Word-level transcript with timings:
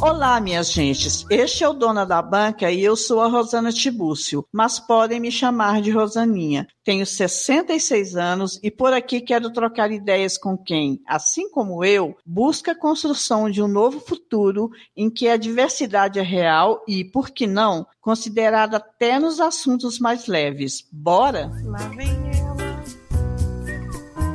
Olá, 0.00 0.38
minhas 0.40 0.72
gentes. 0.72 1.24
Este 1.30 1.64
é 1.64 1.68
o 1.68 1.72
Dona 1.72 2.04
da 2.04 2.20
Banca 2.20 2.70
e 2.70 2.84
eu 2.84 2.94
sou 2.94 3.22
a 3.22 3.28
Rosana 3.28 3.72
Tibúcio, 3.72 4.46
mas 4.52 4.78
podem 4.78 5.18
me 5.18 5.30
chamar 5.30 5.80
de 5.80 5.90
Rosaninha. 5.90 6.66
Tenho 6.84 7.06
66 7.06 8.14
anos 8.14 8.60
e 8.62 8.70
por 8.70 8.92
aqui 8.92 9.22
quero 9.22 9.50
trocar 9.50 9.90
ideias 9.90 10.36
com 10.36 10.56
quem, 10.56 11.00
assim 11.06 11.50
como 11.50 11.82
eu, 11.82 12.14
busca 12.26 12.72
a 12.72 12.78
construção 12.78 13.50
de 13.50 13.62
um 13.62 13.68
novo 13.68 13.98
futuro 13.98 14.70
em 14.94 15.08
que 15.08 15.28
a 15.28 15.36
diversidade 15.38 16.18
é 16.18 16.22
real 16.22 16.84
e, 16.86 17.02
por 17.02 17.30
que 17.30 17.46
não, 17.46 17.86
considerada 17.98 18.76
até 18.76 19.18
nos 19.18 19.40
assuntos 19.40 19.98
mais 19.98 20.26
leves. 20.26 20.86
Bora? 20.92 21.50
Lá 21.64 21.88
vem 21.88 22.08
ela. 22.38 22.56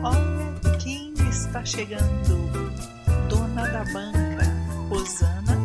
Olha 0.04 0.78
quem 0.80 1.14
está 1.30 1.64
chegando. 1.64 2.52
Dona 3.30 3.66
da 3.68 3.84
Banca, 3.94 4.31
Rosana 5.02 5.58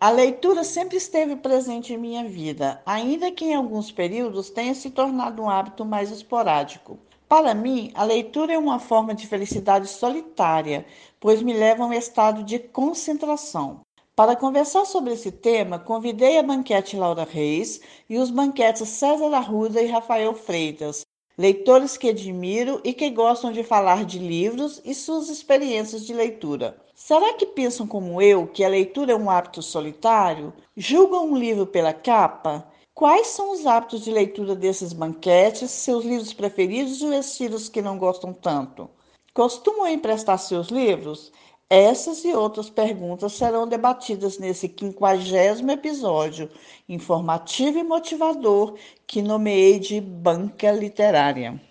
A 0.00 0.08
leitura 0.08 0.64
sempre 0.64 0.96
esteve 0.96 1.36
presente 1.36 1.92
em 1.92 1.98
minha 1.98 2.24
vida, 2.24 2.80
ainda 2.86 3.30
que 3.30 3.44
em 3.44 3.54
alguns 3.54 3.92
períodos 3.92 4.48
tenha 4.48 4.74
se 4.74 4.88
tornado 4.88 5.42
um 5.42 5.50
hábito 5.50 5.84
mais 5.84 6.10
esporádico. 6.10 6.98
Para 7.28 7.54
mim, 7.54 7.92
a 7.94 8.04
leitura 8.04 8.54
é 8.54 8.58
uma 8.58 8.78
forma 8.78 9.14
de 9.14 9.26
felicidade 9.26 9.86
solitária, 9.86 10.86
pois 11.20 11.42
me 11.42 11.52
leva 11.52 11.84
a 11.84 11.86
um 11.86 11.92
estado 11.92 12.42
de 12.42 12.58
concentração. 12.58 13.80
Para 14.16 14.34
conversar 14.34 14.86
sobre 14.86 15.12
esse 15.12 15.30
tema, 15.30 15.78
convidei 15.78 16.38
a 16.38 16.42
banquete 16.42 16.96
Laura 16.96 17.28
Reis 17.30 17.82
e 18.08 18.16
os 18.16 18.30
banquetes 18.30 18.88
César 18.88 19.34
Arruda 19.34 19.82
e 19.82 19.88
Rafael 19.88 20.32
Freitas, 20.32 21.02
leitores 21.40 21.96
que 21.96 22.10
admiro 22.10 22.82
e 22.84 22.92
que 22.92 23.08
gostam 23.08 23.50
de 23.50 23.64
falar 23.64 24.04
de 24.04 24.18
livros 24.18 24.78
e 24.84 24.94
suas 24.94 25.30
experiências 25.30 26.04
de 26.04 26.12
leitura. 26.12 26.76
Será 26.94 27.32
que 27.32 27.46
pensam 27.46 27.86
como 27.86 28.20
eu 28.20 28.46
que 28.46 28.62
a 28.62 28.68
leitura 28.68 29.12
é 29.12 29.16
um 29.16 29.30
hábito 29.30 29.62
solitário? 29.62 30.52
Julgam 30.76 31.30
um 31.30 31.38
livro 31.38 31.66
pela 31.66 31.94
capa? 31.94 32.70
Quais 32.92 33.28
são 33.28 33.52
os 33.52 33.64
hábitos 33.64 34.02
de 34.02 34.10
leitura 34.10 34.54
desses 34.54 34.92
banquetes, 34.92 35.70
seus 35.70 36.04
livros 36.04 36.34
preferidos 36.34 37.00
e 37.00 37.06
os 37.06 37.26
estilos 37.26 37.70
que 37.70 37.80
não 37.80 37.96
gostam 37.96 38.34
tanto? 38.34 38.90
Costumam 39.32 39.88
emprestar 39.88 40.38
seus 40.38 40.68
livros? 40.68 41.32
Essas 41.72 42.24
e 42.24 42.34
outras 42.34 42.68
perguntas 42.68 43.34
serão 43.34 43.64
debatidas 43.64 44.40
nesse 44.40 44.68
quinquagésimo 44.68 45.70
episódio, 45.70 46.50
informativo 46.88 47.78
e 47.78 47.84
motivador, 47.84 48.76
que 49.06 49.22
nomeei 49.22 49.78
de 49.78 50.00
Banca 50.00 50.72
Literária. 50.72 51.62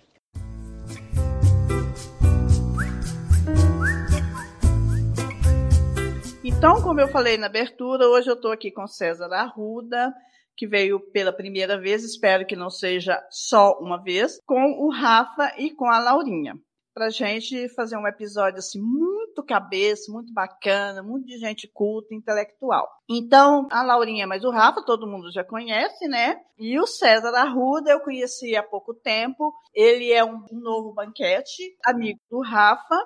Então, 6.42 6.80
como 6.82 6.98
eu 6.98 7.08
falei 7.08 7.36
na 7.36 7.48
abertura, 7.48 8.08
hoje 8.08 8.30
eu 8.30 8.36
estou 8.36 8.52
aqui 8.52 8.70
com 8.70 8.86
César 8.86 9.30
Arruda, 9.30 10.14
que 10.56 10.66
veio 10.66 10.98
pela 11.12 11.30
primeira 11.30 11.78
vez, 11.78 12.02
espero 12.04 12.46
que 12.46 12.56
não 12.56 12.70
seja 12.70 13.22
só 13.28 13.78
uma 13.78 14.02
vez, 14.02 14.40
com 14.46 14.82
o 14.82 14.90
Rafa 14.90 15.52
e 15.58 15.70
com 15.70 15.84
a 15.84 15.98
Laurinha 15.98 16.58
para 16.94 17.10
gente 17.10 17.68
fazer 17.70 17.96
um 17.96 18.06
episódio 18.06 18.58
assim 18.58 18.80
muito 18.80 19.42
cabeça, 19.44 20.12
muito 20.12 20.32
bacana, 20.32 21.02
muito 21.02 21.26
de 21.26 21.38
gente 21.38 21.68
culta, 21.72 22.14
intelectual. 22.14 22.88
Então, 23.08 23.66
a 23.70 23.82
Laurinha, 23.82 24.26
mas 24.26 24.44
o 24.44 24.50
Rafa 24.50 24.84
todo 24.84 25.06
mundo 25.06 25.32
já 25.32 25.44
conhece, 25.44 26.06
né? 26.08 26.40
E 26.58 26.78
o 26.78 26.86
César 26.86 27.34
Arruda 27.34 27.90
eu 27.90 28.00
conheci 28.00 28.56
há 28.56 28.62
pouco 28.62 28.94
tempo. 28.94 29.52
Ele 29.74 30.12
é 30.12 30.24
um 30.24 30.44
novo 30.52 30.92
banquete, 30.92 31.76
amigo 31.84 32.20
do 32.30 32.40
Rafa, 32.40 32.96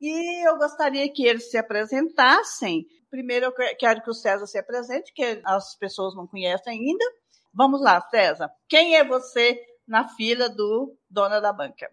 e 0.00 0.48
eu 0.48 0.56
gostaria 0.58 1.10
que 1.12 1.26
eles 1.26 1.50
se 1.50 1.56
apresentassem. 1.56 2.86
Primeiro, 3.10 3.46
eu 3.46 3.76
quero 3.78 4.02
que 4.02 4.10
o 4.10 4.14
César 4.14 4.46
se 4.46 4.58
apresente, 4.58 5.12
que 5.14 5.40
as 5.44 5.76
pessoas 5.78 6.14
não 6.14 6.26
conhecem 6.26 6.72
ainda. 6.72 7.04
Vamos 7.54 7.80
lá, 7.80 8.00
César. 8.10 8.50
Quem 8.68 8.96
é 8.96 9.04
você 9.04 9.58
na 9.86 10.08
fila 10.08 10.48
do 10.48 10.94
Dona 11.08 11.40
da 11.40 11.52
Banca? 11.52 11.88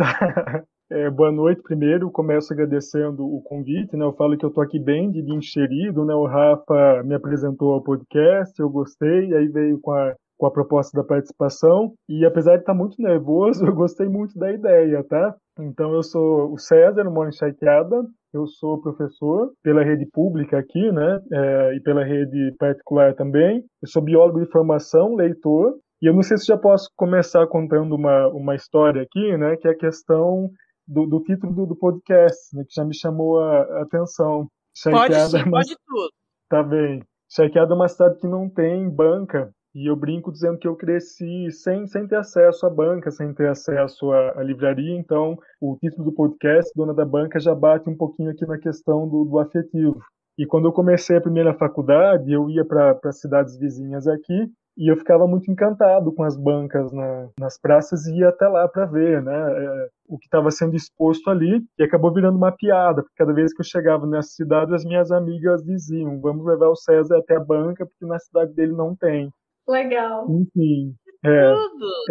É, 0.92 1.08
boa 1.08 1.30
noite 1.30 1.62
primeiro, 1.62 2.10
começo 2.10 2.52
agradecendo 2.52 3.24
o 3.24 3.40
convite, 3.42 3.96
né? 3.96 4.04
Eu 4.04 4.12
falo 4.12 4.36
que 4.36 4.44
eu 4.44 4.50
tô 4.50 4.60
aqui 4.60 4.76
bem 4.76 5.08
de 5.08 5.20
inserido, 5.32 6.04
né? 6.04 6.12
O 6.12 6.26
Rafa 6.26 7.04
me 7.04 7.14
apresentou 7.14 7.74
ao 7.74 7.80
podcast, 7.80 8.58
eu 8.58 8.68
gostei, 8.68 9.32
aí 9.32 9.46
veio 9.46 9.78
com 9.80 9.92
a, 9.92 10.16
com 10.36 10.46
a 10.46 10.50
proposta 10.50 11.00
da 11.00 11.06
participação, 11.06 11.94
e 12.08 12.26
apesar 12.26 12.56
de 12.56 12.62
estar 12.62 12.74
muito 12.74 13.00
nervoso, 13.00 13.62
eu 13.64 13.72
gostei 13.72 14.08
muito 14.08 14.36
da 14.36 14.50
ideia, 14.50 15.04
tá? 15.04 15.32
Então 15.60 15.94
eu 15.94 16.02
sou 16.02 16.52
o 16.52 16.58
César, 16.58 17.04
moro 17.04 17.28
em 17.28 17.32
Chaiteada, 17.32 18.04
eu 18.34 18.48
sou 18.48 18.82
professor 18.82 19.52
pela 19.62 19.84
rede 19.84 20.06
pública 20.06 20.58
aqui, 20.58 20.90
né? 20.90 21.20
É, 21.32 21.76
e 21.76 21.80
pela 21.82 22.02
rede 22.02 22.52
particular 22.58 23.14
também. 23.14 23.64
Eu 23.80 23.86
sou 23.86 24.02
biólogo 24.02 24.40
de 24.40 24.50
formação, 24.50 25.14
leitor, 25.14 25.78
e 26.00 26.06
eu 26.06 26.14
não 26.14 26.22
sei 26.22 26.38
se 26.38 26.46
já 26.46 26.56
posso 26.56 26.90
começar 26.96 27.46
contando 27.46 27.94
uma, 27.94 28.28
uma 28.28 28.54
história 28.54 29.02
aqui, 29.02 29.36
né, 29.36 29.56
que 29.56 29.68
é 29.68 29.72
a 29.72 29.76
questão 29.78 30.50
do, 30.86 31.06
do 31.06 31.20
título 31.20 31.54
do, 31.54 31.66
do 31.66 31.76
podcast, 31.76 32.56
né, 32.56 32.64
que 32.66 32.74
já 32.74 32.84
me 32.84 32.94
chamou 32.94 33.38
a, 33.38 33.62
a 33.62 33.82
atenção. 33.82 34.48
Pode 34.84 35.14
sim, 35.14 35.38
é 35.38 35.50
pode 35.50 35.76
tudo. 35.86 36.12
Tá 36.48 36.62
bem. 36.62 37.02
Charqueada 37.28 37.72
é 37.72 37.76
uma 37.76 37.88
cidade 37.88 38.18
que 38.18 38.26
não 38.26 38.48
tem 38.48 38.88
banca, 38.88 39.52
e 39.74 39.88
eu 39.88 39.94
brinco 39.94 40.32
dizendo 40.32 40.58
que 40.58 40.66
eu 40.66 40.74
cresci 40.74 41.50
sem, 41.52 41.86
sem 41.86 42.06
ter 42.06 42.16
acesso 42.16 42.66
à 42.66 42.70
banca, 42.70 43.10
sem 43.10 43.32
ter 43.32 43.48
acesso 43.48 44.10
à, 44.10 44.40
à, 44.40 44.42
livraria, 44.42 44.96
então 44.96 45.38
o 45.60 45.76
título 45.76 46.06
do 46.06 46.12
podcast, 46.12 46.72
Dona 46.74 46.92
da 46.92 47.04
Banca, 47.04 47.38
já 47.38 47.54
bate 47.54 47.88
um 47.88 47.96
pouquinho 47.96 48.30
aqui 48.30 48.44
na 48.46 48.58
questão 48.58 49.08
do, 49.08 49.24
do 49.24 49.38
afetivo. 49.38 50.00
E 50.36 50.44
quando 50.44 50.66
eu 50.66 50.72
comecei 50.72 51.16
a 51.16 51.20
primeira 51.20 51.54
faculdade, 51.54 52.32
eu 52.32 52.50
ia 52.50 52.64
para 52.64 53.12
cidades 53.12 53.56
vizinhas 53.58 54.08
aqui, 54.08 54.50
e 54.80 54.90
eu 54.90 54.96
ficava 54.96 55.26
muito 55.26 55.50
encantado 55.50 56.10
com 56.10 56.24
as 56.24 56.38
bancas 56.38 56.90
na, 56.90 57.28
nas 57.38 57.60
praças 57.60 58.06
e 58.06 58.16
ia 58.16 58.30
até 58.30 58.48
lá 58.48 58.66
para 58.66 58.86
ver 58.86 59.22
né, 59.22 59.34
é, 59.34 59.88
o 60.08 60.16
que 60.16 60.24
estava 60.24 60.50
sendo 60.50 60.74
exposto 60.74 61.28
ali. 61.28 61.62
E 61.78 61.82
acabou 61.82 62.10
virando 62.10 62.38
uma 62.38 62.50
piada, 62.50 63.02
porque 63.02 63.14
cada 63.18 63.34
vez 63.34 63.52
que 63.52 63.60
eu 63.60 63.64
chegava 63.66 64.06
nessa 64.06 64.30
cidade, 64.30 64.74
as 64.74 64.82
minhas 64.82 65.12
amigas 65.12 65.62
diziam: 65.62 66.18
vamos 66.18 66.46
levar 66.46 66.68
o 66.70 66.76
César 66.76 67.18
até 67.18 67.36
a 67.36 67.44
banca, 67.44 67.84
porque 67.84 68.06
na 68.06 68.18
cidade 68.18 68.54
dele 68.54 68.72
não 68.72 68.96
tem. 68.96 69.30
Legal. 69.68 70.26
Enfim, 70.30 70.94
é, 71.26 71.54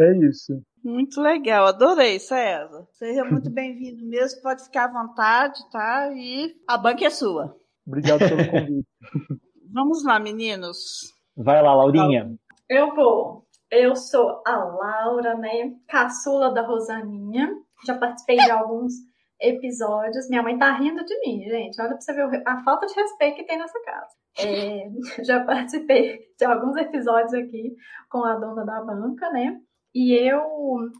é 0.01 0.17
isso. 0.27 0.61
Muito 0.83 1.19
legal, 1.19 1.65
adorei, 1.65 2.19
César. 2.19 2.85
Seja 2.91 3.25
muito 3.25 3.49
bem-vindo 3.49 4.05
mesmo, 4.05 4.43
pode 4.43 4.63
ficar 4.63 4.85
à 4.85 4.93
vontade, 4.93 5.59
tá? 5.71 6.11
E 6.13 6.53
a 6.67 6.77
banca 6.77 7.03
é 7.03 7.09
sua. 7.09 7.55
Obrigado 7.87 8.19
pelo 8.19 8.51
convite. 8.51 8.87
Vamos 9.73 10.03
lá, 10.03 10.19
meninos. 10.19 11.17
Vai 11.35 11.63
lá, 11.63 11.73
Laurinha. 11.73 12.37
Eu 12.69 12.93
vou. 12.93 13.47
Eu 13.71 13.95
sou 13.95 14.43
a 14.45 14.55
Laura, 14.57 15.33
né? 15.35 15.73
Caçula 15.87 16.53
da 16.53 16.61
Rosaninha. 16.61 17.49
Já 17.83 17.97
participei 17.97 18.37
de 18.37 18.51
alguns 18.51 18.93
episódios. 19.41 20.29
Minha 20.29 20.43
mãe 20.43 20.55
tá 20.55 20.71
rindo 20.77 21.03
de 21.03 21.19
mim, 21.21 21.43
gente. 21.49 21.81
Olha 21.81 21.89
pra 21.89 21.99
você 21.99 22.13
ver 22.13 22.43
a 22.45 22.63
falta 22.63 22.85
de 22.85 22.93
respeito 22.93 23.37
que 23.37 23.43
tem 23.43 23.57
nessa 23.57 23.79
casa. 23.81 24.15
É, 24.37 24.87
já 25.25 25.43
participei 25.43 26.19
de 26.37 26.45
alguns 26.45 26.77
episódios 26.77 27.33
aqui 27.33 27.75
com 28.07 28.23
a 28.23 28.35
dona 28.35 28.63
da 28.63 28.81
banca, 28.81 29.31
né? 29.31 29.59
E 29.95 30.13
eu, 30.13 30.43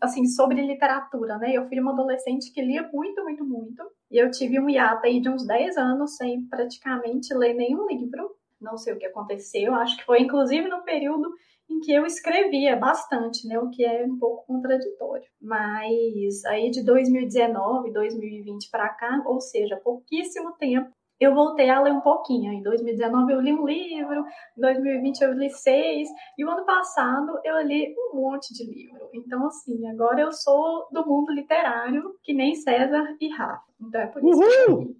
assim, 0.01 0.25
sobre 0.25 0.66
literatura, 0.66 1.38
né? 1.38 1.53
Eu 1.53 1.68
fui 1.68 1.80
uma 1.80 1.91
adolescente 1.91 2.51
que 2.51 2.63
lia 2.63 2.90
muito, 2.91 3.24
muito, 3.24 3.46
muito. 3.46 3.84
E 4.09 4.18
eu 4.18 4.31
tive 4.31 4.59
um 4.59 4.68
hiato 4.68 5.06
aí 5.06 5.22
de 5.22 5.30
uns 5.30 5.46
10 5.46 5.78
anos 5.78 6.16
sem 6.16 6.47
praticamente 6.47 7.31
ler 7.36 7.53
nenhum 7.53 7.86
livro. 7.86 8.31
Não 8.59 8.75
sei 8.75 8.94
o 8.94 8.97
que 8.97 9.06
aconteceu. 9.06 9.75
Acho 9.75 9.97
que 9.97 10.06
foi, 10.06 10.22
inclusive, 10.22 10.68
no 10.68 10.81
período 10.81 11.30
em 11.69 11.80
que 11.80 11.91
eu 11.94 12.06
escrevia 12.06 12.75
bastante, 12.75 13.47
né, 13.47 13.59
o 13.59 13.69
que 13.69 13.85
é 13.85 14.03
um 14.06 14.18
pouco 14.18 14.46
contraditório. 14.47 15.28
Mas 15.41 16.44
aí 16.45 16.69
de 16.71 16.83
2019, 16.83 17.92
2020 17.92 18.69
para 18.69 18.89
cá, 18.89 19.21
ou 19.25 19.39
seja, 19.39 19.80
pouquíssimo 19.83 20.54
tempo, 20.54 20.89
eu 21.19 21.36
voltei 21.36 21.69
a 21.69 21.81
ler 21.81 21.92
um 21.92 22.00
pouquinho. 22.00 22.51
Em 22.54 22.63
2019 22.63 23.33
eu 23.33 23.42
li 23.42 23.54
um 23.54 23.66
livro, 23.66 24.25
em 24.57 24.62
2020 24.62 25.21
eu 25.21 25.33
li 25.33 25.50
seis, 25.50 26.07
e 26.38 26.45
o 26.45 26.50
ano 26.50 26.66
passado 26.66 27.39
eu 27.44 27.60
li 27.62 27.94
um 27.98 28.21
monte 28.21 28.54
de 28.54 28.66
livro. 28.66 29.10
Então, 29.13 29.45
assim, 29.45 29.86
agora 29.89 30.21
eu 30.21 30.31
sou 30.31 30.88
do 30.92 31.06
mundo 31.06 31.33
literário, 31.33 32.16
que 32.24 32.33
nem 32.33 32.56
César 32.56 33.16
e 33.19 33.30
Rafa. 33.36 33.63
Então 33.81 34.01
é 34.01 34.07
por 34.07 34.24
isso 34.24 34.39
Uhul! 34.39 34.95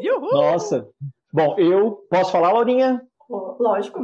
que 0.00 0.08
eu... 0.08 0.18
Uhul! 0.18 0.32
Nossa! 0.32 0.88
Bom, 1.32 1.54
eu 1.56 2.04
posso 2.10 2.32
falar, 2.32 2.52
Laurinha? 2.52 3.00
Lógico. 3.28 4.02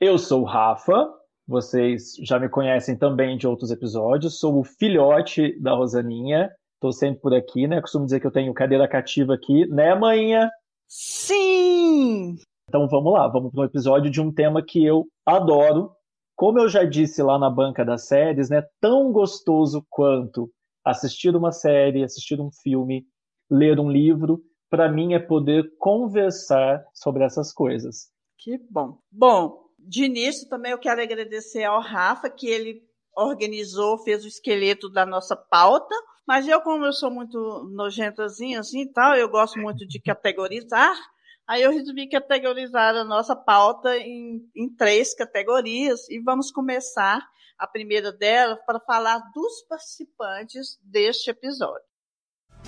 Eu 0.00 0.16
sou 0.16 0.40
o 0.40 0.46
Rafa, 0.46 1.12
vocês 1.50 2.14
já 2.22 2.38
me 2.38 2.48
conhecem 2.48 2.96
também 2.96 3.36
de 3.36 3.44
outros 3.44 3.72
episódios. 3.72 4.38
Sou 4.38 4.60
o 4.60 4.64
filhote 4.64 5.60
da 5.60 5.74
Rosaninha. 5.74 6.48
Estou 6.74 6.92
sempre 6.92 7.20
por 7.20 7.34
aqui, 7.34 7.66
né? 7.66 7.80
Costumo 7.80 8.04
dizer 8.04 8.20
que 8.20 8.26
eu 8.28 8.30
tenho 8.30 8.54
cadeira 8.54 8.86
cativa 8.86 9.34
aqui, 9.34 9.66
né, 9.66 9.92
manhã? 9.96 10.48
Sim! 10.86 12.36
Então 12.68 12.86
vamos 12.86 13.12
lá, 13.12 13.26
vamos 13.26 13.50
para 13.50 13.62
um 13.62 13.64
episódio 13.64 14.08
de 14.08 14.20
um 14.20 14.32
tema 14.32 14.64
que 14.64 14.84
eu 14.84 15.06
adoro. 15.26 15.90
Como 16.36 16.60
eu 16.60 16.68
já 16.68 16.84
disse 16.84 17.20
lá 17.20 17.36
na 17.36 17.50
banca 17.50 17.84
das 17.84 18.06
séries, 18.06 18.48
né? 18.48 18.62
Tão 18.80 19.10
gostoso 19.10 19.84
quanto 19.90 20.48
assistir 20.84 21.34
uma 21.34 21.50
série, 21.50 22.04
assistir 22.04 22.40
um 22.40 22.50
filme, 22.62 23.04
ler 23.50 23.80
um 23.80 23.90
livro, 23.90 24.40
para 24.70 24.88
mim 24.88 25.14
é 25.14 25.18
poder 25.18 25.64
conversar 25.80 26.84
sobre 26.94 27.24
essas 27.24 27.52
coisas. 27.52 28.08
Que 28.38 28.56
bom. 28.70 28.98
Bom, 29.10 29.64
de 29.90 30.04
início 30.04 30.48
também 30.48 30.70
eu 30.70 30.78
quero 30.78 31.02
agradecer 31.02 31.64
ao 31.64 31.80
Rafa 31.80 32.30
que 32.30 32.46
ele 32.46 32.80
organizou, 33.12 33.98
fez 33.98 34.24
o 34.24 34.28
esqueleto 34.28 34.88
da 34.88 35.04
nossa 35.04 35.34
pauta. 35.34 35.92
Mas 36.24 36.46
eu, 36.46 36.60
como 36.60 36.84
eu 36.84 36.92
sou 36.92 37.10
muito 37.10 37.68
nojentazinha 37.72 38.60
assim 38.60 38.82
e 38.82 38.92
tal, 38.92 39.16
eu 39.16 39.28
gosto 39.28 39.58
muito 39.58 39.84
de 39.88 40.00
categorizar. 40.00 40.96
Aí 41.44 41.62
eu 41.62 41.72
resolvi 41.72 42.08
categorizar 42.08 42.94
a 42.94 43.02
nossa 43.02 43.34
pauta 43.34 43.96
em, 43.98 44.48
em 44.54 44.72
três 44.76 45.12
categorias 45.12 46.08
e 46.08 46.20
vamos 46.20 46.52
começar 46.52 47.28
a 47.58 47.66
primeira 47.66 48.12
dela 48.12 48.56
para 48.64 48.78
falar 48.78 49.18
dos 49.34 49.62
participantes 49.68 50.78
deste 50.84 51.30
episódio. 51.30 51.89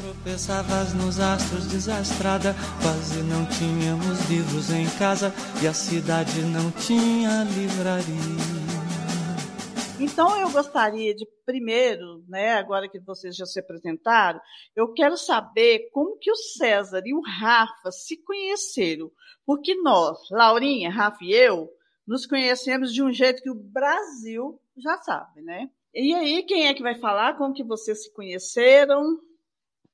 Tropeçavas 0.02 0.92
nos 0.94 1.20
astros 1.20 1.68
desastrada, 1.68 2.56
quase 2.82 3.22
não 3.22 3.46
tínhamos 3.46 4.28
livros 4.28 4.68
em 4.72 4.84
casa 4.98 5.32
e 5.62 5.66
a 5.68 5.72
cidade 5.72 6.42
não 6.42 6.72
tinha 6.72 7.44
livraria. 7.44 8.72
Então 10.00 10.36
eu 10.40 10.50
gostaria 10.50 11.14
de 11.14 11.24
primeiro, 11.46 12.24
né, 12.28 12.54
agora 12.54 12.88
que 12.88 12.98
vocês 12.98 13.36
já 13.36 13.46
se 13.46 13.60
apresentaram, 13.60 14.40
eu 14.74 14.92
quero 14.92 15.16
saber 15.16 15.88
como 15.92 16.18
que 16.18 16.32
o 16.32 16.36
César 16.36 17.02
e 17.06 17.14
o 17.14 17.20
Rafa 17.20 17.92
se 17.92 18.16
conheceram, 18.24 19.08
porque 19.46 19.72
nós, 19.76 20.18
Laurinha, 20.32 20.90
Rafa 20.90 21.22
e 21.22 21.32
eu, 21.32 21.70
nos 22.04 22.26
conhecemos 22.26 22.92
de 22.92 23.04
um 23.04 23.12
jeito 23.12 23.40
que 23.40 23.50
o 23.50 23.54
Brasil 23.54 24.60
já 24.76 24.98
sabe, 24.98 25.42
né? 25.42 25.70
E 25.94 26.12
aí, 26.12 26.42
quem 26.42 26.66
é 26.66 26.74
que 26.74 26.82
vai 26.82 26.98
falar 26.98 27.38
como 27.38 27.54
que 27.54 27.62
vocês 27.62 28.02
se 28.02 28.12
conheceram? 28.12 29.20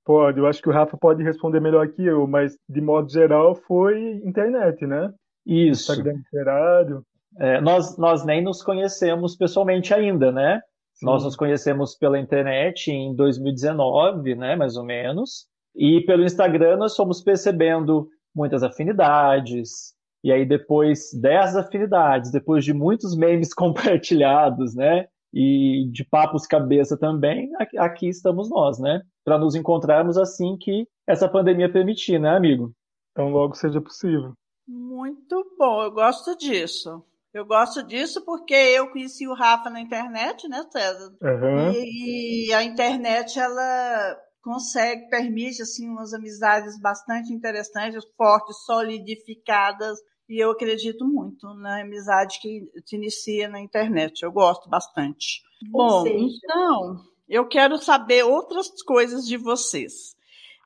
Pode, 0.08 0.38
eu 0.38 0.46
acho 0.46 0.62
que 0.62 0.70
o 0.70 0.72
Rafa 0.72 0.96
pode 0.96 1.22
responder 1.22 1.60
melhor 1.60 1.86
que 1.88 2.02
eu, 2.02 2.26
mas 2.26 2.56
de 2.66 2.80
modo 2.80 3.12
geral 3.12 3.54
foi 3.54 4.22
internet, 4.24 4.86
né? 4.86 5.12
Isso. 5.44 5.92
Instagram 5.92 6.14
literário. 6.14 7.02
É, 7.38 7.60
nós, 7.60 7.98
nós 7.98 8.24
nem 8.24 8.42
nos 8.42 8.62
conhecemos 8.62 9.36
pessoalmente 9.36 9.92
ainda, 9.92 10.32
né? 10.32 10.62
Sim. 10.94 11.04
Nós 11.04 11.24
nos 11.24 11.36
conhecemos 11.36 11.94
pela 11.94 12.18
internet 12.18 12.90
em 12.90 13.14
2019, 13.14 14.34
né, 14.34 14.56
mais 14.56 14.78
ou 14.78 14.82
menos. 14.82 15.44
E 15.76 16.00
pelo 16.06 16.24
Instagram 16.24 16.78
nós 16.78 16.96
fomos 16.96 17.20
percebendo 17.20 18.08
muitas 18.34 18.62
afinidades. 18.62 19.92
E 20.24 20.32
aí 20.32 20.46
depois 20.46 21.10
dessas 21.20 21.66
afinidades, 21.66 22.30
depois 22.30 22.64
de 22.64 22.72
muitos 22.72 23.14
memes 23.14 23.52
compartilhados, 23.52 24.74
né, 24.74 25.06
e 25.34 25.86
de 25.92 26.02
papos 26.02 26.46
cabeça 26.46 26.96
também, 26.96 27.50
aqui 27.76 28.08
estamos 28.08 28.48
nós, 28.48 28.78
né, 28.78 29.02
para 29.28 29.38
nos 29.38 29.54
encontrarmos 29.54 30.16
assim 30.16 30.56
que 30.56 30.88
essa 31.06 31.28
pandemia 31.28 31.70
permitir, 31.70 32.18
né, 32.18 32.34
amigo? 32.34 32.72
Então 33.12 33.28
logo 33.28 33.54
seja 33.54 33.78
possível. 33.78 34.32
Muito 34.66 35.54
bom, 35.58 35.82
eu 35.82 35.90
gosto 35.90 36.34
disso. 36.34 37.04
Eu 37.34 37.44
gosto 37.44 37.82
disso 37.82 38.24
porque 38.24 38.54
eu 38.54 38.90
conheci 38.90 39.28
o 39.28 39.34
Rafa 39.34 39.68
na 39.68 39.82
internet, 39.82 40.48
né, 40.48 40.64
César? 40.72 41.14
Uhum. 41.20 41.72
E, 41.72 42.48
e, 42.48 42.52
a 42.54 42.64
internet, 42.64 43.38
ela 43.38 44.16
consegue, 44.42 45.10
permite, 45.10 45.60
assim, 45.60 45.90
umas 45.90 46.14
amizades 46.14 46.80
bastante 46.80 47.30
interessantes, 47.30 48.02
fortes, 48.16 48.64
solidificadas. 48.64 49.98
E 50.26 50.42
eu 50.42 50.50
acredito 50.50 51.06
muito 51.06 51.52
na 51.54 51.82
amizade 51.82 52.38
que 52.40 52.62
se 52.86 52.96
inicia 52.96 53.46
na 53.46 53.60
internet. 53.60 54.22
Eu 54.22 54.32
gosto 54.32 54.70
bastante. 54.70 55.42
Bom, 55.70 56.06
então, 56.06 56.96
eu 57.28 57.46
quero 57.46 57.76
saber 57.78 58.24
outras 58.24 58.82
coisas 58.82 59.26
de 59.26 59.36
vocês. 59.36 60.16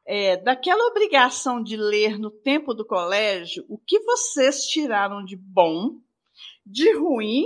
É, 0.05 0.37
daquela 0.37 0.87
obrigação 0.89 1.63
de 1.63 1.77
ler 1.77 2.19
no 2.19 2.31
tempo 2.31 2.75
do 2.75 2.85
colégio, 2.85 3.65
o 3.69 3.79
que 3.79 4.01
vocês 4.01 4.67
tiraram 4.67 5.25
de 5.25 5.37
bom 5.37 5.97
de 6.67 6.93
ruim 6.97 7.45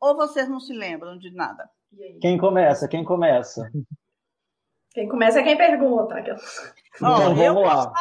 ou 0.00 0.16
vocês 0.16 0.48
não 0.48 0.60
se 0.60 0.72
lembram 0.72 1.18
de 1.18 1.30
nada? 1.30 1.68
Quem 2.20 2.38
começa? 2.38 2.88
Quem 2.88 3.04
começa? 3.04 3.70
Quem 4.92 5.08
começa 5.08 5.40
é 5.40 5.42
quem 5.42 5.56
pergunta. 5.56 6.20
Então, 6.20 6.36
vamos 7.00 7.40
eu 7.40 7.54
lá. 7.54 7.92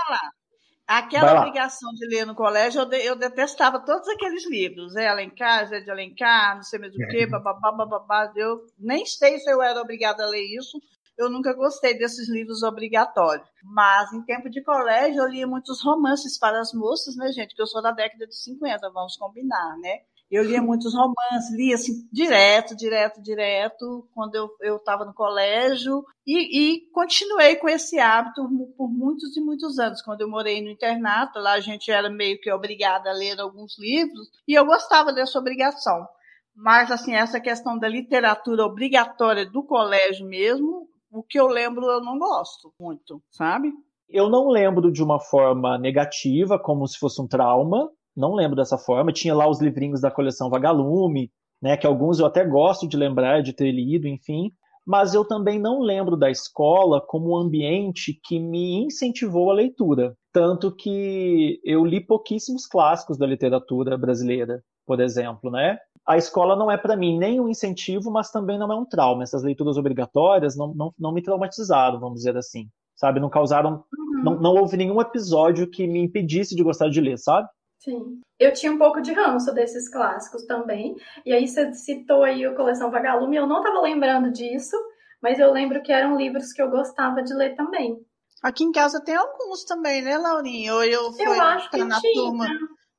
Aquela 0.87 1.39
obrigação 1.39 1.93
de 1.93 2.05
ler 2.07 2.25
no 2.25 2.35
colégio, 2.35 2.81
eu, 2.81 2.85
de, 2.85 2.97
eu 2.97 3.15
detestava 3.15 3.79
todos 3.79 4.07
aqueles 4.09 4.49
livros, 4.49 4.95
é 4.95 5.07
Alencar, 5.07 5.67
Zé 5.67 5.79
de 5.79 5.89
Alencar, 5.89 6.55
não 6.55 6.63
sei 6.63 6.79
mais 6.79 6.93
o 6.93 6.97
quê, 6.97 7.25
bababá, 7.25 7.71
bababá. 7.71 8.31
Eu 8.35 8.65
nem 8.77 9.05
sei 9.05 9.39
se 9.39 9.49
eu 9.49 9.61
era 9.61 9.79
obrigada 9.79 10.23
a 10.23 10.27
ler 10.27 10.43
isso, 10.43 10.77
eu 11.17 11.29
nunca 11.29 11.53
gostei 11.53 11.97
desses 11.97 12.27
livros 12.29 12.63
obrigatórios. 12.63 13.47
Mas 13.63 14.11
em 14.11 14.21
tempo 14.23 14.49
de 14.49 14.61
colégio 14.63 15.21
eu 15.21 15.27
lia 15.29 15.47
muitos 15.47 15.81
romances 15.81 16.37
para 16.37 16.59
as 16.59 16.73
moças, 16.73 17.15
né, 17.15 17.31
gente? 17.31 17.55
Que 17.55 17.61
eu 17.61 17.67
sou 17.67 17.81
da 17.81 17.91
década 17.91 18.27
de 18.27 18.35
50, 18.35 18.89
vamos 18.89 19.15
combinar, 19.15 19.77
né? 19.77 20.01
Eu 20.31 20.43
lia 20.45 20.61
muitos 20.61 20.93
romances, 20.95 21.53
lia 21.53 21.75
assim, 21.75 22.07
direto, 22.09 22.73
direto, 22.73 23.21
direto, 23.21 24.07
quando 24.13 24.35
eu 24.61 24.77
estava 24.77 25.03
no 25.03 25.13
colégio, 25.13 26.05
e, 26.25 26.77
e, 26.77 26.91
continuei 26.91 27.57
com 27.57 27.67
esse 27.67 27.99
hábito 27.99 28.47
por 28.77 28.89
muitos 28.89 29.35
e 29.35 29.41
muitos 29.41 29.77
anos. 29.77 30.01
Quando 30.01 30.21
eu 30.21 30.29
morei 30.29 30.63
no 30.63 30.69
internato, 30.69 31.37
lá 31.37 31.51
a 31.51 31.59
gente 31.59 31.91
era 31.91 32.09
meio 32.09 32.39
que 32.39 32.49
obrigada 32.49 33.09
a 33.09 33.13
ler 33.13 33.41
alguns 33.41 33.77
livros, 33.77 34.29
e 34.47 34.53
eu 34.53 34.65
gostava 34.65 35.11
dessa 35.11 35.37
obrigação. 35.37 36.07
Mas, 36.55 36.89
assim, 36.91 37.13
essa 37.13 37.41
questão 37.41 37.77
da 37.77 37.89
literatura 37.89 38.63
obrigatória 38.63 39.45
do 39.45 39.63
colégio 39.63 40.25
mesmo, 40.25 40.87
o 41.11 41.21
que 41.21 41.37
eu 41.37 41.47
lembro 41.47 41.85
eu 41.85 41.99
não 41.99 42.17
gosto 42.17 42.73
muito, 42.79 43.21
sabe? 43.29 43.69
Eu 44.07 44.29
não 44.29 44.47
lembro 44.47 44.91
de 44.91 45.03
uma 45.03 45.19
forma 45.19 45.77
negativa, 45.77 46.57
como 46.57 46.87
se 46.87 46.97
fosse 46.97 47.21
um 47.21 47.27
trauma, 47.27 47.89
não 48.15 48.33
lembro 48.33 48.55
dessa 48.55 48.77
forma. 48.77 49.11
Tinha 49.11 49.35
lá 49.35 49.47
os 49.47 49.61
livrinhos 49.61 50.01
da 50.01 50.11
coleção 50.11 50.49
Vagalume, 50.49 51.31
né, 51.61 51.77
que 51.77 51.85
alguns 51.85 52.19
eu 52.19 52.25
até 52.25 52.45
gosto 52.45 52.87
de 52.87 52.97
lembrar, 52.97 53.41
de 53.41 53.53
ter 53.53 53.71
lido, 53.71 54.07
enfim. 54.07 54.51
Mas 54.85 55.13
eu 55.13 55.23
também 55.23 55.59
não 55.59 55.79
lembro 55.79 56.17
da 56.17 56.29
escola 56.29 56.99
como 56.99 57.31
um 57.31 57.37
ambiente 57.37 58.19
que 58.23 58.39
me 58.39 58.83
incentivou 58.83 59.51
a 59.51 59.53
leitura. 59.53 60.15
Tanto 60.33 60.75
que 60.75 61.59
eu 61.63 61.85
li 61.85 62.03
pouquíssimos 62.03 62.65
clássicos 62.65 63.17
da 63.17 63.27
literatura 63.27 63.97
brasileira, 63.97 64.63
por 64.85 64.99
exemplo, 64.99 65.51
né? 65.51 65.77
A 66.07 66.17
escola 66.17 66.55
não 66.55 66.71
é 66.71 66.77
para 66.77 66.95
mim 66.95 67.17
nem 67.17 67.39
um 67.39 67.47
incentivo, 67.47 68.09
mas 68.09 68.31
também 68.31 68.57
não 68.57 68.71
é 68.71 68.75
um 68.75 68.85
trauma. 68.85 69.23
Essas 69.23 69.43
leituras 69.43 69.77
obrigatórias 69.77 70.57
não, 70.57 70.73
não, 70.73 70.93
não 70.97 71.13
me 71.13 71.21
traumatizaram, 71.21 71.99
vamos 71.99 72.19
dizer 72.19 72.35
assim. 72.35 72.67
Sabe? 72.95 73.19
Não 73.19 73.29
causaram. 73.29 73.83
Uhum. 73.97 74.23
Não, 74.23 74.39
não 74.39 74.55
houve 74.55 74.77
nenhum 74.77 74.99
episódio 74.99 75.69
que 75.69 75.85
me 75.85 75.99
impedisse 75.99 76.55
de 76.55 76.63
gostar 76.63 76.89
de 76.89 76.99
ler, 76.99 77.19
sabe? 77.19 77.47
Sim. 77.83 78.21
Eu 78.39 78.53
tinha 78.53 78.71
um 78.71 78.77
pouco 78.77 79.01
de 79.01 79.11
ranço 79.11 79.51
desses 79.53 79.89
clássicos 79.89 80.45
também. 80.45 80.95
E 81.25 81.33
aí 81.33 81.47
você 81.47 81.73
citou 81.73 82.23
aí 82.23 82.45
a 82.45 82.55
coleção 82.55 82.91
Vagalume, 82.91 83.35
eu 83.35 83.47
não 83.47 83.57
estava 83.57 83.81
lembrando 83.81 84.31
disso, 84.31 84.77
mas 85.21 85.39
eu 85.39 85.51
lembro 85.51 85.81
que 85.81 85.91
eram 85.91 86.15
livros 86.15 86.53
que 86.53 86.61
eu 86.61 86.69
gostava 86.69 87.23
de 87.23 87.33
ler 87.33 87.55
também. 87.55 87.99
Aqui 88.41 88.63
em 88.63 88.71
casa 88.71 89.03
tem 89.03 89.15
alguns 89.15 89.63
também, 89.63 90.01
né, 90.01 90.17
Laurinha? 90.17 90.75
Ou 90.75 90.83
eu, 90.83 91.11
fui, 91.11 91.25
eu 91.25 91.41
acho 91.41 91.69
que 91.71 91.83
na 91.83 91.99
tinha. 91.99 92.13
turma 92.13 92.47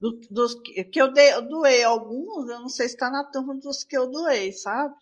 do, 0.00 0.20
dos 0.30 0.54
que 0.62 1.00
eu, 1.00 1.12
dei, 1.12 1.32
eu 1.32 1.42
doei 1.48 1.84
alguns, 1.84 2.48
eu 2.48 2.60
não 2.60 2.68
sei 2.68 2.88
se 2.88 2.94
está 2.94 3.08
na 3.08 3.24
turma 3.24 3.54
dos 3.54 3.84
que 3.84 3.96
eu 3.96 4.10
doei, 4.10 4.52
sabe? 4.52 4.94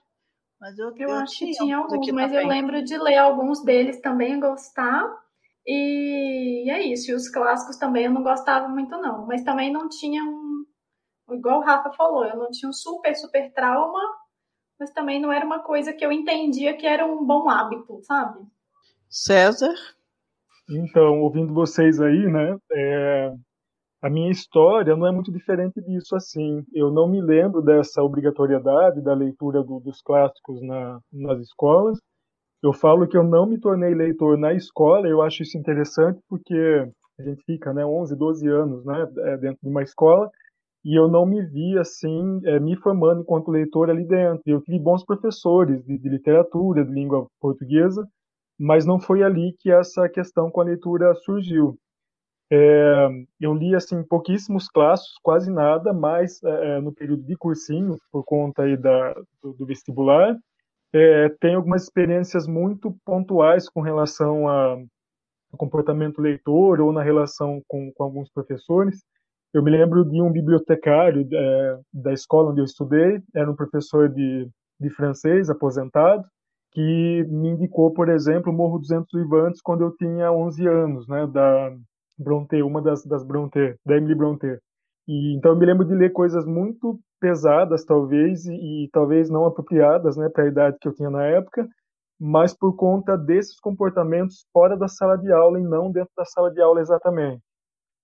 Mas 0.61 0.79
eu, 0.79 0.89
eu, 0.97 1.09
eu 1.09 1.15
acho 1.15 1.39
que 1.39 1.53
tinha 1.53 1.79
alguns, 1.79 2.11
mas 2.13 2.31
também. 2.31 2.45
eu 2.45 2.49
lembro 2.49 2.83
de 2.83 2.99
ler 2.99 3.17
alguns 3.17 3.63
deles 3.65 3.99
também 4.01 4.39
gostar. 4.39 5.20
E 5.67 6.71
é 6.71 6.83
isso. 6.83 7.11
E 7.11 7.15
os 7.15 7.29
clássicos 7.29 7.77
também 7.77 8.05
eu 8.05 8.13
não 8.13 8.23
gostava 8.23 8.69
muito, 8.69 8.91
não. 8.99 9.27
Mas 9.27 9.43
também 9.43 9.73
não 9.73 9.89
tinha 9.89 10.23
um. 10.25 10.65
Igual 11.31 11.61
o 11.61 11.65
Rafa 11.65 11.93
falou, 11.93 12.25
eu 12.25 12.37
não 12.37 12.51
tinha 12.51 12.69
um 12.69 12.73
super, 12.73 13.15
super 13.15 13.53
trauma, 13.53 14.01
mas 14.79 14.91
também 14.91 15.21
não 15.21 15.31
era 15.31 15.47
uma 15.47 15.61
coisa 15.61 15.93
que 15.93 16.05
eu 16.05 16.11
entendia 16.11 16.77
que 16.77 16.87
era 16.87 17.07
um 17.07 17.25
bom 17.25 17.49
hábito, 17.49 18.01
sabe? 18.03 18.41
César? 19.09 19.75
Então, 20.69 21.21
ouvindo 21.21 21.53
vocês 21.55 22.01
aí, 22.01 22.27
né? 22.27 22.57
É, 22.73 23.33
a 24.03 24.09
minha 24.09 24.31
história 24.31 24.97
não 24.97 25.07
é 25.07 25.13
muito 25.13 25.31
diferente 25.31 25.81
disso 25.83 26.17
assim. 26.17 26.65
Eu 26.73 26.91
não 26.91 27.07
me 27.07 27.21
lembro 27.21 27.61
dessa 27.61 28.03
obrigatoriedade 28.03 29.03
da 29.03 29.13
leitura 29.13 29.63
do, 29.63 29.79
dos 29.81 30.01
clássicos 30.01 30.63
na, 30.63 31.01
nas 31.13 31.41
escolas. 31.41 31.99
Eu 32.63 32.73
falo 32.75 33.09
que 33.09 33.17
eu 33.17 33.25
não 33.25 33.47
me 33.47 33.59
tornei 33.59 33.95
leitor 33.95 34.37
na 34.37 34.53
escola, 34.53 35.09
eu 35.09 35.23
acho 35.23 35.43
isso 35.43 35.57
interessante 35.57 36.21
porque 36.29 36.87
a 37.19 37.23
gente 37.23 37.43
fica, 37.45 37.73
né, 37.73 37.85
11, 37.85 38.15
12 38.17 38.49
anos, 38.49 38.85
né, 38.85 39.09
é, 39.19 39.37
dentro 39.39 39.59
de 39.63 39.69
uma 39.69 39.83
escola, 39.83 40.31
e 40.85 40.99
eu 40.99 41.09
não 41.09 41.27
me 41.27 41.43
vi 41.43 41.79
assim, 41.79 42.41
é, 42.45 42.59
me 42.59 42.77
formando 42.77 43.23
enquanto 43.23 43.51
leitor 43.51 43.91
ali 43.91 44.05
dentro. 44.05 44.43
Eu 44.47 44.61
tive 44.63 44.79
bons 44.79 45.05
professores 45.05 45.85
de, 45.85 45.99
de 45.99 46.09
literatura, 46.09 46.85
de 46.85 46.93
língua 46.93 47.27
portuguesa, 47.41 48.07
mas 48.59 48.87
não 48.87 48.99
foi 48.99 49.23
ali 49.23 49.55
que 49.59 49.71
essa 49.71 50.09
questão 50.09 50.51
com 50.51 50.61
a 50.61 50.65
leitura 50.65 51.15
surgiu. 51.15 51.79
É, 52.53 53.09
eu 53.41 53.55
li 53.55 53.75
assim 53.75 54.03
pouquíssimos 54.03 54.69
clássicos, 54.69 55.19
quase 55.23 55.51
nada, 55.51 55.93
mais 55.93 56.43
é, 56.43 56.81
no 56.81 56.93
período 56.93 57.23
de 57.23 57.37
cursinho 57.37 57.97
por 58.11 58.25
conta 58.25 58.65
aí 58.65 58.77
da, 58.77 59.15
do, 59.43 59.53
do 59.53 59.67
vestibular 59.67 60.37
é, 60.93 61.29
tenho 61.41 61.59
algumas 61.59 61.85
experiências 61.85 62.47
muito 62.47 62.97
pontuais 63.05 63.69
com 63.69 63.81
relação 63.81 64.49
a, 64.49 64.73
ao 65.53 65.59
comportamento 65.59 66.21
leitor 66.21 66.81
ou 66.81 66.93
na 66.93 67.03
relação 67.03 67.63
com, 67.69 67.93
com 67.93 68.03
alguns 68.03 68.31
professores. 68.31 69.03
Eu 69.53 69.63
me 69.63 69.71
lembro 69.71 70.05
de 70.05 70.21
um 70.21 70.31
bibliotecário 70.31 71.29
é, 71.33 71.79
da 71.93 72.13
escola 72.13 72.51
onde 72.51 72.61
eu 72.61 72.65
estudei, 72.65 73.21
era 73.35 73.51
um 73.51 73.57
professor 73.57 74.09
de, 74.09 74.49
de 74.81 74.91
francês, 74.91 75.51
aposentado, 75.51 76.25
que 76.73 77.25
me 77.29 77.49
indicou, 77.49 77.93
por 77.93 78.09
exemplo, 78.09 78.53
Morro 78.53 78.79
dos 78.79 78.89
Vivantes 79.13 79.61
quando 79.61 79.83
eu 79.83 79.91
tinha 79.97 80.33
11 80.33 80.69
anos, 80.69 81.09
né, 81.09 81.27
da 81.27 81.73
Brontë, 82.19 82.63
uma 82.63 82.81
das, 82.81 83.05
das 83.05 83.25
Brontë, 83.25 83.77
da 83.85 83.97
Emily 83.97 84.15
Brontë. 84.15 84.59
E, 85.09 85.37
então 85.37 85.53
eu 85.53 85.59
me 85.59 85.67
lembro 85.67 85.85
de 85.85 85.95
ler 85.95 86.11
coisas 86.13 86.47
muito 86.47 87.01
pesadas, 87.21 87.85
talvez, 87.85 88.47
e, 88.47 88.85
e 88.85 88.91
talvez 88.91 89.31
não 89.31 89.45
apropriadas 89.45 90.17
né, 90.17 90.29
para 90.29 90.45
a 90.45 90.49
idade 90.49 90.79
que 90.81 90.89
eu 90.89 90.95
tinha 90.95 91.11
na 91.11 91.25
época, 91.25 91.69
mas 92.19 92.53
por 92.55 92.75
conta 92.75 93.17
desses 93.17 93.59
comportamentos 93.61 94.47
fora 94.53 94.77
da 94.77 94.89
sala 94.89 95.17
de 95.17 95.33
aula 95.33 95.59
e 95.59 95.63
não 95.63 95.91
dentro 95.91 96.13
da 96.17 96.25
sala 96.25 96.51
de 96.51 96.61
aula 96.61 96.81
exatamente. 96.81 97.43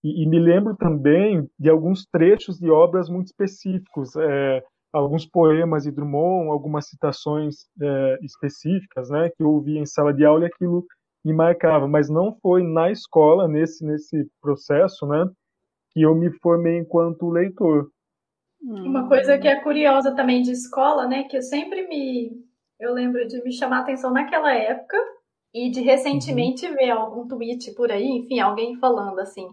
E, 0.04 0.22
e 0.22 0.28
me 0.28 0.38
lembro 0.38 0.76
também 0.76 1.48
de 1.58 1.68
alguns 1.68 2.06
trechos 2.06 2.58
de 2.58 2.70
obras 2.70 3.08
muito 3.08 3.26
específicos, 3.26 4.14
é, 4.16 4.62
alguns 4.92 5.26
poemas 5.26 5.84
de 5.84 5.90
Drummond, 5.90 6.48
algumas 6.48 6.88
citações 6.88 7.66
é, 7.80 8.18
específicas, 8.22 9.10
né, 9.10 9.30
que 9.30 9.42
eu 9.42 9.50
ouvi 9.50 9.78
em 9.78 9.86
sala 9.86 10.14
de 10.14 10.24
aula 10.24 10.44
e 10.44 10.46
aquilo 10.46 10.84
me 11.24 11.32
marcava, 11.32 11.88
mas 11.88 12.08
não 12.08 12.36
foi 12.40 12.62
na 12.62 12.90
escola 12.90 13.48
nesse 13.48 13.84
nesse 13.84 14.26
processo, 14.40 15.06
né, 15.06 15.28
que 15.90 16.02
eu 16.02 16.14
me 16.14 16.30
formei 16.40 16.78
enquanto 16.78 17.28
leitor. 17.28 17.88
Uma 18.62 19.08
coisa 19.08 19.38
que 19.38 19.46
é 19.46 19.60
curiosa 19.60 20.14
também 20.14 20.42
de 20.42 20.50
escola, 20.50 21.06
né, 21.06 21.24
que 21.24 21.36
eu 21.36 21.42
sempre 21.42 21.86
me 21.86 22.46
eu 22.78 22.92
lembro 22.92 23.26
de 23.26 23.42
me 23.42 23.52
chamar 23.52 23.78
a 23.78 23.80
atenção 23.80 24.12
naquela 24.12 24.52
época 24.52 24.96
e 25.54 25.70
de 25.70 25.80
recentemente 25.80 26.66
uhum. 26.66 26.74
ver 26.74 26.90
algum 26.90 27.26
tweet 27.26 27.74
por 27.74 27.90
aí, 27.90 28.06
enfim, 28.06 28.38
alguém 28.38 28.78
falando 28.78 29.18
assim, 29.18 29.48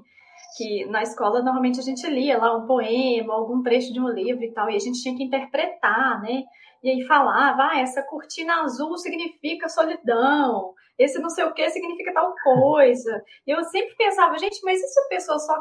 que 0.57 0.85
na 0.87 1.01
escola 1.01 1.41
normalmente 1.41 1.79
a 1.79 1.83
gente 1.83 2.05
lia 2.07 2.37
lá 2.37 2.55
um 2.57 2.67
poema, 2.67 3.33
algum 3.33 3.63
trecho 3.63 3.93
de 3.93 3.99
um 4.01 4.09
livro 4.09 4.43
e 4.43 4.51
tal, 4.51 4.69
e 4.69 4.75
a 4.75 4.79
gente 4.79 5.01
tinha 5.01 5.15
que 5.15 5.23
interpretar, 5.23 6.21
né? 6.21 6.43
E 6.83 6.89
aí 6.89 7.07
falava, 7.07 7.69
ah, 7.71 7.79
essa 7.79 8.03
cortina 8.03 8.61
azul 8.61 8.97
significa 8.97 9.69
solidão, 9.69 10.73
esse 10.99 11.17
não 11.19 11.29
sei 11.29 11.45
o 11.45 11.53
que 11.53 11.69
significa 11.69 12.13
tal 12.13 12.35
coisa. 12.43 13.23
E 13.47 13.51
eu 13.51 13.63
sempre 13.63 13.95
pensava, 13.95 14.37
gente, 14.37 14.59
mas 14.63 14.81
e 14.81 14.87
se 14.87 14.99
a 14.99 15.07
pessoa 15.07 15.39
só, 15.39 15.53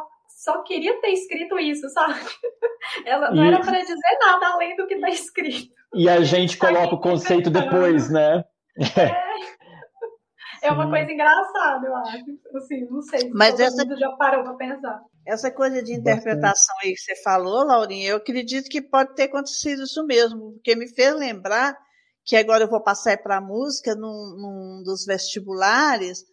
só 0.42 0.60
queria 0.64 1.00
ter 1.00 1.10
escrito 1.10 1.56
isso, 1.58 1.88
sabe? 1.90 2.18
Ela 3.06 3.30
não 3.30 3.44
e... 3.44 3.48
era 3.48 3.60
para 3.60 3.78
dizer 3.78 4.18
nada 4.20 4.48
além 4.48 4.76
do 4.76 4.86
que 4.88 4.94
está 4.94 5.08
escrito. 5.08 5.72
E 5.94 6.08
a 6.08 6.20
gente 6.22 6.56
coloca 6.58 6.96
o 6.96 7.00
conceito 7.00 7.48
depois, 7.48 8.10
né? 8.10 8.44
É. 8.76 10.66
é 10.66 10.72
uma 10.72 10.90
coisa 10.90 11.12
engraçada, 11.12 11.86
eu 11.86 11.94
acho. 11.94 12.24
Assim, 12.56 12.84
não 12.90 13.02
sei 13.02 13.20
se 13.20 13.30
Mas 13.30 13.60
essa... 13.60 13.84
já 13.96 14.10
parou 14.16 14.42
para 14.42 14.54
pensar. 14.54 15.00
Essa 15.24 15.48
coisa 15.52 15.80
de 15.80 15.94
interpretação 15.94 16.74
aí 16.82 16.92
que 16.92 17.00
você 17.00 17.14
falou, 17.22 17.64
Laurinha, 17.64 18.10
eu 18.10 18.16
acredito 18.16 18.68
que 18.68 18.82
pode 18.82 19.14
ter 19.14 19.24
acontecido 19.24 19.84
isso 19.84 20.04
mesmo, 20.04 20.54
porque 20.54 20.74
me 20.74 20.92
fez 20.92 21.14
lembrar 21.14 21.78
que 22.24 22.34
agora 22.34 22.64
eu 22.64 22.68
vou 22.68 22.82
passar 22.82 23.16
para 23.22 23.36
a 23.36 23.40
música 23.40 23.94
num, 23.94 24.36
num, 24.36 24.82
dos 24.84 25.06
vestibulares. 25.06 26.24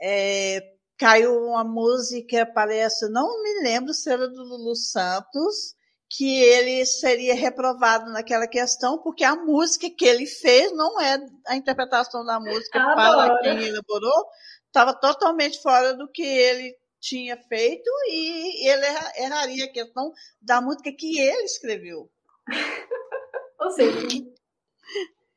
É, 0.00 0.62
caiu 1.00 1.34
uma 1.46 1.64
música, 1.64 2.44
parece, 2.44 3.08
não 3.08 3.42
me 3.42 3.62
lembro 3.62 3.94
se 3.94 4.10
era 4.10 4.28
do 4.28 4.44
Lulu 4.44 4.76
Santos, 4.76 5.74
que 6.10 6.42
ele 6.42 6.84
seria 6.84 7.34
reprovado 7.34 8.12
naquela 8.12 8.46
questão, 8.46 8.98
porque 8.98 9.24
a 9.24 9.34
música 9.34 9.88
que 9.88 10.04
ele 10.04 10.26
fez 10.26 10.70
não 10.72 11.00
é 11.00 11.16
a 11.46 11.56
interpretação 11.56 12.22
da 12.22 12.38
música 12.38 12.78
Adoro. 12.78 13.28
para 13.28 13.38
quem 13.40 13.68
elaborou, 13.68 14.26
estava 14.66 14.92
totalmente 14.92 15.62
fora 15.62 15.94
do 15.94 16.06
que 16.06 16.22
ele 16.22 16.76
tinha 17.00 17.34
feito 17.48 17.90
e 18.10 18.68
ele 18.68 18.86
erraria 19.24 19.64
a 19.64 19.72
questão 19.72 20.12
da 20.38 20.60
música 20.60 20.92
que 20.92 21.18
ele 21.18 21.44
escreveu. 21.44 22.10
Ou 23.58 23.70
seja, 23.70 24.06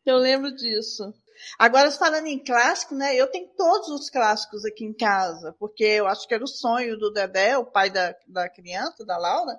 eu 0.05 0.17
lembro 0.17 0.53
disso. 0.53 1.13
Agora, 1.57 1.91
falando 1.91 2.27
em 2.27 2.43
clássico, 2.43 2.95
né? 2.95 3.15
Eu 3.15 3.27
tenho 3.27 3.47
todos 3.55 3.89
os 3.89 4.09
clássicos 4.09 4.65
aqui 4.65 4.85
em 4.85 4.93
casa, 4.93 5.55
porque 5.59 5.83
eu 5.83 6.07
acho 6.07 6.27
que 6.27 6.33
era 6.33 6.43
o 6.43 6.47
sonho 6.47 6.97
do 6.97 7.12
Dedé, 7.12 7.57
o 7.57 7.65
pai 7.65 7.89
da, 7.89 8.15
da 8.27 8.50
criança, 8.50 9.05
da 9.05 9.17
Laura, 9.17 9.53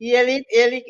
e 0.00 0.12
ele, 0.12 0.44
ele, 0.48 0.84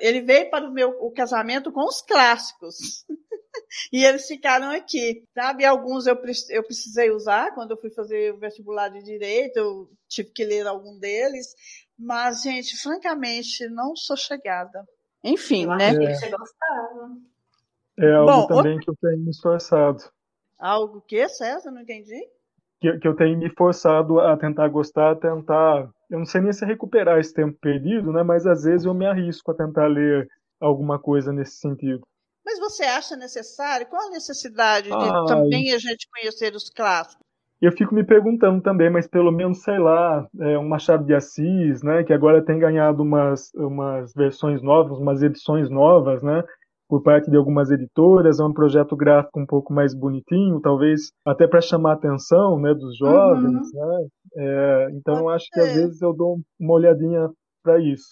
ele 0.00 0.22
veio 0.22 0.50
para 0.50 0.68
o 0.68 0.72
meu 0.72 0.90
o 1.00 1.12
casamento 1.12 1.70
com 1.72 1.84
os 1.84 2.02
clássicos. 2.02 2.76
e 3.92 4.04
eles 4.04 4.26
ficaram 4.26 4.70
aqui, 4.70 5.24
sabe? 5.34 5.64
Alguns 5.64 6.06
eu, 6.06 6.16
eu 6.50 6.64
precisei 6.64 7.10
usar 7.10 7.54
quando 7.54 7.72
eu 7.72 7.80
fui 7.80 7.90
fazer 7.90 8.34
o 8.34 8.38
vestibular 8.38 8.88
de 8.88 9.02
direito, 9.02 9.56
eu 9.56 9.90
tive 10.08 10.30
que 10.30 10.44
ler 10.44 10.66
algum 10.66 10.98
deles. 10.98 11.46
Mas, 11.98 12.42
gente, 12.42 12.76
francamente, 12.76 13.68
não 13.68 13.94
sou 13.94 14.16
chegada. 14.16 14.84
Enfim, 15.22 15.64
eu 15.64 15.76
né? 15.76 15.96
Que 15.96 16.14
você 16.14 16.30
gostava. 16.30 17.10
É 17.98 18.12
algo 18.12 18.32
Bom, 18.32 18.46
também 18.46 18.72
outra... 18.72 18.84
que 18.84 18.90
eu 18.90 18.96
tenho 19.00 19.24
me 19.24 19.30
esforçado. 19.30 19.98
Algo 20.58 21.00
que, 21.00 21.28
César? 21.28 21.70
Não 21.70 21.82
entendi 21.82 22.20
que, 22.80 22.98
que 22.98 23.08
eu 23.08 23.14
tenho 23.14 23.38
me 23.38 23.50
forçado 23.50 24.20
a 24.20 24.36
tentar 24.36 24.68
gostar, 24.68 25.12
a 25.12 25.16
tentar. 25.16 25.88
Eu 26.08 26.18
não 26.18 26.26
sei 26.26 26.40
nem 26.40 26.52
se 26.52 26.64
recuperar 26.64 27.18
esse 27.18 27.34
tempo 27.34 27.58
perdido, 27.60 28.12
né? 28.12 28.22
Mas 28.22 28.46
às 28.46 28.62
vezes 28.64 28.86
eu 28.86 28.94
me 28.94 29.06
arrisco 29.06 29.50
a 29.50 29.54
tentar 29.54 29.86
ler 29.86 30.28
alguma 30.60 30.98
coisa 30.98 31.32
nesse 31.32 31.56
sentido. 31.56 32.06
Mas 32.44 32.58
você 32.58 32.84
acha 32.84 33.16
necessário? 33.16 33.86
Qual 33.86 34.08
a 34.08 34.10
necessidade 34.10 34.88
de 34.88 34.94
Ai. 34.94 35.26
também 35.26 35.72
a 35.72 35.78
gente 35.78 36.08
conhecer 36.10 36.54
os 36.54 36.70
clássicos? 36.70 37.26
Eu 37.60 37.72
fico 37.72 37.92
me 37.92 38.04
perguntando 38.04 38.62
também, 38.62 38.88
mas 38.88 39.08
pelo 39.08 39.32
menos, 39.32 39.62
sei 39.62 39.80
lá, 39.80 40.26
é, 40.40 40.56
um 40.56 40.68
Machado 40.68 41.04
de 41.04 41.12
Assis, 41.12 41.82
né, 41.82 42.04
que 42.04 42.12
agora 42.12 42.44
tem 42.44 42.56
ganhado 42.56 43.02
umas, 43.02 43.52
umas 43.52 44.14
versões 44.14 44.62
novas, 44.62 44.96
umas 44.96 45.22
edições 45.22 45.68
novas, 45.68 46.22
né, 46.22 46.44
por 46.88 47.02
parte 47.02 47.30
de 47.30 47.36
algumas 47.36 47.70
editoras, 47.70 48.40
é 48.40 48.44
um 48.44 48.52
projeto 48.52 48.96
gráfico 48.96 49.38
um 49.38 49.46
pouco 49.46 49.72
mais 49.72 49.94
bonitinho, 49.94 50.60
talvez 50.60 51.12
até 51.24 51.46
para 51.46 51.60
chamar 51.60 51.90
a 51.90 51.94
atenção 51.94 52.58
né, 52.58 52.72
dos 52.72 52.96
jovens. 52.96 53.70
Uhum. 53.74 53.86
Né? 53.86 54.06
É, 54.36 54.88
então, 54.92 55.28
acho 55.28 55.46
que 55.52 55.60
às 55.60 55.74
vezes 55.74 56.00
eu 56.00 56.14
dou 56.14 56.38
uma 56.58 56.74
olhadinha 56.74 57.28
para 57.62 57.78
isso. 57.78 58.08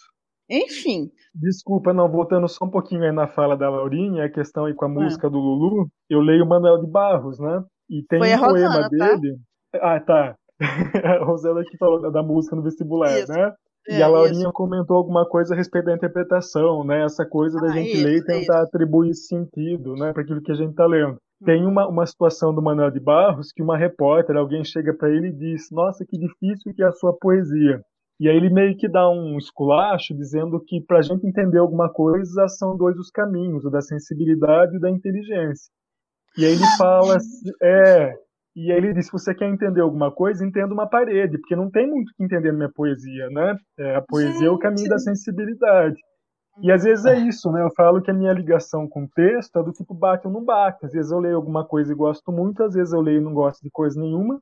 Enfim. 0.49 1.11
Desculpa, 1.35 1.93
não, 1.93 2.09
voltando 2.09 2.47
só 2.49 2.65
um 2.65 2.71
pouquinho 2.71 3.03
aí 3.03 3.13
na 3.13 3.27
fala 3.27 3.57
da 3.57 3.69
Laurinha, 3.69 4.25
a 4.25 4.31
questão 4.31 4.67
aí 4.67 4.75
com 4.75 4.85
a 4.85 4.89
é. 4.89 4.93
música 4.93 5.29
do 5.29 5.39
Lulu, 5.39 5.89
eu 6.09 6.21
leio 6.21 6.47
Manuel 6.47 6.79
de 6.79 6.87
Barros, 6.87 7.39
né? 7.39 7.65
E 7.91 8.03
tem 8.09 8.19
Foi 8.19 8.35
um 8.35 8.39
poema 8.39 8.69
Rosana, 8.69 8.89
tá? 8.91 9.17
dele. 9.17 9.37
Ah, 9.75 10.01
tá. 10.01 10.37
a 11.05 11.25
Rosana 11.25 11.63
que 11.65 11.77
falou 11.77 12.11
da 12.11 12.23
música 12.23 12.55
no 12.55 12.63
vestibular, 12.63 13.19
isso. 13.19 13.33
né? 13.33 13.53
É, 13.89 13.99
e 13.99 14.03
a 14.03 14.09
Laurinha 14.09 14.41
isso. 14.41 14.53
comentou 14.53 14.97
alguma 14.97 15.25
coisa 15.29 15.55
a 15.55 15.57
respeito 15.57 15.87
da 15.87 15.95
interpretação, 15.95 16.85
né? 16.85 17.05
Essa 17.05 17.25
coisa 17.25 17.59
da 17.61 17.69
ah, 17.69 17.73
gente 17.73 17.93
isso, 17.93 18.05
ler 18.05 18.17
e 18.19 18.25
tentar 18.25 18.63
atribuir 18.63 19.15
sentido, 19.15 19.95
né, 19.95 20.13
para 20.13 20.23
aquilo 20.23 20.43
que 20.43 20.51
a 20.51 20.57
gente 20.57 20.71
está 20.71 20.87
lendo. 20.87 21.19
Tem 21.45 21.63
uhum. 21.63 21.71
uma, 21.71 21.87
uma 21.87 22.07
situação 22.07 22.55
do 22.55 22.63
Manuel 22.63 22.91
de 22.91 22.99
Barros 22.99 23.53
que 23.53 23.63
uma 23.63 23.77
repórter, 23.77 24.37
alguém 24.37 24.65
chega 24.65 24.95
para 24.95 25.11
ele 25.11 25.29
e 25.29 25.33
diz: 25.33 25.71
Nossa, 25.71 26.05
que 26.05 26.19
difícil 26.19 26.75
que 26.75 26.83
é 26.83 26.87
a 26.87 26.93
sua 26.93 27.13
poesia. 27.17 27.81
E 28.19 28.29
aí 28.29 28.37
ele 28.37 28.49
meio 28.49 28.77
que 28.77 28.89
dá 28.89 29.09
um 29.11 29.37
esculacho 29.37 30.15
dizendo 30.15 30.59
que 30.67 30.81
para 30.81 30.99
a 30.99 31.03
gente 31.03 31.27
entender 31.27 31.59
alguma 31.59 31.93
coisa 31.93 32.49
são 32.49 32.75
dois 32.75 32.97
os 32.97 33.11
caminhos, 33.11 33.65
o 33.67 33.71
da 33.71 33.83
sensibilidade 33.83 34.75
e 34.75 34.79
o 34.79 34.81
da 34.81 34.91
inteligência. 34.91 35.71
E 36.39 36.45
aí 36.45 36.53
ele 36.53 36.67
fala, 36.79 37.19
é, 37.63 38.15
e 38.57 38.73
aí 38.73 38.79
ele 38.79 38.95
disse: 38.95 39.13
você 39.13 39.35
quer 39.35 39.47
entender 39.47 39.83
alguma 39.83 40.11
coisa? 40.11 40.45
Entenda 40.45 40.73
uma 40.73 40.89
parede, 40.89 41.37
porque 41.37 41.55
não 41.55 41.71
tem 41.71 41.87
muito 41.87 42.11
que 42.17 42.25
entender 42.25 42.53
na 42.53 42.57
minha 42.57 42.73
poesia, 42.73 43.29
né? 43.29 43.55
É, 43.79 43.97
a 43.97 44.03
poesia 44.03 44.33
Gente. 44.33 44.47
é 44.47 44.51
o 44.51 44.59
caminho 44.59 44.89
da 44.89 44.99
sensibilidade. 44.99 45.97
E 46.63 46.73
às 46.73 46.85
vezes 46.85 47.05
é 47.05 47.19
isso, 47.19 47.53
né? 47.53 47.63
Eu 47.63 47.71
falo 47.77 48.01
que 48.01 48.11
a 48.11 48.15
minha 48.15 48.33
ligação 48.33 48.89
com 48.89 49.05
o 49.05 49.09
texto 49.09 49.59
é 49.59 49.63
do 49.63 49.73
tipo 49.73 49.93
bate 49.93 50.27
ou 50.27 50.33
não 50.33 50.43
bate. 50.43 50.87
Às 50.87 50.93
vezes 50.93 51.13
eu 51.13 51.19
leio 51.19 51.37
alguma 51.37 51.67
coisa 51.67 51.93
e 51.93 51.95
gosto 51.95 52.33
muito, 52.33 52.63
às 52.63 52.73
vezes 52.73 52.95
eu 52.95 53.03
leio 53.03 53.21
e 53.21 53.25
não 53.25 53.35
gosto 53.35 53.61
de 53.61 53.71
coisa 53.71 54.01
nenhuma, 54.01 54.41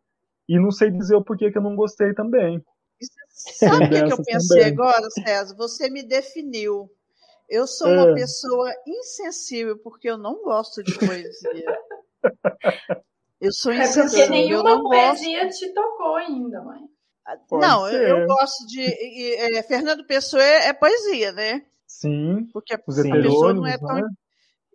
e 0.48 0.60
não 0.60 0.70
sei 0.70 0.92
dizer 0.92 1.16
o 1.16 1.24
porquê 1.24 1.50
que 1.50 1.58
eu 1.58 1.62
não 1.62 1.74
gostei 1.74 2.14
também. 2.14 2.62
Sabe 3.30 3.86
o 3.86 3.90
que, 3.90 4.02
que, 4.04 4.12
eu 4.12 4.22
pensei 4.22 4.60
também. 4.60 4.72
agora, 4.74 5.10
César? 5.10 5.56
Você 5.56 5.90
me 5.90 6.04
definiu. 6.04 6.88
Eu 7.48 7.66
sou 7.66 7.88
é. 7.88 7.96
uma 7.96 8.14
pessoa 8.14 8.70
insensível 8.86 9.76
porque 9.82 10.08
eu 10.08 10.16
não 10.16 10.40
gosto 10.44 10.84
de 10.84 10.96
poesia. 10.96 11.78
Eu 13.44 13.52
sou 13.52 13.72
insensível. 13.72 14.22
É 14.22 14.26
porque 14.26 14.30
nenhuma 14.30 14.82
poesia 14.82 15.44
gosto... 15.44 15.58
te 15.58 15.74
tocou 15.74 16.16
ainda, 16.16 16.62
mãe. 16.62 16.80
Pode 17.48 17.66
não, 17.66 17.88
eu, 17.88 18.18
eu, 18.18 18.26
gosto 18.26 18.66
de. 18.66 18.82
É, 19.36 19.62
Fernando 19.62 20.06
Pessoa 20.06 20.42
é, 20.42 20.68
é, 20.68 20.72
poesia, 20.72 21.32
né? 21.32 21.62
Sim. 21.86 22.46
Porque 22.52 22.74
a, 22.74 22.78
pessoa 22.78 23.52
não 23.52 23.66
é 23.66 23.78
tão. 23.78 23.96
Né? 23.96 24.08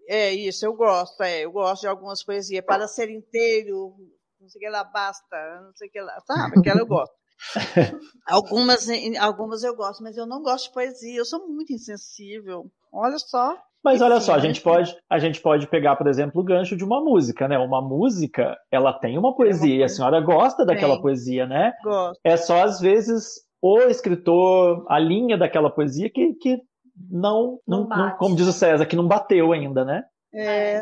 É 0.07 0.33
isso, 0.33 0.65
eu 0.65 0.73
gosto, 0.73 1.21
é, 1.21 1.45
eu 1.45 1.51
gosto 1.51 1.81
de 1.81 1.87
algumas 1.87 2.23
poesias. 2.23 2.65
Para 2.65 2.87
ser 2.87 3.09
inteiro, 3.11 3.95
não 4.39 4.49
sei 4.49 4.59
o 4.59 4.61
que 4.61 4.69
lá, 4.69 4.83
basta, 4.83 5.61
não 5.61 5.75
sei 5.75 5.87
o 5.87 5.91
que 5.91 6.01
lá, 6.01 6.19
sabe? 6.21 6.59
Aquela 6.59 6.79
eu 6.79 6.87
gosto. 6.87 7.13
algumas, 8.25 8.87
algumas 9.19 9.63
eu 9.63 9.75
gosto, 9.75 10.03
mas 10.03 10.17
eu 10.17 10.25
não 10.25 10.41
gosto 10.41 10.65
de 10.65 10.73
poesia, 10.73 11.17
eu 11.17 11.25
sou 11.25 11.47
muito 11.47 11.71
insensível. 11.71 12.71
Olha 12.91 13.19
só. 13.19 13.55
Mas 13.83 14.01
olha 14.01 14.19
só, 14.19 14.33
a 14.33 14.39
gente 14.39 14.61
pode, 14.61 14.95
a 15.09 15.19
gente 15.19 15.41
pode 15.41 15.67
pegar, 15.67 15.95
por 15.95 16.07
exemplo, 16.07 16.41
o 16.41 16.43
gancho 16.43 16.75
de 16.75 16.83
uma 16.83 17.01
música, 17.01 17.47
né? 17.47 17.57
Uma 17.57 17.81
música, 17.81 18.57
ela 18.69 18.91
tem 18.91 19.17
uma 19.17 19.33
poesia 19.35 19.75
e 19.75 19.83
a 19.83 19.87
senhora 19.87 20.19
gosta 20.19 20.65
daquela 20.65 20.95
Tem. 20.95 21.01
poesia, 21.01 21.45
né? 21.45 21.71
Gosto. 21.83 22.19
É 22.23 22.35
só 22.35 22.63
às 22.63 22.81
vezes 22.81 23.41
o 23.61 23.79
escritor, 23.83 24.85
a 24.89 24.99
linha 24.99 25.37
daquela 25.37 25.69
poesia 25.69 26.09
que, 26.09 26.33
que 26.33 26.57
não, 27.09 27.59
Não 27.67 27.87
não, 27.87 27.87
não- 27.87 28.17
como 28.17 28.35
diz 28.35 28.47
o 28.47 28.53
César, 28.53 28.85
que 28.85 28.95
não 28.95 29.07
bateu 29.07 29.53
ainda, 29.53 29.85
né? 29.85 30.03
É, 30.33 30.81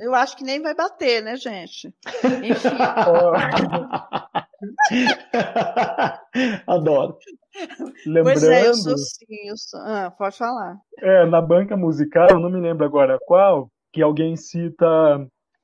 eu 0.00 0.14
acho 0.14 0.36
que 0.36 0.44
nem 0.44 0.60
vai 0.60 0.74
bater, 0.74 1.22
né, 1.22 1.36
gente? 1.36 1.94
Enfim. 2.44 2.68
Adoro. 6.66 7.16
Lembrando, 8.06 8.40
Pois 8.40 8.42
é, 8.42 8.68
eu 8.68 8.74
sou 8.74 8.96
sim. 8.98 9.48
Eu 9.48 9.56
sou... 9.56 9.80
Ah, 9.80 10.10
pode 10.10 10.36
falar. 10.36 10.76
é, 10.98 11.26
na 11.26 11.40
banca 11.40 11.76
musical, 11.76 12.28
eu 12.30 12.40
não 12.40 12.50
me 12.50 12.60
lembro 12.60 12.84
agora 12.84 13.18
qual, 13.26 13.68
que 13.92 14.02
alguém 14.02 14.36
cita, 14.36 14.86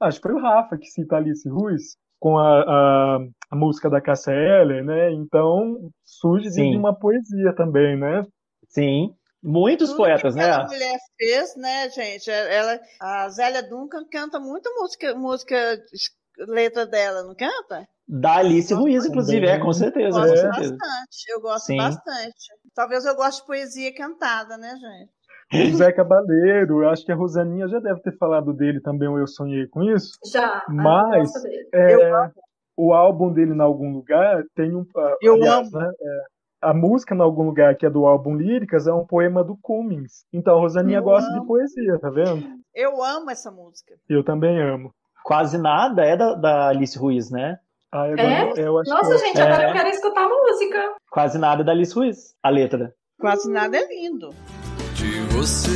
acho 0.01 0.21
que 0.21 0.29
foi 0.29 0.37
o 0.37 0.43
Rafa 0.43 0.79
que 0.79 0.87
cita 0.87 1.17
Alice 1.17 1.49
Ruiz, 1.49 1.97
com 2.21 2.39
a, 2.39 2.61
a, 2.63 3.19
a 3.51 3.57
música 3.57 3.89
da 3.89 4.01
Cássia 4.01 4.33
Eller, 4.33 4.85
né? 4.85 5.11
Então 5.13 5.91
surge 6.05 6.49
de 6.49 6.55
Sim. 6.55 6.77
uma 6.77 6.95
poesia 6.95 7.55
também, 7.57 7.99
né? 7.99 8.23
Sim. 8.69 9.15
Muitos 9.43 9.89
Tudo 9.89 9.97
poetas, 9.97 10.35
que 10.35 10.39
né? 10.41 10.51
aquela 10.51 10.69
mulher 10.69 10.99
fez, 11.17 11.57
né, 11.57 11.89
gente? 11.89 12.31
Ela, 12.31 12.79
a 13.01 13.29
Zélia 13.31 13.63
Duncan 13.63 14.05
canta 14.11 14.39
muita 14.39 14.69
música, 14.79 15.15
música, 15.15 15.57
letra 16.47 16.87
dela, 16.87 17.23
não 17.23 17.35
canta? 17.35 17.89
Da 18.13 18.39
Alice 18.39 18.75
Ruiz, 18.75 19.07
inclusive, 19.07 19.47
é, 19.47 19.59
com 19.59 19.73
certeza, 19.73 20.19
Eu 20.19 20.25
gosto 20.25 20.37
certeza. 20.41 20.77
bastante, 20.77 21.17
eu 21.33 21.41
gosto 21.41 21.67
Sim. 21.67 21.77
bastante. 21.77 22.35
Talvez 22.75 23.05
eu 23.05 23.15
goste 23.15 23.41
de 23.41 23.47
poesia 23.47 23.95
cantada, 23.95 24.57
né, 24.57 24.75
gente? 25.53 25.73
O 25.73 25.77
Zé 25.77 25.93
Cabaleiro, 25.93 26.83
eu 26.83 26.89
acho 26.91 27.05
que 27.05 27.13
a 27.13 27.15
Rosaninha 27.15 27.69
já 27.69 27.79
deve 27.79 28.01
ter 28.03 28.17
falado 28.19 28.53
dele 28.53 28.81
também, 28.81 29.09
ou 29.09 29.19
eu 29.19 29.27
sonhei 29.29 29.67
com 29.69 29.83
isso. 29.83 30.13
Já. 30.33 30.63
Mas- 30.69 31.15
eu 31.15 31.21
gosto 31.23 31.43
dele. 31.43 31.69
É, 31.73 32.31
o 32.77 32.93
álbum 32.93 33.33
dele, 33.33 33.53
em 33.55 33.61
algum 33.61 33.93
lugar, 33.93 34.43
tem 34.57 34.75
um. 34.75 34.85
ah, 34.97 35.17
Eu 35.23 35.35
aliás, 35.35 35.73
amo. 35.73 35.79
né, 35.85 35.93
é, 36.01 36.21
a 36.63 36.75
música, 36.75 37.15
em 37.15 37.21
algum 37.21 37.45
lugar, 37.45 37.77
que 37.77 37.87
é 37.87 37.91
do 37.91 38.07
álbum 38.07 38.37
Líricas, 38.37 38.87
é 38.89 38.93
um 38.93 39.07
poema 39.07 39.43
do 39.45 39.57
Cummings. 39.63 40.25
Então 40.33 40.57
a 40.57 40.61
Rosaninha 40.61 40.99
Eu 40.99 41.03
gosta 41.05 41.31
amo. 41.31 41.41
de 41.43 41.47
poesia, 41.47 41.99
tá 41.99 42.11
vendo? 42.11 42.45
Eu 42.75 43.03
amo 43.05 43.31
essa 43.31 43.51
música. 43.51 43.95
Eu 44.09 44.25
também 44.25 44.61
amo. 44.61 44.93
Quase 45.25 45.59
nada 45.59 46.05
é 46.05 46.17
da, 46.17 46.35
da 46.35 46.69
Alice 46.69 46.99
Ruiz, 46.99 47.31
né? 47.31 47.59
Ah, 47.93 48.05
agora 48.05 48.53
eu 48.61 48.79
acho 48.79 48.91
Nossa, 48.91 49.13
que 49.15 49.19
gente, 49.19 49.39
É. 49.41 49.43
agora 49.43 49.69
eu 49.69 49.73
quero 49.73 49.89
escutar 49.89 50.25
a 50.25 50.29
música. 50.29 50.95
Quase 51.11 51.39
nada 51.39 51.63
é 51.63 51.65
da 51.65 51.73
Alice 51.73 51.93
Ruiz, 51.95 52.35
a 52.43 52.49
letra. 52.49 52.95
Quase 53.21 53.51
nada 53.51 53.77
é 53.77 53.87
lindo. 53.89 54.31
De 54.95 55.21
você 55.35 55.69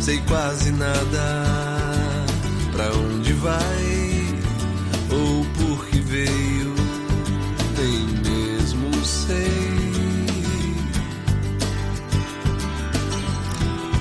sei 0.00 0.20
quase 0.28 0.72
nada. 0.72 1.22
Pra 2.72 2.86
onde 2.98 3.32
vai 3.34 4.32
ou 5.10 5.44
por 5.56 5.86
que 5.88 6.00
veio, 6.00 6.74
nem 7.78 8.06
mesmo 8.22 8.92
sei. 9.04 9.46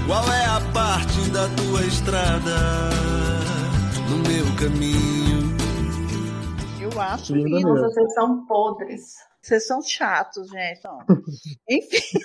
Qual 0.08 0.24
é 0.34 0.46
a 0.46 0.62
parte 0.74 1.30
da 1.32 1.48
tua 1.50 1.82
estrada 1.84 2.90
no 4.10 4.18
meu 4.28 4.46
caminho? 4.58 5.41
Eu 7.02 7.06
acho 7.06 7.36
Linda. 7.36 7.68
Nossa, 7.68 7.90
vocês 7.90 8.14
são 8.14 8.46
podres. 8.46 9.16
Vocês 9.42 9.66
são 9.66 9.82
chatos, 9.82 10.48
gente. 10.50 10.80
Então, 10.80 11.00
enfim. 11.68 12.20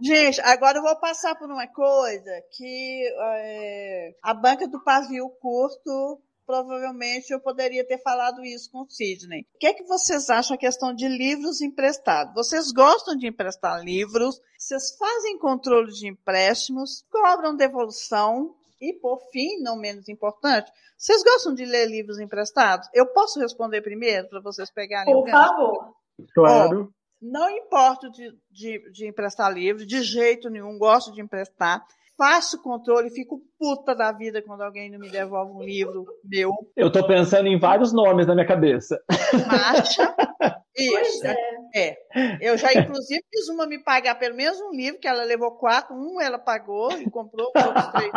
gente, 0.00 0.40
agora 0.40 0.78
eu 0.78 0.82
vou 0.82 0.96
passar 0.98 1.34
por 1.34 1.50
uma 1.50 1.66
coisa 1.66 2.30
que 2.52 3.02
é, 3.20 4.14
a 4.22 4.32
banca 4.32 4.66
do 4.66 4.82
pavio 4.82 5.28
curto, 5.42 6.22
provavelmente 6.46 7.30
eu 7.30 7.38
poderia 7.38 7.86
ter 7.86 7.98
falado 7.98 8.42
isso 8.42 8.70
com 8.72 8.84
o 8.84 8.88
Sidney. 8.88 9.42
O 9.54 9.58
que 9.58 9.66
é 9.66 9.74
que 9.74 9.84
vocês 9.84 10.30
acham 10.30 10.54
a 10.54 10.58
questão 10.58 10.94
de 10.94 11.06
livros 11.06 11.60
emprestados? 11.60 12.32
Vocês 12.32 12.72
gostam 12.72 13.14
de 13.14 13.28
emprestar 13.28 13.84
livros? 13.84 14.40
Vocês 14.58 14.96
fazem 14.96 15.38
controle 15.38 15.92
de 15.92 16.08
empréstimos? 16.08 17.04
Cobram 17.10 17.54
devolução? 17.54 18.54
E, 18.80 18.92
por 18.94 19.20
fim, 19.32 19.60
não 19.60 19.76
menos 19.76 20.08
importante, 20.08 20.70
vocês 20.96 21.22
gostam 21.22 21.54
de 21.54 21.64
ler 21.64 21.86
livros 21.86 22.18
emprestados? 22.18 22.88
Eu 22.94 23.06
posso 23.06 23.40
responder 23.40 23.82
primeiro 23.82 24.28
para 24.28 24.40
vocês 24.40 24.70
pegarem 24.70 25.14
o 25.14 25.22
Por 25.22 25.30
favor. 25.30 25.94
Claro. 26.34 26.92
Não 27.20 27.50
importo 27.50 28.10
de, 28.10 28.32
de, 28.50 28.90
de 28.92 29.08
emprestar 29.08 29.52
livro, 29.52 29.84
de 29.84 30.02
jeito 30.02 30.48
nenhum, 30.48 30.78
gosto 30.78 31.12
de 31.12 31.20
emprestar. 31.20 31.84
Faço 32.16 32.60
controle, 32.62 33.10
fico 33.10 33.40
puta 33.58 33.94
da 33.94 34.10
vida 34.10 34.42
quando 34.42 34.62
alguém 34.62 34.90
não 34.90 34.98
me 34.98 35.08
devolve 35.08 35.52
um 35.52 35.62
livro 35.62 36.04
meu. 36.24 36.52
Eu 36.76 36.90
tô 36.90 37.06
pensando 37.06 37.46
em 37.46 37.58
vários 37.58 37.92
nomes 37.92 38.26
na 38.26 38.34
minha 38.34 38.46
cabeça. 38.46 39.00
Marcha. 39.46 40.14
Pois 40.78 41.08
Isso. 41.08 41.26
é. 41.26 41.57
É. 41.74 41.96
Eu 42.40 42.56
já, 42.56 42.72
inclusive, 42.72 43.24
fiz 43.30 43.48
uma 43.48 43.66
me 43.66 43.78
pagar 43.78 44.14
pelo 44.16 44.34
menos 44.34 44.60
um 44.60 44.70
livro, 44.70 45.00
que 45.00 45.08
ela 45.08 45.24
levou 45.24 45.52
quatro. 45.52 45.94
Um 45.94 46.20
ela 46.20 46.38
pagou 46.38 46.92
e 46.92 47.10
comprou 47.10 47.50
os 47.54 47.64
outros 47.64 47.86
três. 47.92 48.12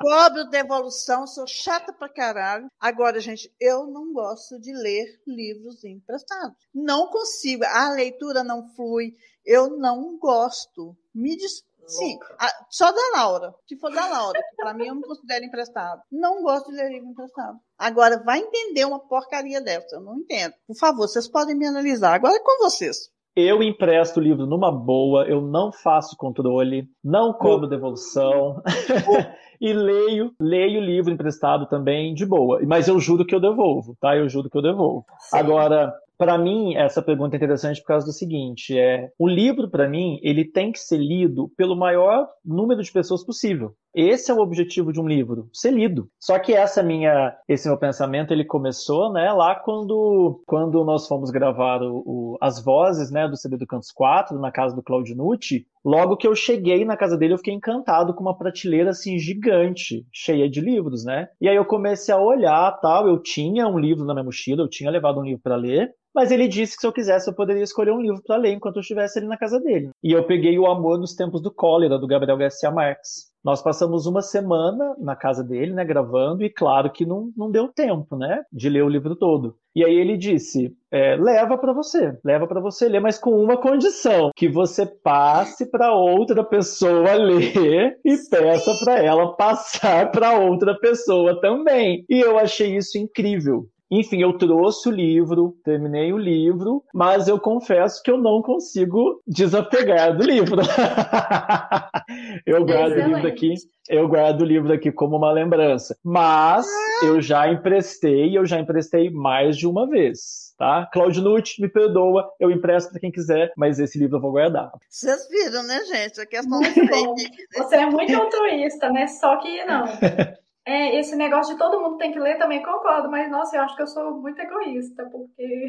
Cobro 0.00 0.44
devolução, 0.48 1.26
sou 1.26 1.46
chata 1.46 1.92
pra 1.92 2.08
caralho. 2.08 2.70
Agora, 2.78 3.20
gente, 3.20 3.52
eu 3.60 3.86
não 3.86 4.12
gosto 4.12 4.58
de 4.60 4.72
ler 4.72 5.20
livros 5.26 5.82
emprestados. 5.84 6.56
Não 6.72 7.08
consigo. 7.08 7.64
A 7.64 7.90
leitura 7.90 8.44
não 8.44 8.68
flui. 8.74 9.16
Eu 9.44 9.76
não 9.76 10.16
gosto. 10.16 10.96
Me 11.12 11.36
diz. 11.36 11.64
Sim, 11.88 12.18
a- 12.38 12.52
só 12.70 12.92
da 12.92 13.00
Laura. 13.16 13.54
Se 13.66 13.76
for 13.78 13.90
da 13.92 14.06
Laura, 14.06 14.38
que 14.40 14.56
pra 14.56 14.74
mim 14.74 14.86
eu 14.86 14.94
não 14.94 15.02
considero 15.02 15.44
emprestado. 15.44 16.00
Não 16.12 16.42
gosto 16.42 16.70
de 16.70 16.76
ler 16.76 16.90
livro 16.92 17.08
emprestado. 17.08 17.56
Agora, 17.78 18.22
vai 18.24 18.38
entender 18.40 18.84
uma 18.84 18.98
porcaria 19.00 19.60
dessa. 19.60 19.96
Eu 19.96 20.00
não 20.00 20.16
entendo. 20.18 20.52
Por 20.66 20.76
favor, 20.76 21.08
vocês 21.08 21.28
podem 21.28 21.56
me 21.56 21.66
analisar. 21.66 22.12
Agora 22.14 22.34
é 22.34 22.40
com 22.40 22.58
vocês. 22.64 23.10
Eu 23.36 23.62
empresto 23.62 24.18
o 24.18 24.22
livro 24.22 24.46
numa 24.46 24.72
boa, 24.72 25.24
eu 25.28 25.40
não 25.40 25.70
faço 25.72 26.16
controle, 26.16 26.88
não 27.04 27.32
cobro 27.32 27.68
devolução 27.68 28.60
e 29.60 29.72
leio, 29.72 30.32
leio 30.40 30.80
o 30.80 30.84
livro 30.84 31.12
emprestado 31.12 31.66
também 31.68 32.14
de 32.14 32.26
boa. 32.26 32.60
Mas 32.66 32.88
eu 32.88 32.98
juro 32.98 33.24
que 33.24 33.32
eu 33.34 33.40
devolvo, 33.40 33.96
tá? 34.00 34.16
Eu 34.16 34.28
juro 34.28 34.50
que 34.50 34.58
eu 34.58 34.62
devolvo. 34.62 35.04
Agora, 35.32 35.94
para 36.18 36.36
mim, 36.36 36.74
essa 36.74 37.00
pergunta 37.00 37.36
é 37.36 37.38
interessante 37.38 37.80
por 37.80 37.86
causa 37.86 38.04
do 38.04 38.12
seguinte: 38.12 38.76
é 38.76 39.10
o 39.16 39.28
livro, 39.28 39.70
para 39.70 39.88
mim, 39.88 40.18
ele 40.20 40.44
tem 40.44 40.72
que 40.72 40.80
ser 40.80 40.98
lido 40.98 41.48
pelo 41.56 41.76
maior 41.76 42.28
número 42.44 42.82
de 42.82 42.90
pessoas 42.90 43.24
possível. 43.24 43.74
Esse 44.00 44.30
é 44.30 44.34
o 44.34 44.38
objetivo 44.38 44.92
de 44.92 45.00
um 45.00 45.08
livro, 45.08 45.48
ser 45.52 45.72
lido. 45.72 46.08
Só 46.20 46.38
que 46.38 46.52
essa 46.54 46.84
minha, 46.84 47.36
esse 47.48 47.66
meu 47.68 47.76
pensamento, 47.76 48.32
ele 48.32 48.44
começou, 48.44 49.12
né, 49.12 49.32
lá 49.32 49.56
quando, 49.56 50.40
quando 50.46 50.84
nós 50.84 51.08
fomos 51.08 51.30
gravar 51.32 51.82
o, 51.82 52.02
o- 52.06 52.38
as 52.40 52.62
vozes, 52.62 53.10
né, 53.10 53.26
do 53.26 53.36
CD 53.36 53.56
do 53.56 53.66
Cantos 53.66 53.90
4, 53.90 54.38
na 54.38 54.52
casa 54.52 54.76
do 54.76 54.82
Claudinucci. 54.84 55.66
Logo 55.84 56.16
que 56.16 56.28
eu 56.28 56.34
cheguei 56.36 56.84
na 56.84 56.96
casa 56.96 57.16
dele, 57.16 57.34
eu 57.34 57.38
fiquei 57.38 57.54
encantado 57.54 58.14
com 58.14 58.20
uma 58.20 58.36
prateleira 58.38 58.90
assim 58.90 59.18
gigante, 59.18 60.06
cheia 60.12 60.48
de 60.48 60.60
livros, 60.60 61.04
né? 61.04 61.28
E 61.40 61.48
aí 61.48 61.56
eu 61.56 61.64
comecei 61.64 62.14
a 62.14 62.18
olhar, 62.20 62.70
tal, 62.80 63.08
eu 63.08 63.18
tinha 63.20 63.66
um 63.66 63.78
livro 63.78 64.04
na 64.04 64.14
minha 64.14 64.24
mochila, 64.24 64.62
eu 64.62 64.68
tinha 64.68 64.90
levado 64.90 65.18
um 65.18 65.24
livro 65.24 65.40
para 65.42 65.56
ler, 65.56 65.90
mas 66.14 66.30
ele 66.30 66.48
disse 66.48 66.74
que 66.74 66.80
se 66.80 66.86
eu 66.86 66.92
quisesse 66.92 67.28
eu 67.30 67.34
poderia 67.34 67.62
escolher 67.62 67.92
um 67.92 68.00
livro 68.00 68.20
para 68.26 68.36
ler 68.36 68.52
enquanto 68.52 68.76
eu 68.76 68.80
estivesse 68.80 69.18
ali 69.18 69.28
na 69.28 69.36
casa 69.38 69.60
dele. 69.60 69.90
E 70.02 70.12
eu 70.12 70.24
peguei 70.24 70.58
O 70.58 70.66
Amor 70.66 70.98
nos 70.98 71.14
Tempos 71.14 71.40
do 71.40 71.50
Cólera, 71.52 71.98
do 71.98 72.06
Gabriel 72.06 72.36
Garcia 72.36 72.70
Marques. 72.70 73.28
Nós 73.44 73.62
passamos 73.62 74.06
uma 74.06 74.20
semana 74.20 74.94
na 74.98 75.14
casa 75.14 75.44
dele, 75.44 75.72
né, 75.72 75.84
gravando, 75.84 76.44
e 76.44 76.50
claro 76.50 76.90
que 76.90 77.06
não, 77.06 77.30
não 77.36 77.50
deu 77.50 77.68
tempo, 77.68 78.16
né, 78.16 78.42
de 78.52 78.68
ler 78.68 78.82
o 78.82 78.88
livro 78.88 79.14
todo. 79.14 79.56
E 79.74 79.84
aí 79.84 79.94
ele 79.94 80.16
disse: 80.16 80.74
é, 80.90 81.14
leva 81.16 81.56
para 81.56 81.72
você, 81.72 82.18
leva 82.24 82.48
para 82.48 82.60
você 82.60 82.88
ler, 82.88 83.00
mas 83.00 83.18
com 83.18 83.30
uma 83.30 83.56
condição: 83.56 84.30
que 84.34 84.48
você 84.48 84.84
passe 84.84 85.70
para 85.70 85.94
outra 85.94 86.42
pessoa 86.42 87.14
ler 87.14 87.98
e 88.04 88.16
peça 88.28 88.72
para 88.84 88.98
ela 89.02 89.36
passar 89.36 90.10
para 90.10 90.38
outra 90.38 90.76
pessoa 90.78 91.40
também. 91.40 92.04
E 92.08 92.18
eu 92.20 92.38
achei 92.38 92.76
isso 92.76 92.98
incrível. 92.98 93.68
Enfim, 93.90 94.20
eu 94.20 94.36
trouxe 94.36 94.88
o 94.88 94.92
livro, 94.92 95.56
terminei 95.64 96.12
o 96.12 96.18
livro, 96.18 96.84
mas 96.92 97.26
eu 97.26 97.40
confesso 97.40 98.02
que 98.02 98.10
eu 98.10 98.18
não 98.18 98.42
consigo 98.42 99.22
desapegar 99.26 100.16
do 100.16 100.24
livro. 100.24 100.60
eu 102.44 102.64
guardo 102.66 102.92
o 102.92 103.08
livro 103.08 103.26
aqui, 103.26 103.54
eu 103.88 104.06
guardo 104.06 104.42
o 104.42 104.44
livro 104.44 104.72
aqui 104.72 104.92
como 104.92 105.16
uma 105.16 105.32
lembrança. 105.32 105.96
Mas 106.04 106.66
eu 107.02 107.20
já 107.22 107.50
emprestei, 107.50 108.36
eu 108.36 108.44
já 108.44 108.60
emprestei 108.60 109.08
mais 109.10 109.56
de 109.56 109.66
uma 109.66 109.88
vez, 109.88 110.54
tá? 110.58 110.86
Claudio 110.92 111.22
Nucci, 111.22 111.62
me 111.62 111.68
perdoa, 111.68 112.28
eu 112.38 112.50
empresto 112.50 112.90
para 112.90 113.00
quem 113.00 113.10
quiser, 113.10 113.50
mas 113.56 113.78
esse 113.78 113.98
livro 113.98 114.18
eu 114.18 114.20
vou 114.20 114.32
guardar. 114.32 114.70
Vocês 114.88 115.26
viram, 115.28 115.62
né, 115.62 115.82
gente? 115.86 116.20
A 116.20 116.26
questão 116.26 116.62
fake. 116.62 117.30
Você 117.56 117.76
é 117.76 117.86
muito 117.86 118.14
altruísta, 118.14 118.90
né? 118.90 119.06
Só 119.06 119.36
que 119.38 119.64
não. 119.64 119.84
É, 120.68 120.96
esse 121.00 121.16
negócio 121.16 121.54
de 121.54 121.58
todo 121.58 121.80
mundo 121.80 121.96
tem 121.96 122.12
que 122.12 122.18
ler 122.18 122.36
também 122.36 122.62
concordo, 122.62 123.10
mas 123.10 123.30
nossa, 123.30 123.56
eu 123.56 123.62
acho 123.62 123.74
que 123.74 123.80
eu 123.80 123.86
sou 123.86 124.20
muito 124.20 124.38
egoísta, 124.38 125.08
porque 125.10 125.68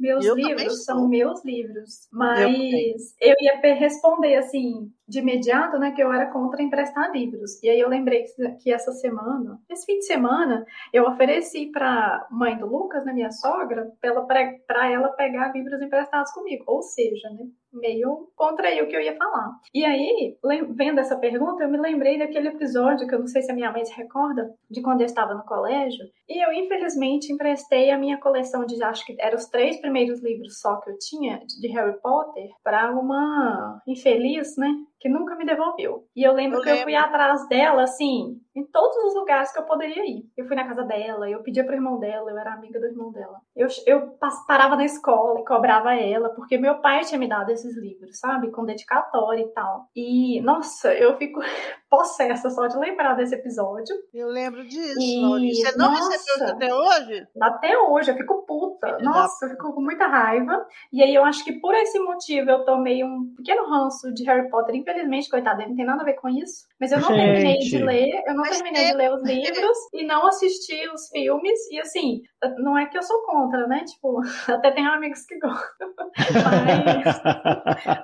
Meus 0.00 0.24
Eu 0.24 0.34
livros 0.34 0.84
são 0.84 1.06
meus 1.06 1.44
livros. 1.44 2.08
Mas 2.10 3.14
eu, 3.20 3.34
ia 3.38 3.58
pe- 3.60 3.74
responder 3.74 4.36
assim, 4.36 4.90
de 5.06 5.18
imediato, 5.18 5.78
né, 5.78 5.90
que 5.90 6.02
eu 6.02 6.10
era 6.12 6.30
contra 6.32 6.62
emprestar 6.62 7.12
livros. 7.12 7.62
E 7.62 7.68
aí 7.68 7.78
eu 7.78 7.88
lembrei 7.88 8.24
que, 8.62 8.72
essa 8.72 8.92
semana, 8.92 9.58
esse 9.68 9.84
fim 9.84 9.98
de 9.98 10.06
semana, 10.06 10.64
eu 10.92 11.04
ofereci 11.04 11.70
pra 11.70 12.26
mãe 12.30 12.56
do 12.56 12.66
Lucas, 12.66 13.04
né, 13.04 13.12
minha 13.12 13.30
sogra, 13.30 13.90
pra 14.00 14.90
ela, 14.90 15.08
pegar 15.10 15.52
livros 15.52 15.82
emprestados 15.82 16.32
comigo. 16.32 16.64
Ou 16.66 16.80
seja, 16.80 17.28
né, 17.30 17.46
meio 17.72 18.30
contra 18.34 18.68
aí 18.68 18.80
o 18.80 18.88
que 18.88 18.96
eu 18.96 19.00
ia 19.00 19.16
falar. 19.16 19.50
E 19.74 19.84
aí, 19.84 20.36
vendo 20.70 20.98
essa 21.00 21.16
pergunta, 21.18 21.62
eu 21.62 21.68
me 21.68 21.78
lembrei 21.78 22.18
daquele 22.18 22.48
episódio 22.48 23.06
que 23.06 23.14
eu 23.14 23.18
não 23.18 23.26
sei 23.26 23.42
se 23.42 23.52
a 23.52 23.54
minha 23.54 23.70
mãe 23.70 23.84
se 23.84 23.94
recorda, 23.94 24.50
de 24.70 24.80
quando 24.80 25.00
eu 25.02 25.06
estava 25.06 25.34
no 25.34 25.44
colégio. 25.44 26.04
E 26.28 26.44
eu, 26.44 26.52
infelizmente, 26.52 27.32
emprestei 27.32 27.90
a 27.90 27.98
minha 27.98 28.18
coleção 28.18 28.64
de, 28.64 28.80
acho 28.82 29.04
que 29.04 29.16
eram 29.18 29.36
os 29.36 29.46
três 29.46 29.80
primeiros 29.80 29.89
livros 30.20 30.60
só 30.60 30.76
que 30.76 30.90
eu 30.90 30.98
tinha, 30.98 31.40
de 31.46 31.68
Harry 31.68 31.98
Potter, 32.00 32.48
para 32.62 32.90
uma 32.92 33.80
infeliz, 33.86 34.56
né? 34.56 34.68
Que 35.00 35.08
nunca 35.08 35.34
me 35.34 35.46
devolveu. 35.46 36.04
E 36.14 36.22
eu 36.22 36.32
lembro 36.32 36.58
Eu 36.58 36.62
que 36.62 36.68
eu 36.68 36.72
lembro. 36.74 36.90
fui 36.90 36.94
atrás 36.94 37.48
dela, 37.48 37.82
assim, 37.84 38.38
em 38.54 38.64
todos 38.66 38.96
os 39.04 39.14
lugares 39.14 39.52
que 39.52 39.58
eu 39.58 39.64
poderia 39.64 40.04
ir. 40.04 40.24
Eu 40.36 40.46
fui 40.46 40.54
na 40.56 40.66
casa 40.66 40.82
dela, 40.82 41.28
eu 41.30 41.42
pedia 41.42 41.64
pro 41.64 41.74
irmão 41.74 41.98
dela, 41.98 42.30
eu 42.30 42.38
era 42.38 42.52
amiga 42.52 42.78
do 42.78 42.86
irmão 42.86 43.10
dela. 43.10 43.40
Eu, 43.56 43.68
eu 43.86 44.16
parava 44.46 44.76
na 44.76 44.84
escola 44.84 45.40
e 45.40 45.44
cobrava 45.44 45.94
ela, 45.94 46.28
porque 46.30 46.58
meu 46.58 46.80
pai 46.80 47.00
tinha 47.04 47.18
me 47.18 47.28
dado 47.28 47.50
esses 47.50 47.76
livros, 47.76 48.18
sabe? 48.18 48.50
Com 48.50 48.64
dedicatória 48.64 49.42
e 49.42 49.48
tal. 49.48 49.86
E, 49.96 50.40
nossa, 50.42 50.92
eu 50.92 51.16
fico 51.16 51.40
possessa 51.88 52.50
só 52.50 52.66
de 52.66 52.76
lembrar 52.78 53.14
desse 53.14 53.34
episódio. 53.34 53.94
Eu 54.12 54.28
lembro 54.28 54.66
disso, 54.66 55.00
E. 55.00 55.54
Você 55.54 55.76
não 55.78 55.90
nossa. 55.90 56.10
recebeu 56.10 56.46
isso 56.46 56.54
até 56.54 56.74
hoje? 56.74 57.26
Até 57.40 57.78
hoje 57.78 58.10
eu 58.10 58.16
fico 58.16 58.44
puta. 58.46 58.98
Nossa, 59.00 59.46
eu 59.46 59.50
fico 59.50 59.72
com 59.72 59.80
muita 59.80 60.06
raiva. 60.06 60.66
E 60.92 61.02
aí 61.02 61.14
eu 61.14 61.24
acho 61.24 61.44
que 61.44 61.52
por 61.60 61.74
esse 61.74 61.98
motivo 61.98 62.50
eu 62.50 62.64
tomei 62.64 63.02
um 63.04 63.32
pequeno 63.36 63.68
ranço 63.68 64.12
de 64.12 64.24
Harry 64.24 64.48
Potter. 64.50 64.74
Infelizmente, 64.90 65.28
coitado, 65.30 65.60
ele 65.60 65.70
não 65.70 65.76
tem 65.76 65.86
nada 65.86 66.02
a 66.02 66.04
ver 66.04 66.14
com 66.14 66.28
isso. 66.28 66.66
Mas 66.80 66.92
eu 66.92 67.00
não 67.00 67.08
Gente. 67.08 67.18
terminei 67.18 67.58
de 67.58 67.78
ler, 67.78 68.22
eu 68.26 68.34
não 68.34 68.40
Mas 68.42 68.56
terminei 68.56 68.82
tem- 68.82 68.90
de 68.92 68.96
ler 68.96 69.12
os 69.12 69.22
livros 69.22 69.78
e 69.94 70.04
não 70.06 70.26
assisti 70.26 70.88
os 70.92 71.08
filmes. 71.08 71.58
E 71.70 71.80
assim, 71.80 72.22
não 72.58 72.76
é 72.76 72.86
que 72.86 72.96
eu 72.98 73.02
sou 73.02 73.22
contra, 73.22 73.66
né? 73.66 73.84
Tipo, 73.84 74.20
até 74.48 74.70
tenho 74.72 74.90
amigos 74.90 75.24
que 75.26 75.38
gostam. 75.38 75.90
Mas, 76.16 77.22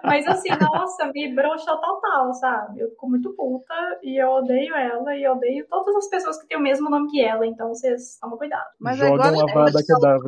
mas 0.02 0.26
assim, 0.26 0.50
nossa, 0.60 1.10
me 1.12 1.34
broxou 1.34 1.80
total, 1.80 2.32
sabe? 2.34 2.80
Eu 2.80 2.90
fico 2.90 3.08
muito 3.08 3.32
puta 3.34 3.74
e 4.02 4.20
eu 4.22 4.28
odeio 4.30 4.74
ela 4.74 5.14
e 5.16 5.22
eu 5.24 5.32
odeio 5.32 5.66
todas 5.68 5.94
as 5.96 6.08
pessoas 6.08 6.40
que 6.40 6.46
têm 6.48 6.58
o 6.58 6.62
mesmo 6.62 6.88
nome 6.90 7.10
que 7.10 7.22
ela. 7.22 7.46
Então 7.46 7.68
vocês 7.68 8.18
tomam 8.20 8.36
cuidado. 8.38 8.66
Mas 8.80 8.98
Jogam 8.98 9.14
agora 9.40 9.70
a 9.70 9.82
que 9.82 9.92
autora 9.92 10.18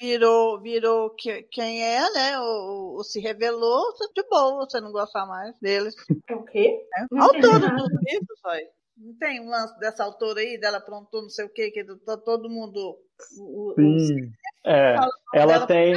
virou, 0.00 0.60
virou 0.60 1.10
que- 1.10 1.42
quem 1.50 1.82
é, 1.82 2.00
né? 2.12 2.38
Ou, 2.40 2.96
ou 2.96 3.04
se 3.04 3.20
revelou, 3.20 3.92
tá 3.94 4.06
de 4.14 4.26
boa, 4.28 4.66
você 4.68 4.80
não 4.80 4.92
gosta 4.92 5.24
mais 5.26 5.54
deles. 5.60 5.94
É 6.28 6.34
o 6.34 6.42
quê? 6.44 6.80
Entendi 7.12 7.22
Autora 7.22 7.58
nada. 7.58 7.76
dos 7.76 7.88
livros, 8.12 8.40
vai. 8.42 8.60
Não 8.96 9.14
tem 9.18 9.40
um 9.40 9.48
lance 9.48 9.78
dessa 9.78 10.02
autora 10.04 10.40
aí, 10.40 10.58
dela 10.58 10.78
aprontou 10.78 11.22
não 11.22 11.28
sei 11.30 11.44
o 11.44 11.52
quê, 11.52 11.70
que 11.70 11.84
tá 12.04 12.16
todo 12.16 12.48
mundo. 12.50 12.96
O, 13.38 13.70
o- 13.70 13.74
Sim. 14.00 14.30
É, 14.66 14.96
ela 15.34 15.66
tem, 15.66 15.94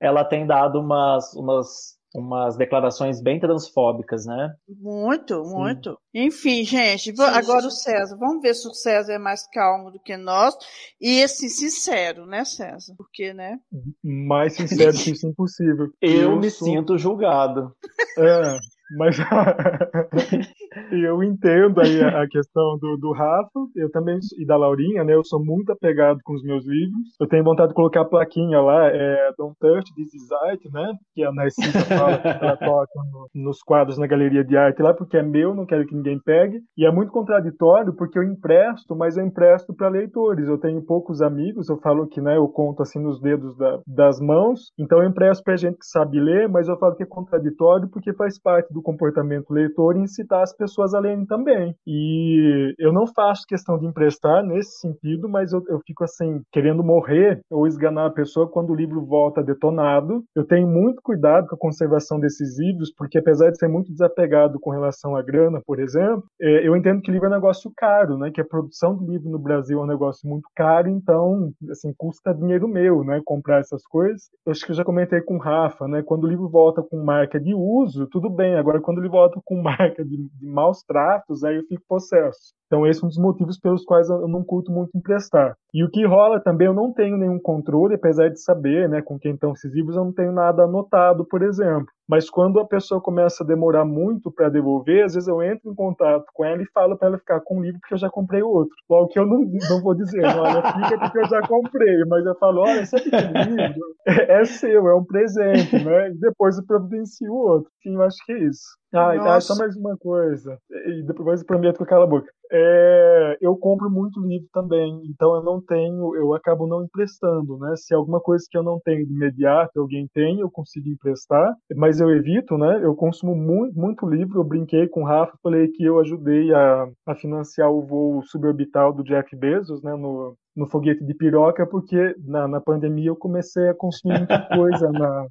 ela 0.00 0.24
tem 0.24 0.46
dado 0.46 0.78
umas, 0.78 1.32
umas, 1.34 1.96
umas 2.14 2.56
declarações 2.56 3.20
bem 3.22 3.40
transfóbicas, 3.40 4.26
né? 4.26 4.54
Muito, 4.68 5.42
muito. 5.44 5.98
Enfim, 6.14 6.64
gente, 6.64 7.16
Sim, 7.16 7.22
agora 7.22 7.62
sim. 7.62 7.66
o 7.68 7.70
César. 7.70 8.16
Vamos 8.18 8.42
ver 8.42 8.54
se 8.54 8.68
o 8.68 8.74
César 8.74 9.14
é 9.14 9.18
mais 9.18 9.46
calmo 9.48 9.90
do 9.90 9.98
que 9.98 10.16
nós. 10.16 10.54
E 11.00 11.22
assim, 11.22 11.48
sincero, 11.48 12.26
né, 12.26 12.44
César? 12.44 12.94
Porque, 12.96 13.32
né? 13.32 13.58
Mais 14.02 14.54
sincero 14.54 14.92
que 14.92 15.12
isso 15.12 15.26
é 15.26 15.30
impossível. 15.30 15.88
Eu, 16.00 16.38
me 16.38 16.50
sou- 16.50 16.68
sinto 16.68 16.98
julgado. 16.98 17.74
É, 18.18 18.58
mas 18.96 19.16
eu 20.90 21.22
entendo 21.22 21.80
aí 21.80 22.02
a, 22.02 22.26
questão 22.28 22.78
do, 22.78 22.96
do 22.96 23.12
Rafa, 23.12 23.50
eu 23.76 23.90
também, 23.90 24.18
e 24.38 24.46
da 24.46 24.56
Laurinha, 24.56 25.04
né? 25.04 25.14
Eu 25.14 25.24
sou 25.24 25.44
muito 25.44 25.70
apegado 25.72 26.20
com 26.24 26.34
os 26.34 26.42
meus 26.42 26.66
livros. 26.66 27.14
Eu 27.20 27.26
tenho 27.26 27.44
vontade 27.44 27.68
de 27.68 27.74
colocar 27.74 28.02
a 28.02 28.04
plaquinha 28.04 28.60
lá, 28.60 28.86
é 28.88 29.32
Don't 29.36 29.56
Touch 29.60 29.92
This 29.94 30.14
Is 30.14 30.32
Art, 30.32 30.60
né? 30.72 30.92
Que 31.14 31.24
a 31.24 31.32
Narcisa 31.32 31.84
fala 31.84 32.18
que 32.18 32.28
ela 32.28 32.56
toca 32.58 32.92
no- 33.12 33.28
nos 33.42 33.62
quadros 33.62 33.98
na 33.98 34.06
galeria 34.06 34.44
de 34.44 34.56
arte 34.56 34.82
lá, 34.82 34.94
porque 34.94 35.16
é 35.16 35.22
meu, 35.22 35.54
não 35.54 35.66
quero 35.66 35.86
que 35.86 35.94
ninguém 35.94 36.18
pegue. 36.18 36.60
E 36.76 36.84
é 36.86 36.90
muito 36.90 37.12
contraditório, 37.12 37.92
porque 37.94 38.18
eu 38.18 38.22
empresto, 38.22 38.94
mas 38.96 39.16
eu 39.16 39.24
empresto 39.24 39.74
para 39.74 39.88
leitores. 39.88 40.48
Eu 40.48 40.58
tenho 40.58 40.82
poucos 40.82 41.20
amigos, 41.22 41.68
eu 41.68 41.78
falo 41.78 42.06
que, 42.06 42.20
né, 42.20 42.36
eu 42.36 42.48
conto 42.48 42.82
assim 42.82 42.98
nos 43.00 43.20
dedos 43.20 43.56
da- 43.56 43.80
das 43.86 44.20
mãos, 44.20 44.72
então 44.78 45.02
eu 45.02 45.08
empresto 45.08 45.42
para 45.44 45.56
gente 45.56 45.78
que 45.78 45.86
sabe 45.86 46.20
ler, 46.20 46.48
mas 46.48 46.68
eu 46.68 46.76
falo 46.78 46.94
que 46.94 47.02
é 47.02 47.06
contraditório 47.06 47.88
porque 47.88 48.12
faz 48.14 48.38
parte 48.40 48.72
do 48.72 48.81
comportamento 48.82 49.52
leitor 49.52 49.96
incitar 49.96 50.42
as 50.42 50.54
pessoas 50.54 50.94
a 50.94 51.00
lerem 51.00 51.26
também. 51.26 51.74
E 51.86 52.74
eu 52.78 52.92
não 52.92 53.06
faço 53.06 53.46
questão 53.46 53.78
de 53.78 53.86
emprestar 53.86 54.44
nesse 54.44 54.78
sentido, 54.80 55.28
mas 55.28 55.52
eu, 55.52 55.62
eu 55.68 55.80
fico 55.86 56.04
assim, 56.04 56.42
querendo 56.52 56.82
morrer 56.82 57.40
ou 57.50 57.66
esganar 57.66 58.06
a 58.06 58.12
pessoa 58.12 58.48
quando 58.48 58.70
o 58.70 58.74
livro 58.74 59.04
volta 59.04 59.42
detonado. 59.42 60.24
Eu 60.34 60.44
tenho 60.44 60.66
muito 60.66 61.00
cuidado 61.02 61.46
com 61.48 61.54
a 61.54 61.58
conservação 61.58 62.18
desses 62.18 62.58
livros, 62.58 62.92
porque 62.92 63.18
apesar 63.18 63.50
de 63.50 63.58
ser 63.58 63.68
muito 63.68 63.90
desapegado 63.90 64.58
com 64.60 64.70
relação 64.70 65.16
à 65.16 65.22
grana, 65.22 65.60
por 65.64 65.78
exemplo, 65.80 66.24
é, 66.40 66.66
eu 66.66 66.76
entendo 66.76 67.00
que 67.00 67.10
livro 67.10 67.26
é 67.26 67.30
um 67.30 67.34
negócio 67.34 67.70
caro, 67.76 68.18
né? 68.18 68.30
Que 68.30 68.40
a 68.40 68.44
produção 68.44 68.96
do 68.96 69.10
livro 69.10 69.30
no 69.30 69.38
Brasil 69.38 69.78
é 69.78 69.82
um 69.82 69.86
negócio 69.86 70.28
muito 70.28 70.48
caro, 70.54 70.88
então, 70.88 71.52
assim, 71.70 71.92
custa 71.96 72.34
dinheiro 72.34 72.66
meu, 72.66 73.04
né? 73.04 73.20
Comprar 73.24 73.60
essas 73.60 73.86
coisas. 73.86 74.30
Eu 74.44 74.52
acho 74.52 74.64
que 74.64 74.72
eu 74.72 74.76
já 74.76 74.84
comentei 74.84 75.20
com 75.20 75.36
o 75.36 75.40
Rafa, 75.40 75.86
né? 75.86 76.02
Quando 76.02 76.24
o 76.24 76.28
livro 76.28 76.48
volta 76.48 76.82
com 76.82 77.02
marca 77.02 77.38
de 77.38 77.54
uso, 77.54 78.06
tudo 78.06 78.28
bem. 78.30 78.56
Agora, 78.56 78.71
quando 78.80 78.98
ele 78.98 79.08
volta 79.08 79.40
com 79.44 79.60
marca 79.62 80.04
de, 80.04 80.16
de 80.16 80.46
maus 80.46 80.82
tratos, 80.82 81.44
aí 81.44 81.56
eu 81.56 81.64
fico 81.64 81.82
possesso. 81.88 82.54
Então, 82.66 82.86
esse 82.86 83.02
é 83.02 83.04
um 83.04 83.08
dos 83.08 83.18
motivos 83.18 83.58
pelos 83.58 83.84
quais 83.84 84.08
eu 84.08 84.26
não 84.26 84.42
curto 84.42 84.72
muito 84.72 84.96
emprestar. 84.96 85.54
E 85.74 85.84
o 85.84 85.90
que 85.90 86.06
rola 86.06 86.40
também, 86.40 86.66
eu 86.66 86.72
não 86.72 86.92
tenho 86.92 87.18
nenhum 87.18 87.38
controle, 87.38 87.94
apesar 87.94 88.30
de 88.30 88.40
saber, 88.40 88.88
né, 88.88 89.02
com 89.02 89.18
quem 89.18 89.34
estão 89.34 89.52
esses 89.52 89.72
livros, 89.74 89.94
eu 89.94 90.04
não 90.04 90.12
tenho 90.12 90.32
nada 90.32 90.62
anotado, 90.62 91.24
por 91.26 91.42
exemplo. 91.42 91.86
Mas 92.12 92.28
quando 92.28 92.60
a 92.60 92.66
pessoa 92.66 93.00
começa 93.00 93.42
a 93.42 93.46
demorar 93.46 93.86
muito 93.86 94.30
para 94.30 94.50
devolver, 94.50 95.02
às 95.02 95.14
vezes 95.14 95.26
eu 95.26 95.42
entro 95.42 95.72
em 95.72 95.74
contato 95.74 96.26
com 96.34 96.44
ela 96.44 96.62
e 96.62 96.70
falo 96.70 96.94
para 96.94 97.08
ela 97.08 97.16
ficar 97.16 97.40
com 97.40 97.56
o 97.56 97.62
livro 97.62 97.80
porque 97.80 97.94
eu 97.94 97.98
já 97.98 98.10
comprei 98.10 98.42
outro. 98.42 98.74
Logo 98.86 99.08
que 99.08 99.18
eu 99.18 99.24
não, 99.24 99.38
não 99.40 99.80
vou 99.80 99.94
dizer, 99.94 100.22
olha, 100.26 100.62
fica 100.74 100.98
porque 100.98 101.18
eu 101.20 101.28
já 101.30 101.40
comprei, 101.48 102.04
mas 102.04 102.26
eu 102.26 102.34
falo, 102.34 102.60
olha, 102.60 102.82
esse 102.82 102.96
livro 102.98 103.82
é, 104.06 104.40
é 104.42 104.44
seu, 104.44 104.88
é 104.88 104.94
um 104.94 105.02
presente, 105.02 105.82
né? 105.82 106.10
E 106.10 106.18
depois 106.18 106.58
eu 106.58 106.66
providencio 106.66 107.32
o 107.32 107.48
outro. 107.48 107.70
Enfim, 107.78 107.94
eu 107.94 108.02
acho 108.02 108.18
que 108.26 108.32
é 108.32 108.44
isso. 108.44 108.81
Ah, 108.94 109.36
ah, 109.36 109.40
só 109.40 109.56
mais 109.56 109.74
uma 109.76 109.96
coisa, 109.96 110.58
e 110.70 111.02
depois 111.02 111.40
eu 111.40 111.46
prometo 111.46 111.76
que 111.76 111.82
eu 111.82 111.86
calo 111.86 112.02
a 112.02 112.06
boca. 112.06 112.30
É, 112.54 113.38
eu 113.40 113.56
compro 113.56 113.90
muito 113.90 114.20
livro 114.20 114.46
também, 114.52 115.00
então 115.06 115.34
eu 115.34 115.42
não 115.42 115.58
tenho, 115.62 116.14
eu 116.14 116.34
acabo 116.34 116.66
não 116.66 116.84
emprestando, 116.84 117.56
né? 117.58 117.74
Se 117.76 117.94
alguma 117.94 118.20
coisa 118.20 118.44
que 118.50 118.58
eu 118.58 118.62
não 118.62 118.78
tenho 118.84 119.06
de 119.06 119.12
imediato, 119.14 119.80
alguém 119.80 120.06
tem, 120.12 120.40
eu 120.40 120.50
consigo 120.50 120.86
emprestar, 120.90 121.54
mas 121.74 121.98
eu 121.98 122.10
evito, 122.10 122.58
né? 122.58 122.84
Eu 122.84 122.94
consumo 122.94 123.34
muito, 123.34 123.74
muito 123.78 124.06
livro, 124.06 124.40
eu 124.40 124.44
brinquei 124.44 124.86
com 124.86 125.02
o 125.02 125.06
Rafa, 125.06 125.32
falei 125.42 125.68
que 125.68 125.82
eu 125.82 125.98
ajudei 125.98 126.52
a, 126.52 126.86
a 127.06 127.14
financiar 127.14 127.70
o 127.70 127.80
voo 127.86 128.22
suborbital 128.26 128.92
do 128.92 129.02
Jeff 129.02 129.34
Bezos, 129.34 129.82
né? 129.82 129.94
No, 129.96 130.36
no 130.54 130.68
foguete 130.68 131.04
de 131.04 131.14
piroca, 131.14 131.66
porque 131.66 132.14
na, 132.22 132.46
na 132.46 132.60
pandemia 132.60 133.08
eu 133.08 133.16
comecei 133.16 133.68
a 133.68 133.74
consumir 133.74 134.18
muita 134.18 134.40
coisa 134.54 134.90
na, 134.92 135.26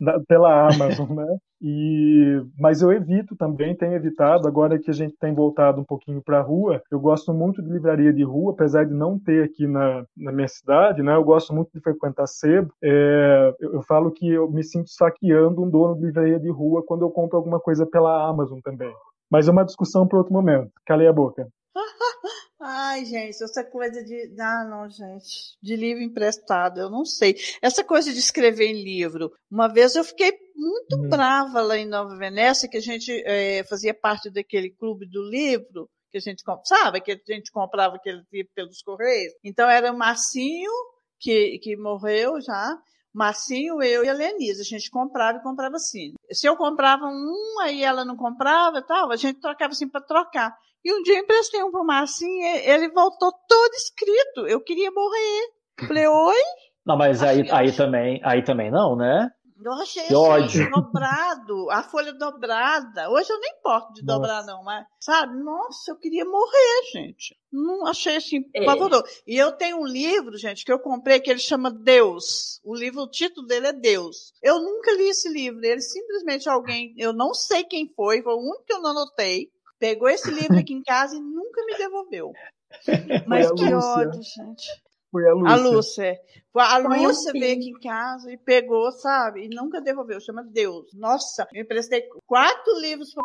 na, 0.00 0.20
pela 0.26 0.68
Amazon, 0.68 1.14
né? 1.14 1.36
E, 1.66 2.42
mas 2.58 2.82
eu 2.82 2.92
evito 2.92 3.34
também, 3.34 3.74
tenho 3.74 3.94
evitado, 3.94 4.46
agora 4.46 4.78
que 4.78 4.90
a 4.90 4.92
gente 4.92 5.16
tem 5.16 5.32
voltado 5.32 5.80
um 5.80 5.84
pouquinho 5.84 6.20
para 6.20 6.38
a 6.38 6.42
rua, 6.42 6.82
eu 6.90 7.00
gosto 7.00 7.32
muito 7.32 7.62
de 7.62 7.70
livraria 7.70 8.12
de 8.12 8.22
rua, 8.22 8.52
apesar 8.52 8.84
de 8.84 8.92
não 8.92 9.18
ter 9.18 9.42
aqui 9.42 9.66
na, 9.66 10.04
na 10.14 10.30
minha 10.30 10.46
cidade, 10.46 11.02
né? 11.02 11.14
Eu 11.14 11.24
gosto 11.24 11.54
muito 11.54 11.70
de 11.72 11.80
frequentar 11.80 12.26
sebo. 12.26 12.70
É, 12.82 13.54
eu, 13.58 13.72
eu 13.76 13.82
falo 13.82 14.10
que 14.10 14.30
eu 14.30 14.50
me 14.50 14.62
sinto 14.62 14.90
saqueando 14.90 15.62
um 15.62 15.70
dono 15.70 15.94
de 15.94 16.04
livraria 16.04 16.38
de 16.38 16.50
rua 16.50 16.84
quando 16.84 17.00
eu 17.00 17.10
compro 17.10 17.38
alguma 17.38 17.58
coisa 17.58 17.86
pela 17.86 18.28
Amazon 18.28 18.58
também. 18.62 18.92
Mas 19.30 19.48
é 19.48 19.50
uma 19.50 19.64
discussão 19.64 20.06
para 20.06 20.18
outro 20.18 20.34
momento. 20.34 20.70
Calei 20.84 21.08
a 21.08 21.12
boca. 21.14 21.48
Ai, 22.66 23.04
gente, 23.04 23.44
essa 23.44 23.62
coisa 23.62 24.02
de. 24.02 24.34
Ah, 24.40 24.64
não, 24.64 24.88
gente. 24.88 25.54
De 25.62 25.76
livro 25.76 26.02
emprestado, 26.02 26.80
eu 26.80 26.88
não 26.90 27.04
sei. 27.04 27.36
Essa 27.60 27.84
coisa 27.84 28.10
de 28.10 28.18
escrever 28.18 28.68
em 28.68 28.82
livro. 28.82 29.30
Uma 29.50 29.68
vez 29.68 29.94
eu 29.94 30.02
fiquei 30.02 30.32
muito 30.56 30.96
Uhum. 30.96 31.08
brava 31.10 31.60
lá 31.60 31.76
em 31.76 31.86
Nova 31.86 32.16
Venécia, 32.16 32.66
que 32.66 32.78
a 32.78 32.80
gente 32.80 33.12
eh, 33.26 33.62
fazia 33.64 33.92
parte 33.92 34.30
daquele 34.30 34.70
clube 34.70 35.06
do 35.06 35.22
livro, 35.28 35.90
que 36.10 36.16
a 36.16 36.20
gente 36.20 36.42
sabe, 36.64 37.02
que 37.02 37.12
a 37.12 37.34
gente 37.34 37.52
comprava 37.52 37.96
aquele 37.96 38.22
livro 38.32 38.50
pelos 38.54 38.80
Correios. 38.80 39.34
Então 39.44 39.68
era 39.68 39.92
o 39.92 39.98
Marcinho, 39.98 40.72
que, 41.20 41.58
que 41.58 41.76
morreu 41.76 42.40
já. 42.40 42.78
Marcinho, 43.12 43.82
eu 43.82 44.04
e 44.04 44.08
a 44.08 44.14
Lenise, 44.14 44.62
a 44.62 44.64
gente 44.64 44.90
comprava 44.90 45.36
e 45.38 45.42
comprava 45.42 45.76
assim. 45.76 46.14
Se 46.32 46.48
eu 46.48 46.56
comprava 46.56 47.04
um, 47.06 47.60
aí 47.60 47.84
ela 47.84 48.06
não 48.06 48.16
comprava 48.16 48.78
e 48.78 48.82
tal, 48.82 49.12
a 49.12 49.16
gente 49.16 49.38
trocava 49.38 49.72
assim 49.72 49.88
para 49.88 50.00
trocar. 50.00 50.56
E 50.84 50.92
um 50.92 51.02
dia 51.02 51.14
eu 51.18 51.22
emprestei 51.22 51.62
um 51.62 51.70
pro 51.70 51.84
Marcinho, 51.84 52.44
e 52.44 52.68
ele 52.70 52.90
voltou 52.90 53.32
todo 53.48 53.72
escrito. 53.74 54.46
Eu 54.46 54.60
queria 54.60 54.90
morrer. 54.90 55.86
Falei, 55.86 56.06
oi? 56.06 56.42
Não, 56.86 56.96
mas 56.96 57.22
aí, 57.22 57.40
Achei- 57.40 57.50
aí, 57.52 57.72
também, 57.72 58.20
aí 58.22 58.44
também 58.44 58.70
não, 58.70 58.94
né? 58.94 59.30
Eu 59.64 59.72
achei 59.74 60.02
Que 60.02 60.12
assim, 60.12 60.14
ódio. 60.16 60.70
dobrado, 60.70 61.70
a 61.70 61.82
folha 61.84 62.12
dobrada. 62.12 63.08
Hoje 63.08 63.32
eu 63.32 63.40
nem 63.40 63.52
importo 63.58 63.94
de 63.94 64.04
Nossa. 64.04 64.18
dobrar, 64.18 64.44
não, 64.44 64.62
mas, 64.62 64.84
sabe? 65.00 65.42
Nossa, 65.42 65.92
eu 65.92 65.96
queria 65.96 66.24
morrer, 66.24 66.82
gente. 66.92 67.34
Não 67.50 67.86
achei 67.86 68.16
assim, 68.16 68.44
É. 68.54 68.64
pavoroso. 68.66 69.04
E 69.26 69.36
eu 69.38 69.52
tenho 69.52 69.78
um 69.78 69.86
livro, 69.86 70.36
gente, 70.36 70.64
que 70.66 70.72
eu 70.72 70.78
comprei, 70.78 71.18
que 71.20 71.30
ele 71.30 71.38
chama 71.40 71.70
Deus. 71.70 72.60
O 72.62 72.74
livro, 72.74 73.02
o 73.02 73.08
título 73.10 73.46
dele 73.46 73.68
é 73.68 73.72
Deus. 73.72 74.32
Eu 74.42 74.60
nunca 74.60 74.92
li 74.92 75.08
esse 75.08 75.30
livro. 75.30 75.64
Ele 75.64 75.80
simplesmente 75.80 76.46
alguém, 76.48 76.92
eu 76.98 77.12
não 77.14 77.32
sei 77.32 77.64
quem 77.64 77.88
foi, 77.96 78.22
foi 78.22 78.34
o 78.34 78.38
único 78.40 78.64
que 78.66 78.72
eu 78.74 78.82
não 78.82 78.90
anotei. 78.90 79.48
Pegou 79.78 80.08
esse 80.08 80.30
livro 80.30 80.58
aqui 80.58 80.72
em 80.72 80.82
casa 80.82 81.16
e 81.16 81.20
nunca 81.20 81.64
me 81.64 81.76
devolveu. 81.76 82.32
Mas 83.26 83.50
que 83.52 83.64
Lúcia. 83.64 83.78
ódio, 83.78 84.22
gente. 84.22 84.66
Foi 85.10 85.28
a 85.28 85.32
Lúcia. 85.32 85.52
A 85.52 85.56
Lúcia. 85.56 86.20
A 86.56 86.82
Foi 86.82 86.98
Lúcia 86.98 87.30
assim. 87.30 87.40
veio 87.40 87.56
aqui 87.56 87.70
em 87.70 87.80
casa 87.80 88.32
e 88.32 88.36
pegou, 88.38 88.90
sabe? 88.92 89.44
E 89.44 89.48
nunca 89.48 89.80
devolveu. 89.80 90.20
Chama 90.20 90.42
Deus. 90.42 90.92
Nossa, 90.94 91.46
eu 91.52 91.62
emprestei 91.62 92.02
quatro 92.26 92.80
livros 92.80 93.12
pra 93.14 93.22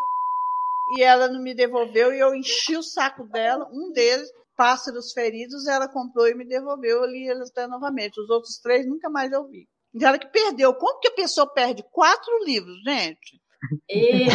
e 0.97 1.03
ela 1.03 1.27
não 1.27 1.39
me 1.41 1.53
devolveu 1.53 2.11
e 2.11 2.19
eu 2.19 2.33
enchi 2.33 2.75
o 2.75 2.81
saco 2.81 3.23
dela. 3.25 3.69
Um 3.71 3.91
deles, 3.91 4.27
Pássaros 4.57 5.13
Feridos, 5.13 5.67
ela 5.67 5.87
comprou 5.87 6.27
e 6.27 6.33
me 6.33 6.45
devolveu. 6.45 7.03
Eu 7.03 7.05
li 7.05 7.27
eles 7.27 7.51
até 7.51 7.67
novamente. 7.67 8.19
Os 8.19 8.29
outros 8.29 8.57
três 8.59 8.87
nunca 8.87 9.09
mais 9.09 9.31
eu 9.31 9.47
vi. 9.47 9.67
E 9.93 10.03
ela 10.03 10.17
que 10.17 10.27
perdeu. 10.27 10.73
Como 10.73 10.99
que 10.99 11.07
a 11.09 11.15
pessoa 11.15 11.51
perde 11.51 11.83
quatro 11.91 12.43
livros, 12.43 12.75
gente? 12.83 13.39
E 13.89 14.27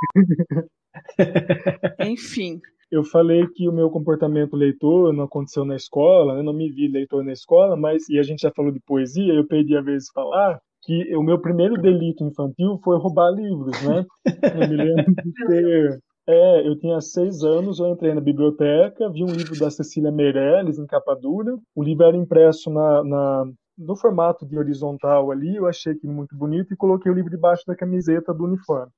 Enfim. 2.00 2.60
Eu 2.90 3.02
falei 3.02 3.46
que 3.48 3.68
o 3.68 3.72
meu 3.72 3.90
comportamento 3.90 4.54
leitor 4.54 5.12
não 5.12 5.24
aconteceu 5.24 5.64
na 5.64 5.74
escola, 5.74 6.36
né? 6.36 6.42
não 6.42 6.52
me 6.52 6.70
vi 6.70 6.86
leitor 6.86 7.24
na 7.24 7.32
escola, 7.32 7.76
mas, 7.76 8.08
e 8.08 8.18
a 8.18 8.22
gente 8.22 8.42
já 8.42 8.52
falou 8.54 8.70
de 8.70 8.80
poesia, 8.86 9.32
eu 9.32 9.46
perdi 9.46 9.76
a 9.76 9.80
vez 9.80 10.04
de 10.04 10.12
falar 10.12 10.60
que 10.82 11.16
o 11.16 11.22
meu 11.22 11.40
primeiro 11.40 11.80
delito 11.80 12.22
infantil 12.24 12.78
foi 12.84 12.98
roubar 12.98 13.30
livros, 13.30 13.80
né? 13.82 14.04
Eu 14.26 14.68
me 14.68 14.76
lembro 14.76 15.14
de 15.14 15.32
ter. 15.46 15.98
É, 16.26 16.66
eu 16.66 16.78
tinha 16.78 17.00
seis 17.00 17.42
anos, 17.42 17.80
eu 17.80 17.88
entrei 17.88 18.14
na 18.14 18.20
biblioteca, 18.20 19.10
vi 19.10 19.24
um 19.24 19.32
livro 19.32 19.58
da 19.58 19.70
Cecília 19.70 20.10
Meirelles 20.12 20.78
em 20.78 20.86
capa 20.86 21.14
dura. 21.14 21.54
O 21.74 21.82
livro 21.82 22.04
era 22.04 22.16
impresso 22.16 22.70
na, 22.70 23.04
na- 23.04 23.44
no 23.76 23.96
formato 23.96 24.46
de 24.46 24.58
horizontal 24.58 25.30
ali, 25.30 25.56
eu 25.56 25.66
achei 25.66 25.92
aquilo 25.92 26.12
muito 26.12 26.36
bonito 26.36 26.72
e 26.72 26.76
coloquei 26.76 27.10
o 27.10 27.14
livro 27.14 27.30
debaixo 27.30 27.64
da 27.66 27.74
camiseta 27.74 28.32
do 28.32 28.44
uniforme. 28.44 28.90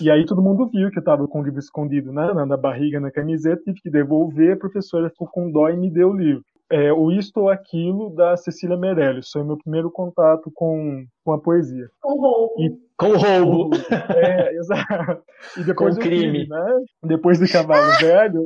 E 0.00 0.10
aí 0.10 0.24
todo 0.24 0.42
mundo 0.42 0.68
viu 0.68 0.90
que 0.90 0.98
eu 0.98 1.00
estava 1.00 1.26
com 1.28 1.40
o 1.40 1.44
livro 1.44 1.60
escondido 1.60 2.12
né, 2.12 2.32
na, 2.32 2.44
na 2.44 2.56
barriga, 2.56 2.98
na 2.98 3.10
camiseta, 3.10 3.62
tive 3.64 3.80
que 3.80 3.90
devolver, 3.90 4.54
a 4.54 4.58
professora 4.58 5.08
ficou 5.10 5.28
com 5.28 5.50
dó 5.50 5.68
e 5.68 5.76
me 5.76 5.90
deu 5.90 6.10
o 6.10 6.16
livro. 6.16 6.42
É, 6.70 6.92
o 6.92 7.10
Isto 7.12 7.40
ou 7.40 7.48
Aquilo, 7.50 8.10
da 8.14 8.36
Cecília 8.36 8.76
Meirelles, 8.76 9.30
foi 9.30 9.44
meu 9.44 9.56
primeiro 9.56 9.90
contato 9.90 10.50
com, 10.52 11.04
com 11.24 11.32
a 11.32 11.38
poesia. 11.38 11.88
roubo. 12.02 12.54
E- 12.58 12.83
Com 12.96 13.08
o 13.08 13.16
roubo. 13.16 13.70
É, 14.14 14.54
exato. 14.56 15.22
E 15.58 15.64
depois 15.64 15.94
Com 15.96 16.00
o 16.00 16.04
crime. 16.04 16.46
né? 16.48 16.66
Depois 17.02 17.38
do 17.38 17.50
Cavalo 17.50 17.90
Velho, 18.00 18.42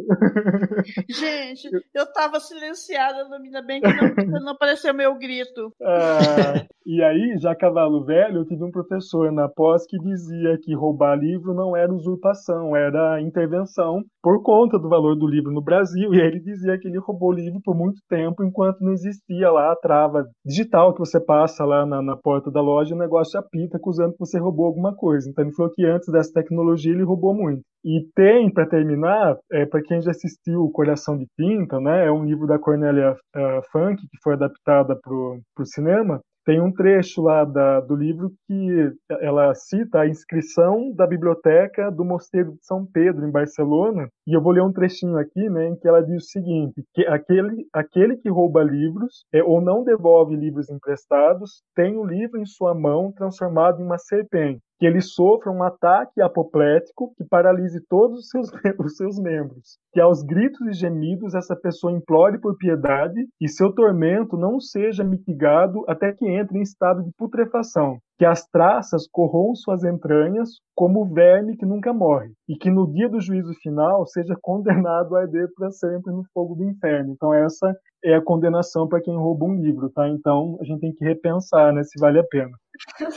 Gente, 1.08 1.68
eu 1.94 2.12
tava 2.12 2.40
silenciada, 2.40 3.28
ainda 3.36 3.62
bem 3.62 3.80
que 3.80 3.88
não, 3.92 4.40
não 4.40 4.52
apareceu 4.52 4.94
meu 4.94 5.16
grito. 5.18 5.72
Ah, 5.82 6.64
e 6.86 7.02
aí, 7.02 7.36
já 7.38 7.54
cavalo 7.54 8.02
velho, 8.04 8.38
eu 8.38 8.46
tive 8.46 8.64
um 8.64 8.70
professor 8.70 9.30
na 9.30 9.48
pós 9.48 9.84
que 9.86 9.98
dizia 9.98 10.58
que 10.62 10.74
roubar 10.74 11.18
livro 11.18 11.52
não 11.52 11.76
era 11.76 11.92
usurpação, 11.92 12.74
era 12.74 13.20
intervenção 13.20 14.02
por 14.22 14.42
conta 14.42 14.78
do 14.78 14.88
valor 14.88 15.14
do 15.14 15.26
livro 15.26 15.52
no 15.52 15.62
Brasil. 15.62 16.14
E 16.14 16.20
aí 16.20 16.26
ele 16.26 16.40
dizia 16.40 16.78
que 16.78 16.88
ele 16.88 16.98
roubou 16.98 17.30
livro 17.30 17.60
por 17.62 17.76
muito 17.76 18.00
tempo, 18.08 18.42
enquanto 18.42 18.80
não 18.80 18.92
existia 18.92 19.50
lá 19.50 19.72
a 19.72 19.76
trava 19.76 20.24
digital 20.44 20.94
que 20.94 21.00
você 21.00 21.20
passa 21.20 21.64
lá 21.64 21.84
na, 21.84 22.00
na 22.00 22.16
porta 22.16 22.50
da 22.50 22.60
loja, 22.60 22.94
o 22.94 22.98
negócio 22.98 23.38
apita 23.38 23.76
acusando 23.76 24.12
que 24.12 24.18
você 24.20 24.37
roubou 24.38 24.66
alguma 24.66 24.94
coisa. 24.94 25.28
Então 25.28 25.44
ele 25.44 25.54
falou 25.54 25.72
que 25.72 25.84
antes 25.84 26.10
dessa 26.10 26.32
tecnologia 26.32 26.92
ele 26.92 27.02
roubou 27.02 27.34
muito. 27.34 27.62
E 27.84 28.06
tem, 28.14 28.52
para 28.52 28.66
terminar, 28.66 29.36
é, 29.52 29.64
para 29.64 29.82
quem 29.82 30.00
já 30.02 30.10
assistiu 30.10 30.70
Coração 30.70 31.16
de 31.16 31.26
Tinta, 31.36 31.80
né, 31.80 32.06
é 32.06 32.12
um 32.12 32.24
livro 32.24 32.46
da 32.46 32.58
Cornélia 32.58 33.16
ah, 33.34 33.60
Funk, 33.70 34.02
que 34.02 34.18
foi 34.22 34.34
adaptada 34.34 34.98
para 35.00 35.12
o 35.12 35.64
cinema, 35.64 36.20
tem 36.48 36.62
um 36.62 36.72
trecho 36.72 37.20
lá 37.20 37.44
da- 37.44 37.78
do 37.80 37.94
livro 37.94 38.32
que 38.46 38.90
ela 39.20 39.54
cita 39.54 40.00
a 40.00 40.08
inscrição 40.08 40.90
da 40.94 41.06
biblioteca 41.06 41.90
do 41.90 42.06
Mosteiro 42.06 42.52
de 42.52 42.64
São 42.64 42.86
Pedro, 42.86 43.28
em 43.28 43.30
Barcelona, 43.30 44.08
e 44.26 44.32
eu 44.32 44.40
vou 44.40 44.52
ler 44.52 44.62
um 44.62 44.72
trechinho 44.72 45.18
aqui, 45.18 45.50
né, 45.50 45.68
em 45.68 45.76
que 45.76 45.86
ela 45.86 46.00
diz 46.00 46.24
o 46.24 46.26
seguinte, 46.26 46.82
que 46.94 47.06
aquele, 47.06 47.66
aquele 47.70 48.16
que 48.16 48.30
rouba 48.30 48.62
livros 48.62 49.26
é, 49.30 49.42
ou 49.42 49.60
não 49.60 49.84
devolve 49.84 50.34
livros 50.36 50.70
emprestados 50.70 51.62
tem 51.76 51.98
o 51.98 52.04
livro 52.06 52.40
em 52.40 52.46
sua 52.46 52.74
mão 52.74 53.12
transformado 53.12 53.82
em 53.82 53.84
uma 53.84 53.98
serpente, 53.98 54.62
que 54.78 54.86
ele 54.86 55.00
sofra 55.00 55.50
um 55.50 55.62
ataque 55.62 56.20
apoplético 56.20 57.12
que 57.16 57.24
paralise 57.24 57.80
todos 57.88 58.20
os 58.20 58.28
seus, 58.28 58.50
os 58.78 58.96
seus 58.96 59.18
membros, 59.18 59.78
que 59.92 60.00
aos 60.00 60.22
gritos 60.22 60.66
e 60.68 60.72
gemidos 60.72 61.34
essa 61.34 61.56
pessoa 61.56 61.92
implore 61.92 62.40
por 62.40 62.56
piedade 62.56 63.26
e 63.40 63.48
seu 63.48 63.72
tormento 63.72 64.36
não 64.36 64.60
seja 64.60 65.02
mitigado 65.02 65.84
até 65.88 66.12
que 66.12 66.26
entre 66.26 66.58
em 66.58 66.62
estado 66.62 67.02
de 67.02 67.10
putrefação, 67.16 67.98
que 68.18 68.24
as 68.24 68.46
traças 68.48 69.06
corroam 69.10 69.54
suas 69.54 69.84
entranhas 69.84 70.50
como 70.74 71.02
o 71.02 71.12
verme 71.12 71.56
que 71.56 71.66
nunca 71.66 71.92
morre, 71.92 72.30
e 72.48 72.56
que 72.56 72.70
no 72.70 72.90
dia 72.92 73.08
do 73.08 73.20
juízo 73.20 73.52
final 73.62 74.06
seja 74.06 74.36
condenado 74.40 75.16
a 75.16 75.22
arder 75.22 75.48
para 75.56 75.70
sempre 75.70 76.12
no 76.12 76.22
fogo 76.32 76.54
do 76.54 76.64
inferno. 76.64 77.12
Então 77.12 77.34
essa 77.34 77.74
é 78.04 78.14
a 78.14 78.22
condenação 78.22 78.86
para 78.86 79.00
quem 79.00 79.16
rouba 79.16 79.44
um 79.44 79.60
livro, 79.60 79.90
tá? 79.90 80.08
Então 80.08 80.56
a 80.60 80.64
gente 80.64 80.80
tem 80.80 80.92
que 80.92 81.04
repensar, 81.04 81.72
né, 81.72 81.82
se 81.82 81.98
vale 82.00 82.18
a 82.20 82.24
pena. 82.24 82.52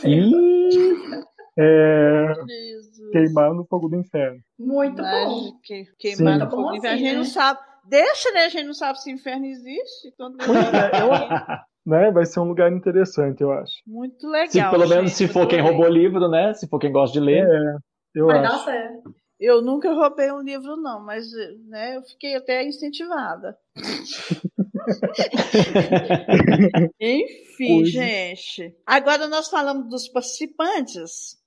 Ih, 0.04 0.70
É, 1.62 3.12
queimar 3.12 3.54
no 3.54 3.66
fogo 3.66 3.90
do 3.90 3.98
inferno. 3.98 4.40
Muito 4.58 5.02
Mas 5.02 5.28
bom. 5.28 5.52
que, 5.64 5.84
queimar 6.00 6.38
Sim. 6.40 6.46
no 6.46 6.50
fogo 6.50 6.70
do 6.70 6.76
inferno. 6.78 6.88
assim, 6.88 6.88
a 6.88 6.98
gente 6.98 7.14
não 7.14 7.24
né? 7.24 7.30
sabe. 7.30 7.60
Deixa, 7.86 8.32
né? 8.32 8.46
A 8.46 8.50
gente 8.50 8.66
não 8.68 8.74
sabe 8.74 9.02
se 9.02 9.12
o 9.12 9.16
inferno 9.16 9.46
existe. 9.46 10.08
Então, 10.14 10.32
Né? 11.86 12.12
Vai 12.12 12.26
ser 12.28 12.40
um 12.40 12.48
lugar 12.48 12.72
interessante, 12.72 13.42
eu 13.42 13.52
acho. 13.52 13.74
Muito 13.88 14.28
legal. 14.28 14.50
se, 14.50 14.70
pelo 14.70 14.88
menos 14.88 15.10
gente, 15.12 15.18
se 15.18 15.28
for 15.28 15.48
quem 15.48 15.62
roubou 15.62 15.88
livro, 15.88 16.30
né? 16.30 16.54
Se 16.54 16.68
for 16.68 16.78
quem 16.80 16.92
gosta 16.92 17.20
de 17.20 17.26
ler. 17.26 17.44
É, 17.44 17.76
eu 18.14 18.28
Vai 18.28 18.40
dar 18.42 18.50
acho. 18.50 18.66
certo. 18.66 19.16
Eu 19.40 19.64
nunca 19.64 19.92
roubei 19.92 20.32
um 20.32 20.42
livro, 20.42 20.78
não, 20.78 21.04
mas 21.04 21.26
né, 21.68 21.98
eu 21.98 22.04
fiquei 22.04 22.36
até 22.36 22.64
incentivada. 22.64 23.58
Enfim, 27.00 27.80
Pois. 27.80 27.92
gente. 27.92 28.76
Agora 28.86 29.28
nós 29.28 29.50
falamos 29.50 29.90
dos 29.90 30.08
participantes. 30.08 31.40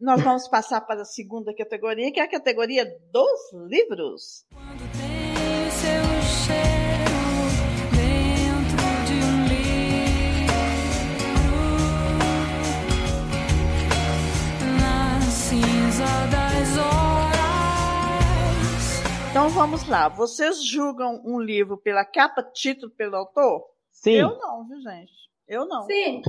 Nós 0.00 0.22
vamos 0.22 0.48
passar 0.48 0.80
para 0.80 1.02
a 1.02 1.04
segunda 1.04 1.54
categoria, 1.54 2.10
que 2.10 2.18
é 2.18 2.22
a 2.22 2.30
categoria 2.30 2.86
dos 3.12 3.52
livros. 3.68 4.46
Quando 4.54 4.80
tem 4.92 5.70
seu 5.70 6.02
cheiro 6.46 7.20
dentro 7.94 8.86
de 9.06 9.12
um 9.28 9.44
livro, 9.46 10.56
na 14.80 15.20
cinza 15.20 16.06
das 16.32 16.78
horas. 16.78 18.10
Então 19.30 19.50
vamos 19.50 19.86
lá. 19.86 20.08
Vocês 20.08 20.64
julgam 20.64 21.20
um 21.26 21.38
livro 21.38 21.76
pela 21.76 22.06
capa, 22.06 22.42
título, 22.42 22.90
pelo 22.92 23.16
autor? 23.16 23.66
Sim, 23.92 24.12
Eu 24.12 24.38
não, 24.38 24.66
viu, 24.66 24.80
gente? 24.80 25.12
Eu 25.46 25.66
não. 25.66 25.82
Sim. 25.82 26.22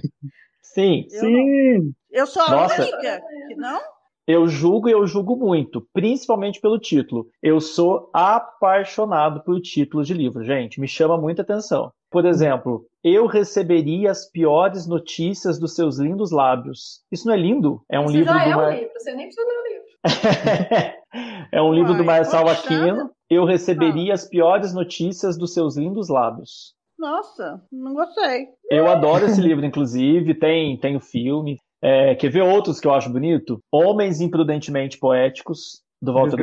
Sim. 0.62 1.08
Eu 1.12 1.24
não. 1.24 1.30
Sim, 1.30 1.94
Eu 2.12 2.28
sou 2.28 2.44
a 2.44 2.50
Nossa. 2.50 2.82
única 2.82 3.22
que 3.48 3.56
não? 3.56 3.80
Eu 4.28 4.48
julgo 4.48 4.88
e 4.88 4.92
eu 4.92 5.06
julgo 5.08 5.36
muito, 5.36 5.86
principalmente 5.94 6.62
pelo 6.62 6.80
título. 6.80 7.28
Eu 7.42 7.60
sou 7.60 8.10
apaixonado 8.14 9.44
por 9.44 9.60
títulos 9.60 10.08
de 10.08 10.14
livro, 10.14 10.44
gente. 10.44 10.80
Me 10.80 10.88
chama 10.88 11.18
muita 11.18 11.42
atenção. 11.42 11.92
Por 12.10 12.26
exemplo, 12.26 12.86
eu 13.04 13.26
receberia 13.26 14.12
as 14.12 14.30
piores 14.30 14.86
notícias 14.86 15.58
dos 15.60 15.74
seus 15.76 15.98
lindos 15.98 16.32
lábios. 16.32 17.02
Isso 17.12 17.26
não 17.28 17.34
é 17.34 17.38
lindo? 17.38 17.82
É 17.90 18.00
um 18.00 18.06
Isso 18.06 18.18
livro 18.18 18.34
já 18.34 18.44
do 18.44 18.50
é 18.50 18.56
um 18.56 18.58
Mar... 18.58 18.74
livro. 18.74 18.94
Você 18.94 19.14
nem 19.16 19.26
precisa 19.26 19.48
ler 19.48 19.58
o 19.58 19.68
livro. 19.68 19.86
é 21.52 21.62
um 21.62 21.74
livro 21.74 21.94
do 21.96 22.04
Marçal? 22.04 22.48
Aquino. 22.48 23.10
Eu 23.30 23.46
receberia 23.46 24.14
as 24.14 24.28
piores 24.28 24.74
notícias 24.74 25.38
dos 25.38 25.54
seus 25.54 25.78
lindos 25.78 26.10
lábios. 26.10 26.76
Nossa, 27.02 27.60
não 27.72 27.96
gostei. 27.96 28.50
Eu 28.70 28.88
adoro 28.88 29.26
esse 29.26 29.42
livro, 29.42 29.66
inclusive. 29.66 30.36
Tem, 30.36 30.78
tem 30.78 30.96
o 30.96 31.02
filme. 31.02 31.58
É, 31.82 32.14
quer 32.14 32.30
ver 32.30 32.44
outros 32.44 32.80
que 32.80 32.86
eu 32.86 32.94
acho 32.94 33.12
bonito? 33.12 33.60
Homens 33.72 34.22
Imprudentemente 34.22 35.00
Poéticos, 35.00 35.82
do 36.00 36.14
Walter. 36.14 36.38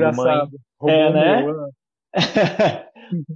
Roubou 0.80 0.90
É, 0.90 1.12
né? 1.12 1.46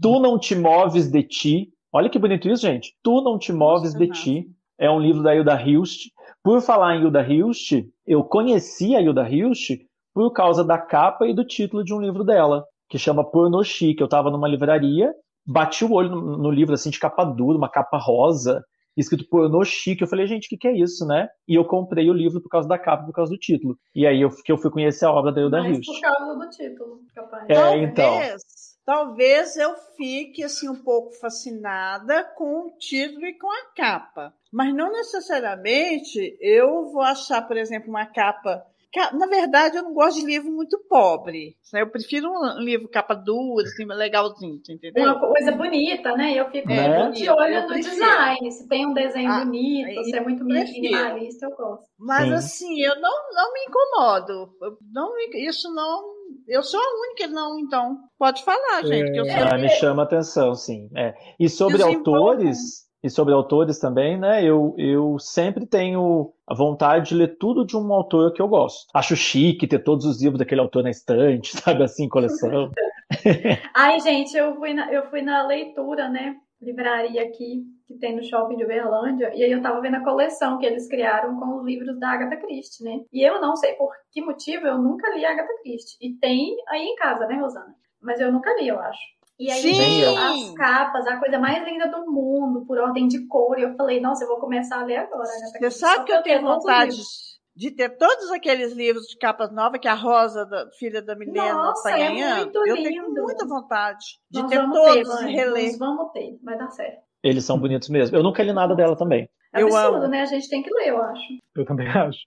tu 0.02 0.18
não 0.18 0.36
te 0.36 0.56
moves 0.56 1.08
de 1.08 1.22
ti. 1.22 1.72
Olha 1.92 2.10
que 2.10 2.18
bonito 2.18 2.48
isso, 2.48 2.62
gente. 2.62 2.92
Tu 3.04 3.22
não 3.22 3.38
te 3.38 3.52
moves 3.52 3.94
de 3.94 4.08
Nossa, 4.08 4.20
ti. 4.20 4.50
É 4.76 4.90
um 4.90 4.98
livro 4.98 5.22
da 5.22 5.32
Hilda 5.32 5.62
Hilst. 5.62 6.08
Por 6.42 6.60
falar 6.60 6.96
em 6.96 7.02
Hilda 7.02 7.22
Hilst, 7.22 7.84
eu 8.04 8.24
conheci 8.24 8.96
a 8.96 9.00
Hilda 9.00 9.30
Hilst 9.30 9.78
por 10.12 10.32
causa 10.32 10.64
da 10.64 10.76
capa 10.76 11.28
e 11.28 11.32
do 11.32 11.44
título 11.44 11.84
de 11.84 11.94
um 11.94 12.00
livro 12.00 12.24
dela, 12.24 12.64
que 12.88 12.98
chama 12.98 13.24
Porno 13.24 13.62
Chique. 13.62 14.00
Eu 14.00 14.06
estava 14.06 14.28
numa 14.28 14.48
livraria, 14.48 15.14
bati 15.46 15.84
o 15.84 15.92
olho 15.92 16.10
no, 16.10 16.38
no 16.38 16.50
livro 16.50 16.74
assim 16.74 16.90
de 16.90 16.98
capa 16.98 17.24
dura, 17.24 17.58
uma 17.58 17.70
capa 17.70 17.98
rosa, 17.98 18.64
escrito 18.96 19.28
pornô 19.28 19.64
chique. 19.64 20.02
Eu 20.02 20.08
falei, 20.08 20.26
gente, 20.26 20.46
o 20.46 20.48
que, 20.48 20.56
que 20.56 20.68
é 20.68 20.76
isso, 20.76 21.06
né? 21.06 21.28
E 21.48 21.54
eu 21.54 21.64
comprei 21.64 22.08
o 22.10 22.14
livro 22.14 22.40
por 22.40 22.48
causa 22.48 22.68
da 22.68 22.78
capa, 22.78 23.04
por 23.04 23.12
causa 23.12 23.32
do 23.32 23.38
título. 23.38 23.76
E 23.94 24.06
aí 24.06 24.20
eu, 24.20 24.30
que 24.30 24.52
eu 24.52 24.58
fui 24.58 24.70
conhecer 24.70 25.04
a 25.06 25.12
obra 25.12 25.32
da 25.32 25.40
Hilda 25.40 25.60
Mas 25.60 25.76
Hilst. 25.76 25.86
por 25.86 26.00
causa 26.00 26.34
do 26.34 26.50
título, 26.50 27.00
capaz. 27.14 27.44
É, 27.48 27.54
talvez, 27.54 27.90
então. 27.90 28.18
talvez 28.84 29.56
eu 29.56 29.74
fique 29.96 30.42
assim 30.44 30.68
um 30.68 30.82
pouco 30.82 31.12
fascinada 31.12 32.24
com 32.36 32.66
o 32.66 32.76
título 32.78 33.26
e 33.26 33.38
com 33.38 33.50
a 33.50 33.74
capa. 33.74 34.34
Mas 34.52 34.74
não 34.74 34.92
necessariamente 34.92 36.36
eu 36.40 36.90
vou 36.92 37.02
achar, 37.02 37.42
por 37.46 37.56
exemplo, 37.56 37.88
uma 37.88 38.06
capa. 38.06 38.62
Na 39.14 39.26
verdade, 39.26 39.76
eu 39.78 39.82
não 39.82 39.94
gosto 39.94 40.20
de 40.20 40.26
livro 40.26 40.50
muito 40.52 40.78
pobre. 40.88 41.56
né? 41.72 41.80
Eu 41.82 41.90
prefiro 41.90 42.28
um 42.30 42.60
livro 42.60 42.88
capa 42.88 43.14
dura, 43.14 43.64
assim, 43.64 43.84
legalzinho, 43.86 44.60
entendeu? 44.68 45.04
Uma 45.04 45.18
coisa 45.18 45.52
bonita, 45.52 46.14
né? 46.14 46.34
Eu 46.38 46.50
fico 46.50 46.68
Né? 46.68 47.10
de 47.10 47.30
olho 47.30 47.54
Eu 47.54 47.68
no 47.68 47.74
design. 47.74 48.50
Se 48.52 48.68
tem 48.68 48.86
um 48.86 48.92
desenho 48.92 49.30
Ah, 49.30 49.44
bonito, 49.44 49.88
aí 49.88 50.04
se 50.04 50.16
é 50.16 50.20
muito 50.20 50.44
minimalista, 50.44 51.46
eu 51.46 51.56
gosto. 51.56 51.86
Mas 51.98 52.28
Sim. 52.28 52.34
assim, 52.34 52.80
eu 52.82 53.00
não, 53.00 53.12
não 53.32 53.52
me 53.52 53.60
incomodo. 53.66 54.54
Eu 54.62 54.76
Não, 54.92 55.14
me- 55.14 55.46
isso 55.48 55.72
não. 55.72 56.12
Eu 56.46 56.62
sou 56.62 56.80
a 56.80 57.06
única, 57.08 57.28
não, 57.28 57.58
então. 57.58 57.98
Pode 58.18 58.44
falar, 58.44 58.84
gente. 58.84 59.12
Que 59.12 59.20
eu 59.20 59.24
sou 59.26 59.42
Ah, 59.42 59.56
me 59.58 59.68
chama 59.70 60.02
atenção, 60.02 60.54
sim. 60.54 60.88
É. 60.96 61.14
E 61.38 61.48
sobre 61.48 61.82
autores, 61.82 62.58
e 63.02 63.10
sobre 63.10 63.34
autores 63.34 63.78
também, 63.78 64.18
né? 64.18 64.44
Eu, 64.44 64.74
eu 64.78 65.18
sempre 65.18 65.66
tenho 65.66 66.32
a 66.46 66.54
vontade 66.54 67.08
de 67.08 67.14
ler 67.14 67.36
tudo 67.36 67.66
de 67.66 67.76
um 67.76 67.92
autor 67.92 68.32
que 68.32 68.40
eu 68.40 68.46
gosto. 68.46 68.86
Acho 68.94 69.16
chique 69.16 69.66
ter 69.66 69.80
todos 69.80 70.06
os 70.06 70.22
livros 70.22 70.38
daquele 70.38 70.60
autor 70.60 70.84
na 70.84 70.90
estante, 70.90 71.56
sabe 71.58 71.82
assim, 71.82 72.08
coleção. 72.08 72.70
Ai, 73.74 73.98
gente, 74.00 74.36
eu 74.36 74.54
fui 74.56 74.72
na, 74.72 74.92
eu 74.92 75.10
fui 75.10 75.22
na 75.22 75.46
leitura, 75.46 76.08
né? 76.08 76.36
Livraria 76.60 77.24
aqui, 77.24 77.64
que 77.88 77.98
tem 77.98 78.14
no 78.14 78.22
shopping 78.22 78.56
de 78.56 78.64
Uberlândia, 78.64 79.32
e 79.34 79.42
aí 79.42 79.50
eu 79.50 79.60
tava 79.60 79.80
vendo 79.80 79.96
a 79.96 80.04
coleção 80.04 80.58
que 80.58 80.66
eles 80.66 80.88
criaram 80.88 81.36
com 81.36 81.56
os 81.56 81.64
livros 81.64 81.98
da 81.98 82.10
Agatha 82.10 82.36
Christie, 82.36 82.84
né? 82.84 83.00
E 83.12 83.20
eu 83.20 83.40
não 83.40 83.56
sei 83.56 83.72
por 83.72 83.90
que 84.12 84.22
motivo 84.22 84.68
eu 84.68 84.78
nunca 84.78 85.12
li 85.12 85.24
Agatha 85.24 85.52
Christie. 85.64 85.98
E 86.00 86.14
tem 86.14 86.56
aí 86.68 86.84
em 86.84 86.94
casa, 86.94 87.26
né, 87.26 87.34
Rosana? 87.34 87.74
Mas 88.00 88.20
eu 88.20 88.30
nunca 88.30 88.54
li, 88.60 88.68
eu 88.68 88.78
acho. 88.78 89.00
E 89.38 89.50
aí 89.50 89.60
Sim! 89.60 90.04
as 90.04 90.54
capas, 90.54 91.06
a 91.06 91.16
coisa 91.18 91.38
mais 91.38 91.64
linda 91.64 91.88
do 91.88 92.10
mundo, 92.10 92.64
por 92.66 92.78
ordem 92.78 93.08
de 93.08 93.26
cor. 93.26 93.58
E 93.58 93.62
eu 93.62 93.74
falei, 93.76 94.00
nossa, 94.00 94.24
eu 94.24 94.28
vou 94.28 94.38
começar 94.38 94.80
a 94.80 94.84
ler 94.84 94.96
agora. 94.96 95.22
Agatha 95.28 95.58
Você 95.58 95.70
sabe 95.70 96.04
que 96.04 96.12
eu 96.12 96.22
tenho 96.22 96.38
tenho 96.38 96.48
vontade 96.48 96.96
de 97.54 97.70
ter 97.70 97.90
todos 97.96 98.30
aqueles 98.30 98.72
livros 98.72 99.04
de 99.06 99.18
capas 99.18 99.52
novas 99.52 99.80
que 99.80 99.88
a 99.88 99.94
Rosa, 99.94 100.46
da, 100.46 100.70
filha 100.78 101.02
da 101.02 101.14
Milena, 101.16 101.72
está 101.72 101.90
é 101.98 102.08
ganhando? 102.08 102.36
muito 102.44 102.58
eu 102.66 102.74
tenho 102.76 103.02
lindo. 103.08 103.22
muita 103.22 103.46
vontade 103.46 104.04
de 104.30 104.40
Nós 104.42 104.50
ter 104.50 104.70
todos 104.70 104.94
ter, 104.94 105.00
e 105.00 105.24
mãe. 105.24 105.34
reler. 105.34 105.64
Nós 105.64 105.78
vamos 105.78 106.12
ter, 106.12 106.38
vai 106.42 106.56
dar 106.56 106.70
certo. 106.70 107.02
Eles 107.22 107.44
são 107.44 107.58
bonitos 107.58 107.88
mesmo. 107.88 108.16
Eu 108.16 108.22
nunca 108.22 108.42
li 108.42 108.52
nada 108.52 108.74
dela 108.74 108.96
também. 108.96 109.28
Eu 109.54 109.66
Absurdo, 109.66 109.96
amo. 110.04 110.08
né? 110.08 110.22
A 110.22 110.26
gente 110.26 110.48
tem 110.48 110.62
que 110.62 110.72
ler, 110.72 110.88
eu 110.88 111.02
acho. 111.02 111.22
Eu 111.56 111.64
também 111.64 111.86
acho. 111.88 112.20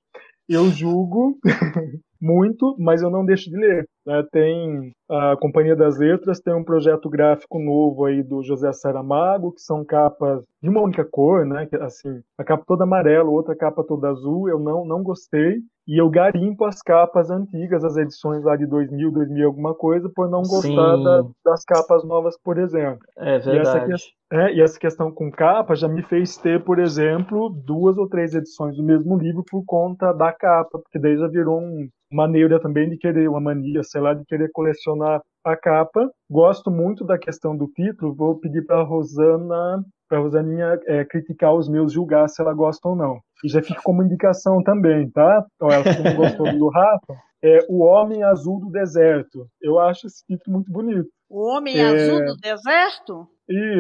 Eu 0.48 0.70
julgo 0.70 1.38
muito, 2.22 2.76
mas 2.80 3.02
eu 3.02 3.10
não 3.10 3.26
deixo 3.26 3.50
de 3.50 3.58
ler. 3.58 3.88
Né? 4.06 4.24
Tem 4.32 4.92
a 5.10 5.36
Companhia 5.38 5.76
das 5.76 5.98
Letras, 5.98 6.40
tem 6.40 6.54
um 6.54 6.64
projeto 6.64 7.10
gráfico 7.10 7.60
novo 7.60 8.06
aí 8.06 8.24
do 8.24 8.42
José 8.44 8.72
Saramago, 8.74 9.52
que 9.54 9.62
são 9.62 9.84
capas 9.86 10.44
de 10.62 10.70
uma 10.70 10.82
única 10.82 11.06
cor, 11.06 11.46
né? 11.46 11.66
que, 11.66 11.76
Assim, 11.76 12.22
a 12.38 12.44
capa 12.44 12.64
toda 12.68 12.84
amarela, 12.84 13.30
outra 13.30 13.56
capa 13.56 13.84
toda 13.84 14.10
azul. 14.10 14.50
Eu 14.50 14.60
não, 14.60 14.86
não 14.86 15.04
gostei. 15.04 15.60
E 15.88 16.02
eu 16.02 16.10
garimpo 16.10 16.66
as 16.66 16.82
capas 16.82 17.30
antigas, 17.30 17.84
as 17.84 17.96
edições 17.96 18.44
lá 18.44 18.56
de 18.56 18.66
2000, 18.66 19.12
2000 19.12 19.46
alguma 19.48 19.76
coisa, 19.76 20.10
por 20.16 20.28
não 20.28 20.42
gostar 20.42 20.98
da- 20.98 21.24
das 21.46 21.64
capas 21.64 22.04
novas, 22.04 22.36
por 22.42 22.58
exemplo. 22.58 23.00
É 23.18 23.36
essa 23.36 23.52
verdade. 23.52 24.04
É, 24.32 24.54
e 24.54 24.62
essa 24.62 24.80
questão 24.80 25.12
com 25.12 25.30
capa 25.30 25.76
já 25.76 25.88
me 25.88 26.02
fez 26.02 26.36
ter, 26.38 26.64
por 26.64 26.80
exemplo, 26.80 27.50
duas 27.50 27.96
ou 27.98 28.10
três 28.10 28.34
edições 28.34 28.76
do 28.76 28.82
mesmo 28.84 29.16
livro 29.16 29.44
por 29.48 29.64
conta 29.64 30.12
da 30.12 30.34
capa, 30.34 30.80
porque 30.80 30.98
daí 30.98 31.16
já 31.16 31.28
virou 31.28 31.60
um, 31.62 31.88
uma 32.12 32.28
neura 32.28 32.60
também 32.60 32.90
de 32.90 32.98
querer, 32.98 33.30
uma 33.30 33.40
mania, 33.40 33.84
sei 33.96 34.02
lá, 34.02 34.14
de 34.14 34.26
querer 34.26 34.50
colecionar 34.52 35.22
a 35.42 35.56
capa. 35.56 36.12
Gosto 36.30 36.70
muito 36.70 37.06
da 37.06 37.18
questão 37.18 37.56
do 37.56 37.66
título, 37.68 38.14
vou 38.14 38.38
pedir 38.38 38.66
para 38.66 38.84
Rosana, 38.84 39.86
para 40.10 40.20
Rosaninha 40.20 40.78
é, 40.86 41.06
criticar 41.06 41.54
os 41.56 41.70
meus, 41.70 41.94
julgar 41.94 42.28
se 42.28 42.42
ela 42.42 42.54
gosta 42.54 42.90
ou 42.90 42.96
não. 42.96 43.20
E 43.42 43.48
já 43.48 43.62
fica 43.62 43.80
como 43.82 44.04
indicação 44.04 44.62
também, 44.64 45.10
tá? 45.12 45.46
Então, 45.56 45.72
ela 45.72 45.84
que 45.84 45.90
não 46.04 46.16
gostou 46.18 46.52
do 46.52 46.68
Rafa, 46.68 47.16
é 47.42 47.60
O 47.70 47.84
Homem 47.86 48.22
Azul 48.22 48.60
do 48.60 48.70
Deserto. 48.70 49.48
Eu 49.62 49.80
acho 49.80 50.08
esse 50.08 50.26
título 50.26 50.58
muito 50.58 50.70
bonito. 50.70 51.08
O 51.30 51.48
Homem 51.48 51.78
É. 51.80 51.86
Azul 51.86 52.26
do 52.26 52.36
Deserto? 52.36 53.28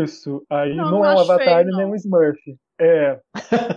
Isso, 0.01 0.43
aí 0.49 0.75
Não, 0.75 0.85
não, 0.85 0.91
não 0.99 1.05
é 1.05 1.15
um 1.15 1.19
Avatar 1.19 1.63
feio, 1.63 1.73
e 1.73 1.75
nem 1.75 1.85
um 1.87 1.95
Smurf. 1.95 2.39
É, 2.79 3.19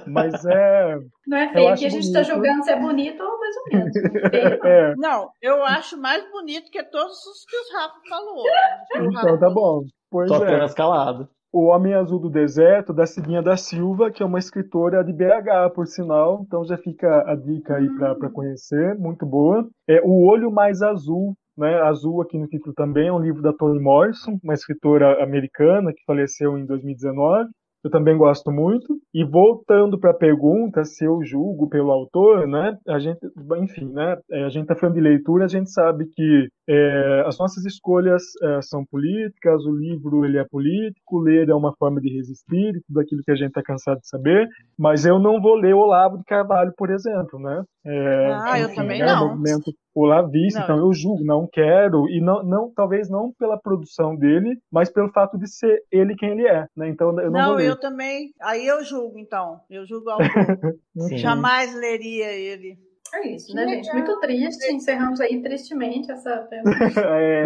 mas 0.07 0.45
é. 0.45 0.99
Não 1.27 1.39
é 1.39 1.53
feio, 1.53 1.77
que 1.77 1.87
a 1.87 1.89
gente 1.89 2.13
tá 2.13 2.21
bonito. 2.21 2.35
julgando 2.35 2.65
se 2.65 2.71
é 2.71 2.81
bonito 2.81 3.23
ou 3.23 3.39
mais 3.39 3.57
ou 3.57 3.79
menos. 3.79 3.93
Feio, 4.31 4.59
não. 4.63 4.71
é. 4.71 4.95
Não, 4.97 5.31
eu 5.41 5.65
acho 5.65 6.01
mais 6.01 6.29
bonito 6.31 6.71
que 6.71 6.83
todos 6.85 7.17
os 7.17 7.45
que 7.45 7.57
o 7.57 7.79
Rafa 7.79 8.01
falou. 8.09 8.45
Que 8.91 8.99
o 8.99 9.11
Rafa 9.13 9.27
Então 9.29 9.39
tá 9.39 9.51
bom. 9.51 9.83
Pois 10.11 10.29
Tô 10.29 10.37
é. 10.37 10.49
apenas 10.49 10.75
calado. 10.75 11.29
O 11.53 11.67
Homem 11.67 11.95
Azul 11.95 12.19
do 12.19 12.29
Deserto, 12.29 12.93
da 12.93 13.07
Cidinha 13.07 13.41
da 13.41 13.57
Silva, 13.57 14.11
que 14.11 14.23
é 14.23 14.27
uma 14.27 14.39
escritora 14.39 15.03
de 15.03 15.13
BH, 15.13 15.73
por 15.75 15.87
sinal. 15.87 16.43
Então 16.47 16.65
já 16.65 16.77
fica 16.77 17.25
a 17.27 17.35
dica 17.35 17.77
aí 17.77 17.89
pra 17.97 18.15
pra 18.15 18.31
conhecer, 18.31 18.95
muito 18.99 19.25
boa. 19.25 19.67
É 19.89 20.01
O 20.03 20.27
Olho 20.27 20.51
Mais 20.51 20.83
Azul, 20.83 21.35
né? 21.57 21.81
Azul 21.83 22.21
aqui 22.21 22.39
no 22.39 22.47
título 22.47 22.75
também, 22.75 23.09
é 23.09 23.13
um 23.13 23.19
livro 23.19 23.41
da 23.41 23.53
Toni 23.53 23.81
Morrison, 23.81 24.39
uma 24.45 24.55
escritora 24.55 25.23
americana 25.23 25.93
que 25.93 26.05
faleceu 26.07 26.59
em 26.59 26.67
2019. 26.67 27.49
Eu 27.85 27.91
também 27.91 28.17
gosto 28.17 28.51
muito. 28.51 28.99
E 29.15 29.25
voltando 29.25 29.99
para 29.99 30.11
a 30.11 30.15
pergunta 30.15 30.85
se 30.85 31.05
eu 31.05 31.23
julgo 31.23 31.69
pelo 31.69 31.93
autor, 31.93 32.47
né? 32.47 32.77
A 32.89 32.99
gente, 32.99 33.21
enfim, 33.63 33.93
né? 33.93 34.17
é, 34.31 34.45
A 34.45 34.49
gente 34.49 34.63
está 34.63 34.77
falando 34.77 34.97
de 34.97 35.01
leitura, 35.01 35.45
a 35.45 35.49
gente 35.49 35.71
sabe 35.71 36.07
que 36.07 36.49
é, 36.69 37.25
as 37.27 37.39
nossas 37.39 37.65
escolhas 37.65 38.23
é, 38.43 38.61
são 38.63 38.85
políticas, 38.85 39.65
o 39.65 39.75
livro 39.75 40.25
ele 40.25 40.39
é 40.39 40.45
político, 40.45 41.19
ler 41.19 41.49
é 41.49 41.55
uma 41.55 41.75
forma 41.79 42.01
de 42.01 42.15
resistir, 42.15 42.81
tudo 42.87 43.01
aquilo 43.01 43.23
que 43.25 43.31
a 43.31 43.37
gente 43.37 43.49
está 43.49 43.63
cansado 43.63 44.01
de 44.01 44.09
saber. 44.09 44.47
Mas 44.79 45.07
eu 45.07 45.19
não 45.19 45.41
vou 45.41 45.55
ler 45.55 45.75
Olavo 45.75 46.19
de 46.19 46.25
Carvalho, 46.25 46.73
por 46.77 46.91
exemplo, 46.91 47.39
né? 47.41 47.63
É, 47.87 48.33
Ah, 48.35 48.61
eu 48.61 48.67
enfim, 48.67 48.77
também 48.77 49.01
né, 49.01 49.07
não. 49.07 49.29
Movimento 49.29 49.73
olavista, 49.95 50.61
Não. 50.61 50.65
então 50.67 50.79
eu 50.79 50.93
julgo, 50.93 51.25
não 51.25 51.49
quero 51.51 52.09
e 52.09 52.21
não, 52.21 52.43
não, 52.45 52.73
talvez 52.75 53.09
não 53.11 53.33
pela 53.39 53.59
produção 53.59 54.15
dele, 54.15 54.57
mas 54.71 54.91
pelo 54.93 55.11
fato 55.11 55.37
de 55.39 55.49
ser 55.49 55.83
ele 55.91 56.15
quem 56.15 56.31
ele 56.31 56.47
é, 56.47 56.67
né? 56.77 56.89
Então 56.89 57.09
eu 57.09 57.15
não, 57.15 57.23
vou 57.25 57.33
Não, 57.33 57.55
ler. 57.57 57.69
eu 57.71 57.81
também. 57.81 58.29
Aí 58.43 58.67
eu 58.67 58.85
julgo, 58.85 59.19
então. 59.19 59.59
Eu 59.69 59.85
julgo 59.87 60.07
o 60.09 60.11
autor. 60.13 60.77
Sim. 61.09 61.17
Jamais 61.17 61.75
leria 61.75 62.31
ele. 62.33 62.77
É 63.25 63.29
isso, 63.35 63.55
né, 63.55 63.67
gente? 63.67 63.93
Muito 63.93 64.21
triste. 64.21 64.73
Encerramos 64.73 65.21
aí 65.21 65.41
tristemente 65.43 66.11
essa 66.11 66.37
pergunta. 66.51 67.01
É, 67.01 67.43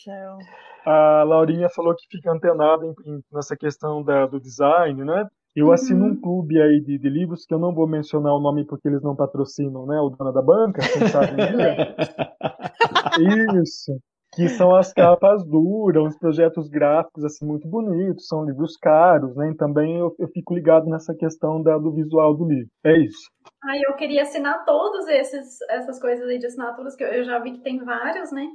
Então, 0.00 0.38
a 0.84 1.22
Laurinha 1.22 1.68
falou 1.70 1.94
que 1.94 2.06
fica 2.10 2.30
antenada 2.30 2.84
em- 2.84 2.94
em- 3.06 3.22
nessa 3.32 3.56
questão 3.56 4.02
da- 4.02 4.26
do 4.26 4.40
design, 4.40 5.04
né? 5.04 5.26
Eu 5.54 5.66
Uhum. 5.66 5.72
assino 5.72 6.06
um 6.06 6.18
clube 6.20 6.60
aí 6.60 6.80
de, 6.80 6.98
de 6.98 7.08
livros 7.10 7.44
que 7.44 7.52
eu 7.52 7.58
não 7.58 7.74
vou 7.74 7.86
mencionar 7.86 8.34
o 8.34 8.40
nome 8.40 8.64
porque 8.64 8.88
eles 8.88 9.02
não 9.02 9.14
patrocinam, 9.14 9.84
né? 9.86 10.00
O 10.00 10.08
Dona 10.10 10.32
da 10.32 10.40
Banca, 10.40 10.80
quem 10.80 11.06
sabe 11.08 11.36
dia. 11.36 11.94
Isso. 13.62 13.98
Que 14.34 14.48
são 14.48 14.74
as 14.74 14.92
capas 14.94 15.44
duras, 15.44 16.04
uns 16.04 16.18
projetos 16.18 16.68
gráficos 16.68 17.24
assim 17.24 17.46
muito 17.46 17.68
bonitos, 17.68 18.26
são 18.26 18.44
livros 18.44 18.76
caros, 18.76 19.36
né? 19.36 19.50
E 19.50 19.56
também 19.56 19.98
eu, 19.98 20.14
eu 20.18 20.28
fico 20.28 20.54
ligado 20.54 20.86
nessa 20.86 21.14
questão 21.14 21.62
da- 21.62 21.78
do 21.78 21.92
visual 21.92 22.34
do 22.34 22.46
livro. 22.48 22.70
É 22.84 22.98
isso. 22.98 23.30
Aí 23.64 23.80
eu 23.82 23.94
queria 23.94 24.22
assinar 24.22 24.64
todos 24.64 25.06
esses 25.08 25.60
essas 25.70 26.00
coisas 26.00 26.26
aí 26.28 26.38
de 26.38 26.46
assinaturas 26.46 26.96
que 26.96 27.04
eu, 27.04 27.08
eu 27.08 27.24
já 27.24 27.38
vi 27.38 27.52
que 27.52 27.60
tem 27.62 27.78
vários, 27.84 28.32
né? 28.32 28.46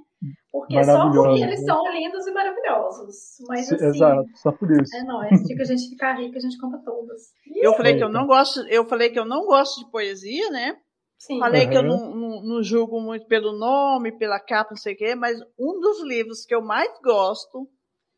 Porque 0.51 0.83
só 0.83 1.11
porque 1.11 1.43
eles 1.43 1.59
né? 1.59 1.65
são 1.65 1.83
lindos 1.91 2.25
e 2.25 2.31
maravilhosos. 2.31 3.15
Mas 3.47 3.71
assim, 3.71 3.85
Exato, 3.85 4.27
só 4.35 4.51
por 4.51 4.71
isso. 4.71 4.95
é 4.95 5.03
nóis. 5.03 5.43
Dia 5.43 5.55
que 5.55 5.61
a 5.61 5.65
gente 5.65 5.89
ficar 5.89 6.13
rica, 6.13 6.37
a 6.37 6.41
gente 6.41 6.57
compra 6.57 6.79
todos. 6.83 7.21
eu 7.55 7.73
falei 7.73 7.95
que 7.95 8.03
eu 8.03 8.09
não 8.09 8.25
gosto, 8.25 8.59
eu 8.67 8.85
falei 8.85 9.09
que 9.09 9.19
eu 9.19 9.25
não 9.25 9.45
gosto 9.45 9.79
de 9.79 9.91
poesia, 9.91 10.49
né? 10.49 10.75
Sim. 11.17 11.39
Falei 11.39 11.67
que 11.67 11.75
eu 11.75 11.81
Uhum. 11.81 11.87
não, 11.87 12.15
não, 12.15 12.43
não 12.43 12.63
julgo 12.63 13.01
muito 13.01 13.25
pelo 13.25 13.51
nome, 13.57 14.17
pela 14.17 14.39
capa, 14.39 14.71
não 14.71 14.77
sei 14.77 14.93
o 14.93 14.97
quê, 14.97 15.15
mas 15.15 15.39
um 15.59 15.79
dos 15.79 16.03
livros 16.03 16.45
que 16.45 16.53
eu 16.53 16.61
mais 16.61 16.91
gosto, 17.03 17.67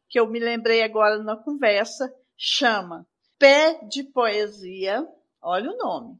que 0.09 0.19
eu 0.19 0.27
me 0.27 0.39
lembrei 0.39 0.81
agora 0.83 1.17
na 1.23 1.37
conversa, 1.37 2.13
chama 2.37 3.07
Pé 3.37 3.79
de 3.87 4.03
Poesia. 4.03 5.07
Olha 5.41 5.71
o 5.71 5.77
nome. 5.77 6.17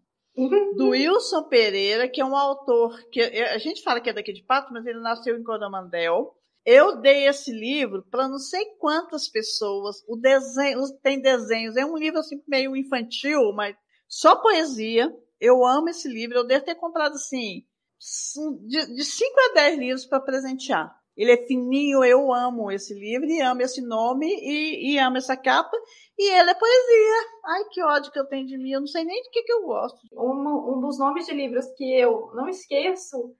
Do 0.77 0.89
Wilson 0.89 1.43
Pereira, 1.49 2.07
que 2.07 2.21
é 2.21 2.25
um 2.25 2.35
autor 2.35 2.97
que 3.11 3.21
a 3.21 3.57
gente 3.57 3.83
fala 3.83 3.99
que 3.99 4.09
é 4.09 4.13
daqui 4.13 4.31
de 4.31 4.43
Pato, 4.43 4.71
mas 4.71 4.85
ele 4.85 5.01
nasceu 5.01 5.37
em 5.37 5.43
Coromandel. 5.43 6.33
Eu 6.65 7.01
dei 7.01 7.27
esse 7.27 7.51
livro 7.51 8.05
para 8.09 8.27
não 8.29 8.37
sei 8.37 8.63
quantas 8.79 9.27
pessoas. 9.27 9.97
O 10.07 10.15
desenho 10.15 10.79
tem 11.03 11.19
desenhos, 11.21 11.75
é 11.75 11.85
um 11.85 11.97
livro 11.97 12.19
assim 12.19 12.41
meio 12.47 12.73
infantil, 12.75 13.51
mas 13.53 13.75
só 14.07 14.37
poesia. 14.37 15.11
Eu 15.39 15.65
amo 15.65 15.89
esse 15.89 16.07
livro. 16.07 16.37
Eu 16.37 16.47
devo 16.47 16.65
ter 16.65 16.75
comprado 16.75 17.13
assim 17.13 17.65
de, 18.65 18.95
de 18.95 19.03
5 19.03 19.31
a 19.51 19.53
10 19.55 19.79
livros 19.79 20.05
para 20.05 20.21
presentear. 20.21 20.97
Ele 21.17 21.33
é 21.33 21.45
fininho, 21.45 22.01
eu 22.01 22.33
amo 22.33 22.71
esse 22.71 22.93
livro 22.93 23.27
e 23.27 23.41
amo 23.41 23.61
esse 23.61 23.81
nome 23.81 24.25
e, 24.25 24.93
e 24.93 24.99
amo 24.99 25.17
essa 25.17 25.35
capa. 25.35 25.75
E 26.17 26.31
ele 26.31 26.49
é 26.49 26.53
poesia. 26.53 27.27
Ai, 27.45 27.65
que 27.71 27.83
ódio 27.83 28.11
que 28.11 28.19
eu 28.19 28.25
tenho 28.25 28.47
de 28.47 28.57
mim. 28.57 28.71
Eu 28.71 28.79
não 28.79 28.87
sei 28.87 29.03
nem 29.03 29.21
de 29.21 29.29
que, 29.29 29.43
que 29.43 29.51
eu 29.51 29.63
gosto. 29.63 29.99
Um, 30.13 30.77
um 30.77 30.79
dos 30.79 30.97
nomes 30.97 31.25
de 31.25 31.33
livros 31.33 31.65
que 31.75 31.83
eu 31.83 32.31
não 32.33 32.47
esqueço 32.47 33.35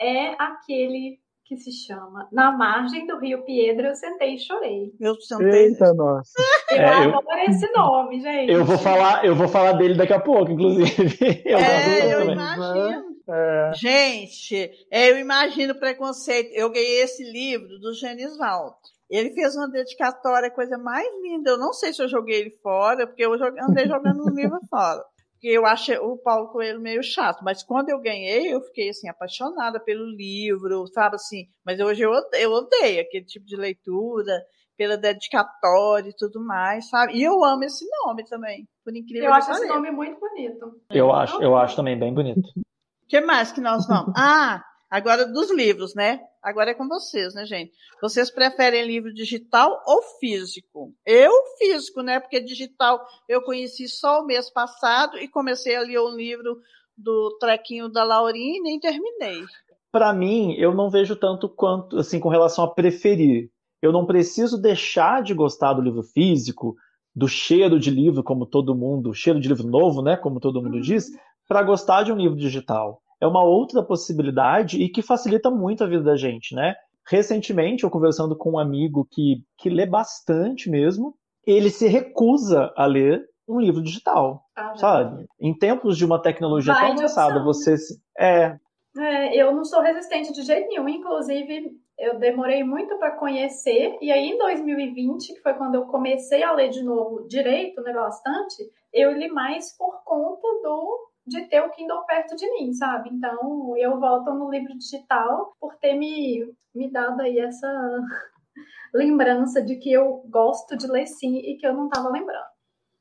é 0.00 0.34
aquele 0.42 1.20
que 1.50 1.56
se 1.56 1.72
chama 1.72 2.28
Na 2.30 2.52
Margem 2.52 3.08
do 3.08 3.18
Rio 3.18 3.44
Piedra, 3.44 3.88
eu 3.88 3.94
sentei 3.96 4.36
e 4.36 4.38
chorei. 4.38 4.92
Eu 5.00 5.16
sentei. 5.20 5.66
Eita, 5.66 5.92
nossa. 5.92 6.30
Eu 6.70 6.76
É, 6.78 7.06
eu- 7.06 7.18
adoro 7.18 7.38
esse 7.48 7.68
nome, 7.72 8.20
gente. 8.20 8.52
Eu 8.52 8.64
vou 8.64 8.78
falar, 8.78 9.24
eu 9.24 9.34
vou 9.34 9.48
falar 9.48 9.72
dele 9.72 9.94
daqui 9.96 10.12
a 10.12 10.20
pouco, 10.20 10.52
inclusive. 10.52 10.84
Eu 11.44 11.58
É, 11.58 12.14
eu 12.14 12.18
também. 12.20 12.34
imagino. 12.34 13.10
É, 13.28 13.72
Gente, 13.74 14.70
eu 14.92 15.18
imagino 15.18 15.72
o 15.72 15.78
preconceito. 15.78 16.50
Eu 16.52 16.70
ganhei 16.70 17.02
esse 17.02 17.24
livro 17.24 17.78
do 17.80 17.92
Genisvaldo. 17.94 18.74
Ele 19.10 19.30
fez 19.32 19.56
uma 19.56 19.68
dedicatória, 19.68 20.50
coisa 20.52 20.78
mais 20.78 21.06
linda. 21.22 21.50
Eu 21.50 21.58
não 21.58 21.72
sei 21.72 21.92
se 21.92 22.00
eu 22.00 22.08
joguei 22.08 22.40
ele 22.42 22.58
fora, 22.62 23.08
porque 23.08 23.24
eu 23.26 23.32
andei 23.68 23.86
jogando 23.88 24.20
os 24.20 24.32
livros 24.34 24.60
fora. 24.70 25.02
Porque 25.40 25.56
eu 25.56 25.64
achei 25.64 25.96
o 25.96 26.18
Paulo 26.18 26.48
Coelho 26.48 26.78
meio 26.82 27.02
chato. 27.02 27.42
Mas 27.42 27.62
quando 27.62 27.88
eu 27.88 27.98
ganhei, 27.98 28.52
eu 28.52 28.60
fiquei 28.60 28.90
assim, 28.90 29.08
apaixonada 29.08 29.80
pelo 29.80 30.04
livro, 30.04 30.86
sabe 30.88 31.14
assim? 31.16 31.46
Mas 31.64 31.80
hoje 31.80 32.02
eu 32.02 32.10
odeio, 32.10 32.42
eu 32.42 32.52
odeio 32.52 33.00
aquele 33.00 33.24
tipo 33.24 33.46
de 33.46 33.56
leitura, 33.56 34.38
pela 34.76 34.98
dedicatória 34.98 36.10
e 36.10 36.14
tudo 36.14 36.44
mais, 36.44 36.90
sabe? 36.90 37.14
E 37.14 37.22
eu 37.22 37.42
amo 37.42 37.64
esse 37.64 37.86
nome 38.04 38.22
também, 38.24 38.68
por 38.84 38.94
incrível 38.94 39.24
Eu 39.24 39.30
que 39.30 39.36
acho 39.38 39.50
esse 39.50 39.60
pareça. 39.60 39.74
nome 39.76 39.90
muito 39.90 40.20
bonito. 40.20 40.72
Eu 40.90 41.10
acho, 41.10 41.42
eu 41.42 41.56
acho 41.56 41.74
também 41.74 41.98
bem 41.98 42.12
bonito. 42.12 42.46
O 42.58 43.06
que 43.08 43.20
mais 43.22 43.50
que 43.50 43.62
nós 43.62 43.86
vamos? 43.86 44.12
Ah, 44.16 44.62
agora 44.90 45.24
dos 45.24 45.50
livros, 45.50 45.94
né? 45.94 46.20
Agora 46.42 46.72
é 46.72 46.74
com 46.74 46.88
vocês, 46.88 47.34
né, 47.34 47.46
gente? 47.46 47.72
Vocês 48.02 48.30
preferem 48.30 48.86
livro 48.86 49.14
digital 49.14 49.80
ou 49.86 50.02
físico? 50.18 50.92
Eu, 51.06 51.32
físico, 51.58 52.02
né? 52.02 52.18
Porque 52.18 52.40
digital 52.40 53.00
eu 53.28 53.42
conheci 53.42 53.88
só 53.88 54.20
o 54.20 54.26
mês 54.26 54.50
passado 54.50 55.16
e 55.18 55.28
comecei 55.28 55.76
a 55.76 55.82
ler 55.82 55.98
o 55.98 56.14
livro 56.14 56.58
do 56.96 57.36
Trequinho 57.38 57.88
da 57.88 58.02
Laurinha 58.02 58.58
e 58.58 58.62
nem 58.62 58.80
terminei. 58.80 59.44
Pra 59.92 60.12
mim, 60.12 60.54
eu 60.54 60.74
não 60.74 60.90
vejo 60.90 61.16
tanto 61.16 61.48
quanto 61.48 61.98
assim 61.98 62.18
com 62.18 62.28
relação 62.28 62.64
a 62.64 62.74
preferir. 62.74 63.50
Eu 63.82 63.92
não 63.92 64.06
preciso 64.06 64.60
deixar 64.60 65.22
de 65.22 65.32
gostar 65.34 65.72
do 65.72 65.82
livro 65.82 66.02
físico, 66.02 66.76
do 67.14 67.26
cheiro 67.26 67.78
de 67.78 67.90
livro, 67.90 68.22
como 68.22 68.46
todo 68.46 68.74
mundo, 68.74 69.14
cheiro 69.14 69.40
de 69.40 69.48
livro 69.48 69.66
novo, 69.66 70.02
né, 70.02 70.16
como 70.16 70.38
todo 70.38 70.62
mundo 70.62 70.80
diz, 70.80 71.10
para 71.48 71.62
gostar 71.62 72.02
de 72.02 72.12
um 72.12 72.16
livro 72.16 72.36
digital. 72.36 73.02
É 73.20 73.26
uma 73.26 73.44
outra 73.44 73.82
possibilidade 73.82 74.82
e 74.82 74.88
que 74.88 75.02
facilita 75.02 75.50
muito 75.50 75.84
a 75.84 75.86
vida 75.86 76.02
da 76.02 76.16
gente, 76.16 76.54
né? 76.54 76.74
Recentemente, 77.08 77.84
eu 77.84 77.90
conversando 77.90 78.36
com 78.36 78.52
um 78.52 78.58
amigo 78.58 79.06
que, 79.10 79.42
que 79.58 79.68
lê 79.68 79.84
bastante 79.86 80.70
mesmo, 80.70 81.14
ele 81.46 81.70
se 81.70 81.86
recusa 81.88 82.72
a 82.76 82.86
ler 82.86 83.24
um 83.48 83.58
livro 83.60 83.82
digital, 83.82 84.44
Ah, 84.56 84.74
sabe? 84.76 85.26
Em 85.40 85.52
tempos 85.56 85.96
de 85.96 86.04
uma 86.04 86.20
tecnologia 86.22 86.72
Vai 86.72 86.82
tão 86.82 86.98
avançada, 86.98 87.42
você 87.42 87.76
se- 87.76 88.00
é, 88.18 88.56
É, 88.96 89.36
eu 89.36 89.54
não 89.54 89.64
sou 89.64 89.80
resistente 89.80 90.32
de 90.32 90.42
jeito 90.42 90.68
nenhum. 90.68 90.88
Inclusive, 90.88 91.72
eu 91.98 92.18
demorei 92.18 92.64
muito 92.64 92.96
para 92.98 93.12
conhecer. 93.12 93.96
E 94.00 94.10
aí, 94.10 94.30
em 94.30 94.38
2020, 94.38 95.34
que 95.34 95.40
foi 95.40 95.54
quando 95.54 95.74
eu 95.76 95.86
comecei 95.86 96.42
a 96.42 96.52
ler 96.52 96.70
de 96.70 96.82
novo 96.82 97.26
direito, 97.28 97.80
né, 97.82 97.92
bastante, 97.92 98.56
eu 98.92 99.12
li 99.12 99.28
mais 99.28 99.76
por 99.76 100.02
conta 100.04 100.46
do 100.62 101.09
de 101.26 101.46
ter 101.46 101.60
o 101.62 101.70
Kindle 101.70 102.04
perto 102.06 102.34
de 102.36 102.50
mim, 102.52 102.72
sabe? 102.72 103.10
Então, 103.12 103.74
eu 103.76 103.98
volto 104.00 104.32
no 104.32 104.50
livro 104.50 104.76
digital 104.76 105.54
por 105.60 105.76
ter 105.76 105.94
me, 105.94 106.52
me 106.74 106.90
dado 106.90 107.20
aí 107.20 107.38
essa 107.38 107.68
lembrança 108.94 109.62
de 109.62 109.76
que 109.76 109.92
eu 109.92 110.24
gosto 110.28 110.76
de 110.76 110.86
ler 110.86 111.06
sim 111.06 111.36
e 111.36 111.56
que 111.56 111.66
eu 111.66 111.74
não 111.74 111.86
estava 111.86 112.08
lembrando. 112.08 112.48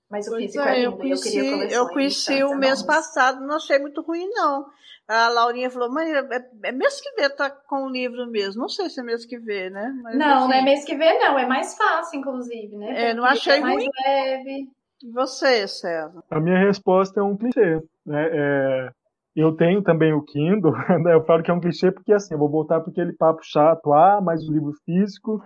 Mas 0.09 0.27
o 0.27 0.31
Pois 0.31 0.43
físico 0.43 0.63
é, 0.67 0.79
é 0.79 0.85
eu 0.85 0.91
lindo, 0.91 1.01
conheci, 1.01 1.31
queria 1.31 1.71
eu 1.71 1.85
de 1.85 1.93
conheci 1.93 2.39
tantas 2.39 2.51
o 2.51 2.55
mês 2.55 2.81
enormes. 2.81 2.83
passado, 2.83 3.45
não 3.45 3.55
achei 3.55 3.77
muito 3.77 4.01
ruim, 4.01 4.27
não. 4.29 4.65
A 5.07 5.27
Laurinha 5.29 5.71
falou, 5.71 5.91
mãe, 5.91 6.11
é, 6.11 6.49
é 6.65 6.71
mês 6.71 7.01
que 7.01 7.11
vem 7.13 7.29
tá 7.35 7.49
com 7.49 7.85
o 7.85 7.89
livro 7.89 8.27
mesmo. 8.27 8.61
Não 8.61 8.69
sei 8.69 8.89
se 8.89 8.99
é 8.99 9.03
mês 9.03 9.25
que 9.25 9.37
vem, 9.39 9.69
né? 9.71 9.91
Mas, 10.03 10.17
Não, 10.17 10.47
não 10.47 10.51
é 10.53 10.57
assim, 10.57 10.65
mês 10.65 10.85
que 10.85 10.95
vem, 10.95 11.19
não. 11.19 11.37
É 11.37 11.47
mais 11.47 11.75
fácil, 11.75 12.19
inclusive, 12.19 12.75
né? 12.75 13.09
É, 13.09 13.13
não 13.13 13.25
achei 13.25 13.57
é 13.57 13.59
mais 13.59 13.75
ruim. 13.75 13.89
leve. 14.05 14.69
E 15.01 15.11
você, 15.11 15.67
César? 15.67 16.23
A 16.29 16.39
minha 16.39 16.59
resposta 16.59 17.19
é 17.19 17.23
um 17.23 17.35
clichê. 17.37 17.81
Né? 18.09 18.27
É, 18.31 18.89
eu 19.35 19.55
tenho 19.55 19.83
também 19.83 20.11
o 20.13 20.23
Kindle, 20.23 20.73
né? 21.03 21.13
eu 21.13 21.23
falo 21.25 21.43
que 21.43 21.51
é 21.51 21.53
um 21.53 21.59
clichê 21.59 21.91
porque 21.91 22.11
assim, 22.11 22.33
eu 22.33 22.39
vou 22.39 22.49
voltar 22.49 22.81
para 22.81 22.89
aquele 22.89 23.13
papo 23.13 23.41
chato, 23.43 23.93
ah, 23.93 24.19
mas 24.19 24.47
o 24.47 24.51
livro 24.51 24.73
físico 24.83 25.39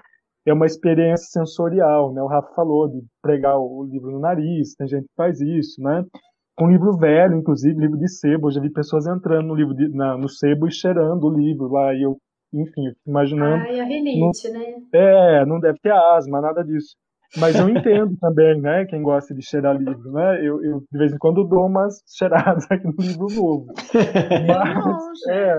é 0.46 0.54
uma 0.54 0.66
experiência 0.66 1.28
sensorial, 1.28 2.14
né? 2.14 2.22
O 2.22 2.28
Rafa 2.28 2.54
falou 2.54 2.90
de 2.90 3.02
pregar 3.22 3.58
o 3.58 3.84
livro 3.90 4.12
no 4.12 4.20
nariz, 4.20 4.76
tem 4.76 4.88
gente 4.88 5.04
que 5.04 5.14
faz 5.16 5.40
isso, 5.40 5.82
né? 5.82 6.04
Com 6.56 6.70
livro 6.70 6.98
velho, 6.98 7.38
inclusive, 7.38 7.80
livro 7.80 7.98
de 7.98 8.10
sebo, 8.10 8.48
eu 8.48 8.52
já 8.52 8.62
vi 8.62 8.70
pessoas 8.70 9.08
entrando 9.08 9.48
no 9.48 9.56
livro 9.56 9.74
de, 9.74 9.90
na, 9.90 10.18
no 10.18 10.30
sebo 10.30 10.68
e 10.68 10.72
cheirando 10.72 11.24
o 11.26 11.34
livro 11.34 11.70
lá, 11.70 11.94
e 11.94 12.04
eu, 12.04 12.18
enfim, 12.54 12.94
imaginando 13.08 13.64
Ai, 13.64 13.80
a 13.80 13.86
rinite, 13.86 14.50
né? 14.52 14.76
é, 14.94 15.46
não 15.46 15.60
deve 15.60 15.80
ter 15.80 15.92
asma, 15.92 16.42
nada 16.42 16.64
disso. 16.64 16.96
Mas 17.38 17.56
eu 17.56 17.68
entendo 17.68 18.16
também, 18.20 18.62
né, 18.62 18.86
quem 18.86 19.02
gosta 19.02 19.34
de 19.34 19.42
cheirar 19.42 19.76
livro, 19.76 20.12
né? 20.12 20.40
Eu, 20.40 20.64
eu 20.64 20.84
de 20.92 20.98
vez 20.98 21.14
em 21.14 21.18
quando 21.18 21.44
dou 21.44 21.66
umas 21.66 22.02
cheiradas 22.08 22.66
aqui 22.70 22.86
no 22.86 22.96
livro 23.00 23.28
novo. 23.34 23.66
Mas, 24.48 25.04
é, 25.30 25.58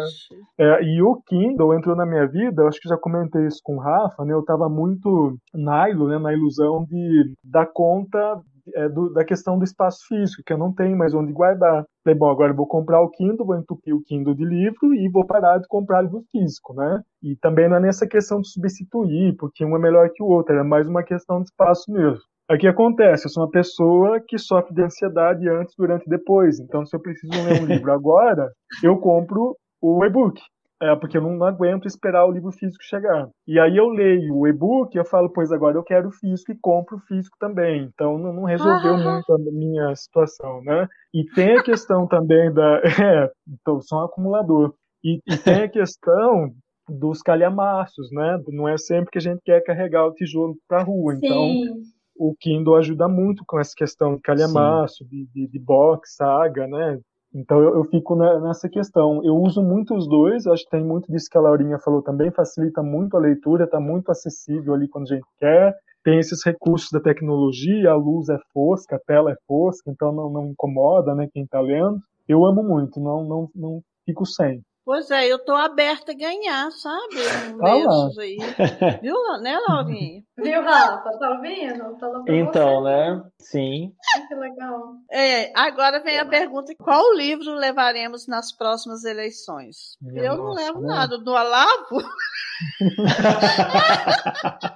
é, 0.59 0.85
e 0.85 1.03
o 1.03 1.21
Kindle 1.27 1.75
entrou 1.75 1.97
na 1.97 2.07
minha 2.07 2.27
vida, 2.27 2.63
eu 2.63 2.69
acho 2.69 2.81
que 2.81 2.89
já 2.89 2.97
comentei 2.97 3.47
isso 3.47 3.61
com 3.63 3.77
o 3.77 3.81
Rafa, 3.81 4.25
né? 4.25 4.33
Eu 4.33 4.41
estava 4.41 4.69
muito 4.69 5.37
na, 5.53 5.89
né, 5.89 6.19
na 6.19 6.33
ilusão 6.33 6.85
de 6.85 7.35
dar 7.43 7.67
conta 7.67 8.41
é, 8.75 8.89
do- 8.89 9.13
da 9.13 9.25
questão 9.25 9.59
do 9.59 9.65
espaço 9.65 10.07
físico, 10.09 10.43
que 10.45 10.53
eu 10.53 10.59
não 10.59 10.73
tenho 10.73 10.97
mais 10.97 11.15
onde 11.15 11.33
guardar. 11.33 11.85
Falei, 12.03 12.19
bom, 12.19 12.31
agora 12.31 12.53
eu 12.53 12.57
vou 12.57 12.67
comprar 12.67 13.01
o 13.03 13.11
Kindle, 13.11 13.47
vou 13.47 13.57
entupir 13.57 13.95
o 13.95 14.03
Kindle 14.03 14.35
de 14.35 14.45
livro 14.45 14.95
e 14.95 15.09
vou 15.09 15.27
parar 15.27 15.59
de 15.59 15.69
comprar 15.69 16.03
livro 16.03 16.25
físico, 16.31 16.75
né? 16.75 17.03
E 17.23 17.37
também 17.37 17.69
não 17.69 17.77
é 17.77 17.81
nessa 17.81 18.07
questão 18.07 18.41
de 18.41 18.49
substituir, 18.51 19.37
porque 19.37 19.65
um 19.65 19.77
é 19.77 19.79
melhor 19.79 20.09
que 20.13 20.23
o 20.23 20.27
outro, 20.27 20.55
é 20.55 20.63
mais 20.63 20.87
uma 20.87 21.03
questão 21.03 21.39
de 21.43 21.49
espaço 21.49 21.91
mesmo. 21.91 22.21
O 22.51 22.59
que 22.59 22.67
acontece? 22.67 23.27
Eu 23.27 23.31
sou 23.31 23.43
uma 23.45 23.51
pessoa 23.51 24.21
que 24.21 24.39
sofre 24.39 24.75
de 24.75 24.83
ansiedade 24.83 25.49
antes, 25.49 25.75
durante 25.77 26.05
e 26.07 26.11
depois. 26.11 26.61
Então, 26.61 26.85
se 26.85 26.95
eu 26.95 27.01
preciso 27.01 27.33
ler 27.43 27.55
um 27.55 27.65
livro 27.65 27.91
agora, 27.93 28.51
eu 28.83 28.99
compro 28.99 29.57
o 29.81 30.05
e-book. 30.05 30.39
É, 30.83 30.95
porque 30.97 31.17
eu 31.17 31.23
não 31.23 31.43
aguento 31.45 31.87
esperar 31.87 32.27
o 32.27 32.33
livro 32.33 32.51
físico 32.53 32.83
chegar. 32.83 33.29
E 33.47 33.59
aí 33.61 33.77
eu 33.77 33.89
leio 33.89 34.37
o 34.37 34.47
e-book 34.47 34.95
e 34.95 34.99
eu 34.99 35.05
falo, 35.05 35.31
pois 35.31 35.53
agora 35.53 35.77
eu 35.77 35.85
quero 35.85 36.09
o 36.09 36.13
físico 36.13 36.53
e 36.53 36.59
compro 36.61 36.97
o 36.97 37.01
físico 37.01 37.37
também. 37.39 37.85
Então 37.95 38.19
não, 38.19 38.33
não 38.33 38.45
resolveu 38.45 38.97
muito 38.97 39.33
a 39.33 39.39
minha 39.39 39.95
situação, 39.95 40.63
né? 40.63 40.89
E 41.15 41.25
tem 41.35 41.57
a 41.57 41.63
questão 41.63 42.07
também 42.07 42.53
da... 42.53 42.81
É, 43.05 43.31
então, 43.49 43.81
sou 43.81 44.01
um 44.01 44.05
acumulador. 44.05 44.75
E, 45.03 45.21
e 45.27 45.37
tem 45.37 45.63
a 45.63 45.69
questão 45.69 46.51
dos 46.89 47.23
calhamaços, 47.23 48.11
né? 48.11 48.41
Não 48.49 48.69
é 48.69 48.77
sempre 48.77 49.11
que 49.11 49.19
a 49.19 49.21
gente 49.21 49.41
quer 49.45 49.63
carregar 49.63 50.07
o 50.07 50.13
tijolo 50.13 50.57
para 50.69 50.81
a 50.81 50.85
rua. 50.85 51.15
Então, 51.15 51.47
Sim. 51.47 51.83
o 52.17 52.35
Kindle 52.39 52.77
ajuda 52.77 53.09
muito 53.09 53.45
com 53.47 53.59
essa 53.59 53.73
questão 53.77 54.17
de 54.17 54.23
calhamaço, 54.23 55.05
de, 55.07 55.27
de, 55.33 55.47
de 55.47 55.59
box, 55.59 56.15
saga, 56.17 56.67
né? 56.67 56.99
Então 57.35 57.61
eu, 57.61 57.75
eu 57.75 57.85
fico 57.85 58.15
nessa 58.15 58.69
questão. 58.69 59.21
Eu 59.25 59.37
uso 59.37 59.61
muito 59.61 59.95
os 59.95 60.09
dois, 60.09 60.47
acho 60.47 60.65
que 60.65 60.71
tem 60.71 60.85
muito 60.85 61.11
disso 61.11 61.29
que 61.29 61.37
a 61.37 61.41
Laurinha 61.41 61.79
falou 61.81 62.01
também, 62.01 62.31
facilita 62.31 62.83
muito 62.83 63.17
a 63.17 63.21
leitura, 63.21 63.65
está 63.65 63.81
muito 63.81 64.11
acessível 64.11 64.73
ali 64.73 64.89
quando 64.89 65.11
a 65.11 65.17
gente 65.17 65.27
quer. 65.39 65.75
Tem 66.05 66.19
esses 66.19 66.45
recursos 66.45 66.91
da 66.93 67.01
tecnologia, 67.01 67.91
a 67.91 67.97
luz 67.97 68.29
é 68.29 68.39
fosca, 68.53 68.97
a 68.97 69.01
tela 69.01 69.33
é 69.33 69.37
fosca, 69.49 69.91
então 69.91 70.13
não, 70.13 70.31
não 70.31 70.47
incomoda 70.47 71.15
né, 71.15 71.29
quem 71.33 71.45
está 71.45 71.61
lendo. 71.61 71.99
Eu 72.29 72.45
amo 72.45 72.63
muito, 72.63 73.01
não, 73.01 73.25
não, 73.25 73.51
não 73.55 73.83
fico 74.07 74.25
sem. 74.25 74.63
Pois 74.87 75.11
é, 75.11 75.27
eu 75.27 75.39
tô 75.43 75.53
aberta 75.53 76.13
a 76.13 76.15
ganhar, 76.15 76.71
sabe? 76.73 77.15
Lá. 77.57 77.75
desses 78.07 78.19
aí. 78.19 78.37
Viu, 79.03 79.15
né, 79.41 79.59
Laurinha? 79.67 80.23
Viu, 80.37 80.63
Rafa? 80.63 81.19
Tá 81.19 81.31
ouvindo? 81.31 81.97
Pra 81.97 82.35
Então, 82.37 82.83
você. 82.83 82.91
né? 82.91 83.23
Sim. 83.41 83.93
Que 84.29 84.35
legal. 84.35 84.81
É, 85.11 85.51
agora 85.59 86.03
vem 86.03 86.19
a 86.19 86.27
pergunta: 86.27 86.75
qual 86.79 87.15
livro 87.15 87.55
levaremos 87.55 88.27
nas 88.29 88.53
próximas 88.55 89.05
eleições? 89.05 89.97
Minha 90.03 90.25
eu 90.27 90.37
não 90.37 90.45
nossa, 90.49 90.61
levo 90.67 90.81
né? 90.81 90.87
nada. 90.89 91.19
Do 91.19 91.35
Alavo? 91.35 92.03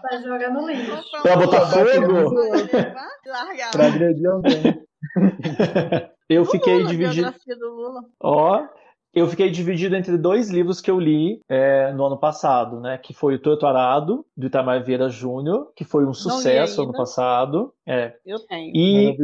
Vai 0.03 0.23
jogar 0.23 0.51
no 0.51 0.67
lixo. 0.67 1.03
Pra 1.23 1.37
botar 1.37 1.67
fogo? 1.67 2.35
Para 3.73 3.87
agredir 3.87 4.27
alguém. 4.31 4.87
Eu 6.29 6.45
fiquei 6.45 6.85
dividido. 6.85 7.15
biografia 7.15 7.57
do 7.57 7.69
Lula. 7.69 8.01
Ó, 8.23 8.67
eu 9.19 9.27
fiquei 9.27 9.51
dividido 9.51 9.97
entre 9.97 10.17
dois 10.17 10.51
livros 10.51 10.81
que 10.81 10.91
eu 10.91 10.99
li 10.99 11.41
é, 11.49 11.93
no 11.93 12.05
ano 12.05 12.19
passado, 12.19 12.81
né? 12.81 12.99
Que 12.99 13.13
foi 13.13 13.35
o 13.35 13.39
Torto 13.39 13.67
Arado, 13.67 14.25
do 14.37 14.47
Itamar 14.47 14.83
Vieira 14.85 15.09
Júnior, 15.09 15.73
que 15.77 15.85
foi 15.85 16.07
um 16.07 16.13
sucesso 16.13 16.83
ano 16.83 16.93
passado. 16.93 17.73
É. 17.87 18.15
Eu 18.25 18.39
tenho. 18.47 18.73
E, 18.75 19.17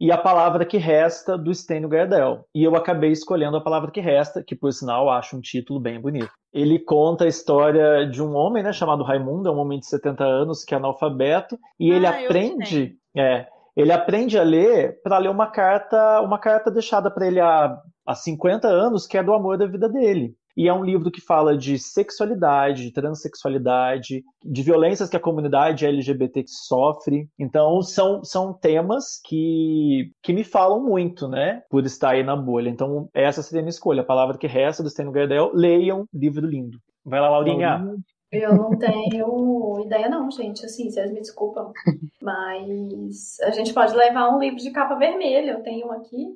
e 0.00 0.12
A 0.12 0.18
Palavra 0.18 0.64
que 0.64 0.76
Resta, 0.76 1.36
do 1.36 1.54
Stênio 1.54 1.88
Gardel. 1.88 2.44
E 2.54 2.64
eu 2.64 2.74
acabei 2.76 3.10
escolhendo 3.10 3.56
A 3.56 3.60
Palavra 3.62 3.90
que 3.90 4.00
Resta, 4.00 4.42
que 4.42 4.54
por 4.54 4.72
sinal 4.72 5.10
acho 5.10 5.36
um 5.36 5.40
título 5.40 5.80
bem 5.80 6.00
bonito. 6.00 6.30
Ele 6.52 6.78
conta 6.78 7.24
a 7.24 7.28
história 7.28 8.06
de 8.06 8.22
um 8.22 8.34
homem, 8.34 8.62
né, 8.62 8.72
chamado 8.72 9.04
Raimundo, 9.04 9.48
é 9.48 9.52
um 9.52 9.58
homem 9.58 9.78
de 9.78 9.86
70 9.86 10.24
anos 10.24 10.64
que 10.64 10.74
é 10.74 10.78
analfabeto, 10.78 11.58
e 11.78 11.90
ele 11.90 12.06
Ah, 12.06 12.20
eu 12.22 12.26
aprende. 12.26 12.96
É, 13.14 13.46
ele 13.76 13.92
aprende 13.92 14.38
a 14.38 14.42
ler 14.42 15.02
para 15.02 15.18
ler 15.18 15.28
uma 15.28 15.48
carta, 15.48 16.22
uma 16.22 16.38
carta 16.38 16.70
deixada 16.70 17.10
para 17.10 17.26
ele 17.26 17.40
há, 17.40 17.78
há 18.06 18.14
50 18.14 18.68
anos, 18.68 19.06
que 19.06 19.18
é 19.18 19.22
do 19.22 19.34
amor 19.34 19.58
da 19.58 19.66
vida 19.66 19.88
dele. 19.88 20.34
E 20.56 20.68
é 20.68 20.72
um 20.72 20.82
livro 20.82 21.10
que 21.10 21.20
fala 21.20 21.54
de 21.54 21.78
sexualidade, 21.78 22.84
de 22.84 22.92
transexualidade, 22.92 24.24
de 24.42 24.62
violências 24.62 25.10
que 25.10 25.16
a 25.16 25.20
comunidade 25.20 25.84
LGBT 25.84 26.44
sofre. 26.46 27.28
Então, 27.38 27.82
são, 27.82 28.24
são 28.24 28.54
temas 28.54 29.20
que, 29.22 30.10
que 30.22 30.32
me 30.32 30.42
falam 30.42 30.82
muito, 30.82 31.28
né? 31.28 31.62
Por 31.68 31.84
estar 31.84 32.10
aí 32.10 32.24
na 32.24 32.34
bolha. 32.34 32.70
Então, 32.70 33.10
essa 33.12 33.42
seria 33.42 33.60
a 33.60 33.64
minha 33.64 33.70
escolha. 33.70 34.00
A 34.00 34.06
palavra 34.06 34.38
que 34.38 34.46
resta 34.46 34.82
do 34.82 34.88
Stênio 34.88 35.12
Gardel. 35.12 35.50
Leiam, 35.52 36.06
livro 36.12 36.46
lindo. 36.46 36.78
Vai 37.04 37.20
lá, 37.20 37.28
Laurinha. 37.28 37.84
Eu 38.32 38.54
não 38.54 38.70
tenho 38.78 39.82
ideia 39.84 40.08
não, 40.08 40.30
gente, 40.30 40.64
assim, 40.64 40.90
vocês 40.90 41.12
me 41.12 41.20
desculpam. 41.20 41.70
Mas 42.20 43.38
a 43.42 43.50
gente 43.50 43.72
pode 43.74 43.94
levar 43.94 44.34
um 44.34 44.38
livro 44.38 44.58
de 44.58 44.70
capa 44.70 44.94
vermelha, 44.96 45.52
eu 45.52 45.62
tenho 45.62 45.86
um 45.88 45.92
aqui. 45.92 46.34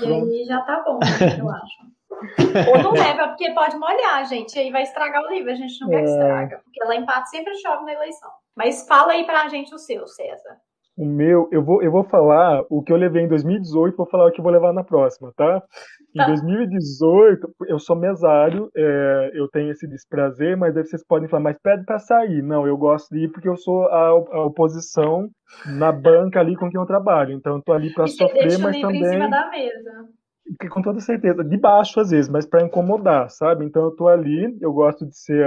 E 0.00 0.06
aí 0.12 0.44
já 0.44 0.60
tá 0.62 0.80
bom, 0.84 0.98
eu 1.38 1.48
acho. 1.50 1.94
Ou 2.70 2.82
não 2.82 2.92
leva, 2.92 3.28
porque 3.28 3.50
pode 3.52 3.76
molhar, 3.76 4.24
gente. 4.26 4.58
Aí 4.58 4.70
vai 4.70 4.82
estragar 4.82 5.22
o 5.22 5.28
livro, 5.28 5.50
a 5.50 5.54
gente 5.54 5.80
não 5.80 5.88
quer 5.90 6.02
que 6.04 6.08
É. 6.08 6.12
estraga. 6.12 6.60
Porque 6.64 6.84
lá 6.84 6.94
em 6.96 7.04
Pato 7.06 7.28
sempre 7.28 7.54
chove 7.58 7.84
na 7.84 7.92
eleição. 7.92 8.30
Mas 8.56 8.86
fala 8.86 9.12
aí 9.12 9.24
pra 9.24 9.48
gente 9.48 9.74
o 9.74 9.78
seu, 9.78 10.06
César. 10.06 10.56
O 10.96 11.04
meu, 11.04 11.48
eu 11.50 11.62
vou, 11.64 11.82
eu 11.82 11.90
vou 11.90 12.04
falar 12.04 12.62
o 12.70 12.80
que 12.82 12.92
eu 12.92 12.96
levei 12.96 13.22
em 13.24 13.28
2018, 13.28 13.96
vou 13.96 14.06
falar 14.06 14.26
o 14.26 14.30
que 14.30 14.38
eu 14.38 14.44
vou 14.44 14.52
levar 14.52 14.72
na 14.72 14.84
próxima, 14.84 15.32
tá? 15.36 15.60
Em 16.14 16.18
Tá. 16.18 16.26
2018, 16.26 17.48
eu 17.66 17.80
sou 17.80 17.96
mesário, 17.96 18.70
é, 18.76 19.30
eu 19.34 19.48
tenho 19.48 19.72
esse 19.72 19.88
desprazer, 19.88 20.56
mas 20.56 20.76
aí 20.76 20.84
vocês 20.84 21.04
podem 21.04 21.28
falar, 21.28 21.42
mas 21.42 21.58
pede 21.60 21.84
pra 21.84 21.98
sair. 21.98 22.42
Não, 22.42 22.64
eu 22.66 22.76
gosto 22.76 23.08
de 23.10 23.24
ir 23.24 23.32
porque 23.32 23.48
eu 23.48 23.56
sou 23.56 23.86
a, 23.88 24.08
a 24.10 24.44
oposição 24.46 25.28
na 25.64 25.90
banca 25.90 26.38
ali 26.38 26.54
com 26.56 26.70
quem 26.70 26.80
eu 26.80 26.86
trabalho. 26.86 27.32
Então 27.32 27.56
eu 27.56 27.62
tô 27.62 27.72
ali 27.72 27.92
pra 27.92 28.06
você 28.06 28.16
sofrer, 28.16 28.58
mas 28.58 28.76
livro 28.76 28.78
em 28.78 28.80
também 28.80 29.10
cima 29.10 29.28
da 29.30 29.50
mesa. 29.50 30.08
que 30.60 30.68
com 30.68 30.82
toda 30.82 31.00
certeza, 31.00 31.42
de 31.44 31.56
baixo 31.56 31.98
às 32.00 32.10
vezes, 32.10 32.30
mas 32.30 32.46
para 32.46 32.62
incomodar, 32.64 33.30
sabe? 33.30 33.64
Então 33.64 33.84
eu 33.84 33.90
tô 33.96 34.08
ali, 34.08 34.56
eu 34.60 34.72
gosto 34.72 35.06
de 35.06 35.16
ser 35.18 35.44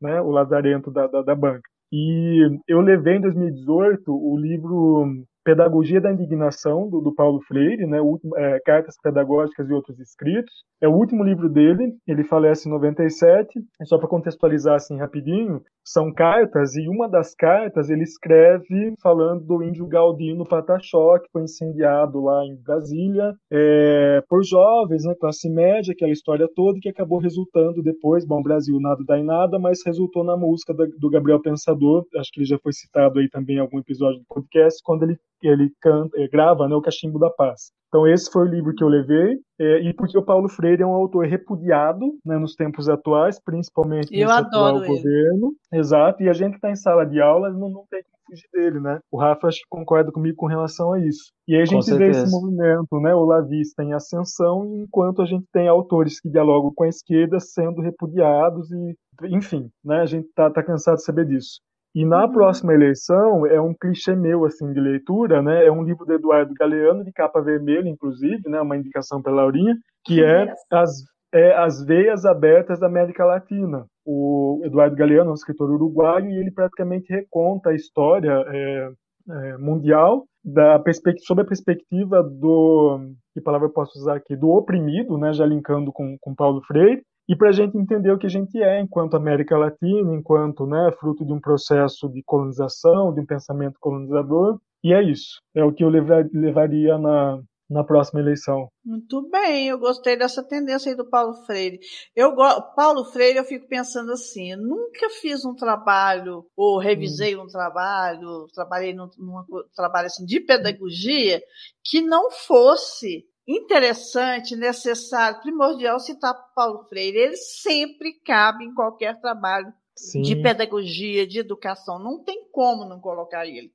né, 0.00 0.20
o 0.20 0.30
lazarento 0.30 0.90
da, 0.90 1.06
da, 1.06 1.22
da 1.22 1.34
banca. 1.34 1.68
E 1.92 2.60
eu 2.68 2.80
levei 2.80 3.16
em 3.16 3.20
2018 3.20 4.02
o 4.08 4.38
livro 4.38 5.24
Pedagogia 5.44 6.00
da 6.00 6.12
Indignação, 6.12 6.88
do, 6.88 7.00
do 7.00 7.14
Paulo 7.14 7.40
Freire, 7.42 7.86
né, 7.86 8.00
último, 8.00 8.36
é, 8.36 8.60
Cartas 8.60 8.96
Pedagógicas 9.02 9.68
e 9.68 9.72
Outros 9.72 9.98
Escritos. 9.98 10.52
É 10.80 10.88
o 10.88 10.92
último 10.92 11.22
livro 11.22 11.48
dele, 11.48 11.94
ele 12.06 12.24
falece 12.24 12.68
em 12.68 12.72
97, 12.72 13.58
e 13.80 13.86
só 13.86 13.98
para 13.98 14.08
contextualizar 14.08 14.76
assim 14.76 14.96
rapidinho, 14.98 15.62
são 15.84 16.12
cartas, 16.12 16.76
e 16.76 16.88
uma 16.88 17.08
das 17.08 17.34
cartas 17.34 17.90
ele 17.90 18.02
escreve 18.02 18.94
falando 19.02 19.44
do 19.44 19.62
índio 19.62 19.86
Galdino 19.86 20.46
Pataxó, 20.46 21.18
que 21.18 21.28
foi 21.32 21.42
incendiado 21.42 22.22
lá 22.22 22.44
em 22.44 22.56
Brasília, 22.62 23.34
é, 23.50 24.22
por 24.28 24.42
jovens, 24.44 25.04
né, 25.04 25.14
classe 25.18 25.50
média, 25.50 25.92
aquela 25.92 26.12
história 26.12 26.48
toda, 26.54 26.78
que 26.80 26.88
acabou 26.88 27.18
resultando 27.18 27.82
depois, 27.82 28.24
bom, 28.26 28.42
Brasil 28.42 28.78
nada 28.80 29.02
dá 29.06 29.18
em 29.18 29.24
nada, 29.24 29.58
mas 29.58 29.80
resultou 29.84 30.22
na 30.24 30.36
música 30.36 30.72
da- 30.74 30.86
do 30.98 31.10
Gabriel 31.10 31.40
Pensador, 31.40 32.06
acho 32.16 32.30
que 32.32 32.40
ele 32.40 32.46
já 32.46 32.58
foi 32.58 32.72
citado 32.72 33.18
aí 33.18 33.28
também 33.28 33.56
em 33.56 33.60
algum 33.60 33.78
episódio 33.78 34.20
do 34.20 34.26
podcast, 34.28 34.80
quando 34.84 35.02
ele, 35.04 35.18
ele 35.42 35.70
canta, 35.80 36.20
eh, 36.20 36.28
grava 36.28 36.68
né, 36.68 36.74
o 36.74 36.82
Cachimbo 36.82 37.18
da 37.18 37.30
Paz. 37.30 37.72
Então 37.88 38.06
esse 38.06 38.30
foi 38.30 38.42
o 38.42 38.50
livro 38.50 38.72
que 38.74 38.84
eu 38.84 38.88
levei, 38.88 39.36
eh, 39.58 39.80
e 39.88 39.92
porque 39.94 40.16
o 40.16 40.24
Paulo 40.24 40.48
Freire 40.48 40.82
é 40.82 40.86
um 40.86 40.94
autor 40.94 41.26
repudiado 41.26 42.06
né, 42.24 42.38
nos 42.38 42.54
tempos 42.54 42.88
atuais, 42.88 43.40
principalmente 43.42 44.08
Eu 44.12 44.28
nesse 44.28 44.38
adoro 44.38 44.78
atual 44.78 44.84
ele. 44.84 44.96
governo. 44.96 45.52
Exato, 45.72 46.22
e 46.22 46.28
a 46.28 46.32
gente 46.32 46.52
que 46.52 46.56
está 46.56 46.70
em 46.70 46.76
sala 46.76 47.04
de 47.04 47.20
aula 47.20 47.50
não, 47.50 47.68
não 47.68 47.84
tem 47.90 48.02
como 48.02 48.20
fugir 48.30 48.48
dele, 48.52 48.80
né? 48.80 49.00
O 49.10 49.18
Rafa 49.18 49.48
acho 49.48 49.58
que 49.58 49.66
concorda 49.68 50.12
comigo 50.12 50.36
com 50.36 50.46
relação 50.46 50.92
a 50.92 51.00
isso. 51.00 51.32
E 51.48 51.56
aí 51.56 51.62
a 51.62 51.64
gente 51.64 51.92
vê 51.94 52.10
esse 52.10 52.30
movimento, 52.30 53.00
né? 53.00 53.12
O 53.12 53.24
Lavista 53.24 53.82
em 53.82 53.92
ascensão, 53.92 54.64
enquanto 54.76 55.20
a 55.20 55.26
gente 55.26 55.44
tem 55.52 55.66
autores 55.66 56.20
que 56.20 56.30
dialogam 56.30 56.72
com 56.74 56.84
a 56.84 56.88
esquerda 56.88 57.40
sendo 57.40 57.82
repudiados 57.82 58.70
e, 58.70 58.96
enfim, 59.24 59.68
né? 59.84 60.00
A 60.00 60.06
gente 60.06 60.28
tá, 60.32 60.48
tá 60.48 60.62
cansado 60.62 60.96
de 60.96 61.04
saber 61.04 61.26
disso. 61.26 61.60
E 61.94 62.04
na 62.04 62.26
Uhum. 62.26 62.32
próxima 62.32 62.72
eleição, 62.72 63.44
é 63.46 63.60
um 63.60 63.74
clichê 63.74 64.14
meu, 64.14 64.44
assim, 64.44 64.72
de 64.72 64.80
leitura, 64.80 65.42
né? 65.42 65.64
É 65.66 65.72
um 65.72 65.82
livro 65.82 66.06
do 66.06 66.12
Eduardo 66.12 66.54
Galeano, 66.54 67.04
de 67.04 67.12
capa 67.12 67.40
vermelha, 67.40 67.88
inclusive, 67.88 68.48
né? 68.48 68.60
Uma 68.60 68.76
indicação 68.76 69.20
para 69.20 69.32
Laurinha, 69.32 69.76
que 70.04 70.22
é 70.22 70.52
as, 70.72 71.02
é 71.32 71.52
As 71.52 71.84
Veias 71.84 72.24
Abertas 72.24 72.78
da 72.78 72.86
América 72.86 73.24
Latina. 73.24 73.86
O 74.06 74.60
Eduardo 74.64 74.96
Galeano 74.96 75.30
é 75.30 75.32
um 75.32 75.34
escritor 75.34 75.70
uruguaio 75.70 76.30
e 76.30 76.38
ele 76.38 76.50
praticamente 76.52 77.12
reconta 77.12 77.70
a 77.70 77.74
história 77.74 78.44
é, 78.48 78.90
é, 79.30 79.56
mundial 79.58 80.24
da 80.44 80.78
perspectiva, 80.78 81.26
sob 81.26 81.42
a 81.42 81.44
perspectiva 81.44 82.22
do, 82.22 82.98
que 83.34 83.40
palavra 83.40 83.66
eu 83.68 83.72
posso 83.72 83.98
usar 83.98 84.16
aqui, 84.16 84.34
do 84.36 84.48
oprimido, 84.48 85.18
né? 85.18 85.32
Já 85.32 85.44
linkando 85.44 85.92
com, 85.92 86.16
com 86.20 86.34
Paulo 86.34 86.62
Freire, 86.62 87.02
e 87.30 87.36
para 87.36 87.50
a 87.50 87.52
gente 87.52 87.78
entender 87.78 88.10
o 88.10 88.18
que 88.18 88.26
a 88.26 88.30
gente 88.30 88.60
é 88.60 88.80
enquanto 88.80 89.16
América 89.16 89.56
Latina, 89.56 90.12
enquanto 90.16 90.66
né, 90.66 90.90
fruto 90.98 91.24
de 91.24 91.32
um 91.32 91.38
processo 91.38 92.08
de 92.08 92.24
colonização, 92.24 93.14
de 93.14 93.20
um 93.20 93.24
pensamento 93.24 93.78
colonizador. 93.78 94.58
E 94.82 94.92
é 94.92 95.00
isso. 95.00 95.40
É 95.54 95.62
o 95.62 95.72
que 95.72 95.84
eu 95.84 95.88
levar, 95.88 96.26
levaria 96.32 96.98
na, 96.98 97.40
na 97.70 97.84
próxima 97.84 98.18
eleição. 98.18 98.68
Muito 98.84 99.30
bem, 99.30 99.68
eu 99.68 99.78
gostei 99.78 100.16
dessa 100.16 100.42
tendência 100.42 100.90
aí 100.90 100.96
do 100.96 101.08
Paulo 101.08 101.34
Freire. 101.46 101.78
Eu 102.16 102.34
Paulo 102.74 103.04
Freire, 103.04 103.38
eu 103.38 103.44
fico 103.44 103.68
pensando 103.68 104.10
assim, 104.10 104.56
nunca 104.56 105.08
fiz 105.20 105.44
um 105.44 105.54
trabalho 105.54 106.44
ou 106.56 106.80
revisei 106.80 107.36
um 107.36 107.46
trabalho, 107.46 108.48
trabalhei 108.52 108.92
num, 108.92 109.08
num 109.16 109.44
trabalho 109.76 110.06
assim 110.06 110.24
de 110.24 110.40
pedagogia 110.40 111.40
que 111.84 112.02
não 112.02 112.28
fosse 112.32 113.24
interessante, 113.50 114.54
necessário, 114.54 115.40
primordial 115.40 115.98
citar 115.98 116.34
Paulo 116.54 116.84
Freire. 116.84 117.18
Ele 117.18 117.36
sempre 117.36 118.12
cabe 118.12 118.64
em 118.64 118.74
qualquer 118.74 119.20
trabalho 119.20 119.72
Sim. 119.96 120.22
de 120.22 120.36
pedagogia, 120.36 121.26
de 121.26 121.40
educação. 121.40 121.98
Não 121.98 122.22
tem 122.22 122.48
como 122.52 122.84
não 122.84 123.00
colocar 123.00 123.46
ele. 123.46 123.72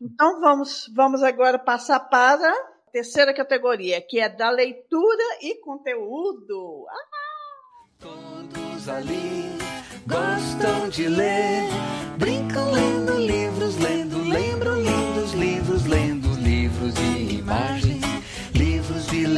Então 0.00 0.40
vamos, 0.40 0.90
vamos 0.94 1.22
agora 1.22 1.58
passar 1.58 2.00
para 2.00 2.50
a 2.50 2.90
terceira 2.90 3.32
categoria, 3.32 4.00
que 4.00 4.18
é 4.18 4.28
da 4.28 4.50
leitura 4.50 5.22
e 5.40 5.54
conteúdo. 5.60 6.86
Ah, 6.88 7.22
Todos 8.00 8.88
ali 8.88 9.56
gostam 10.04 10.88
de 10.88 11.06
ler, 11.06 11.68
brincam 12.18 12.72
lendo 12.72 13.18
livros, 13.18 13.78
lendo, 13.78 14.18
lembram 14.28 14.74
lindos 14.74 15.32
livros, 15.34 15.86
lendo 15.86 16.11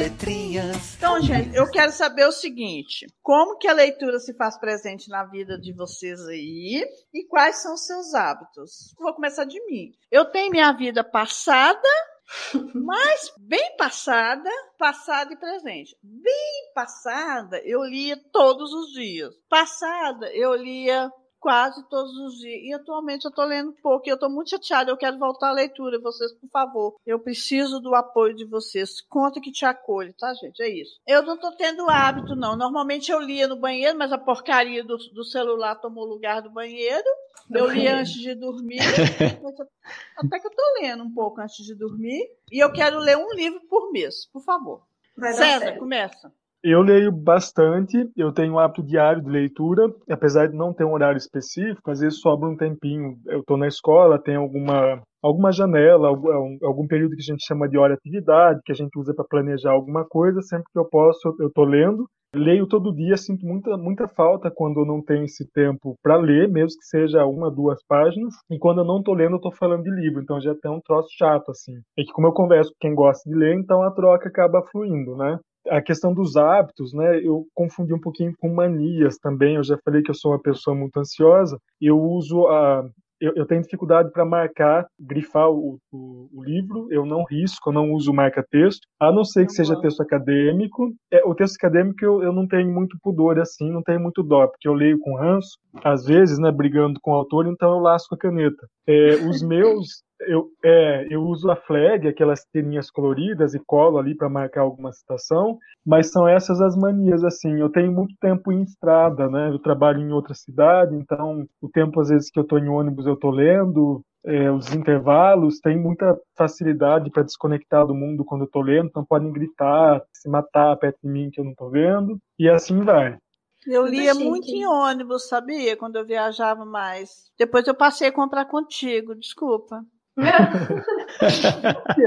letrinhas. 0.04 0.96
Então, 0.96 1.20
gente, 1.20 1.56
eu 1.56 1.70
quero 1.70 1.90
saber 1.90 2.26
o 2.26 2.32
seguinte: 2.32 3.06
como 3.22 3.56
que 3.56 3.66
a 3.66 3.72
leitura 3.72 4.18
se 4.18 4.34
faz 4.36 4.58
presente 4.58 5.08
na 5.08 5.24
vida 5.24 5.58
de 5.58 5.72
vocês 5.72 6.20
aí 6.28 6.84
e 7.12 7.24
quais 7.26 7.62
são 7.62 7.74
os 7.74 7.86
seus 7.86 8.14
hábitos? 8.14 8.94
Vou 8.98 9.14
começar 9.14 9.44
de 9.44 9.64
mim. 9.66 9.92
Eu 10.10 10.26
tenho 10.26 10.50
minha 10.50 10.72
vida 10.72 11.02
passada, 11.02 11.88
mas 12.74 13.32
bem 13.38 13.76
passada, 13.78 14.50
passada 14.78 15.32
e 15.32 15.38
presente. 15.38 15.96
Bem 16.02 16.72
passada, 16.74 17.58
eu 17.64 17.82
lia 17.82 18.20
todos 18.30 18.72
os 18.74 18.92
dias. 18.92 19.34
Passada, 19.48 20.30
eu 20.34 20.54
lia 20.54 21.10
quase 21.44 21.86
todos 21.90 22.16
os 22.16 22.38
dias. 22.38 22.62
E 22.62 22.72
atualmente 22.72 23.26
eu 23.26 23.28
estou 23.28 23.44
lendo 23.44 23.74
pouco 23.82 24.08
e 24.08 24.10
eu 24.10 24.14
estou 24.14 24.30
muito 24.30 24.48
chateada. 24.48 24.90
Eu 24.90 24.96
quero 24.96 25.18
voltar 25.18 25.50
à 25.50 25.52
leitura. 25.52 26.00
Vocês, 26.00 26.32
por 26.32 26.48
favor, 26.48 26.96
eu 27.04 27.18
preciso 27.18 27.80
do 27.80 27.94
apoio 27.94 28.34
de 28.34 28.46
vocês. 28.46 29.02
Conta 29.02 29.42
que 29.42 29.52
te 29.52 29.66
acolho, 29.66 30.14
tá, 30.14 30.32
gente? 30.32 30.62
É 30.62 30.68
isso. 30.70 30.98
Eu 31.06 31.20
não 31.20 31.34
estou 31.34 31.52
tendo 31.52 31.90
hábito, 31.90 32.34
não. 32.34 32.56
Normalmente 32.56 33.12
eu 33.12 33.20
lia 33.20 33.46
no 33.46 33.56
banheiro, 33.56 33.98
mas 33.98 34.10
a 34.10 34.16
porcaria 34.16 34.82
do, 34.82 34.96
do 34.96 35.22
celular 35.22 35.74
tomou 35.74 36.06
lugar 36.06 36.40
do 36.40 36.48
banheiro. 36.48 37.04
Eu 37.52 37.70
lia 37.70 37.98
antes 37.98 38.14
de 38.14 38.34
dormir. 38.34 38.80
Até 40.16 40.40
que 40.40 40.46
eu 40.46 40.50
estou 40.50 40.64
lendo 40.80 41.04
um 41.04 41.12
pouco 41.12 41.42
antes 41.42 41.62
de 41.62 41.74
dormir. 41.74 42.26
E 42.50 42.58
eu 42.58 42.72
quero 42.72 42.98
ler 42.98 43.18
um 43.18 43.34
livro 43.34 43.60
por 43.68 43.92
mês, 43.92 44.24
por 44.32 44.42
favor. 44.42 44.80
Vai 45.14 45.34
César, 45.34 45.76
começa. 45.76 46.32
Eu 46.66 46.80
leio 46.80 47.12
bastante, 47.12 48.10
eu 48.16 48.32
tenho 48.32 48.54
um 48.54 48.58
hábito 48.58 48.82
diário 48.82 49.22
de 49.22 49.28
leitura, 49.28 49.82
apesar 50.08 50.48
de 50.48 50.56
não 50.56 50.72
ter 50.72 50.82
um 50.84 50.94
horário 50.94 51.18
específico, 51.18 51.90
às 51.90 52.00
vezes 52.00 52.20
sobra 52.20 52.48
um 52.48 52.56
tempinho. 52.56 53.18
Eu 53.26 53.40
estou 53.40 53.58
na 53.58 53.68
escola, 53.68 54.18
tem 54.18 54.36
alguma 54.36 55.02
alguma 55.22 55.52
janela, 55.52 56.08
algum, 56.08 56.56
algum 56.62 56.86
período 56.86 57.16
que 57.16 57.22
a 57.22 57.32
gente 57.32 57.44
chama 57.46 57.68
de 57.68 57.76
hora 57.76 57.94
atividade, 57.94 58.60
que 58.64 58.72
a 58.72 58.74
gente 58.74 58.98
usa 58.98 59.14
para 59.14 59.26
planejar 59.26 59.72
alguma 59.72 60.06
coisa, 60.06 60.40
sempre 60.40 60.66
que 60.72 60.78
eu 60.78 60.86
posso, 60.86 61.36
eu 61.38 61.48
estou 61.48 61.64
lendo. 61.66 62.08
Leio 62.34 62.66
todo 62.66 62.94
dia, 62.94 63.16
sinto 63.16 63.46
muita, 63.46 63.76
muita 63.76 64.08
falta 64.08 64.50
quando 64.50 64.84
não 64.84 65.02
tenho 65.02 65.24
esse 65.24 65.50
tempo 65.52 65.96
para 66.02 66.16
ler, 66.16 66.48
mesmo 66.48 66.78
que 66.78 66.86
seja 66.86 67.24
uma, 67.24 67.50
duas 67.50 67.82
páginas. 67.86 68.34
E 68.50 68.58
quando 68.58 68.78
eu 68.78 68.84
não 68.84 68.98
estou 68.98 69.14
lendo, 69.14 69.32
eu 69.32 69.36
estou 69.36 69.52
falando 69.52 69.84
de 69.84 69.90
livro, 69.90 70.22
então 70.22 70.40
já 70.40 70.54
tem 70.54 70.70
um 70.70 70.80
troço 70.80 71.08
chato, 71.16 71.50
assim. 71.50 71.74
É 71.98 72.02
que 72.02 72.12
como 72.12 72.26
eu 72.26 72.32
converso 72.32 72.70
com 72.72 72.78
quem 72.80 72.94
gosta 72.94 73.28
de 73.28 73.36
ler, 73.36 73.54
então 73.54 73.82
a 73.82 73.90
troca 73.90 74.28
acaba 74.28 74.62
fluindo, 74.70 75.16
né? 75.16 75.38
a 75.68 75.80
questão 75.80 76.12
dos 76.12 76.36
hábitos, 76.36 76.92
né? 76.92 77.20
Eu 77.20 77.46
confundi 77.54 77.94
um 77.94 78.00
pouquinho 78.00 78.34
com 78.38 78.52
manias 78.52 79.16
também. 79.16 79.56
Eu 79.56 79.64
já 79.64 79.78
falei 79.84 80.02
que 80.02 80.10
eu 80.10 80.14
sou 80.14 80.32
uma 80.32 80.40
pessoa 80.40 80.76
muito 80.76 80.98
ansiosa. 80.98 81.58
Eu 81.80 81.98
uso 81.98 82.46
a 82.48 82.84
eu, 83.20 83.32
eu 83.36 83.46
tenho 83.46 83.62
dificuldade 83.62 84.10
para 84.10 84.24
marcar, 84.24 84.86
grifar 84.98 85.50
o, 85.50 85.78
o, 85.92 86.28
o, 86.32 86.42
livro, 86.42 86.88
eu 86.90 87.04
não 87.06 87.24
risco, 87.24 87.70
eu 87.70 87.72
não 87.72 87.92
uso 87.92 88.12
marca-texto, 88.12 88.86
a 89.00 89.12
não 89.12 89.24
ser 89.24 89.46
que 89.46 89.52
seja 89.52 89.80
texto 89.80 90.02
acadêmico. 90.02 90.92
É, 91.12 91.24
o 91.24 91.34
texto 91.34 91.56
acadêmico 91.56 92.04
eu, 92.04 92.22
eu 92.22 92.32
não 92.32 92.46
tenho 92.46 92.72
muito 92.72 92.96
pudor 93.02 93.38
assim, 93.38 93.70
não 93.70 93.82
tenho 93.82 94.00
muito 94.00 94.22
dó, 94.22 94.46
porque 94.46 94.68
eu 94.68 94.74
leio 94.74 94.98
com 94.98 95.16
ranço, 95.16 95.58
às 95.82 96.04
vezes, 96.04 96.38
né, 96.38 96.50
brigando 96.50 96.98
com 97.00 97.12
o 97.12 97.14
autor, 97.14 97.46
então 97.46 97.72
eu 97.72 97.78
lasco 97.78 98.14
a 98.14 98.18
caneta. 98.18 98.66
É, 98.86 99.14
os 99.28 99.42
meus, 99.42 100.02
eu, 100.26 100.48
é, 100.64 101.06
eu 101.10 101.22
uso 101.22 101.50
a 101.50 101.56
flag, 101.56 102.06
aquelas 102.06 102.44
tirinhas 102.52 102.90
coloridas, 102.90 103.54
e 103.54 103.58
colo 103.58 103.98
ali 103.98 104.14
para 104.14 104.28
marcar 104.28 104.62
alguma 104.62 104.92
citação, 104.92 105.58
mas 105.84 106.10
são 106.10 106.26
essas 106.26 106.60
as 106.60 106.76
manias, 106.76 107.24
assim. 107.24 107.60
Eu 107.60 107.70
tenho 107.70 107.92
muito 107.92 108.14
tempo 108.20 108.52
em 108.52 108.62
estrada, 108.62 109.28
né? 109.28 109.50
Eu 109.50 109.58
trabalho 109.58 110.00
em 110.00 110.12
outra 110.12 110.34
cidade, 110.34 110.94
então 110.94 111.46
o 111.60 111.68
tempo, 111.68 112.00
às 112.00 112.08
vezes, 112.08 112.30
que 112.30 112.38
eu 112.38 112.42
estou 112.44 112.58
em 112.58 112.68
ônibus, 112.68 113.06
eu 113.06 113.14
estou 113.14 113.30
lendo, 113.30 114.02
é, 114.24 114.50
os 114.50 114.72
intervalos, 114.74 115.60
tem 115.60 115.78
muita 115.78 116.18
facilidade 116.36 117.10
para 117.10 117.22
desconectar 117.22 117.86
do 117.86 117.94
mundo 117.94 118.24
quando 118.24 118.42
eu 118.42 118.46
estou 118.46 118.62
lendo, 118.62 118.86
então 118.86 119.04
podem 119.04 119.30
gritar, 119.30 120.02
se 120.12 120.28
matar 120.28 120.76
perto 120.76 120.98
de 121.02 121.08
mim 121.08 121.30
que 121.30 121.40
eu 121.40 121.44
não 121.44 121.52
estou 121.52 121.70
vendo, 121.70 122.18
e 122.38 122.48
assim 122.48 122.80
vai. 122.80 123.18
Eu 123.66 123.86
lia 123.86 124.14
muito 124.14 124.48
em 124.48 124.66
ônibus, 124.66 125.28
sabia? 125.28 125.76
Quando 125.76 125.96
eu 125.96 126.04
viajava 126.04 126.64
mais. 126.64 127.30
Depois 127.38 127.66
eu 127.66 127.74
passei 127.74 128.08
a 128.08 128.12
comprar 128.12 128.44
contigo, 128.44 129.14
desculpa. 129.14 129.82
é, 131.98 132.06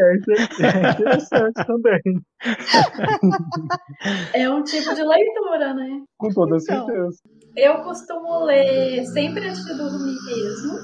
é 0.64 0.92
interessante 0.92 1.66
também. 1.66 2.02
É 4.34 4.50
um 4.50 4.64
tipo 4.64 4.96
de 4.96 5.04
leitura, 5.04 5.74
né? 5.74 6.04
Com 6.18 6.30
toda 6.30 6.58
então, 6.58 6.86
certeza. 6.86 7.18
Eu 7.56 7.82
costumo 7.84 8.46
ler 8.46 9.06
sempre 9.08 9.48
antes 9.48 9.66
de 9.66 9.76
dormir 9.76 10.16
mesmo. 10.26 10.78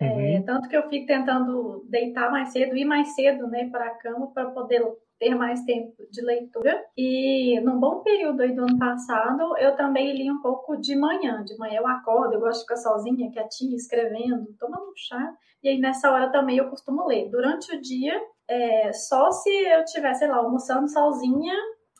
É, 0.00 0.06
uhum. 0.06 0.20
É, 0.20 0.42
tanto 0.42 0.68
que 0.68 0.76
eu 0.76 0.88
fico 0.88 1.06
tentando 1.06 1.84
deitar 1.88 2.30
mais 2.30 2.52
cedo, 2.52 2.76
ir 2.76 2.84
mais 2.84 3.14
cedo 3.14 3.48
né, 3.48 3.68
para 3.70 3.86
a 3.86 3.94
cama 3.98 4.32
para 4.32 4.50
poder 4.50 4.82
ter 5.18 5.34
mais 5.34 5.62
tempo 5.64 5.94
de 6.10 6.20
leitura. 6.22 6.84
E 6.96 7.60
num 7.60 7.78
bom 7.78 8.00
período 8.00 8.40
aí 8.40 8.54
do 8.54 8.62
ano 8.62 8.78
passado, 8.78 9.56
eu 9.58 9.76
também 9.76 10.16
li 10.16 10.30
um 10.30 10.40
pouco 10.40 10.76
de 10.76 10.96
manhã. 10.96 11.42
De 11.44 11.56
manhã 11.58 11.80
eu 11.80 11.86
acordo, 11.86 12.34
eu 12.34 12.40
gosto 12.40 12.58
de 12.58 12.64
ficar 12.64 12.76
sozinha, 12.76 13.30
quietinha, 13.30 13.76
escrevendo, 13.76 14.54
tomando 14.58 14.90
um 14.90 14.96
chá. 14.96 15.34
E 15.62 15.68
aí 15.68 15.78
nessa 15.78 16.10
hora 16.10 16.30
também 16.30 16.56
eu 16.56 16.68
costumo 16.70 17.06
ler. 17.06 17.28
Durante 17.30 17.74
o 17.74 17.80
dia, 17.80 18.20
é, 18.46 18.92
só 18.92 19.30
se 19.30 19.50
eu 19.50 19.82
estiver, 19.82 20.14
sei 20.14 20.28
lá, 20.28 20.36
almoçando 20.36 20.88
sozinha, 20.88 21.54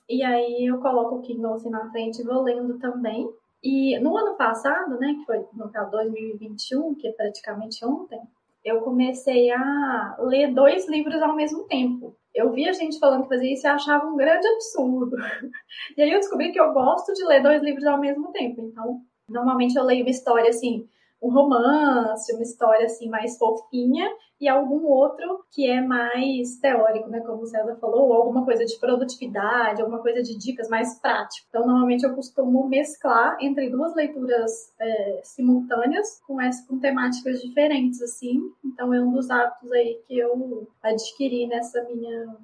e 0.09 0.23
aí 0.23 0.67
eu 0.67 0.81
coloco 0.81 1.17
o 1.17 1.21
Kindle 1.21 1.55
assim 1.55 1.71
na 1.71 1.91
frente 1.91 2.23
e 2.23 2.25
vou 2.25 2.43
lendo 2.43 2.79
também. 2.79 3.29
E 3.63 3.99
no 3.99 4.17
ano 4.17 4.37
passado, 4.37 4.99
né, 4.99 5.15
que 5.19 5.27
foi 5.27 5.45
no 5.53 5.69
caso 5.71 5.91
2021, 5.91 6.95
que 6.95 7.09
é 7.09 7.13
praticamente 7.13 7.85
ontem, 7.85 8.21
eu 8.69 8.81
comecei 8.81 9.51
a 9.51 10.17
ler 10.21 10.53
dois 10.53 10.89
livros 10.89 11.21
ao 11.23 11.35
mesmo 11.35 11.65
tempo. 11.65 12.17
Eu 12.35 12.53
via 12.53 12.73
gente 12.73 12.99
falando 12.99 13.23
que 13.23 13.29
fazia 13.31 13.53
isso 13.53 13.67
e 13.67 13.69
achava 13.69 14.07
um 14.07 14.17
grande 14.17 14.47
absurdo. 14.47 15.17
E 15.97 16.03
aí 16.03 16.11
eu 16.11 16.19
descobri 16.19 16.53
que 16.53 16.61
eu 16.61 16.73
gosto 16.73 17.13
de 17.13 17.25
ler 17.25 17.43
dois 17.43 17.63
livros 17.63 17.85
ao 17.85 17.99
mesmo 17.99 18.31
tempo. 18.33 18.63
Então, 18.63 19.01
normalmente 19.29 19.77
eu 19.77 19.85
leio 19.85 20.05
uma 20.05 20.11
história 20.11 20.49
assim, 20.51 20.89
um 21.23 21.31
romance, 21.31 22.33
uma 22.33 22.43
história 22.43 22.87
assim 22.87 23.09
mais 23.09 23.37
fofinha 23.37 24.09
e 24.41 24.49
algum 24.49 24.85
outro 24.87 25.45
que 25.51 25.69
é 25.69 25.81
mais 25.81 26.59
teórico, 26.61 27.09
né, 27.09 27.21
como 27.21 27.43
o 27.43 27.47
César 27.47 27.77
falou, 27.81 28.09
ou 28.09 28.13
alguma 28.15 28.45
coisa 28.45 28.65
de 28.65 28.79
produtividade, 28.79 29.83
alguma 29.83 30.01
coisa 30.01 30.23
de 30.23 30.39
dicas 30.39 30.69
mais 30.69 31.01
prático. 31.01 31.47
Então, 31.49 31.67
normalmente 31.67 32.05
eu 32.05 32.15
costumo 32.15 32.69
mesclar 32.69 33.37
entre 33.41 33.69
duas 33.69 33.95
leituras 33.97 34.73
é, 34.79 35.21
simultâneas 35.25 36.21
com, 36.25 36.41
essa, 36.41 36.65
com 36.69 36.79
temáticas 36.79 37.41
diferentes, 37.43 38.01
assim. 38.01 38.41
Então, 38.65 38.95
é 38.95 39.01
um 39.01 39.13
dos 39.13 39.29
hábitos 39.29 39.73
aí 39.73 40.01
que 40.07 40.17
eu 40.17 40.69
adquiri 40.83 41.47
nessa 41.49 41.83
minha 41.85 42.37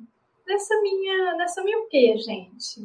nessa 0.46 0.78
minha 0.82 1.36
nessa 1.36 1.64
minha 1.64 1.78
o 1.78 1.88
quê, 1.88 2.18
gente? 2.18 2.82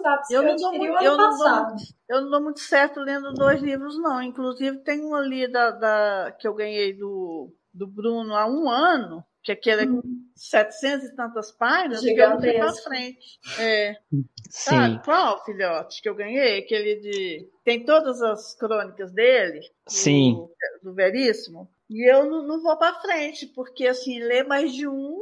Os 0.00 0.06
hábitos 0.06 0.30
eu 0.30 0.42
que 0.42 0.48
eu 0.48 0.52
adquiri 0.52 0.90
o 0.90 0.96
ano 0.96 1.04
eu 1.04 1.16
passado. 1.16 1.70
Não 1.70 1.76
dou, 1.76 1.86
eu 2.08 2.20
não 2.22 2.30
dou 2.30 2.42
muito 2.42 2.60
certo 2.60 3.00
lendo 3.00 3.32
dois 3.32 3.62
livros, 3.62 3.98
não. 3.98 4.22
Inclusive, 4.22 4.78
tem 4.78 5.04
um 5.04 5.14
ali 5.14 5.46
da, 5.46 5.70
da, 5.70 6.36
que 6.38 6.48
eu 6.48 6.54
ganhei 6.54 6.92
do, 6.92 7.52
do 7.72 7.86
Bruno 7.86 8.34
há 8.34 8.46
um 8.46 8.68
ano, 8.68 9.24
que 9.42 9.52
aquele 9.52 9.88
hum. 9.88 10.02
700 10.34 11.08
e 11.08 11.16
tantas 11.16 11.52
páginas, 11.52 12.00
que 12.00 12.10
eu 12.10 12.30
não 12.30 12.40
fui 12.40 12.52
pra 12.52 12.72
frente. 12.72 13.38
É. 13.58 13.96
Sim. 14.10 14.24
Sabe 14.50 15.04
qual, 15.04 15.44
filhote, 15.44 16.02
que 16.02 16.08
eu 16.08 16.14
ganhei? 16.14 16.58
Aquele 16.58 16.96
de. 16.96 17.48
Tem 17.64 17.84
todas 17.84 18.20
as 18.22 18.54
crônicas 18.54 19.12
dele. 19.12 19.60
Sim. 19.86 20.34
Do, 20.34 20.90
do 20.90 20.94
Veríssimo. 20.94 21.70
E 21.88 22.08
eu 22.10 22.24
não, 22.24 22.46
não 22.46 22.62
vou 22.62 22.76
para 22.76 23.00
frente, 23.00 23.46
porque 23.46 23.86
assim, 23.86 24.20
ler 24.20 24.46
mais 24.46 24.72
de 24.72 24.86
um 24.86 25.18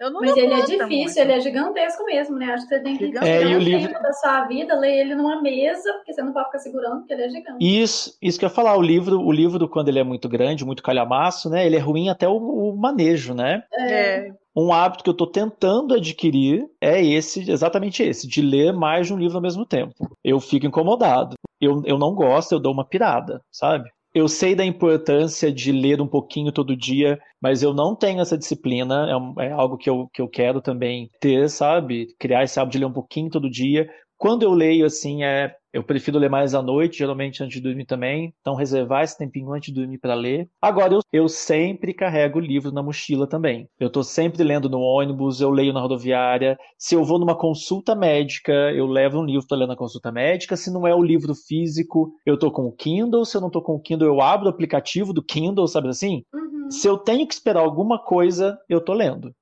mas 0.00 0.36
ele 0.36 0.54
é 0.54 0.60
difícil, 0.60 0.86
muito. 0.86 1.18
ele 1.18 1.32
é 1.32 1.40
gigantesco 1.40 2.04
mesmo, 2.04 2.36
né? 2.36 2.52
Acho 2.52 2.68
que 2.68 2.74
você 2.74 2.80
tem 2.80 2.96
que 2.96 3.18
é, 3.18 3.42
e 3.42 3.56
o 3.56 3.58
livro... 3.58 3.92
da 4.00 4.12
sua 4.12 4.46
vida, 4.46 4.78
ler 4.78 5.00
ele 5.00 5.14
numa 5.14 5.42
mesa, 5.42 5.92
porque 5.94 6.12
você 6.12 6.22
não 6.22 6.32
pode 6.32 6.46
ficar 6.46 6.58
segurando, 6.60 6.98
porque 6.98 7.12
ele 7.12 7.22
é 7.22 7.28
gigante. 7.28 7.80
Isso, 7.80 8.16
isso 8.22 8.38
que 8.38 8.44
eu 8.44 8.48
ia 8.48 8.54
falar, 8.54 8.76
o 8.76 8.82
livro, 8.82 9.20
o 9.20 9.32
livro, 9.32 9.68
quando 9.68 9.88
ele 9.88 9.98
é 9.98 10.04
muito 10.04 10.28
grande, 10.28 10.64
muito 10.64 10.82
calhamaço, 10.82 11.50
né? 11.50 11.66
Ele 11.66 11.76
é 11.76 11.80
ruim 11.80 12.08
até 12.08 12.28
o, 12.28 12.36
o 12.36 12.76
manejo, 12.76 13.34
né? 13.34 13.64
É. 13.76 14.30
Um 14.54 14.72
hábito 14.72 15.04
que 15.04 15.10
eu 15.10 15.12
estou 15.12 15.26
tentando 15.26 15.94
adquirir 15.94 16.68
é 16.80 17.04
esse, 17.04 17.50
exatamente 17.50 18.02
esse, 18.02 18.26
de 18.26 18.42
ler 18.42 18.72
mais 18.72 19.06
de 19.06 19.14
um 19.14 19.18
livro 19.18 19.36
ao 19.36 19.42
mesmo 19.42 19.64
tempo. 19.64 19.94
Eu 20.24 20.40
fico 20.40 20.66
incomodado. 20.66 21.34
Eu, 21.60 21.82
eu 21.84 21.98
não 21.98 22.14
gosto, 22.14 22.52
eu 22.52 22.60
dou 22.60 22.72
uma 22.72 22.84
pirada, 22.84 23.40
sabe? 23.52 23.88
Eu 24.18 24.28
sei 24.28 24.54
da 24.54 24.64
importância 24.64 25.52
de 25.52 25.70
ler 25.72 26.00
um 26.00 26.06
pouquinho 26.06 26.52
todo 26.52 26.76
dia, 26.76 27.18
mas 27.40 27.62
eu 27.62 27.72
não 27.72 27.94
tenho 27.94 28.20
essa 28.20 28.36
disciplina. 28.36 29.06
É, 29.38 29.46
é, 29.46 29.52
algo 29.52 29.76
que 29.78 29.88
eu, 29.88 30.08
que 30.12 30.20
eu 30.20 30.28
quero 30.28 30.60
também 30.60 31.10
ter, 31.20 31.48
sabe? 31.48 32.14
Criar 32.18 32.44
esse 32.44 32.58
hábito 32.58 32.72
de 32.72 32.78
ler 32.78 32.86
um 32.86 32.92
pouquinho 32.92 33.30
todo 33.30 33.50
dia. 33.50 33.88
Quando 34.16 34.42
eu 34.42 34.52
leio, 34.52 34.84
assim, 34.84 35.22
é 35.22 35.54
eu 35.72 35.82
prefiro 35.82 36.18
ler 36.18 36.30
mais 36.30 36.54
à 36.54 36.62
noite, 36.62 36.98
geralmente 36.98 37.42
antes 37.42 37.56
de 37.56 37.62
dormir 37.62 37.84
também. 37.84 38.34
Então, 38.40 38.54
reservar 38.54 39.02
esse 39.02 39.16
tempinho 39.16 39.52
antes 39.52 39.72
de 39.72 39.80
dormir 39.80 39.98
para 39.98 40.14
ler. 40.14 40.48
Agora, 40.60 40.94
eu, 40.94 41.00
eu 41.12 41.28
sempre 41.28 41.92
carrego 41.92 42.40
livro 42.40 42.72
na 42.72 42.82
mochila 42.82 43.26
também. 43.26 43.68
Eu 43.78 43.88
estou 43.88 44.02
sempre 44.02 44.42
lendo 44.42 44.68
no 44.68 44.80
ônibus, 44.80 45.40
eu 45.40 45.50
leio 45.50 45.72
na 45.72 45.80
rodoviária. 45.80 46.58
Se 46.78 46.94
eu 46.94 47.04
vou 47.04 47.18
numa 47.18 47.36
consulta 47.36 47.94
médica, 47.94 48.52
eu 48.72 48.86
levo 48.86 49.18
um 49.18 49.24
livro 49.24 49.46
para 49.46 49.58
ler 49.58 49.68
na 49.68 49.76
consulta 49.76 50.10
médica. 50.10 50.56
Se 50.56 50.72
não 50.72 50.86
é 50.86 50.94
o 50.94 51.02
livro 51.02 51.34
físico, 51.34 52.12
eu 52.24 52.34
estou 52.34 52.50
com 52.50 52.66
o 52.66 52.72
Kindle. 52.72 53.24
Se 53.24 53.36
eu 53.36 53.40
não 53.40 53.48
estou 53.48 53.62
com 53.62 53.74
o 53.74 53.80
Kindle, 53.80 54.08
eu 54.08 54.20
abro 54.20 54.46
o 54.46 54.50
aplicativo 54.50 55.12
do 55.12 55.22
Kindle, 55.22 55.66
sabe 55.68 55.88
assim? 55.88 56.22
Uhum. 56.32 56.70
Se 56.70 56.88
eu 56.88 56.98
tenho 56.98 57.26
que 57.26 57.34
esperar 57.34 57.60
alguma 57.60 57.98
coisa, 57.98 58.58
eu 58.68 58.78
estou 58.78 58.94
lendo. 58.94 59.32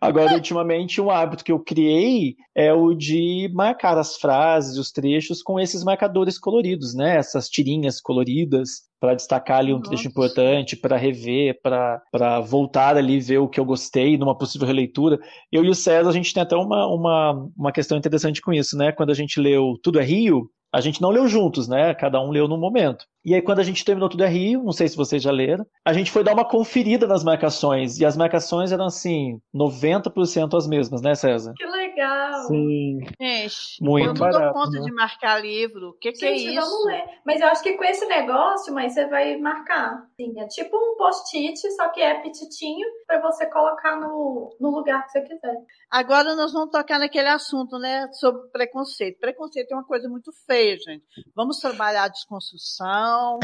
Agora, 0.00 0.34
ultimamente, 0.34 1.00
um 1.00 1.10
hábito 1.10 1.44
que 1.44 1.52
eu 1.52 1.58
criei 1.58 2.36
é 2.54 2.72
o 2.72 2.94
de 2.94 3.50
marcar 3.52 3.98
as 3.98 4.16
frases, 4.16 4.78
os 4.78 4.90
trechos 4.92 5.42
com 5.42 5.58
esses 5.58 5.82
marcadores 5.82 6.38
coloridos, 6.38 6.94
né? 6.94 7.16
Essas 7.16 7.48
tirinhas 7.48 8.00
coloridas 8.00 8.88
para 9.00 9.14
destacar 9.14 9.58
ali 9.58 9.72
um 9.72 9.78
Nossa. 9.78 9.90
trecho 9.90 10.08
importante, 10.08 10.76
para 10.76 10.96
rever, 10.96 11.60
para 11.62 12.40
voltar 12.40 12.96
ali 12.96 13.20
ver 13.20 13.38
o 13.38 13.48
que 13.48 13.60
eu 13.60 13.64
gostei 13.64 14.16
numa 14.16 14.36
possível 14.36 14.66
releitura. 14.66 15.18
Eu 15.52 15.64
e 15.64 15.70
o 15.70 15.74
César, 15.74 16.08
a 16.08 16.12
gente 16.12 16.34
tem 16.34 16.42
até 16.42 16.56
uma, 16.56 16.86
uma, 16.86 17.50
uma 17.56 17.72
questão 17.72 17.96
interessante 17.96 18.40
com 18.40 18.52
isso, 18.52 18.76
né? 18.76 18.92
Quando 18.92 19.10
a 19.10 19.14
gente 19.14 19.40
leu 19.40 19.74
Tudo 19.82 20.00
é 20.00 20.04
Rio, 20.04 20.50
a 20.72 20.80
gente 20.80 21.00
não 21.00 21.10
leu 21.10 21.26
juntos, 21.26 21.68
né? 21.68 21.94
Cada 21.94 22.20
um 22.20 22.30
leu 22.30 22.46
num 22.46 22.58
momento. 22.58 23.06
E 23.24 23.34
aí, 23.34 23.42
quando 23.42 23.60
a 23.60 23.64
gente 23.64 23.84
terminou 23.84 24.08
tudo 24.08 24.24
Rio, 24.24 24.62
não 24.62 24.72
sei 24.72 24.88
se 24.88 24.96
vocês 24.96 25.22
já 25.22 25.30
leram, 25.30 25.66
a 25.84 25.92
gente 25.92 26.10
foi 26.10 26.24
dar 26.24 26.32
uma 26.32 26.44
conferida 26.44 27.06
nas 27.06 27.24
marcações. 27.24 27.98
E 27.98 28.04
as 28.04 28.16
marcações 28.16 28.72
eram, 28.72 28.86
assim, 28.86 29.40
90% 29.54 30.56
as 30.56 30.66
mesmas, 30.66 31.02
né, 31.02 31.14
César? 31.14 31.52
Que 31.56 31.64
legal! 31.64 31.77
Legal. 31.98 32.46
Sim. 32.46 33.00
Gente, 33.20 33.82
Muito 33.82 34.04
eu 34.04 34.06
não 34.08 34.14
dou 34.14 34.30
barato, 34.30 34.54
conta 34.54 34.78
né? 34.78 34.84
de 34.84 34.92
marcar 34.92 35.42
livro. 35.42 35.90
O 35.90 35.92
que, 35.94 36.12
que 36.12 36.24
é 36.24 36.36
Gente, 36.36 36.56
isso? 36.56 36.60
vamos 36.60 36.86
ler. 36.86 37.04
Mas 37.26 37.40
eu 37.40 37.48
acho 37.48 37.62
que 37.62 37.72
com 37.74 37.84
esse 37.84 38.06
negócio, 38.06 38.72
mas 38.72 38.94
você 38.94 39.06
vai 39.06 39.36
marcar. 39.36 40.06
Sim, 40.16 40.38
é 40.40 40.46
tipo 40.46 40.76
um 40.76 40.96
post-it, 40.96 41.58
só 41.74 41.88
que 41.88 42.00
é 42.00 42.20
petitinho 42.22 42.86
pra 43.06 43.20
você 43.20 43.46
colocar 43.46 43.96
no, 43.96 44.56
no 44.60 44.70
lugar 44.70 45.04
que 45.04 45.12
você 45.12 45.22
quiser. 45.22 45.56
Agora 45.90 46.34
nós 46.34 46.52
vamos 46.52 46.70
tocar 46.70 46.98
naquele 46.98 47.28
assunto, 47.28 47.78
né, 47.78 48.08
sobre 48.12 48.48
preconceito. 48.50 49.18
Preconceito 49.18 49.72
é 49.72 49.74
uma 49.74 49.84
coisa 49.84 50.08
muito 50.08 50.30
feia, 50.46 50.76
gente. 50.78 51.04
Vamos 51.34 51.58
trabalhar 51.58 52.04
a 52.04 52.08
desconstrução. 52.08 53.38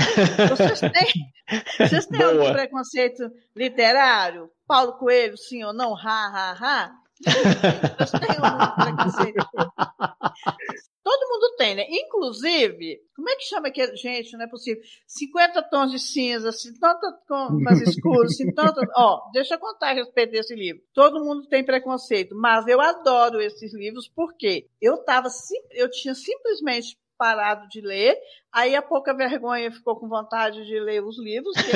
Vocês 0.49 0.81
têm, 0.81 1.59
vocês 1.79 2.07
têm 2.07 2.23
algum 2.23 2.53
preconceito 2.53 3.31
literário? 3.57 4.51
Paulo 4.67 4.95
Coelho, 4.95 5.37
sim 5.37 5.63
ou 5.65 5.73
não? 5.73 5.95
Ha, 5.95 6.27
ha, 6.29 6.53
ha. 6.61 7.04
Todo 11.05 11.29
mundo 11.29 11.57
tem, 11.59 11.75
né? 11.75 11.87
Inclusive, 11.89 13.01
como 13.15 13.29
é 13.29 13.37
que 13.37 13.45
chama 13.45 13.69
aquele. 13.69 13.95
Gente, 13.97 14.37
não 14.37 14.45
é 14.45 14.49
possível. 14.49 14.83
50 15.07 15.63
tons 15.65 15.91
de 15.91 15.99
cinza, 15.99 16.49
assim, 16.49 16.73
tanto 16.79 17.07
com 17.29 17.61
mais 17.61 17.81
escuros, 17.83 18.33
assim, 18.33 18.53
tanto. 18.53 18.81
Ó, 18.97 19.31
deixa 19.33 19.55
eu 19.55 19.59
contar 19.59 19.91
a 19.91 19.95
respeito 19.95 20.33
desse 20.33 20.55
livro. 20.55 20.83
Todo 20.95 21.23
mundo 21.23 21.47
tem 21.47 21.65
preconceito, 21.65 22.35
mas 22.35 22.67
eu 22.67 22.81
adoro 22.81 23.41
esses 23.41 23.75
livros 23.75 24.09
porque 24.09 24.67
eu 24.81 24.97
tava. 25.05 25.29
Eu 25.73 25.91
tinha 25.91 26.15
simplesmente 26.15 26.99
parado 27.17 27.69
de 27.69 27.81
ler, 27.81 28.19
aí 28.53 28.75
a 28.75 28.83
pouca 28.83 29.15
vergonha 29.15 29.71
ficou 29.71 29.97
com 29.97 30.09
vontade 30.09 30.65
de 30.65 30.81
ler 30.81 31.03
os 31.03 31.19
livros, 31.19 31.55
que 31.57 31.71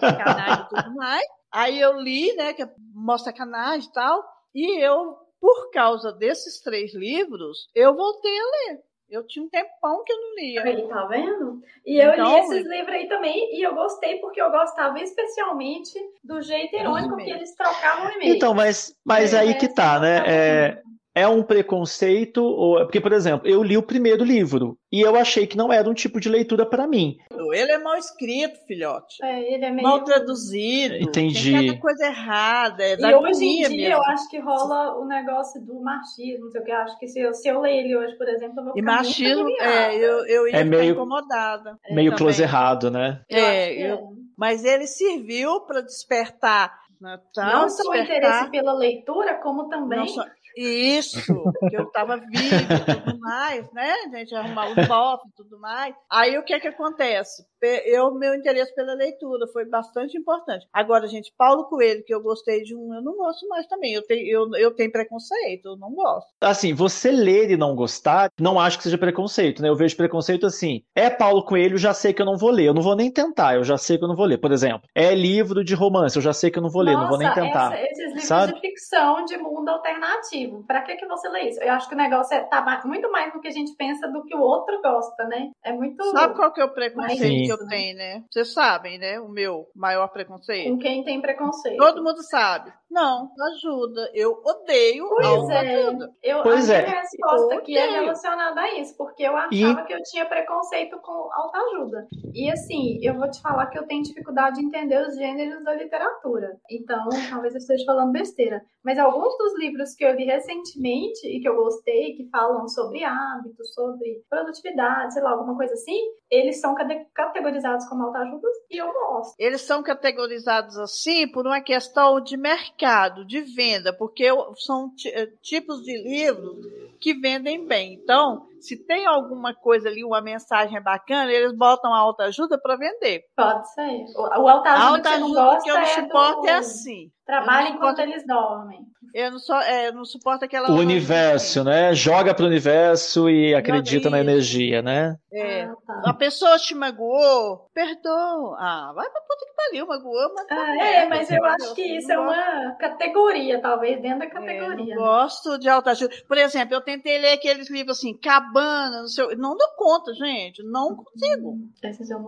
sacanagem 0.00 0.64
e 0.64 0.68
tudo 0.68 0.94
mais. 0.94 1.22
Aí 1.50 1.78
eu 1.78 2.00
li, 2.00 2.34
né, 2.34 2.54
que 2.54 2.66
mostra 2.94 3.32
sacanagem 3.32 3.88
e 3.88 3.92
tal, 3.92 4.24
e 4.54 4.78
eu, 4.80 5.16
por 5.40 5.70
causa 5.70 6.12
desses 6.12 6.60
três 6.60 6.94
livros, 6.94 7.68
eu 7.74 7.94
voltei 7.94 8.30
a 8.38 8.44
ler. 8.44 8.80
Eu 9.10 9.26
tinha 9.26 9.44
um 9.44 9.48
tempão 9.48 10.02
que 10.04 10.12
eu 10.12 10.16
não 10.16 10.34
lia. 10.36 10.62
Aí, 10.62 10.88
tá 10.88 11.04
vendo? 11.04 11.60
E 11.84 11.98
eu 11.98 12.12
Então, 12.14 12.34
li 12.34 12.40
esses 12.40 12.66
livros 12.66 12.94
aí 12.94 13.06
também, 13.08 13.54
e 13.54 13.62
eu 13.62 13.74
gostei 13.74 14.18
porque 14.20 14.40
eu 14.40 14.50
gostava 14.50 14.98
especialmente 15.00 15.92
do 16.24 16.40
jeito 16.40 16.74
irônico 16.74 17.16
que 17.18 17.30
eles 17.30 17.54
trocavam 17.54 18.10
e-mail. 18.12 18.34
Então, 18.34 18.54
mas, 18.54 18.96
mas 19.04 19.34
É, 19.34 19.40
aí 19.40 19.54
que 19.54 19.68
tá, 19.68 20.00
né? 20.00 20.22
É, 20.26 20.82
é 21.14 21.26
um 21.28 21.42
preconceito, 21.42 22.42
ou, 22.42 22.78
porque, 22.84 23.00
por 23.00 23.12
exemplo, 23.12 23.46
eu 23.46 23.62
li 23.62 23.76
o 23.76 23.82
primeiro 23.82 24.24
livro 24.24 24.78
e 24.90 25.00
eu 25.00 25.14
achei 25.16 25.46
que 25.46 25.56
não 25.56 25.72
era 25.72 25.88
um 25.88 25.92
tipo 25.94 26.18
de 26.18 26.28
leitura 26.28 26.64
para 26.64 26.86
mim. 26.86 27.16
Ele 27.52 27.70
é 27.72 27.78
mal 27.78 27.96
escrito, 27.96 28.58
filhote. 28.66 29.16
É, 29.22 29.54
ele 29.54 29.64
é 29.64 29.70
meio... 29.70 29.86
Mal 29.86 30.04
traduzido. 30.04 30.94
Entendi. 30.96 31.52
Tem 31.52 31.66
cada 31.68 31.80
coisa 31.80 32.06
errada. 32.06 32.82
É 32.82 32.96
da 32.96 33.10
E 33.10 33.14
hoje 33.14 33.44
em 33.44 33.56
dia 33.58 33.68
mesmo. 33.68 33.92
eu 33.94 34.02
acho 34.04 34.28
que 34.30 34.38
rola 34.38 34.96
o 34.98 35.04
negócio 35.04 35.60
do 35.64 35.80
machismo, 35.82 36.44
não 36.46 36.50
sei 36.50 36.60
o 36.60 36.64
que. 36.64 36.70
Eu 36.70 36.76
acho 36.78 36.98
que 36.98 37.08
se 37.08 37.20
eu, 37.20 37.34
se 37.34 37.48
eu 37.48 37.60
ler 37.60 37.76
ele 37.84 37.96
hoje, 37.96 38.16
por 38.16 38.28
exemplo, 38.28 38.60
eu 38.60 38.64
vou 38.64 38.72
E 38.74 38.80
ficar 38.80 38.92
muito 38.92 39.06
machismo, 39.08 39.48
é, 39.60 39.94
eu, 39.96 40.26
eu 40.26 40.48
ia 40.48 40.56
É 40.56 40.64
ficar 40.64 40.76
meio- 40.78 40.92
incomodada. 40.92 41.76
É, 41.84 41.94
Meio 41.94 42.16
close 42.16 42.42
errado, 42.42 42.90
né? 42.90 43.20
Eu 43.28 43.38
É, 43.38 43.74
que 43.74 43.80
eu- 43.82 44.08
mas 44.36 44.64
ele 44.64 44.86
serviu 44.86 45.60
para 45.60 45.82
despertar. 45.82 46.80
Né, 47.00 47.18
tá? 47.34 47.52
Não 47.52 47.68
só 47.68 47.82
o 47.82 47.90
Despertar- 47.90 48.16
interesse 48.16 48.50
pela 48.52 48.72
leitura, 48.72 49.34
como 49.42 49.68
também 49.68 49.98
Não 49.98 50.06
só- 50.06 50.24
Isso, 50.56 51.52
que 51.68 51.76
eu 51.76 51.90
tava 51.90 52.18
viva 52.18 52.56
e 52.56 52.94
tudo 52.94 53.18
mais, 53.20 53.72
né? 53.72 53.92
A 54.06 54.18
gente 54.18 54.34
arrumar 54.34 54.68
os 54.68 54.86
bofs 54.86 55.30
e 55.30 55.34
tudo 55.36 55.58
mais. 55.58 55.94
Aí 56.10 56.36
o 56.38 56.44
que 56.44 56.52
é 56.54 56.60
que 56.60 56.68
acontece? 56.68 57.44
Eu, 57.66 58.12
meu 58.14 58.34
interesse 58.34 58.74
pela 58.74 58.94
leitura 58.94 59.46
foi 59.52 59.64
bastante 59.64 60.16
importante. 60.18 60.66
Agora, 60.72 61.06
gente, 61.06 61.32
Paulo 61.36 61.64
Coelho, 61.64 62.04
que 62.04 62.14
eu 62.14 62.22
gostei 62.22 62.62
de 62.62 62.74
um, 62.74 62.94
eu 62.94 63.02
não 63.02 63.16
gosto 63.16 63.46
mais 63.48 63.66
também. 63.66 63.92
Eu 63.92 64.02
tenho, 64.02 64.26
eu, 64.28 64.50
eu 64.58 64.70
tenho 64.74 64.90
preconceito, 64.90 65.66
eu 65.66 65.76
não 65.76 65.92
gosto. 65.92 66.28
Assim, 66.40 66.74
você 66.74 67.10
ler 67.10 67.50
e 67.50 67.56
não 67.56 67.74
gostar, 67.74 68.30
não 68.40 68.58
acho 68.58 68.78
que 68.78 68.84
seja 68.84 68.98
preconceito, 68.98 69.62
né? 69.62 69.68
Eu 69.68 69.76
vejo 69.76 69.96
preconceito 69.96 70.46
assim. 70.46 70.82
É 70.94 71.08
Paulo 71.08 71.44
Coelho, 71.44 71.78
já 71.78 71.94
sei 71.94 72.12
que 72.12 72.20
eu 72.20 72.26
não 72.26 72.36
vou 72.36 72.50
ler. 72.50 72.66
Eu 72.66 72.74
não 72.74 72.82
vou 72.82 72.96
nem 72.96 73.10
tentar, 73.10 73.54
eu 73.54 73.64
já 73.64 73.78
sei 73.78 73.98
que 73.98 74.04
eu 74.04 74.08
não 74.08 74.16
vou 74.16 74.26
ler. 74.26 74.38
Por 74.38 74.52
exemplo, 74.52 74.88
é 74.94 75.14
livro 75.14 75.64
de 75.64 75.74
romance, 75.74 76.16
eu 76.16 76.22
já 76.22 76.32
sei 76.32 76.50
que 76.50 76.58
eu 76.58 76.62
não 76.62 76.70
vou 76.70 76.82
ler, 76.82 76.96
não 76.96 77.08
vou 77.08 77.18
nem 77.18 77.28
Nossa, 77.28 77.40
tentar. 77.40 77.74
essa- 77.74 77.82
esses 77.82 78.06
livros 78.06 78.24
sabe? 78.24 78.54
de 78.54 78.60
ficção 78.60 79.24
de 79.24 79.36
mundo 79.36 79.68
alternativo. 79.68 80.64
Pra 80.66 80.82
que 80.82 80.96
que 80.96 81.06
você 81.06 81.28
lê 81.28 81.48
isso? 81.48 81.62
Eu 81.62 81.72
acho 81.72 81.88
que 81.88 81.94
o 81.94 81.98
negócio 81.98 82.34
é, 82.34 82.40
tá 82.40 82.82
muito 82.84 83.10
mais 83.10 83.32
no 83.34 83.40
que 83.40 83.48
a 83.48 83.52
gente 83.52 83.74
pensa 83.76 84.08
do 84.08 84.24
que 84.24 84.34
o 84.34 84.40
outro 84.40 84.80
gosta, 84.82 85.24
né? 85.24 85.50
É 85.64 85.72
muito 85.72 86.02
Sabe 86.10 86.34
qual 86.34 86.52
que 86.52 86.60
é 86.60 86.64
o 86.64 86.72
preconceito 86.72 87.18
Sim. 87.18 87.51
Que 87.56 87.64
eu 87.64 87.68
tenho, 87.68 87.96
né? 87.96 88.24
Vocês 88.30 88.52
sabem, 88.52 88.98
né? 88.98 89.20
O 89.20 89.28
meu 89.28 89.66
maior 89.74 90.08
preconceito. 90.08 90.70
com 90.70 90.78
quem 90.78 91.04
tem 91.04 91.20
preconceito. 91.20 91.78
Todo 91.78 92.02
mundo 92.02 92.22
sabe. 92.22 92.72
Não, 92.92 93.30
ajuda. 93.54 94.10
Eu 94.12 94.38
odeio 94.44 95.08
Pois 95.08 95.48
é. 95.48 95.58
autoajuda. 95.80 96.12
Eu, 96.22 96.42
Pois 96.42 96.68
a 96.70 96.74
é. 96.74 96.82
minha 96.86 97.00
resposta 97.00 97.54
aqui 97.54 97.76
é 97.78 97.90
relacionada 97.90 98.60
a 98.60 98.78
isso, 98.78 98.94
porque 98.98 99.22
eu 99.22 99.34
achava 99.36 99.82
que 99.84 99.94
eu 99.94 100.02
tinha 100.04 100.26
preconceito 100.26 100.98
com 101.00 101.28
autoajuda. 101.32 102.06
E 102.34 102.50
assim, 102.50 102.98
eu 103.02 103.14
vou 103.14 103.30
te 103.30 103.40
falar 103.40 103.66
que 103.68 103.78
eu 103.78 103.86
tenho 103.86 104.02
dificuldade 104.02 104.56
de 104.60 104.66
entender 104.66 105.00
os 105.06 105.16
gêneros 105.16 105.64
da 105.64 105.74
literatura. 105.74 106.56
Então, 106.70 107.08
talvez 107.30 107.54
eu 107.54 107.58
esteja 107.58 107.84
falando 107.86 108.12
besteira. 108.12 108.60
Mas 108.84 108.98
alguns 108.98 109.38
dos 109.38 109.58
livros 109.58 109.94
que 109.94 110.04
eu 110.04 110.12
li 110.14 110.24
recentemente 110.24 111.26
e 111.26 111.40
que 111.40 111.48
eu 111.48 111.56
gostei, 111.56 112.14
que 112.14 112.28
falam 112.30 112.68
sobre 112.68 113.04
hábitos, 113.04 113.72
sobre 113.74 114.22
produtividade, 114.28 115.14
sei 115.14 115.22
lá, 115.22 115.30
alguma 115.30 115.56
coisa 115.56 115.72
assim, 115.72 115.98
eles 116.30 116.60
são 116.60 116.74
cate- 116.74 117.06
categorizados 117.14 117.86
como 117.88 118.04
autoajudas 118.04 118.50
e 118.70 118.76
eu 118.78 118.92
gosto. 118.92 119.34
Eles 119.38 119.60
são 119.62 119.82
categorizados 119.82 120.76
assim 120.78 121.30
por 121.30 121.46
uma 121.46 121.60
questão 121.60 122.20
de 122.20 122.36
mercado, 122.36 122.81
de 123.26 123.40
venda, 123.40 123.92
porque 123.92 124.22
eu- 124.24 124.54
são 124.56 124.90
eh, 125.06 125.28
tipos 125.42 125.82
de 125.82 125.96
livros 126.02 126.56
que 127.00 127.14
vendem 127.14 127.66
bem. 127.66 127.94
Então, 127.94 128.46
se 128.60 128.76
tem 128.76 129.06
alguma 129.06 129.54
coisa 129.54 129.88
ali, 129.88 130.04
uma 130.04 130.20
mensagem 130.20 130.80
bacana, 130.80 131.32
eles 131.32 131.52
botam 131.56 131.92
a 131.92 131.98
autoajuda 131.98 132.58
para 132.60 132.76
vender. 132.76 133.24
Pode 133.36 133.72
ser. 133.72 134.04
O, 134.16 134.22
o 134.22 134.26
A 134.48 134.52
autoajuda 134.52 135.10
que 135.10 135.18
não 135.18 135.26
autoajuda 135.28 135.42
gosta 135.42 135.62
que 135.64 135.70
eu 135.70 135.74
não 135.74 135.82
é 135.82 135.86
suporto 135.86 136.40
do... 136.42 136.48
é 136.48 136.52
assim. 136.54 137.10
Trabalha 137.26 137.68
enquanto 137.68 137.96
suporto- 137.98 138.00
eles 138.02 138.26
dormem. 138.26 138.80
Eu 139.14 139.30
não, 139.32 139.38
só, 139.38 139.60
é, 139.60 139.88
eu 139.88 139.92
não 139.92 140.04
suporto 140.06 140.44
aquela. 140.44 140.70
O 140.70 140.74
universo, 140.76 141.62
né? 141.62 141.92
Joga 141.94 142.34
pro 142.34 142.46
universo 142.46 143.28
e 143.28 143.54
acredita 143.54 144.08
na 144.08 144.18
energia, 144.20 144.80
né? 144.80 145.16
É. 145.30 145.64
Ah, 145.64 145.74
tá. 145.86 146.10
A 146.10 146.14
pessoa 146.14 146.58
te 146.58 146.74
magoou, 146.74 147.66
perdoa. 147.74 148.56
Ah, 148.58 148.92
vai 148.94 149.08
pra 149.10 149.20
puta 149.20 149.44
que 149.46 149.54
pariu, 149.54 149.86
magoou, 149.86 150.32
mas. 150.34 150.46
tá 150.46 150.54
Ah, 150.56 150.72
merda, 150.72 150.84
é, 150.84 151.08
mas 151.08 151.30
eu 151.30 151.44
acho 151.44 151.74
que 151.74 151.82
isso 151.98 152.10
é 152.10 152.18
uma 152.18 152.72
categoria, 152.76 153.60
talvez, 153.60 154.00
dentro 154.00 154.20
da 154.20 154.24
É, 154.24 154.28
categoria. 154.30 154.76
não 154.76 154.84
né? 154.86 154.94
gosto 154.96 155.58
de 155.58 155.68
autoajuda. 155.68 156.14
Por 156.26 156.38
exemplo, 156.38 156.74
eu 156.74 156.80
tentei 156.80 157.18
ler 157.18 157.34
aqueles 157.34 157.68
livros 157.70 157.98
assim, 157.98 158.16
cabana, 158.18 159.00
não 159.02 159.08
sei, 159.08 159.36
não 159.36 159.56
dou 159.56 159.68
conta, 159.76 160.14
gente, 160.14 160.62
não 160.62 160.96
consigo. 160.96 161.58
Esses 161.82 162.10
eu 162.10 162.18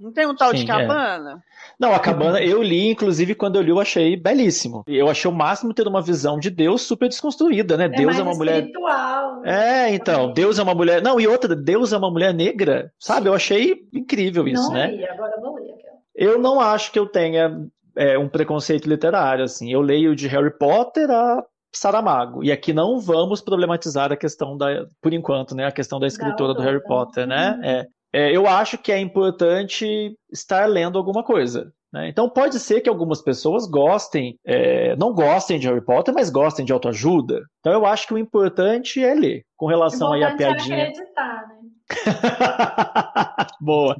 não 0.00 0.12
tem 0.12 0.26
um 0.26 0.34
tal 0.34 0.52
de 0.52 0.60
Sim, 0.60 0.64
é. 0.64 0.68
cabana? 0.68 1.42
Não, 1.78 1.94
a 1.94 2.00
cabana 2.00 2.42
eu 2.42 2.60
li, 2.62 2.90
inclusive 2.90 3.34
quando 3.36 3.56
eu 3.56 3.62
li 3.62 3.70
eu 3.70 3.78
achei 3.80 4.16
belíssimo. 4.16 4.41
Eu 4.86 5.08
achei 5.08 5.30
o 5.30 5.34
máximo 5.34 5.74
ter 5.74 5.86
uma 5.86 6.02
visão 6.02 6.38
de 6.38 6.50
Deus 6.50 6.82
super 6.82 7.08
desconstruída, 7.08 7.76
né? 7.76 7.88
Deus 7.88 8.04
mais 8.04 8.18
é 8.18 8.22
uma 8.22 8.34
mulher. 8.34 8.56
espiritual. 8.58 9.40
né? 9.40 9.88
É, 9.88 9.94
então. 9.94 10.32
Deus 10.32 10.58
é 10.58 10.62
uma 10.62 10.74
mulher. 10.74 11.02
Não, 11.02 11.20
e 11.20 11.26
outra, 11.26 11.54
Deus 11.54 11.92
é 11.92 11.96
uma 11.96 12.10
mulher 12.10 12.32
negra, 12.34 12.90
sabe? 12.98 13.28
Eu 13.28 13.34
achei 13.34 13.76
incrível 13.92 14.46
isso, 14.48 14.68
não 14.68 14.74
né? 14.74 15.06
agora 15.10 15.34
eu 15.36 15.40
vou 15.40 15.54
ler. 15.54 15.74
Eu 16.14 16.38
não 16.38 16.60
acho 16.60 16.92
que 16.92 16.98
eu 16.98 17.06
tenha 17.06 17.66
é, 17.96 18.18
um 18.18 18.28
preconceito 18.28 18.88
literário, 18.88 19.44
assim. 19.44 19.72
Eu 19.72 19.80
leio 19.80 20.14
de 20.14 20.28
Harry 20.28 20.56
Potter 20.56 21.10
a 21.10 21.42
Saramago. 21.74 22.44
E 22.44 22.52
aqui 22.52 22.72
não 22.72 23.00
vamos 23.00 23.40
problematizar 23.40 24.12
a 24.12 24.16
questão 24.16 24.56
da, 24.56 24.86
por 25.00 25.12
enquanto, 25.12 25.54
né? 25.54 25.66
A 25.66 25.72
questão 25.72 25.98
da 25.98 26.06
escritora 26.06 26.54
do. 26.54 26.62
Harry 26.62 26.82
Potter, 26.82 27.26
né? 27.26 27.52
Uhum. 27.52 27.64
É, 27.64 27.86
é, 28.12 28.36
eu 28.36 28.46
acho 28.46 28.76
que 28.76 28.92
é 28.92 28.98
importante 28.98 30.14
estar 30.30 30.66
lendo 30.66 30.98
alguma 30.98 31.24
coisa. 31.24 31.72
Né? 31.92 32.08
Então 32.08 32.28
pode 32.28 32.58
ser 32.58 32.80
que 32.80 32.88
algumas 32.88 33.20
pessoas 33.22 33.66
gostem, 33.66 34.38
é, 34.46 34.96
não 34.96 35.12
gostem 35.12 35.58
de 35.58 35.68
Harry 35.68 35.84
Potter, 35.84 36.14
mas 36.14 36.30
gostem 36.30 36.64
de 36.64 36.72
autoajuda. 36.72 37.42
Então 37.60 37.72
eu 37.72 37.84
acho 37.86 38.06
que 38.06 38.14
o 38.14 38.18
importante 38.18 39.02
é 39.02 39.14
ler. 39.14 39.42
Com 39.56 39.66
relação 39.66 40.12
aí 40.12 40.24
à 40.24 40.30
é 40.30 40.36
piadinha. 40.36 40.84
acreditar, 40.84 41.46
né? 41.48 41.62
Boa. 43.60 43.96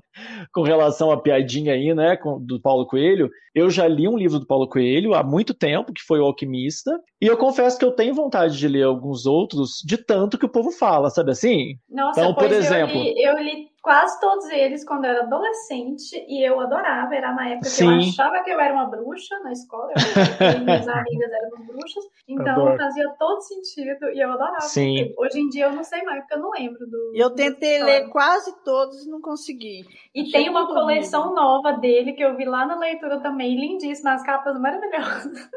Com 0.53 0.63
relação 0.63 1.11
à 1.11 1.21
piadinha 1.21 1.73
aí, 1.75 1.95
né, 1.95 2.19
do 2.41 2.61
Paulo 2.61 2.87
Coelho, 2.87 3.31
eu 3.55 3.69
já 3.71 3.87
li 3.87 4.09
um 4.09 4.17
livro 4.17 4.39
do 4.39 4.47
Paulo 4.47 4.67
Coelho 4.69 5.15
há 5.15 5.23
muito 5.23 5.53
tempo, 5.55 5.93
que 5.93 6.03
foi 6.03 6.19
O 6.21 6.25
Alquimista, 6.25 6.91
e 7.21 7.27
eu 7.27 7.37
confesso 7.37 7.79
que 7.79 7.85
eu 7.85 7.93
tenho 7.93 8.15
vontade 8.15 8.57
de 8.57 8.67
ler 8.67 8.85
alguns 8.85 9.27
outros, 9.27 9.83
de 9.85 9.97
tanto 9.99 10.39
que 10.39 10.47
o 10.47 10.49
povo 10.49 10.71
fala, 10.71 11.11
sabe 11.11 11.33
assim? 11.33 11.75
Nossa, 11.89 12.21
Então, 12.21 12.35
por 12.35 12.51
exemplo- 12.51 12.97
eu 12.97 13.03
li, 13.03 13.23
eu 13.23 13.39
li 13.39 13.72
quase 13.83 14.19
todos 14.21 14.49
eles 14.51 14.85
quando 14.85 15.05
eu 15.05 15.11
era 15.11 15.23
adolescente 15.25 16.15
e 16.29 16.47
eu 16.47 16.61
adorava. 16.61 17.15
Era 17.15 17.33
na 17.35 17.49
época 17.49 17.65
que 17.65 17.71
Sim. 17.71 17.93
eu 17.93 17.99
achava 17.99 18.43
que 18.45 18.51
eu 18.51 18.61
era 18.61 18.73
uma 18.73 18.87
bruxa 18.87 19.39
na 19.41 19.53
escola. 19.53 19.91
Eu, 19.93 20.61
minhas 20.65 20.87
amigas 20.89 21.33
éramos 21.33 21.67
bruxas. 21.67 22.05
Então 22.29 22.53
Adoro. 22.53 22.77
fazia 22.79 23.09
todo 23.19 23.41
sentido 23.43 24.07
e 24.13 24.21
eu 24.25 24.31
adorava. 24.31 24.61
Sim. 24.61 25.13
Hoje 25.19 25.41
em 25.41 25.49
dia 25.49 25.67
eu 25.67 25.73
não 25.73 25.83
sei 25.85 26.03
mais, 26.05 26.21
porque 26.21 26.35
eu 26.35 26.39
não 26.41 26.51
lembro 26.51 26.87
do. 26.87 27.13
Eu 27.15 27.31
tentei 27.31 27.83
ler 27.83 28.09
quase 28.09 28.55
todos 28.65 29.05
e 29.05 29.11
não 29.11 29.21
consegui. 29.21 29.85
E 30.15 30.21
Achei 30.23 30.33
tem 30.33 30.49
uma 30.49 30.67
coleção 30.69 31.35
nova 31.35 31.73
dele 31.73 32.13
que 32.13 32.23
eu 32.23 32.37
vi 32.37 32.45
lá 32.45 32.65
na 32.65 32.79
leitura 32.79 33.21
também, 33.21 33.59
lindíssima, 33.59 34.13
as 34.15 34.23
capas 34.23 34.59
maravilhosas. 34.59 35.51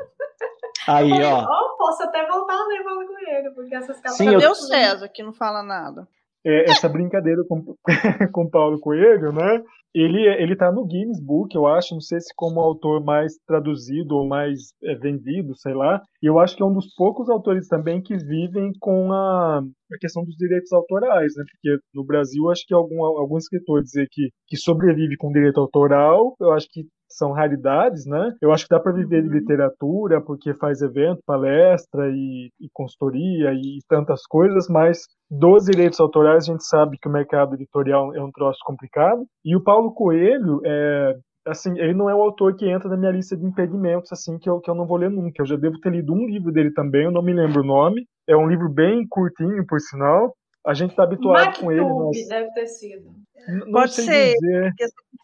Aí, 0.88 1.10
Falei, 1.10 1.26
ó. 1.26 1.44
ó, 1.44 1.78
posso 1.78 2.04
até 2.04 2.28
voltar 2.28 2.54
a 2.56 2.68
ler 2.68 2.84
Paulo 2.84 3.08
Coelho, 3.08 3.54
porque 3.56 3.74
essas 3.76 3.98
capas. 4.00 4.18
Sim, 4.18 4.32
Cadê 4.32 4.46
eu- 4.46 4.52
o 4.52 4.56
César, 4.56 5.08
que 5.10 5.24
não 5.24 5.34
fala 5.34 5.64
nada? 5.64 6.08
É, 6.46 6.70
essa 6.70 6.88
brincadeira 6.88 7.44
com, 7.48 7.76
com 8.32 8.50
Paulo 8.50 8.80
Coelho, 8.80 9.32
né? 9.32 9.64
Ele, 9.96 10.28
ele 10.28 10.58
tá 10.58 10.72
no 10.74 10.86
Guinness 10.86 11.22
Book, 11.24 11.56
eu 11.56 11.66
acho, 11.66 11.94
não 11.94 12.02
sei 12.02 12.20
se 12.20 12.34
como 12.36 12.60
autor 12.60 13.02
mais 13.02 13.38
traduzido 13.48 14.16
ou 14.16 14.28
mais 14.28 14.74
é, 14.84 14.94
vendido, 14.94 15.56
sei 15.56 15.74
lá. 15.74 16.02
E 16.22 16.26
eu 16.28 16.38
acho 16.38 16.56
que 16.56 16.62
é 16.62 16.66
um 16.66 16.74
dos 16.74 16.94
poucos 16.96 17.30
autores 17.30 17.68
também 17.70 18.02
que 18.02 18.18
vivem 18.18 18.74
com 18.80 19.14
a, 19.14 19.60
a 19.60 19.98
questão 20.00 20.26
dos 20.26 20.36
direitos 20.36 20.72
autorais, 20.74 21.34
né? 21.38 21.46
Porque 21.50 21.80
no 21.94 22.04
Brasil, 22.04 22.50
acho 22.52 22.66
que 22.68 22.74
algum, 22.74 23.06
algum 23.06 23.38
escritor 23.38 23.82
dizer 23.82 24.06
que, 24.12 24.30
que 24.48 24.58
sobrevive 24.58 25.16
com 25.16 25.32
direito 25.32 25.62
autoral, 25.62 26.36
eu 26.42 26.52
acho 26.52 26.68
que 26.70 26.84
são 27.10 27.32
raridades, 27.32 28.06
né? 28.06 28.34
Eu 28.42 28.52
acho 28.52 28.66
que 28.66 28.76
dá 28.76 28.80
para 28.80 28.92
viver 28.92 29.24
de 29.24 29.30
literatura, 29.30 30.22
porque 30.22 30.54
faz 30.54 30.82
evento, 30.82 31.22
palestra 31.26 32.10
e, 32.10 32.52
e 32.60 32.68
consultoria 32.74 33.54
e 33.54 33.80
tantas 33.88 34.26
coisas, 34.26 34.68
mas 34.68 35.04
dos 35.30 35.66
direitos 35.66 36.00
autorais 36.00 36.44
a 36.44 36.52
gente 36.52 36.66
sabe 36.66 36.98
que 36.98 37.08
o 37.08 37.12
mercado 37.12 37.56
editorial 37.56 38.14
é 38.16 38.22
um 38.22 38.32
troço 38.32 38.60
complicado. 38.66 39.26
E 39.44 39.56
o 39.56 39.64
Paulo 39.64 39.94
Coelho, 39.94 40.62
é, 40.66 41.16
assim, 41.48 41.78
ele 41.80 41.94
não 41.94 42.10
é 42.10 42.16
um 42.16 42.22
autor 42.22 42.56
que 42.56 42.68
entra 42.70 42.90
na 42.90 42.98
minha 42.98 43.12
lista 43.12 43.36
de 43.38 43.46
impedimentos, 43.46 44.12
assim, 44.12 44.38
que 44.38 44.50
eu, 44.50 44.60
que 44.60 44.70
eu 44.70 44.76
não 44.76 44.86
vou 44.86 44.98
ler 44.98 45.10
nunca. 45.10 45.42
Eu 45.42 45.46
já 45.46 45.56
devo 45.56 45.80
ter 45.80 45.92
lido 45.92 46.14
um 46.14 46.26
livro 46.26 46.52
dele 46.52 46.72
também, 46.74 47.06
eu 47.06 47.12
não 47.12 47.22
me 47.22 47.34
lembro 47.34 47.62
o 47.62 47.66
nome. 47.66 48.06
É 48.28 48.36
um 48.36 48.48
livro 48.48 48.70
bem 48.70 49.06
curtinho, 49.08 49.66
por 49.68 49.80
sinal. 49.80 50.34
A 50.66 50.74
gente 50.74 50.92
está 50.92 51.04
habituado 51.04 51.60
com 51.60 51.72
ele. 51.72 51.82
Mactube 51.82 52.06
Mas 52.18 52.28
deve 52.28 52.52
ter 52.54 52.68
sido. 52.68 53.10
n- 53.48 53.60
não 53.66 53.72
Pode 53.72 53.94
sei 53.94 54.06
ser. 54.06 54.34
dizer. 54.40 54.74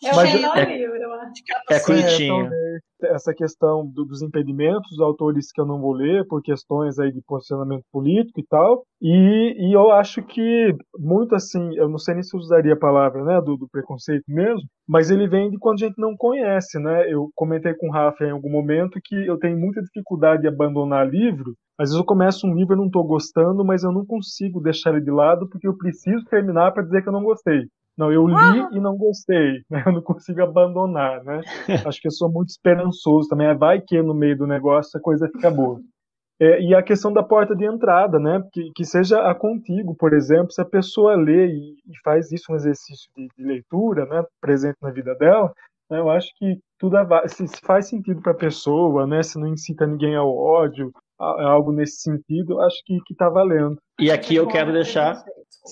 É 0.03 0.11
o 0.11 0.15
Mas 0.15 0.33
menor 0.33 0.57
é- 0.57 0.65
livro, 0.77 0.95
eu 0.97 1.13
acho. 1.13 1.31
É 1.69 1.79
Sim, 1.79 1.85
curtinho. 1.85 2.41
talvez 2.43 2.60
essa 3.03 3.33
questão 3.33 3.85
do- 3.87 4.05
dos 4.05 4.21
impedimentos, 4.21 4.89
dos 4.91 4.99
autores 4.99 5.51
que 5.51 5.59
eu 5.61 5.65
não 5.65 5.79
vou 5.79 5.93
ler 5.93 6.25
por 6.27 6.41
questões 6.41 6.99
aí 6.99 7.11
de 7.11 7.21
posicionamento 7.21 7.83
político 7.91 8.39
e 8.39 8.45
tal. 8.47 8.83
E, 9.01 9.69
e 9.69 9.73
eu 9.73 9.91
acho 9.91 10.21
que 10.23 10.75
muito 10.97 11.35
assim, 11.35 11.75
eu 11.75 11.89
não 11.89 11.97
sei 11.97 12.13
nem 12.15 12.23
se 12.23 12.35
eu 12.35 12.39
usaria 12.39 12.73
a 12.73 12.79
palavra, 12.79 13.23
né, 13.23 13.41
do, 13.41 13.57
do 13.57 13.67
preconceito 13.69 14.23
mesmo, 14.27 14.61
mas 14.87 15.09
ele 15.09 15.27
vem 15.27 15.49
de 15.49 15.57
quando 15.57 15.83
a 15.83 15.87
gente 15.87 15.99
não 15.99 16.15
conhece, 16.15 16.79
né? 16.79 17.11
Eu 17.11 17.29
comentei 17.35 17.73
com 17.73 17.87
o 17.87 17.91
Rafa 17.91 18.23
em 18.25 18.31
algum 18.31 18.49
momento 18.49 18.99
que 19.03 19.15
eu 19.27 19.37
tenho 19.39 19.57
muita 19.57 19.81
dificuldade 19.81 20.41
de 20.43 20.47
abandonar 20.47 21.07
livro. 21.09 21.53
Às 21.79 21.89
vezes 21.89 21.97
eu 21.99 22.05
começo 22.05 22.45
um 22.47 22.53
livro 22.55 22.75
e 22.75 22.77
não 22.77 22.85
estou 22.87 23.03
gostando, 23.03 23.63
mas 23.65 23.83
eu 23.83 23.91
não 23.91 24.05
consigo 24.05 24.61
deixar 24.61 24.91
ele 24.93 25.01
de 25.03 25.11
lado 25.11 25.47
porque 25.49 25.67
eu 25.67 25.77
preciso 25.77 26.23
terminar 26.25 26.71
para 26.71 26.83
dizer 26.83 27.01
que 27.01 27.09
eu 27.09 27.13
não 27.13 27.23
gostei. 27.23 27.65
Não, 28.01 28.11
eu 28.11 28.27
li 28.27 28.67
e 28.71 28.79
não 28.79 28.97
gostei, 28.97 29.61
né? 29.69 29.83
Eu 29.85 29.91
não 29.91 30.01
consigo 30.01 30.41
abandonar, 30.41 31.23
né? 31.23 31.41
Acho 31.85 32.01
que 32.01 32.07
eu 32.07 32.11
sou 32.11 32.31
muito 32.31 32.49
esperançoso 32.49 33.29
também. 33.29 33.55
Vai 33.55 33.79
que 33.79 34.01
no 34.01 34.15
meio 34.15 34.35
do 34.35 34.47
negócio 34.47 34.97
a 34.97 35.01
coisa 35.01 35.27
fica 35.27 35.51
boa. 35.51 35.79
É, 36.39 36.59
e 36.59 36.73
a 36.73 36.81
questão 36.81 37.13
da 37.13 37.21
porta 37.21 37.55
de 37.55 37.63
entrada, 37.63 38.17
né? 38.17 38.41
Que, 38.51 38.71
que 38.75 38.83
seja 38.83 39.29
a 39.29 39.35
contigo, 39.35 39.93
por 39.93 40.13
exemplo, 40.13 40.51
se 40.51 40.59
a 40.59 40.65
pessoa 40.65 41.15
lê 41.15 41.45
e, 41.45 41.75
e 41.85 41.97
faz 42.03 42.31
isso 42.31 42.51
um 42.51 42.55
exercício 42.55 43.07
de, 43.15 43.27
de 43.37 43.43
leitura, 43.43 44.07
né? 44.07 44.25
Presente 44.41 44.77
na 44.81 44.89
vida 44.89 45.13
dela, 45.13 45.53
eu 45.97 46.09
acho 46.09 46.27
que 46.37 46.57
tudo 46.79 46.97
ava- 46.97 47.27
se, 47.27 47.45
faz 47.63 47.87
sentido 47.89 48.21
para 48.21 48.31
a 48.31 48.37
pessoa, 48.37 49.05
né? 49.07 49.21
Se 49.23 49.39
não 49.39 49.47
incita 49.47 49.85
ninguém 49.85 50.15
ao 50.15 50.35
ódio, 50.35 50.91
a- 51.19 51.49
algo 51.51 51.71
nesse 51.71 52.01
sentido, 52.01 52.53
eu 52.53 52.61
acho 52.61 52.77
que 52.85 52.97
que 53.05 53.15
tá 53.15 53.29
valendo. 53.29 53.77
E 53.99 54.09
aqui 54.11 54.35
eu 54.35 54.47
quero 54.47 54.71
deixar. 54.73 55.23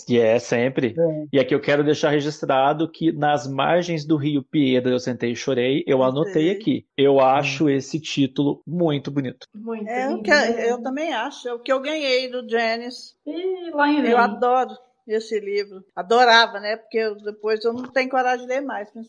E 0.08 0.20
é 0.20 0.38
sempre. 0.38 0.94
É. 0.96 1.26
E 1.34 1.40
aqui 1.40 1.56
eu 1.56 1.60
quero 1.60 1.84
deixar 1.84 2.12
registrado 2.12 2.88
que 2.92 3.12
nas 3.12 3.48
margens 3.52 4.06
do 4.06 4.18
Rio 4.18 4.44
Piedra 4.44 4.92
eu 4.94 5.00
sentei 5.00 5.32
e 5.32 5.36
chorei. 5.36 5.84
Eu 5.88 6.04
anotei 6.04 6.52
aqui. 6.52 6.86
Eu 6.96 7.20
acho 7.20 7.68
esse 7.68 8.00
título 8.00 8.62
muito 8.68 9.10
bonito. 9.10 9.48
Muito 9.56 9.90
É 9.90 10.08
o 10.08 10.12
lindo. 10.12 10.22
que 10.24 10.32
eu 10.32 10.80
também 10.84 11.12
acho. 11.12 11.50
É 11.50 11.54
o 11.56 11.60
que 11.60 11.74
eu 11.74 11.82
ganhei 11.82 12.30
do 12.30 12.48
Janice. 12.48 13.16
Ih, 13.26 13.72
lá 13.74 13.90
em 13.90 14.06
Eu 14.06 14.18
adoro 14.20 14.70
esse 15.14 15.40
livro. 15.40 15.84
Adorava, 15.96 16.60
né? 16.60 16.78
Porque 16.78 16.98
eu- 16.98 17.16
depois 17.16 17.64
eu 17.66 17.74
não 17.74 17.84
tenho 17.92 18.10
coragem 18.10 18.46
de 18.46 18.54
ler 18.54 18.62
mais. 18.62 18.90
Mas- 18.94 19.08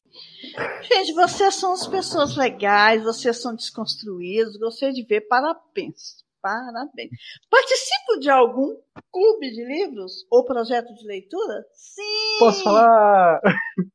Gente, 0.87 1.13
vocês 1.15 1.55
são 1.55 1.73
as 1.73 1.87
pessoas 1.87 2.37
legais, 2.37 3.03
vocês 3.03 3.41
são 3.41 3.55
desconstruídos. 3.55 4.57
Gostei 4.59 4.93
de 4.93 5.05
ver. 5.05 5.23
Parabéns. 5.23 6.21
Parabéns. 6.43 7.11
Participo 7.51 8.19
de 8.19 8.31
algum 8.31 8.75
clube 9.13 9.51
de 9.51 9.63
livros 9.63 10.25
ou 10.31 10.43
projeto 10.47 10.93
de 10.95 11.07
leitura? 11.07 11.65
Sim! 11.75 12.39
Posso 12.39 12.63
falar? 12.65 13.41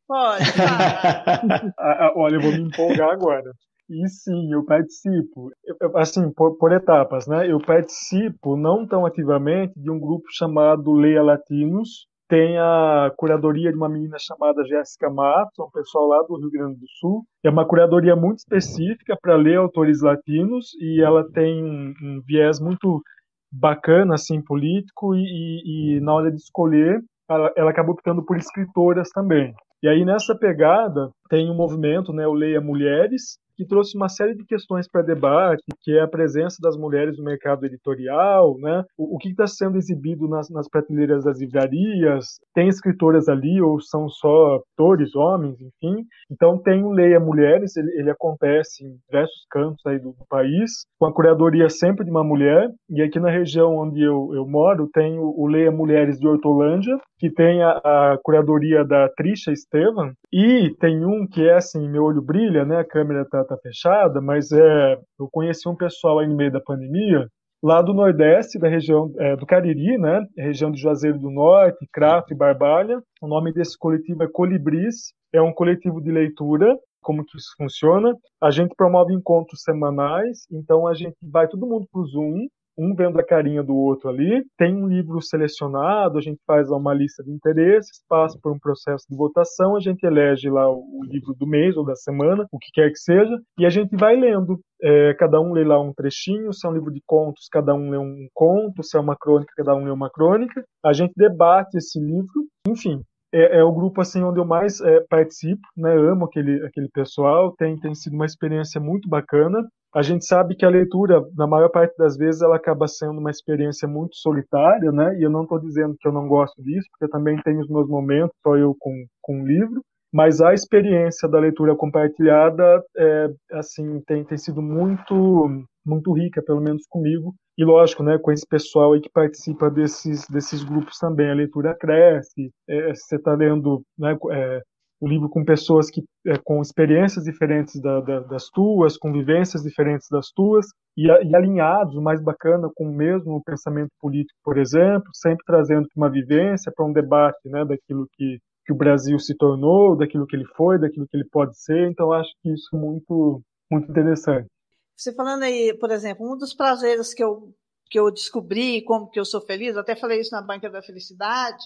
Pode. 0.08 0.44
Ah, 1.78 2.06
ah, 2.08 2.14
olha, 2.16 2.36
eu 2.36 2.42
vou 2.42 2.52
me 2.52 2.62
empolgar 2.62 3.10
agora. 3.10 3.52
E 3.90 4.08
sim, 4.10 4.52
eu 4.52 4.66
participo, 4.66 5.52
assim, 5.96 6.32
por, 6.34 6.58
por 6.58 6.72
etapas, 6.72 7.28
né? 7.28 7.50
Eu 7.52 7.60
participo 7.60 8.58
não 8.58 8.86
tão 8.88 9.06
ativamente 9.06 9.74
de 9.80 9.92
um 9.92 10.00
grupo 10.00 10.26
chamado 10.32 10.92
Leia 10.94 11.22
Latinos. 11.22 12.08
Tem 12.28 12.58
a 12.58 13.12
curadoria 13.16 13.70
de 13.72 13.78
uma 13.78 13.88
menina 13.88 14.18
chamada 14.20 14.66
Jéssica 14.66 15.08
Matos, 15.12 15.60
um 15.60 15.70
pessoal 15.70 16.08
lá 16.08 16.24
do 16.24 16.36
Rio 16.40 16.50
Grande 16.50 16.80
do 16.80 16.88
Sul. 17.00 17.24
É 17.44 17.50
uma 17.52 17.68
curadoria 17.68 18.16
muito 18.16 18.40
específica 18.40 19.16
para 19.22 19.36
ler 19.36 19.58
autores 19.58 20.02
latinos 20.02 20.70
e 20.82 21.04
ela 21.04 21.24
tem 21.32 21.64
um, 21.64 22.22
viés 22.26 22.60
muito 22.60 23.04
bacana, 23.52 24.16
assim, 24.16 24.42
político 24.44 25.16
e, 25.16 25.20
e- 25.22 25.98
e 25.98 26.02
na 26.02 26.14
hora 26.14 26.32
de 26.32 26.38
escolher, 26.38 27.00
ela, 27.30 27.52
ela 27.56 27.70
acabou 27.72 27.94
optando 27.94 28.24
por 28.26 28.38
escritoras 28.38 29.10
também. 29.12 29.54
E 29.84 29.88
aí 29.88 30.04
nessa 30.04 30.36
pegada 30.36 31.10
tem 31.30 31.50
um 31.50 31.56
movimento, 31.56 32.12
né, 32.12 32.28
o 32.28 32.34
Leia 32.34 32.60
Mulheres, 32.60 33.38
que 33.56 33.66
trouxe 33.66 33.96
uma 33.96 34.10
série 34.10 34.36
de 34.36 34.46
questões 34.46 34.88
para 34.88 35.02
debate, 35.02 35.64
que 35.82 35.92
é 35.98 36.02
a 36.02 36.08
presença 36.08 36.58
das 36.62 36.78
mulheres 36.78 37.18
no 37.18 37.24
mercado 37.24 37.66
editorial, 37.66 38.58
né, 38.60 38.84
o, 38.98 39.16
o 39.16 39.18
que 39.18 39.30
está 39.30 39.48
sendo 39.48 39.78
exibido 39.78 40.28
nas, 40.28 40.50
nas 40.50 40.68
prateleiras 40.68 41.24
das 41.24 41.40
livrarias, 41.40 42.26
tem 42.54 42.68
escritoras 42.68 43.28
ali 43.28 43.62
ou 43.62 43.80
são 43.80 44.10
só 44.10 44.62
autores, 44.78 45.16
homens, 45.16 45.56
enfim. 45.62 46.06
Então 46.32 46.58
tem 46.58 46.84
o 46.84 46.92
Leia 46.92 47.20
Mulheres, 47.20 47.76
ele, 47.76 47.92
ele 48.00 48.10
acontece 48.10 48.86
em 48.86 48.96
diversos 49.08 49.46
cantos 49.50 49.86
aí 49.86 50.00
do, 50.00 50.12
do 50.12 50.26
país, 50.30 50.86
com 51.00 51.06
a 51.06 51.14
curadoria 51.14 51.70
sempre 51.70 52.06
de 52.06 52.12
uma 52.12 52.24
mulher, 52.24 52.70
e 52.90 53.02
aqui 53.02 53.20
na 53.20 53.30
região 53.30 53.76
onde 53.78 54.02
eu, 54.02 54.32
eu 54.34 54.46
moro 54.48 54.90
tem 54.94 55.18
o, 55.18 55.34
o 55.38 55.48
Leia 55.48 55.72
Mulheres 55.72 56.20
de 56.20 56.28
Hortolândia, 56.28 56.98
que 57.18 57.30
tem 57.30 57.64
a, 57.64 57.72
a 57.72 58.18
curadoria 58.24 58.84
da 58.84 59.10
Trisha 59.10 59.52
Estevan, 59.52 60.14
e 60.32 60.74
tem 60.80 61.06
um 61.06 61.26
que 61.26 61.48
é 61.48 61.56
assim, 61.56 61.88
meu 61.90 62.04
olho 62.04 62.22
brilha, 62.22 62.66
né? 62.66 62.78
A 62.80 62.84
câmera 62.84 63.26
tá, 63.26 63.44
tá 63.46 63.58
fechada, 63.58 64.20
mas 64.22 64.52
é, 64.52 65.00
eu 65.20 65.30
conheci 65.32 65.68
um 65.68 65.76
pessoal 65.76 66.20
aí 66.20 66.28
no 66.28 66.36
meio 66.36 66.52
da 66.52 66.60
pandemia, 66.60 67.28
lá 67.64 67.82
do 67.82 67.94
Nordeste, 67.94 68.60
da 68.60 68.68
região 68.68 69.12
é, 69.18 69.36
do 69.36 69.46
Cariri, 69.46 69.98
né? 69.98 70.26
Região 70.38 70.72
de 70.72 70.80
Juazeiro 70.80 71.18
do 71.18 71.32
Norte, 71.32 71.88
Crato 71.92 72.34
e 72.34 72.38
Barbalha. 72.38 73.02
O 73.22 73.28
nome 73.28 73.52
desse 73.54 73.78
coletivo 73.78 74.24
é 74.24 74.28
Colibris, 74.28 75.14
é 75.34 75.42
um 75.42 75.54
coletivo 75.54 76.02
de 76.02 76.12
leitura. 76.12 76.78
Como 77.02 77.24
que 77.26 77.38
isso 77.38 77.54
funciona? 77.58 78.16
A 78.42 78.52
gente 78.52 78.76
promove 78.76 79.14
encontros 79.14 79.62
semanais, 79.62 80.46
então 80.52 80.88
a 80.88 80.94
gente 80.94 81.16
vai 81.22 81.48
todo 81.48 81.68
mundo 81.68 81.88
pro 81.92 82.06
Zoom, 82.06 82.48
um 82.78 82.94
vendo 82.94 83.20
a 83.20 83.26
carinha 83.26 83.64
do 83.64 83.76
outro 83.76 84.10
ali, 84.10 84.44
tem 84.58 84.76
um 84.76 84.88
livro 84.88 85.22
selecionado, 85.22 86.18
a 86.18 86.22
gente 86.22 86.40
faz 86.46 86.70
uma 86.70 86.94
lista 86.94 87.24
de 87.24 87.32
interesses, 87.32 88.04
passa 88.08 88.38
por 88.42 88.52
um 88.52 88.60
processo 88.60 89.06
de 89.10 89.16
votação, 89.16 89.76
a 89.76 89.80
gente 89.80 90.04
elege 90.04 90.50
lá 90.50 90.70
o 90.70 91.02
livro 91.04 91.34
do 91.34 91.48
mês 91.48 91.78
ou 91.78 91.86
da 91.86 91.96
semana, 91.96 92.46
o 92.52 92.60
que 92.60 92.72
quer 92.74 92.90
que 92.92 93.00
seja, 93.00 93.38
e 93.58 93.66
a 93.66 93.70
gente 93.70 93.96
vai 93.96 94.16
lendo. 94.16 94.60
É, 94.84 95.14
cada 95.14 95.40
um 95.40 95.54
lê 95.54 95.64
lá 95.64 95.80
um 95.80 95.94
trechinho, 95.94 96.52
se 96.54 96.68
é 96.68 96.70
um 96.70 96.74
livro 96.74 96.92
de 96.92 97.02
contos, 97.06 97.48
cada 97.50 97.74
um 97.74 97.90
lê 97.90 97.98
um 97.98 98.28
conto, 98.34 98.84
se 98.84 98.98
é 98.98 99.00
uma 99.00 99.16
crônica, 99.16 99.54
cada 99.56 99.74
um 99.74 99.86
lê 99.86 99.92
uma 99.92 100.10
crônica. 100.10 100.64
A 100.84 100.92
gente 100.92 101.14
debate 101.16 101.78
esse 101.78 102.00
livro, 102.00 102.46
enfim. 102.68 103.02
É, 103.36 103.58
é 103.58 103.64
o 103.64 103.72
grupo 103.74 104.00
assim 104.00 104.24
onde 104.24 104.40
eu 104.40 104.46
mais 104.46 104.80
é, 104.80 105.02
participo, 105.10 105.62
né? 105.76 105.94
Amo 105.94 106.26
aquele 106.26 106.66
aquele 106.66 106.88
pessoal, 106.90 107.54
tem 107.58 107.78
tem 107.78 107.94
sido 107.94 108.14
uma 108.14 108.26
experiência 108.26 108.80
muito 108.80 109.10
bacana. 109.10 109.68
A 109.94 110.02
gente 110.02 110.26
sabe 110.26 110.56
que 110.56 110.66
a 110.66 110.70
leitura, 110.70 111.22
na 111.36 111.46
maior 111.48 111.70
parte 111.70 111.96
das 111.98 112.18
vezes, 112.18 112.42
ela 112.42 112.56
acaba 112.58 112.88
sendo 112.88 113.20
uma 113.20 113.32
experiência 113.32 113.88
muito 113.88 114.16
solitária, 114.18 114.92
né? 114.92 115.18
E 115.20 115.24
eu 115.24 115.30
não 115.30 115.44
estou 115.44 115.60
dizendo 115.60 115.96
que 116.00 116.08
eu 116.08 116.12
não 116.14 116.28
gosto 116.28 116.62
disso, 116.64 116.88
porque 116.92 117.06
eu 117.06 117.10
também 117.10 117.38
tenho 117.44 117.62
os 117.62 117.70
meus 117.70 117.88
momentos, 117.90 118.36
só 118.44 118.56
eu 118.58 118.76
com, 118.80 119.06
com 119.22 119.46
livro. 119.46 119.82
Mas 120.14 120.40
a 120.42 120.54
experiência 120.54 121.28
da 121.30 121.40
leitura 121.40 121.76
compartilhada, 121.76 122.84
é, 122.98 123.28
assim, 123.54 124.02
tem, 124.08 124.24
tem 124.24 124.38
sido 124.38 124.62
muito, 124.62 125.66
muito 125.86 126.14
rica, 126.14 126.42
pelo 126.42 126.62
menos 126.62 126.84
comigo. 126.90 127.34
E 127.58 127.64
lógico, 127.64 128.04
né, 128.04 128.18
com 128.18 128.32
esse 128.32 128.46
pessoal 128.46 128.94
aí 128.94 129.02
que 129.02 129.10
participa 129.10 129.70
desses, 129.70 130.28
desses 130.28 130.64
grupos 130.64 130.98
também, 130.98 131.30
a 131.30 131.34
leitura 131.34 131.76
cresce. 131.76 132.52
É, 132.68 132.94
você 132.94 133.16
está 133.16 133.34
lendo, 133.34 133.82
né, 133.98 134.18
é, 134.32 134.62
o 135.00 135.08
livro 135.08 135.30
com 135.30 135.46
pessoas 135.46 135.90
que 135.90 136.04
é, 136.26 136.38
com 136.38 136.62
experiências 136.62 137.24
diferentes 137.24 137.80
da, 137.82 138.02
da, 138.02 138.20
das 138.22 138.50
tuas, 138.50 138.98
com 138.98 139.12
vivências 139.12 139.62
diferentes 139.64 140.08
das 140.10 140.32
tuas, 140.32 140.66
e, 140.98 141.08
e, 141.08 141.36
alinhados, 141.36 141.96
o 141.96 142.02
mais 142.02 142.22
bacana, 142.22 142.70
com 142.76 142.86
o 142.90 142.94
mesmo 142.94 143.42
pensamento 143.44 143.92
político, 144.02 144.38
por 144.44 144.58
exemplo, 144.58 145.10
sempre 145.14 145.46
trazendo 145.46 145.88
uma 145.96 146.10
vivência 146.10 146.72
para 146.76 146.86
um 146.86 146.94
debate 146.94 147.48
né, 147.50 147.64
daquilo 147.66 148.08
que, 148.14 148.40
que 148.66 148.74
o 148.74 148.76
Brasil 148.76 149.20
se 149.20 149.36
tornou, 149.36 149.96
daquilo 149.96 150.26
que 150.26 150.36
ele 150.36 150.46
foi, 150.56 150.80
daquilo 150.80 151.08
que 151.08 151.16
ele 151.16 151.28
pode 151.32 151.58
ser. 151.58 151.90
Então, 151.90 152.12
acho 152.12 152.32
que 152.42 152.52
isso 152.52 152.76
é 152.76 152.78
muito, 152.80 153.42
muito 153.72 153.90
interessante. 153.92 154.48
Você 154.96 155.14
falando 155.14 155.44
aí, 155.44 155.74
por 155.78 155.92
exemplo, 155.92 156.32
um 156.32 156.38
dos 156.38 156.54
prazeres 156.54 157.14
que 157.14 157.24
eu, 157.24 157.54
que 157.90 158.00
eu 158.00 158.12
descobri, 158.12 158.82
como 158.84 159.10
que 159.10 159.20
eu 159.20 159.26
sou 159.26 159.42
feliz, 159.42 159.76
eu 159.76 159.82
até 159.82 159.96
falei 159.96 160.22
isso 160.22 160.32
na 160.32 160.42
Banca 160.42 160.70
da 160.70 160.82
Felicidade, 160.82 161.64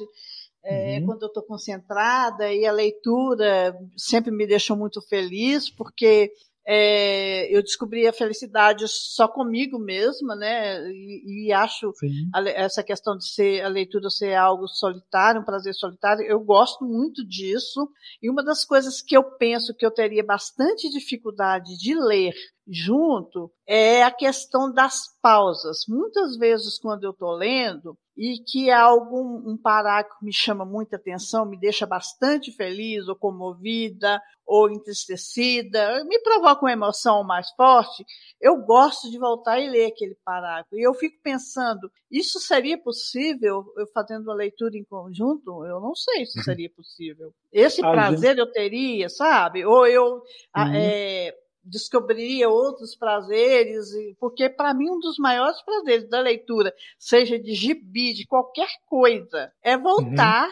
é, 0.63 0.99
Uhum. 0.99 1.05
quando 1.05 1.23
eu 1.23 1.27
estou 1.27 1.43
concentrada 1.43 2.51
e 2.51 2.65
a 2.65 2.71
leitura 2.71 3.73
sempre 3.97 4.29
me 4.29 4.45
deixou 4.45 4.75
muito 4.75 5.01
feliz, 5.01 5.69
porque 5.69 6.31
é, 6.71 7.49
eu 7.55 7.63
descobri 7.63 8.07
a 8.07 8.13
felicidade 8.13 8.85
só 8.87 9.27
comigo 9.27 9.79
mesma, 9.79 10.35
né? 10.35 10.79
E, 10.91 11.47
e 11.47 11.51
acho 11.53 11.91
a 12.31 12.47
essa 12.49 12.83
questão 12.83 13.17
de 13.17 13.27
ser 13.27 13.61
a 13.61 13.67
leitura 13.67 14.09
ser 14.09 14.35
algo 14.35 14.67
solitário, 14.67 15.41
um 15.41 15.45
prazer 15.45 15.73
solitário, 15.73 16.23
eu 16.23 16.39
gosto 16.39 16.85
muito 16.85 17.25
disso. 17.27 17.89
E 18.21 18.29
uma 18.29 18.43
das 18.43 18.63
coisas 18.65 19.01
que 19.01 19.17
eu 19.17 19.23
penso 19.37 19.73
que 19.73 19.83
eu 19.83 19.89
teria 19.89 20.23
bastante 20.23 20.89
dificuldade 20.91 21.75
de 21.75 21.95
ler 21.95 22.33
junto 22.69 23.51
é 23.67 24.03
a 24.03 24.11
questão 24.11 24.71
das 24.71 25.01
pausas. 25.21 25.85
Muitas 25.87 26.37
vezes 26.37 26.79
quando 26.79 27.03
eu 27.03 27.11
estou 27.11 27.31
lendo 27.31 27.97
e 28.15 28.37
que 28.43 28.69
algum 28.69 29.49
um 29.49 29.57
parágrafo 29.57 30.23
me 30.23 30.33
chama 30.33 30.65
muita 30.65 30.97
atenção, 30.97 31.45
me 31.45 31.57
deixa 31.57 31.85
bastante 31.85 32.51
feliz 32.51 33.07
ou 33.07 33.15
comovida 33.15 34.21
ou 34.45 34.69
entristecida, 34.69 36.03
me 36.05 36.19
provoca 36.21 36.65
uma 36.65 36.71
emoção 36.71 37.23
mais 37.23 37.49
forte, 37.51 38.03
eu 38.41 38.57
gosto 38.57 39.09
de 39.09 39.17
voltar 39.17 39.59
e 39.59 39.69
ler 39.69 39.85
aquele 39.85 40.17
parágrafo. 40.25 40.75
E 40.75 40.81
eu 40.81 40.93
fico 40.95 41.17
pensando, 41.23 41.89
isso 42.11 42.39
seria 42.39 42.77
possível 42.77 43.63
eu 43.77 43.87
fazendo 43.93 44.23
uma 44.23 44.33
leitura 44.33 44.75
em 44.75 44.83
conjunto? 44.83 45.63
Eu 45.65 45.79
não 45.79 45.93
sei 45.95 46.25
se 46.25 46.43
seria 46.43 46.69
possível. 46.75 47.31
Esse 47.51 47.85
A 47.85 47.91
prazer 47.91 48.37
eu 48.37 48.51
teria, 48.51 49.07
sabe? 49.07 49.65
Ou 49.65 49.85
eu 49.87 50.21
Uhum. 50.57 50.71
é, 50.73 51.35
descobriria 51.63 52.49
outros 52.49 52.95
prazeres, 52.95 53.91
e- 53.93 54.15
porque 54.19 54.49
para 54.49 54.73
mim 54.73 54.89
um 54.89 54.99
dos 54.99 55.17
maiores 55.17 55.61
prazeres 55.63 56.09
da 56.09 56.19
leitura, 56.19 56.73
seja 56.97 57.39
de 57.39 57.53
gibi, 57.53 58.13
de 58.13 58.25
qualquer 58.25 58.69
coisa, 58.87 59.51
é 59.63 59.77
voltar 59.77 60.49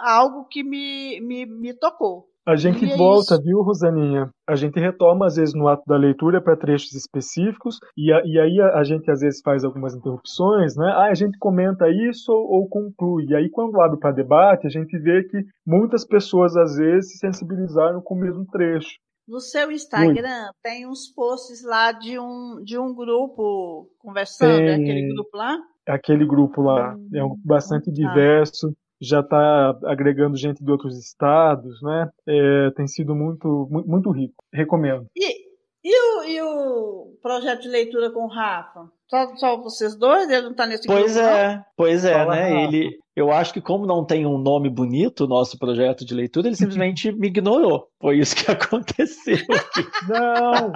a 0.00 0.12
algo 0.16 0.44
que 0.46 0.62
me, 0.62 1.20
me, 1.20 1.46
me 1.46 1.74
tocou. 1.74 2.28
A 2.44 2.56
gente 2.56 2.84
E 2.84 2.90
é 2.90 2.96
volta, 2.96 3.34
isso. 3.34 3.42
viu, 3.44 3.62
Rosaninha? 3.62 4.28
A 4.48 4.56
gente 4.56 4.78
retoma, 4.78 5.26
às 5.26 5.36
vezes, 5.36 5.54
no 5.54 5.68
ato 5.68 5.84
da 5.86 5.96
leitura 5.96 6.40
para 6.42 6.56
trechos 6.56 6.92
específicos, 6.92 7.78
e, 7.96 8.12
a- 8.12 8.20
e 8.24 8.36
aí 8.38 8.60
a, 8.60 8.78
a 8.80 8.84
gente, 8.84 9.08
às 9.10 9.20
vezes, 9.20 9.40
faz 9.44 9.62
algumas 9.62 9.94
interrupções, 9.94 10.76
né? 10.76 10.86
Ah, 10.96 11.04
a 11.10 11.14
gente 11.14 11.38
comenta 11.38 11.88
isso 11.88 12.32
ou, 12.32 12.62
ou 12.62 12.68
conclui. 12.68 13.26
E 13.26 13.36
aí, 13.36 13.48
quando 13.48 13.80
abre 13.80 13.96
para 13.98 14.10
debate, 14.10 14.66
a 14.66 14.70
gente 14.70 14.98
vê 14.98 15.22
que 15.22 15.38
muitas 15.64 16.04
pessoas, 16.04 16.56
às 16.56 16.74
vezes, 16.76 17.12
se 17.12 17.18
sensibilizaram 17.18 18.00
com 18.02 18.14
o 18.14 18.18
mesmo 18.18 18.44
trecho. 18.46 18.90
No 19.26 19.40
seu 19.40 19.70
Instagram 19.70 20.50
tem 20.62 20.86
uns 20.86 21.08
posts 21.08 21.62
lá 21.64 21.92
de 21.92 22.18
um, 22.18 22.62
de 22.64 22.78
um 22.78 22.94
grupo 22.94 23.88
conversando, 23.98 24.62
é 24.62 24.76
Tem. 24.76 24.82
aquele 24.82 25.14
grupo 25.14 25.36
lá? 25.36 25.58
Aquele 25.86 26.26
grupo 26.26 26.62
lá 26.62 26.94
Hum, 26.94 27.08
é 27.14 27.24
um, 27.24 27.36
bastante 27.44 27.86
tá. 27.86 27.92
diverso, 27.92 28.74
já 29.00 29.20
está 29.20 29.76
agregando 29.84 30.36
gente 30.36 30.62
de 30.62 30.70
outros 30.70 30.96
estados, 30.96 31.80
né? 31.82 32.08
É, 32.26 32.70
tem 32.70 32.86
sido 32.86 33.14
muito, 33.14 33.68
muito, 33.70 33.88
muito 33.88 34.10
rico. 34.10 34.44
Recomendo. 34.52 35.06
E, 35.16 35.51
e, 35.84 35.94
o, 35.94 36.24
e 36.24 36.42
o 36.42 37.18
projeto 37.20 37.62
de 37.62 37.68
leitura 37.68 38.10
com 38.10 38.24
o 38.24 38.28
Rafa? 38.28 38.88
Só, 39.08 39.36
só 39.36 39.56
vocês 39.62 39.96
dois? 39.96 40.30
Ele 40.30 40.42
não 40.42 40.52
está 40.52 40.66
nesse 40.66 40.86
Pois 40.86 41.14
grupo, 41.14 41.28
não? 41.28 41.36
é, 41.36 41.64
pois 41.76 42.04
é, 42.04 42.12
Fala, 42.14 42.34
né? 42.34 42.42
Rafa. 42.42 42.76
Ele, 42.76 42.98
eu 43.14 43.30
acho 43.30 43.52
que 43.52 43.60
como 43.60 43.86
não 43.86 44.04
tem 44.04 44.24
um 44.24 44.38
nome 44.38 44.70
bonito, 44.70 45.24
o 45.24 45.28
nosso 45.28 45.58
projeto 45.58 46.04
de 46.04 46.14
leitura, 46.14 46.48
ele 46.48 46.56
simplesmente 46.56 47.12
me 47.12 47.26
ignorou. 47.26 47.88
Foi 48.00 48.18
isso 48.18 48.34
que 48.34 48.48
aconteceu 48.50 49.36
aqui. 49.50 49.86
Não! 50.08 50.72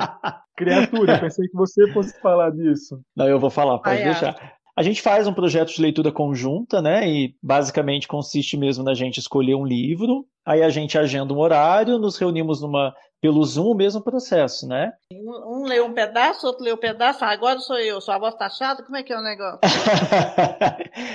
Criatura, 0.56 1.18
pensei 1.18 1.48
que 1.48 1.56
você 1.56 1.90
fosse 1.92 2.18
falar 2.20 2.50
disso. 2.50 3.00
Não, 3.16 3.26
eu 3.26 3.40
vou 3.40 3.50
falar, 3.50 3.78
pode 3.78 3.96
Ai, 3.98 4.04
deixar. 4.04 4.56
A 4.76 4.82
gente 4.82 5.00
faz 5.00 5.26
um 5.26 5.32
projeto 5.32 5.72
de 5.72 5.80
leitura 5.80 6.12
conjunta, 6.12 6.82
né? 6.82 7.08
E 7.08 7.34
basicamente 7.42 8.06
consiste 8.06 8.58
mesmo 8.58 8.84
na 8.84 8.92
gente 8.92 9.18
escolher 9.18 9.54
um 9.54 9.64
livro, 9.64 10.26
aí 10.44 10.62
a 10.62 10.68
gente 10.68 10.98
agenda 10.98 11.32
um 11.32 11.38
horário, 11.38 11.98
nos 11.98 12.18
reunimos 12.18 12.60
numa 12.60 12.94
pelo 13.20 13.42
Zoom, 13.44 13.72
o 13.72 13.74
mesmo 13.74 14.00
processo, 14.02 14.66
né? 14.68 14.92
Um, 15.12 15.62
um 15.62 15.64
lê 15.64 15.80
um 15.80 15.92
pedaço, 15.92 16.46
outro 16.46 16.64
lê 16.64 16.72
um 16.72 16.76
pedaço. 16.76 17.24
Ah, 17.24 17.30
agora 17.30 17.58
sou 17.58 17.78
eu, 17.78 18.00
sua 18.00 18.18
voz 18.18 18.34
tá 18.34 18.48
chata, 18.48 18.82
como 18.82 18.96
é 18.96 19.02
que 19.02 19.12
é 19.12 19.18
o 19.18 19.22
negócio? 19.22 19.60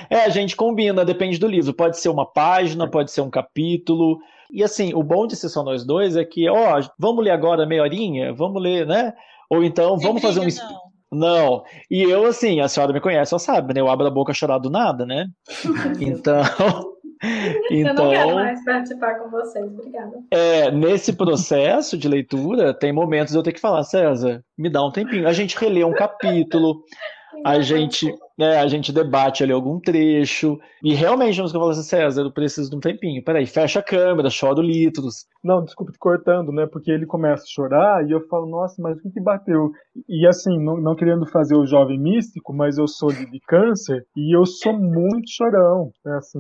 É, 0.10 0.26
a 0.26 0.30
gente 0.30 0.56
combina, 0.56 1.06
depende 1.06 1.40
do 1.40 1.48
livro. 1.48 1.74
Pode 1.74 1.98
ser 1.98 2.10
uma 2.10 2.26
página, 2.26 2.88
pode 2.90 3.12
ser 3.12 3.22
um 3.22 3.30
capítulo. 3.30 4.20
E 4.52 4.64
assim, 4.64 4.94
o 4.94 5.02
bom 5.02 5.26
de 5.26 5.36
ser 5.36 5.50
só 5.50 5.64
nós 5.64 5.86
dois 5.86 6.16
é 6.16 6.26
que, 6.26 6.50
ó, 6.50 6.80
vamos 7.00 7.24
ler 7.24 7.32
agora 7.32 7.66
meia 7.66 7.82
horinha? 7.82 8.34
Vamos 8.34 8.62
ler, 8.62 8.86
né? 8.86 9.14
Ou 9.50 9.64
então, 9.64 9.98
Sem 9.98 10.08
vamos 10.08 10.22
fazer 10.22 10.42
um. 10.42 10.44
não. 10.44 10.92
Não. 11.14 11.64
E 11.90 12.04
eu, 12.04 12.26
assim, 12.26 12.62
a 12.62 12.68
senhora 12.68 12.94
me 12.94 13.02
conhece, 13.02 13.34
ela 13.34 13.40
sabe, 13.40 13.74
né? 13.74 13.82
Eu 13.82 13.90
abro 13.90 14.08
a 14.08 14.12
boca 14.12 14.34
chorar 14.34 14.60
do 14.60 14.70
nada, 14.70 15.06
né? 15.06 15.28
Então. 16.00 16.91
Eu 17.70 17.94
não 17.94 18.10
quero 18.10 18.30
Então, 18.30 18.36
mais 18.36 18.66
participar 18.66 19.16
com 19.20 19.30
vocês. 19.30 19.66
Obrigada. 19.66 20.12
é, 20.32 20.72
nesse 20.72 21.14
processo 21.14 21.98
de 21.98 22.08
leitura, 22.08 22.74
tem 22.74 22.92
momentos 22.92 23.36
eu 23.36 23.44
ter 23.44 23.54
que 23.54 23.60
falar, 23.60 23.84
César, 23.84 24.44
me 24.58 24.70
dá 24.70 24.84
um 24.84 24.92
tempinho. 24.92 25.28
A 25.28 25.34
gente 25.34 25.58
relê 25.58 25.84
um 25.84 25.94
capítulo, 25.94 26.84
a 27.46 27.62
gente, 27.62 28.12
né, 28.42 28.58
a 28.58 28.68
gente 28.68 28.92
debate 28.92 29.44
ali 29.44 29.54
algum 29.54 29.80
trecho, 29.80 30.60
e 30.84 30.96
realmente 30.96 31.38
vamos 31.38 31.52
falar 31.52 31.70
assim, 31.70 31.84
César, 31.84 32.24
eu 32.24 32.32
preciso 32.32 32.72
de 32.72 32.76
um 32.76 32.80
tempinho. 32.80 33.24
Peraí, 33.24 33.46
fecha 33.46 33.80
a 33.80 33.84
câmera, 33.84 34.32
choro 34.32 34.64
litros. 34.64 35.28
Não, 35.44 35.64
desculpa 35.64 35.92
te 35.92 36.00
cortando, 36.00 36.52
né? 36.52 36.66
Porque 36.66 36.90
ele 36.90 37.06
começa 37.06 37.44
a 37.44 37.48
chorar 37.48 38.08
e 38.08 38.12
eu 38.12 38.28
falo, 38.28 38.48
nossa, 38.48 38.82
mas 38.82 38.98
o 38.98 39.02
que 39.04 39.12
que 39.12 39.22
bateu? 39.22 39.72
E 40.10 40.26
assim, 40.26 40.60
não, 40.60 40.78
não 40.78 40.96
querendo 40.96 41.28
fazer 41.28 41.56
o 41.56 41.68
jovem 41.68 42.00
místico, 42.00 42.52
mas 42.52 42.80
eu 42.80 42.88
sou 42.88 43.12
de, 43.12 43.30
de 43.30 43.40
câncer 43.42 44.04
e 44.18 44.36
eu 44.36 44.44
sou 44.44 44.74
muito 44.74 45.30
chorão. 45.30 45.92
Né? 46.04 46.18
Assim, 46.18 46.40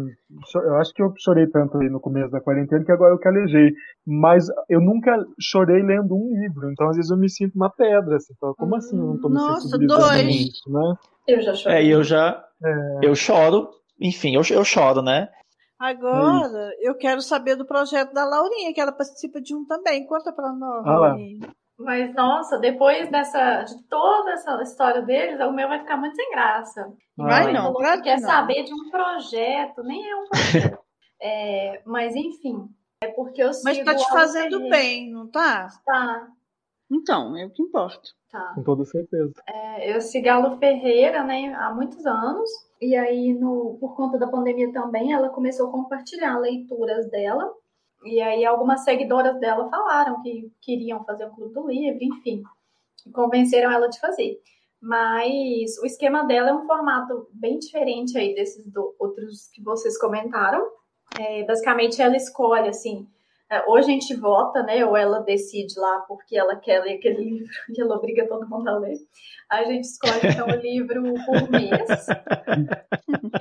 eu 0.56 0.76
acho 0.78 0.92
que 0.96 1.04
eu 1.04 1.14
chorei 1.20 1.46
tanto 1.46 1.78
aí 1.78 1.88
no 1.88 2.00
começo 2.00 2.32
da 2.32 2.42
quarentena 2.42 2.84
que 2.84 2.92
agora 2.92 3.14
eu 3.14 3.20
calejei. 3.20 3.74
Mas 4.08 4.48
eu 4.68 4.82
nunca 4.82 5.24
chorei 5.40 5.84
lendo 5.84 6.16
um 6.16 6.42
livro, 6.42 6.72
então 6.72 6.90
às 6.90 6.96
vezes 6.96 7.12
eu 7.12 7.18
me 7.18 7.30
sinto 7.30 7.56
uma 7.56 7.70
pedra. 7.70 8.16
Assim, 8.16 8.34
falo, 8.40 8.56
como 8.56 8.76
assim 8.76 8.98
eu 8.98 9.06
não 9.06 9.22
tô 9.22 9.30
me 9.30 9.36
Nossa, 9.36 9.62
sensibilizando 9.62 10.02
dois. 10.02 10.26
nisso, 10.26 10.72
né? 10.72 10.96
Eu 11.28 11.42
já 11.42 11.54
chorei. 11.54 11.78
É, 11.78 11.84
e 11.84 11.90
eu 11.90 12.04
já, 12.04 12.44
eu 13.02 13.16
choro, 13.16 13.70
enfim, 14.00 14.36
eu, 14.36 14.42
eu 14.52 14.64
choro, 14.64 15.02
né? 15.02 15.30
Agora, 15.80 16.72
eu 16.80 16.96
quero 16.96 17.22
saber 17.22 17.56
do 17.56 17.66
projeto 17.66 18.14
da 18.14 18.24
Laurinha, 18.24 18.74
que 18.74 18.80
ela 18.80 18.92
participa 18.92 19.42
de 19.42 19.56
um 19.56 19.66
também. 19.66 20.06
Conta 20.06 20.32
pra 20.32 20.52
nós, 20.54 20.86
Ah. 20.86 20.98
Laurinha. 20.98 21.50
Mas, 21.80 22.14
nossa, 22.14 22.60
depois 22.60 23.10
dessa, 23.10 23.64
de 23.64 23.82
toda 23.90 24.34
essa 24.34 24.62
história 24.62 25.02
deles, 25.02 25.40
o 25.42 25.52
meu 25.52 25.68
vai 25.68 25.80
ficar 25.80 25.98
muito 25.98 26.16
sem 26.16 26.30
graça. 26.30 26.88
Vai 27.18 27.46
Mãe 27.46 27.54
não, 27.54 27.74
claro 27.74 28.04
que 28.04 28.10
que 28.10 28.16
quer 28.16 28.22
não. 28.22 28.30
saber 28.30 28.64
de 28.64 28.72
um 28.72 28.92
projeto, 28.92 29.82
nem 29.84 30.08
é 30.08 30.16
um 30.16 30.28
projeto. 30.28 30.80
É, 31.24 31.84
mas, 31.86 32.16
enfim, 32.16 32.68
é 33.04 33.08
porque 33.10 33.44
eu 33.44 33.54
sigo... 33.54 33.66
Mas 33.66 33.84
tá 33.84 33.94
te 33.94 34.10
fazendo 34.10 34.60
bem, 34.70 35.12
não 35.12 35.30
tá? 35.30 35.68
Tá, 35.86 36.28
Então, 36.92 37.38
é 37.38 37.46
o 37.46 37.50
que 37.50 37.64
importa. 37.64 38.02
tá. 38.30 38.52
Com 38.56 38.64
toda 38.64 38.84
certeza. 38.86 39.34
É, 39.48 39.96
eu 39.96 40.02
sigo 40.02 40.30
a 40.30 40.38
Lu 40.40 40.58
Ferreira, 40.58 41.24
né, 41.24 41.54
há 41.56 41.74
muitos 41.74 42.06
anos. 42.06 42.50
E 42.82 42.96
aí, 42.96 43.34
no, 43.34 43.78
por 43.80 43.96
conta 43.96 44.18
da 44.18 44.28
pandemia 44.28 44.72
também, 44.74 45.14
ela 45.14 45.30
começou 45.30 45.70
a 45.70 45.72
compartilhar 45.72 46.38
leituras 46.40 47.10
dela. 47.10 47.50
E 48.04 48.20
aí, 48.22 48.44
algumas 48.46 48.84
seguidoras 48.84 49.40
dela 49.40 49.70
falaram 49.70 50.22
que 50.22 50.52
queriam 50.62 51.04
fazer 51.06 51.26
um 51.28 51.36
clube 51.36 51.54
do 51.54 51.68
livro, 51.68 52.00
enfim. 52.04 52.42
E 53.08 53.12
convenceram 53.12 53.72
ela 53.72 53.88
de 53.88 54.00
fazer. 54.00 54.40
Mas 54.82 55.78
o 55.78 55.86
esquema 55.86 56.24
dela 56.26 56.50
é 56.50 56.54
um 56.54 56.66
formato 56.66 57.28
bem 57.32 57.60
diferente 57.60 58.18
aí 58.18 58.34
desses 58.34 58.66
do- 58.72 58.96
outros 59.00 59.48
que 59.54 59.62
vocês 59.64 59.98
comentaram. 60.00 60.68
É, 61.20 61.44
basicamente, 61.46 62.02
ela 62.02 62.18
escolhe, 62.18 62.68
assim, 62.68 63.08
ou 63.68 63.76
a 63.76 63.82
gente 63.82 64.16
vota, 64.16 64.64
né? 64.64 64.86
Ou 64.86 64.96
ela 64.96 65.20
decide 65.20 65.78
lá 65.78 66.04
porque 66.08 66.38
ela 66.38 66.56
quer 66.56 66.82
ler 66.82 66.96
aquele 66.96 67.24
livro 67.24 67.48
e 67.70 67.82
ela 67.82 67.96
obriga 67.96 68.28
todo 68.28 68.48
mundo 68.48 68.68
a 68.68 68.78
ler. 68.78 68.98
A 69.50 69.64
gente 69.66 69.84
escolhe, 69.84 70.22
então, 70.24 70.48
o 70.48 70.62
livro 70.62 71.04
por 71.26 71.50
mês. 71.50 72.08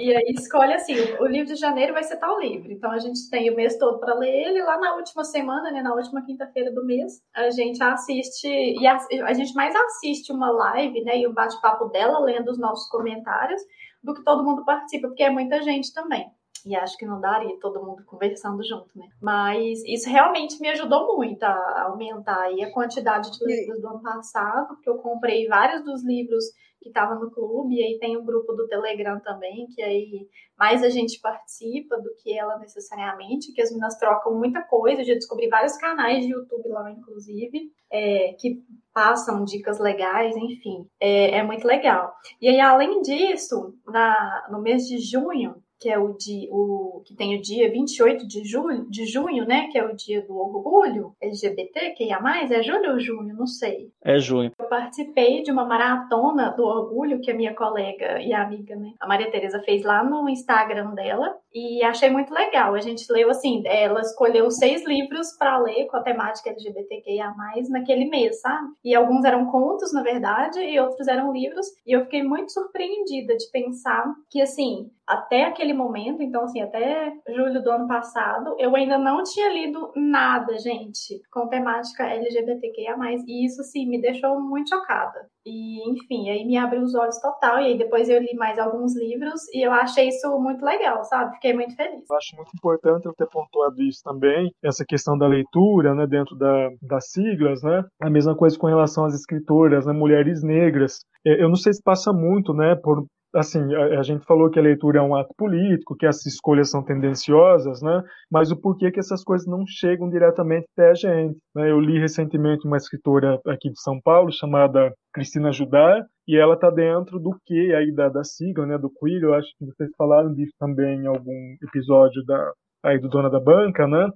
E 0.00 0.16
aí 0.16 0.34
escolhe 0.34 0.72
assim, 0.72 0.94
o, 0.98 1.22
o 1.22 1.26
livro 1.26 1.52
de 1.52 1.60
janeiro 1.60 1.92
vai 1.92 2.02
ser 2.02 2.16
tal 2.16 2.40
livro. 2.40 2.72
Então 2.72 2.90
a 2.90 2.98
gente 2.98 3.28
tem 3.30 3.50
o 3.50 3.54
mês 3.54 3.76
todo 3.78 4.00
para 4.00 4.14
ler 4.14 4.46
ele. 4.46 4.62
Lá 4.62 4.78
na 4.78 4.96
última 4.96 5.22
semana, 5.22 5.70
né, 5.70 5.82
na 5.82 5.94
última 5.94 6.24
quinta-feira 6.24 6.72
do 6.72 6.84
mês, 6.84 7.22
a 7.34 7.50
gente 7.50 7.82
assiste 7.82 8.48
e 8.48 8.86
a, 8.86 8.98
a 9.24 9.32
gente 9.32 9.54
mais 9.54 9.74
assiste 9.76 10.32
uma 10.32 10.50
live, 10.50 11.02
né, 11.04 11.18
e 11.18 11.28
um 11.28 11.34
bate-papo 11.34 11.86
dela 11.86 12.18
lendo 12.20 12.50
os 12.50 12.58
nossos 12.58 12.88
comentários 12.88 13.62
do 14.02 14.14
que 14.14 14.24
todo 14.24 14.44
mundo 14.44 14.64
participa, 14.64 15.08
porque 15.08 15.22
é 15.22 15.30
muita 15.30 15.62
gente 15.62 15.92
também. 15.92 16.26
E 16.66 16.76
acho 16.76 16.96
que 16.96 17.06
não 17.06 17.20
daria 17.20 17.58
todo 17.60 17.84
mundo 17.84 18.04
conversando 18.04 18.62
junto, 18.62 18.96
né? 18.96 19.06
Mas 19.20 19.82
isso 19.84 20.08
realmente 20.08 20.60
me 20.60 20.68
ajudou 20.68 21.16
muito 21.16 21.42
a 21.42 21.82
aumentar 21.82 22.40
aí 22.42 22.62
a 22.62 22.72
quantidade 22.72 23.30
de 23.30 23.44
livros 23.44 23.80
do 23.80 23.88
ano 23.88 24.02
passado, 24.02 24.68
porque 24.68 24.88
eu 24.88 24.98
comprei 24.98 25.46
vários 25.46 25.84
dos 25.84 26.04
livros 26.04 26.44
que 26.80 26.88
estava 26.88 27.14
no 27.14 27.30
clube, 27.30 27.74
e 27.74 27.82
aí 27.82 27.98
tem 27.98 28.16
um 28.16 28.24
grupo 28.24 28.54
do 28.54 28.66
Telegram 28.66 29.20
também, 29.20 29.66
que 29.66 29.82
aí 29.82 30.26
mais 30.58 30.82
a 30.82 30.88
gente 30.88 31.20
participa 31.20 31.98
do 31.98 32.10
que 32.22 32.36
ela 32.36 32.58
necessariamente, 32.58 33.52
que 33.52 33.60
as 33.60 33.70
meninas 33.70 33.98
trocam 33.98 34.34
muita 34.34 34.62
coisa, 34.62 35.02
eu 35.02 35.04
já 35.04 35.14
descobri 35.14 35.48
vários 35.48 35.76
canais 35.76 36.24
de 36.24 36.32
YouTube 36.32 36.68
lá, 36.68 36.90
inclusive, 36.90 37.70
é, 37.92 38.34
que 38.38 38.62
passam 38.94 39.44
dicas 39.44 39.78
legais, 39.78 40.34
enfim, 40.36 40.86
é, 40.98 41.36
é, 41.38 41.42
muito 41.42 41.66
legal. 41.66 42.14
E 42.40 42.48
aí, 42.48 42.60
além 42.60 43.02
disso, 43.02 43.74
na, 43.86 44.48
no 44.50 44.60
mês 44.60 44.86
de 44.86 44.98
junho, 44.98 45.62
que 45.80 45.88
é 45.88 45.98
o 45.98 46.12
dia, 46.12 46.46
o 46.52 47.02
que 47.06 47.14
tem 47.14 47.36
o 47.36 47.40
dia 47.40 47.70
28 47.72 48.28
de 48.28 48.44
julho, 48.44 48.84
de 48.90 49.06
junho, 49.06 49.46
né, 49.46 49.68
que 49.72 49.78
é 49.78 49.84
o 49.84 49.96
dia 49.96 50.20
do 50.20 50.36
orgulho 50.36 51.14
LGBT, 51.20 51.92
que 51.92 52.12
é 52.12 52.20
mais, 52.20 52.50
é 52.50 52.62
julho 52.62 52.92
ou 52.92 53.00
junho, 53.00 53.34
não 53.34 53.46
sei. 53.46 53.90
É 54.04 54.18
junho. 54.18 54.52
Eu 54.58 54.66
participei 54.66 55.42
de 55.42 55.50
uma 55.50 55.64
maratona 55.64 56.50
do 56.50 56.64
orgulho 56.64 57.20
que 57.20 57.30
a 57.30 57.34
minha 57.34 57.54
colega 57.54 58.20
e 58.20 58.34
amiga, 58.34 58.76
né, 58.76 58.92
a 59.00 59.08
Maria 59.08 59.30
Tereza 59.30 59.60
fez 59.60 59.82
lá 59.82 60.04
no 60.04 60.28
Instagram 60.28 60.94
dela 60.94 61.34
e 61.52 61.82
achei 61.82 62.10
muito 62.10 62.32
legal. 62.32 62.74
A 62.74 62.80
gente 62.80 63.10
leu 63.10 63.30
assim, 63.30 63.62
ela 63.66 64.00
escolheu 64.00 64.50
seis 64.50 64.84
livros 64.84 65.32
para 65.38 65.58
ler 65.58 65.86
com 65.86 65.96
a 65.96 66.02
temática 66.02 66.50
LGBTQIA+, 66.50 67.32
naquele 67.70 68.04
mês, 68.08 68.40
sabe? 68.40 68.68
E 68.84 68.94
alguns 68.94 69.24
eram 69.24 69.46
contos, 69.46 69.92
na 69.92 70.02
verdade, 70.02 70.60
e 70.60 70.78
outros 70.78 71.08
eram 71.08 71.32
livros, 71.32 71.66
e 71.86 71.92
eu 71.92 72.02
fiquei 72.02 72.22
muito 72.22 72.52
surpreendida 72.52 73.34
de 73.36 73.50
pensar 73.50 74.04
que 74.28 74.42
assim, 74.42 74.90
até 75.10 75.44
aquele 75.44 75.72
momento, 75.72 76.22
então 76.22 76.44
assim, 76.44 76.62
até 76.62 77.12
julho 77.28 77.62
do 77.62 77.70
ano 77.70 77.88
passado, 77.88 78.54
eu 78.58 78.74
ainda 78.76 78.96
não 78.96 79.22
tinha 79.24 79.52
lido 79.52 79.90
nada, 79.96 80.56
gente, 80.58 81.20
com 81.32 81.48
temática 81.48 82.04
LGBTQIA+, 82.04 82.96
e 83.26 83.44
isso, 83.44 83.62
sim, 83.64 83.88
me 83.88 84.00
deixou 84.00 84.40
muito 84.40 84.70
chocada. 84.70 85.28
E, 85.44 85.90
enfim, 85.90 86.30
aí 86.30 86.44
me 86.44 86.56
abriu 86.56 86.82
os 86.82 86.94
olhos 86.94 87.18
total, 87.20 87.58
e 87.60 87.64
aí 87.64 87.78
depois 87.78 88.08
eu 88.08 88.20
li 88.20 88.34
mais 88.34 88.58
alguns 88.58 88.96
livros, 88.96 89.40
e 89.52 89.66
eu 89.66 89.72
achei 89.72 90.08
isso 90.08 90.38
muito 90.38 90.64
legal, 90.64 91.02
sabe? 91.04 91.34
Fiquei 91.34 91.54
muito 91.54 91.74
feliz. 91.74 92.04
Eu 92.08 92.16
acho 92.16 92.36
muito 92.36 92.50
importante 92.54 93.06
eu 93.06 93.14
ter 93.14 93.26
pontuado 93.26 93.82
isso 93.82 94.00
também, 94.04 94.52
essa 94.62 94.84
questão 94.86 95.18
da 95.18 95.26
leitura, 95.26 95.94
né, 95.94 96.06
dentro 96.06 96.36
da, 96.36 96.68
das 96.82 97.10
siglas, 97.10 97.62
né? 97.62 97.84
A 98.00 98.08
mesma 98.08 98.36
coisa 98.36 98.56
com 98.56 98.68
relação 98.68 99.04
às 99.04 99.14
escritoras, 99.14 99.86
né, 99.86 99.92
mulheres 99.92 100.42
negras. 100.42 101.00
É, 101.26 101.42
eu 101.42 101.48
não 101.48 101.56
sei 101.56 101.72
se 101.72 101.82
passa 101.82 102.12
muito, 102.12 102.54
né, 102.54 102.76
por, 102.76 103.04
assim, 103.34 103.74
a, 103.74 104.00
a, 104.00 104.02
gente 104.02 104.24
falou 104.24 104.50
que 104.50 104.58
a 104.58 104.62
leitura 104.62 104.98
é 104.98 105.02
um 105.02 105.14
ato 105.14 105.34
político, 105.36 105.96
que 105.96 106.06
as 106.06 106.24
escolhas 106.26 106.70
são 106.70 106.82
tendenciosas, 106.82 107.80
né? 107.82 108.02
Mas 108.30 108.50
o 108.50 108.60
porquê 108.60 108.90
que 108.90 109.00
essas 109.00 109.22
coisas 109.22 109.46
não 109.46 109.64
chegam 109.66 110.08
diretamente 110.08 110.66
até 110.72 110.90
a 110.90 110.94
gente? 110.94 111.38
Né? 111.54 111.70
Eu 111.70 111.80
li 111.80 111.98
recentemente 111.98 112.66
uma 112.66 112.76
escritora 112.76 113.40
aqui 113.46 113.70
de 113.70 113.80
São 113.80 114.00
Paulo 114.00 114.32
chamada 114.32 114.92
Cristina 115.12 115.52
Judá 115.52 116.04
e 116.26 116.36
ela 116.36 116.54
está 116.54 116.70
dentro 116.70 117.18
do 117.18 117.36
que 117.44 117.74
aí 117.74 117.92
da, 117.92 118.08
da 118.08 118.24
sigla, 118.24 118.66
né? 118.66 118.78
Do 118.78 118.90
queer. 118.90 119.22
Eu 119.22 119.34
acho 119.34 119.48
que 119.58 119.66
vocês 119.66 119.90
falaram 119.96 120.32
disso 120.34 120.52
também 120.58 121.00
em 121.00 121.06
algum 121.06 121.56
episódio 121.62 122.24
da 122.24 122.52
aí 122.82 122.98
do 122.98 123.08
Dona 123.08 123.28
da 123.28 123.40
Banca, 123.40 123.86
né? 123.86 124.08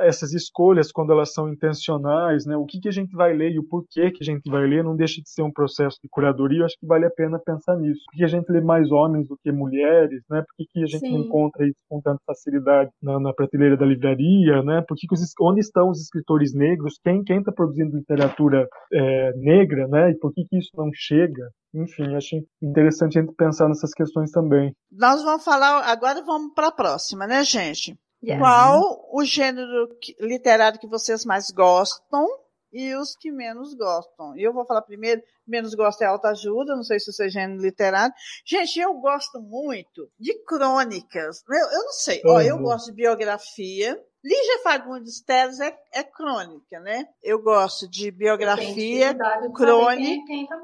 Essas 0.00 0.32
escolhas, 0.32 0.92
quando 0.92 1.12
elas 1.12 1.32
são 1.32 1.48
intencionais, 1.48 2.44
né, 2.46 2.56
o 2.56 2.66
que, 2.66 2.80
que 2.80 2.88
a 2.88 2.92
gente 2.92 3.14
vai 3.14 3.32
ler 3.34 3.52
e 3.52 3.58
o 3.58 3.66
porquê 3.66 4.10
que 4.10 4.22
a 4.22 4.24
gente 4.24 4.48
vai 4.50 4.66
ler, 4.66 4.84
não 4.84 4.96
deixa 4.96 5.20
de 5.20 5.30
ser 5.30 5.42
um 5.42 5.52
processo 5.52 5.98
de 6.02 6.08
curadoria. 6.08 6.60
Eu 6.60 6.64
acho 6.66 6.78
que 6.78 6.86
vale 6.86 7.06
a 7.06 7.10
pena 7.10 7.38
pensar 7.38 7.76
nisso. 7.76 8.00
Por 8.10 8.18
que 8.18 8.24
a 8.24 8.28
gente 8.28 8.50
lê 8.50 8.60
mais 8.60 8.90
homens 8.90 9.28
do 9.28 9.36
que 9.42 9.50
mulheres? 9.50 10.22
Né? 10.30 10.42
Por 10.42 10.56
que, 10.56 10.64
que 10.72 10.82
a 10.82 10.86
gente 10.86 11.00
Sim. 11.00 11.12
não 11.12 11.20
encontra 11.20 11.66
isso 11.66 11.80
com 11.88 12.00
tanta 12.00 12.20
facilidade 12.26 12.90
na, 13.02 13.18
na 13.18 13.32
prateleira 13.32 13.76
da 13.76 13.86
livraria? 13.86 14.62
Né? 14.62 14.82
Por 14.86 14.96
que 14.96 15.06
que 15.06 15.14
os, 15.14 15.20
onde 15.40 15.60
estão 15.60 15.90
os 15.90 16.00
escritores 16.00 16.54
negros? 16.54 16.98
Quem 17.02 17.22
está 17.38 17.52
produzindo 17.52 17.96
literatura 17.96 18.68
é, 18.92 19.32
negra? 19.36 19.88
Né? 19.88 20.10
E 20.10 20.14
por 20.18 20.32
que, 20.32 20.44
que 20.44 20.58
isso 20.58 20.70
não 20.76 20.90
chega? 20.94 21.48
Enfim, 21.74 22.14
acho 22.14 22.36
interessante 22.62 23.18
a 23.18 23.22
gente 23.22 23.34
pensar 23.34 23.68
nessas 23.68 23.92
questões 23.92 24.30
também. 24.30 24.74
Nós 24.90 25.22
vamos 25.22 25.44
falar, 25.44 25.82
agora 25.84 26.22
vamos 26.24 26.54
para 26.54 26.68
a 26.68 26.72
próxima, 26.72 27.26
né, 27.26 27.44
gente? 27.44 27.94
Yes. 28.26 28.40
Qual 28.40 29.08
o 29.12 29.24
gênero 29.24 29.88
literário 30.18 30.80
que 30.80 30.88
vocês 30.88 31.24
mais 31.24 31.48
gostam 31.52 32.26
e 32.72 32.92
os 32.96 33.14
que 33.14 33.30
menos 33.30 33.72
gostam? 33.74 34.36
Eu 34.36 34.52
vou 34.52 34.66
falar 34.66 34.82
primeiro, 34.82 35.22
menos 35.46 35.74
gosto 35.74 36.02
é 36.02 36.06
autoajuda, 36.06 36.74
não 36.74 36.82
sei 36.82 36.98
se 36.98 37.12
você 37.12 37.26
é 37.26 37.28
gênero 37.28 37.62
literário. 37.62 38.12
Gente, 38.44 38.80
eu 38.80 38.92
gosto 38.94 39.40
muito 39.40 40.10
de 40.18 40.34
crônicas. 40.42 41.44
Eu, 41.48 41.78
eu 41.78 41.84
não 41.84 41.92
sei, 41.92 42.20
uhum. 42.24 42.32
ó, 42.32 42.40
eu 42.40 42.58
gosto 42.58 42.86
de 42.86 42.96
biografia. 42.96 43.96
Lígia 44.24 44.62
Fagundes 44.64 45.20
Teles 45.20 45.60
é, 45.60 45.78
é 45.94 46.02
crônica, 46.02 46.80
né? 46.80 47.06
Eu 47.22 47.40
gosto 47.40 47.88
de 47.88 48.10
biografia, 48.10 49.16
crônica, 49.54 50.58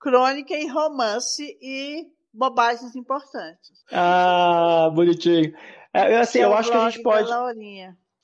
crônica 0.00 0.54
e 0.54 0.66
romance 0.66 1.58
e 1.60 2.06
bobagens 2.32 2.96
importantes. 2.96 3.84
Ah, 3.92 4.90
bonitinho. 4.94 5.52
É, 5.96 6.18
assim, 6.18 6.40
eu 6.40 6.54
acho 6.54 6.70
que 6.70 6.76
a 6.76 6.90
gente 6.90 7.02
pode. 7.02 7.30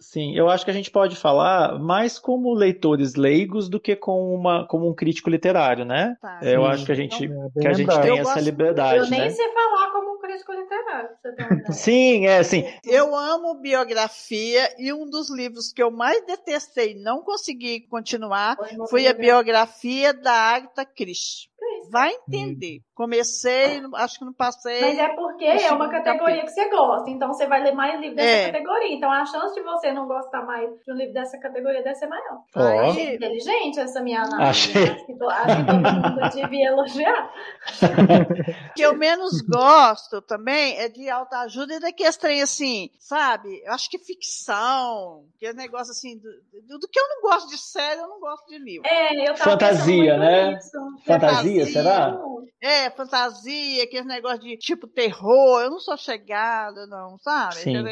Sim, 0.02 0.36
eu 0.36 0.50
acho 0.50 0.64
que 0.64 0.70
a 0.70 0.74
gente 0.74 0.90
pode 0.90 1.14
falar 1.14 1.78
mais 1.78 2.18
como 2.18 2.52
leitores 2.52 3.14
leigos 3.14 3.68
do 3.68 3.78
que 3.78 3.94
com 3.94 4.34
uma, 4.34 4.66
como 4.66 4.88
um 4.88 4.94
crítico 4.94 5.30
literário, 5.30 5.84
né? 5.84 6.16
Tá, 6.20 6.40
eu 6.42 6.66
acho 6.66 6.84
que 6.84 6.90
a 6.90 6.94
gente, 6.94 7.24
então, 7.24 7.50
que 7.60 7.68
a 7.68 7.72
gente 7.72 8.00
tem 8.00 8.18
essa 8.18 8.40
liberdade. 8.40 8.98
Eu 8.98 9.08
nem 9.08 9.20
né? 9.20 9.30
sei 9.30 9.48
falar 9.52 9.92
como 9.92 10.16
um 10.16 10.18
crítico 10.18 10.52
literário. 10.52 11.10
Sim, 11.72 12.26
é 12.26 12.38
assim. 12.38 12.64
Eu 12.84 13.14
amo 13.14 13.60
biografia 13.60 14.74
e 14.76 14.92
um 14.92 15.08
dos 15.08 15.30
livros 15.30 15.72
que 15.72 15.82
eu 15.82 15.90
mais 15.92 16.26
detestei, 16.26 16.96
não 16.96 17.22
consegui 17.22 17.82
continuar, 17.82 18.56
foi 18.90 19.06
a 19.06 19.14
biografia 19.14 20.12
da 20.12 20.32
Agatha 20.32 20.84
Christie. 20.84 21.48
Vai 21.90 22.12
entender. 22.26 22.80
Comecei, 23.03 23.82
acho 23.96 24.16
que 24.20 24.24
não 24.24 24.32
passei. 24.32 24.80
Mas 24.80 24.96
é 24.96 25.09
porque 25.09 25.44
é 25.44 25.72
uma 25.72 25.88
categoria 25.88 26.42
que 26.42 26.53
você 26.53 26.70
gosta. 26.70 27.11
Então 27.11 27.26
você 27.26 27.48
vai 27.48 27.61
ler 27.61 27.72
mais 27.72 27.98
livros 27.98 28.14
dessa 28.14 28.28
é. 28.28 28.53
categoria. 28.53 28.94
Então 28.94 29.11
a 29.11 29.26
chance 29.26 29.57
de 29.57 29.61
você 29.61 29.90
não 29.90 30.07
gostar 30.07 30.46
mais 30.46 30.70
de 30.70 30.92
um 30.92 30.94
livro 30.94 31.12
dessa 31.12 31.36
categoria 31.38 31.82
deve 31.82 31.96
ser 31.96 32.07
maior. 32.07 32.42
Oh. 32.55 32.61
Achei 32.61 33.16
inteligente 33.16 33.80
essa 33.80 34.00
minha 34.00 34.22
análise. 34.22 34.48
Achei. 34.48 34.84
Acho 34.84 35.05
que, 35.07 35.24
acho 35.24 35.57
que 35.57 35.64
todo 35.66 35.92
mundo 35.94 36.30
devia 36.32 36.68
elogiar. 36.68 37.32
O 38.72 38.74
que 38.74 38.82
eu 38.82 38.96
menos 38.96 39.40
gosto 39.42 40.22
também 40.22 40.78
é 40.78 40.88
de 40.88 41.09
autoajuda 41.11 41.74
e 41.74 41.80
daqueles 41.80 42.16
trem 42.16 42.40
assim, 42.40 42.90
sabe? 42.98 43.62
Eu 43.64 43.72
acho 43.72 43.90
que 43.90 43.98
ficção, 43.98 45.24
que 45.38 45.46
é 45.46 45.53
negócio 45.53 45.90
assim, 45.90 46.18
do, 46.18 46.78
do, 46.78 46.88
que 46.88 46.98
eu 46.98 47.09
não 47.09 47.20
gosto 47.20 47.50
de 47.50 47.59
série, 47.59 48.00
eu 48.00 48.09
não 48.09 48.18
gosto 48.18 48.46
de 48.48 48.59
livro. 48.59 48.88
É, 48.88 49.28
eu 49.28 49.34
tava 49.34 49.50
Fantasia, 49.50 50.16
né? 50.16 50.59
Fantasia, 51.05 51.05
Fantasia, 51.05 51.66
será? 51.66 52.18
É, 52.61 52.88
fantasia, 52.93 53.84
aquele 53.84 54.07
negócio 54.07 54.40
de 54.40 54.57
tipo 54.57 54.86
terror. 54.86 55.62
Eu 55.62 55.70
não 55.70 55.80
sou 55.80 55.97
chegada, 55.97 56.86
não, 56.86 57.18
sabe? 57.18 57.57
Sim. 57.57 57.74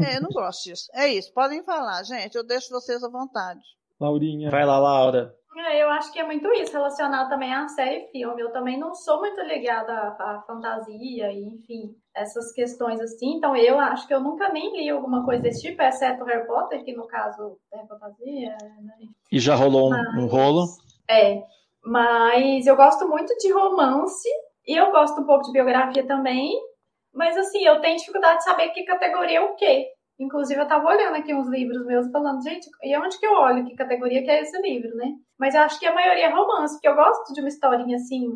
É, 0.00 0.18
eu 0.18 0.22
não 0.22 0.30
gosto 0.30 0.62
disso. 0.62 0.86
É 0.94 1.08
isso, 1.08 1.32
podem 1.34 1.62
falar, 1.64 2.02
gente. 2.04 2.36
Eu 2.36 2.46
deixo 2.46 2.70
vocês 2.70 3.02
à 3.02 3.10
vontade. 3.10 3.60
Laurinha. 4.00 4.48
Vai 4.48 4.64
lá, 4.64 4.78
Laura. 4.78 5.34
É, 5.58 5.82
eu 5.82 5.88
acho 5.88 6.12
que 6.12 6.18
é 6.18 6.24
muito 6.24 6.46
isso, 6.52 6.72
relacionado 6.72 7.30
também 7.30 7.52
à 7.52 7.66
série 7.68 8.04
e 8.04 8.10
filme. 8.10 8.42
Eu 8.42 8.52
também 8.52 8.78
não 8.78 8.94
sou 8.94 9.18
muito 9.20 9.40
ligada 9.40 9.90
à, 9.92 10.36
à 10.36 10.42
fantasia 10.46 11.32
e, 11.32 11.46
enfim, 11.46 11.96
essas 12.14 12.52
questões 12.52 13.00
assim. 13.00 13.36
Então, 13.36 13.56
eu 13.56 13.80
acho 13.80 14.06
que 14.06 14.12
eu 14.12 14.20
nunca 14.20 14.50
nem 14.50 14.76
li 14.76 14.90
alguma 14.90 15.24
coisa 15.24 15.42
desse 15.42 15.62
tipo, 15.62 15.82
exceto 15.82 16.24
Harry 16.24 16.46
Potter, 16.46 16.84
que 16.84 16.94
no 16.94 17.06
caso 17.06 17.58
é 17.72 17.86
fantasia. 17.86 18.56
Né? 18.82 19.08
E 19.32 19.38
já 19.40 19.54
rolou 19.54 19.88
um, 19.88 19.90
Mas, 19.90 20.22
um 20.22 20.26
rolo? 20.26 20.66
É. 21.08 21.42
Mas 21.86 22.66
eu 22.66 22.74
gosto 22.74 23.08
muito 23.08 23.32
de 23.36 23.52
romance 23.52 24.28
e 24.66 24.76
eu 24.76 24.90
gosto 24.90 25.20
um 25.20 25.24
pouco 25.24 25.44
de 25.44 25.52
biografia 25.52 26.04
também. 26.04 26.50
Mas 27.14 27.36
assim, 27.36 27.64
eu 27.64 27.80
tenho 27.80 27.96
dificuldade 27.96 28.38
de 28.38 28.44
saber 28.44 28.70
que 28.70 28.84
categoria 28.84 29.38
é 29.38 29.40
o 29.40 29.54
quê. 29.54 29.86
Inclusive, 30.18 30.60
eu 30.60 30.66
tava 30.66 30.88
olhando 30.88 31.14
aqui 31.14 31.32
uns 31.32 31.46
livros 31.48 31.86
meus 31.86 32.10
falando, 32.10 32.42
gente, 32.42 32.68
e 32.82 32.96
onde 32.98 33.18
que 33.20 33.26
eu 33.26 33.34
olho? 33.34 33.64
Que 33.64 33.76
categoria 33.76 34.22
que 34.24 34.30
é 34.30 34.40
esse 34.40 34.60
livro, 34.62 34.96
né? 34.96 35.12
Mas 35.38 35.54
acho 35.54 35.78
que 35.78 35.86
a 35.86 35.94
maioria 35.94 36.26
é 36.26 36.30
romance, 36.30 36.74
porque 36.74 36.88
eu 36.88 36.96
gosto 36.96 37.32
de 37.32 37.40
uma 37.40 37.48
historinha 37.48 37.96
assim, 37.96 38.26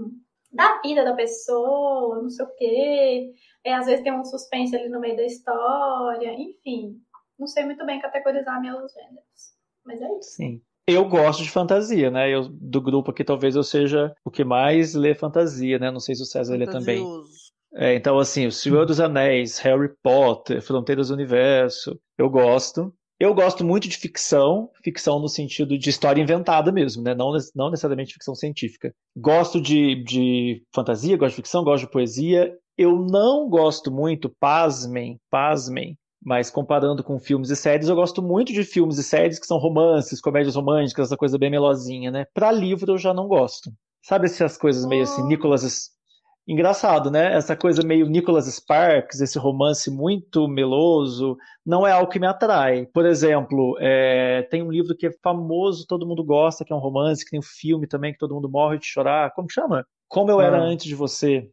da 0.53 0.81
vida 0.83 1.05
da 1.05 1.15
pessoa, 1.15 2.23
não 2.23 2.31
sei 2.31 2.45
o 2.45 2.55
quê. 2.55 3.33
É, 3.65 3.75
às 3.75 3.87
vezes 3.87 4.05
tem 4.05 4.13
um 4.13 4.25
suspense 4.25 4.77
ali 4.77 4.89
no 4.89 5.01
meio 5.01 5.17
da 5.17 5.25
história, 5.25 6.33
enfim. 6.35 7.01
Não 7.39 7.49
sei 7.49 7.65
muito 7.65 7.85
bem 7.85 7.99
categorizar 7.99 8.61
meus 8.61 8.93
gêneros. 8.93 9.55
Mas 9.85 10.01
é 10.01 10.19
isso. 10.19 10.31
Sim. 10.37 10.63
Eu 10.91 11.09
gosto 11.09 11.43
de 11.43 11.51
fantasia, 11.51 12.11
né? 12.11 12.29
Eu, 12.29 12.49
do 12.49 12.81
grupo 12.81 13.11
aqui, 13.11 13.23
talvez 13.25 13.55
eu 13.55 13.63
seja 13.63 14.13
o 14.25 14.31
que 14.31 14.45
mais 14.45 14.95
lê 14.95 15.15
fantasia, 15.15 15.79
né? 15.79 15.91
Não 15.91 16.01
sei 16.01 16.15
se 16.15 16.23
o 16.23 16.27
César 16.27 16.57
lê 16.57 16.67
também. 16.67 17.05
É, 17.75 17.95
então, 17.95 18.19
assim, 18.19 18.47
O 18.47 18.53
Senhor 18.53 18.85
dos 18.85 18.99
Anéis, 19.01 19.59
Harry 19.59 19.91
Potter, 20.03 20.61
Fronteiras 20.61 21.09
do 21.09 21.15
Universo, 21.15 21.99
eu 22.19 22.29
gosto. 22.29 22.93
Eu 23.19 23.35
gosto 23.35 23.63
muito 23.65 23.87
de 23.87 23.99
ficção, 23.99 24.71
ficção 24.83 25.21
no 25.21 25.29
sentido 25.29 25.79
de 25.79 25.91
história 25.91 26.23
inventada 26.23 26.73
mesmo, 26.73 27.03
né? 27.03 27.15
Não, 27.15 27.33
não 27.55 27.71
necessariamente 27.71 28.15
ficção 28.15 28.35
científica. 28.35 28.93
Gosto 29.15 29.61
de, 29.61 30.03
de 30.05 30.63
fantasia, 30.75 31.19
gosto 31.19 31.33
de 31.33 31.37
ficção, 31.37 31.63
gosto 31.63 31.85
de 31.85 31.93
poesia 31.93 32.57
Eu 32.79 32.97
não 32.97 33.49
gosto 33.49 33.93
muito, 33.93 34.35
pasmem, 34.41 35.21
pasmem, 35.31 35.99
mas 36.23 36.51
comparando 36.51 37.03
com 37.03 37.19
filmes 37.19 37.51
e 37.51 37.57
séries, 37.57 37.89
eu 37.89 37.97
gosto 37.97 38.23
muito 38.23 38.53
de 38.53 38.65
filmes 38.65 38.99
e 38.99 39.03
séries 39.03 39.39
que 39.39 39.47
são 39.47 39.59
romances, 39.59 40.21
comédias 40.21 40.55
românticas, 40.55 41.09
essa 41.09 41.17
coisa 41.17 41.39
bem 41.39 41.51
melosinha, 41.51 42.11
né? 42.11 42.27
Para 42.35 42.53
livro 42.53 42.93
eu 42.93 42.99
já 42.99 43.15
não 43.15 43.27
gosto. 43.27 43.71
Sabe 44.03 44.27
essas 44.27 44.57
coisas 44.57 44.87
meio 44.87 45.03
assim, 45.03 45.23
Nicholas 45.27 45.91
engraçado, 46.49 47.11
né? 47.11 47.35
Essa 47.35 47.55
coisa 47.57 47.83
meio 47.83 48.07
Nicholas 48.07 48.47
Sparks, 48.47 49.21
esse 49.21 49.39
romance 49.39 49.91
muito 49.91 50.49
meloso, 50.49 51.37
não 51.65 51.87
é 51.87 51.93
algo 51.93 52.11
que 52.11 52.19
me 52.19 52.27
atrai. 52.27 52.87
Por 52.87 53.07
exemplo, 53.07 53.77
é, 53.81 54.43
tem 54.51 54.63
um 54.63 54.71
livro 54.71 54.97
que 54.97 55.07
é 55.07 55.11
famoso, 55.23 55.87
todo 55.87 56.07
mundo 56.07 56.25
gosta, 56.25 56.65
que 56.65 56.73
é 56.73 56.77
um 56.77 56.81
romance, 56.81 57.25
que 57.25 57.31
tem 57.31 57.39
um 57.41 57.43
filme 57.43 57.87
também 57.87 58.13
que 58.13 58.19
todo 58.19 58.35
mundo 58.35 58.51
morre 58.51 58.79
de 58.79 58.87
chorar. 58.87 59.33
Como 59.33 59.51
chama? 59.51 59.87
Como 60.09 60.31
eu 60.31 60.41
era 60.41 60.59
Ah. 60.59 60.63
antes 60.63 60.87
de 60.87 60.95
você. 60.95 61.49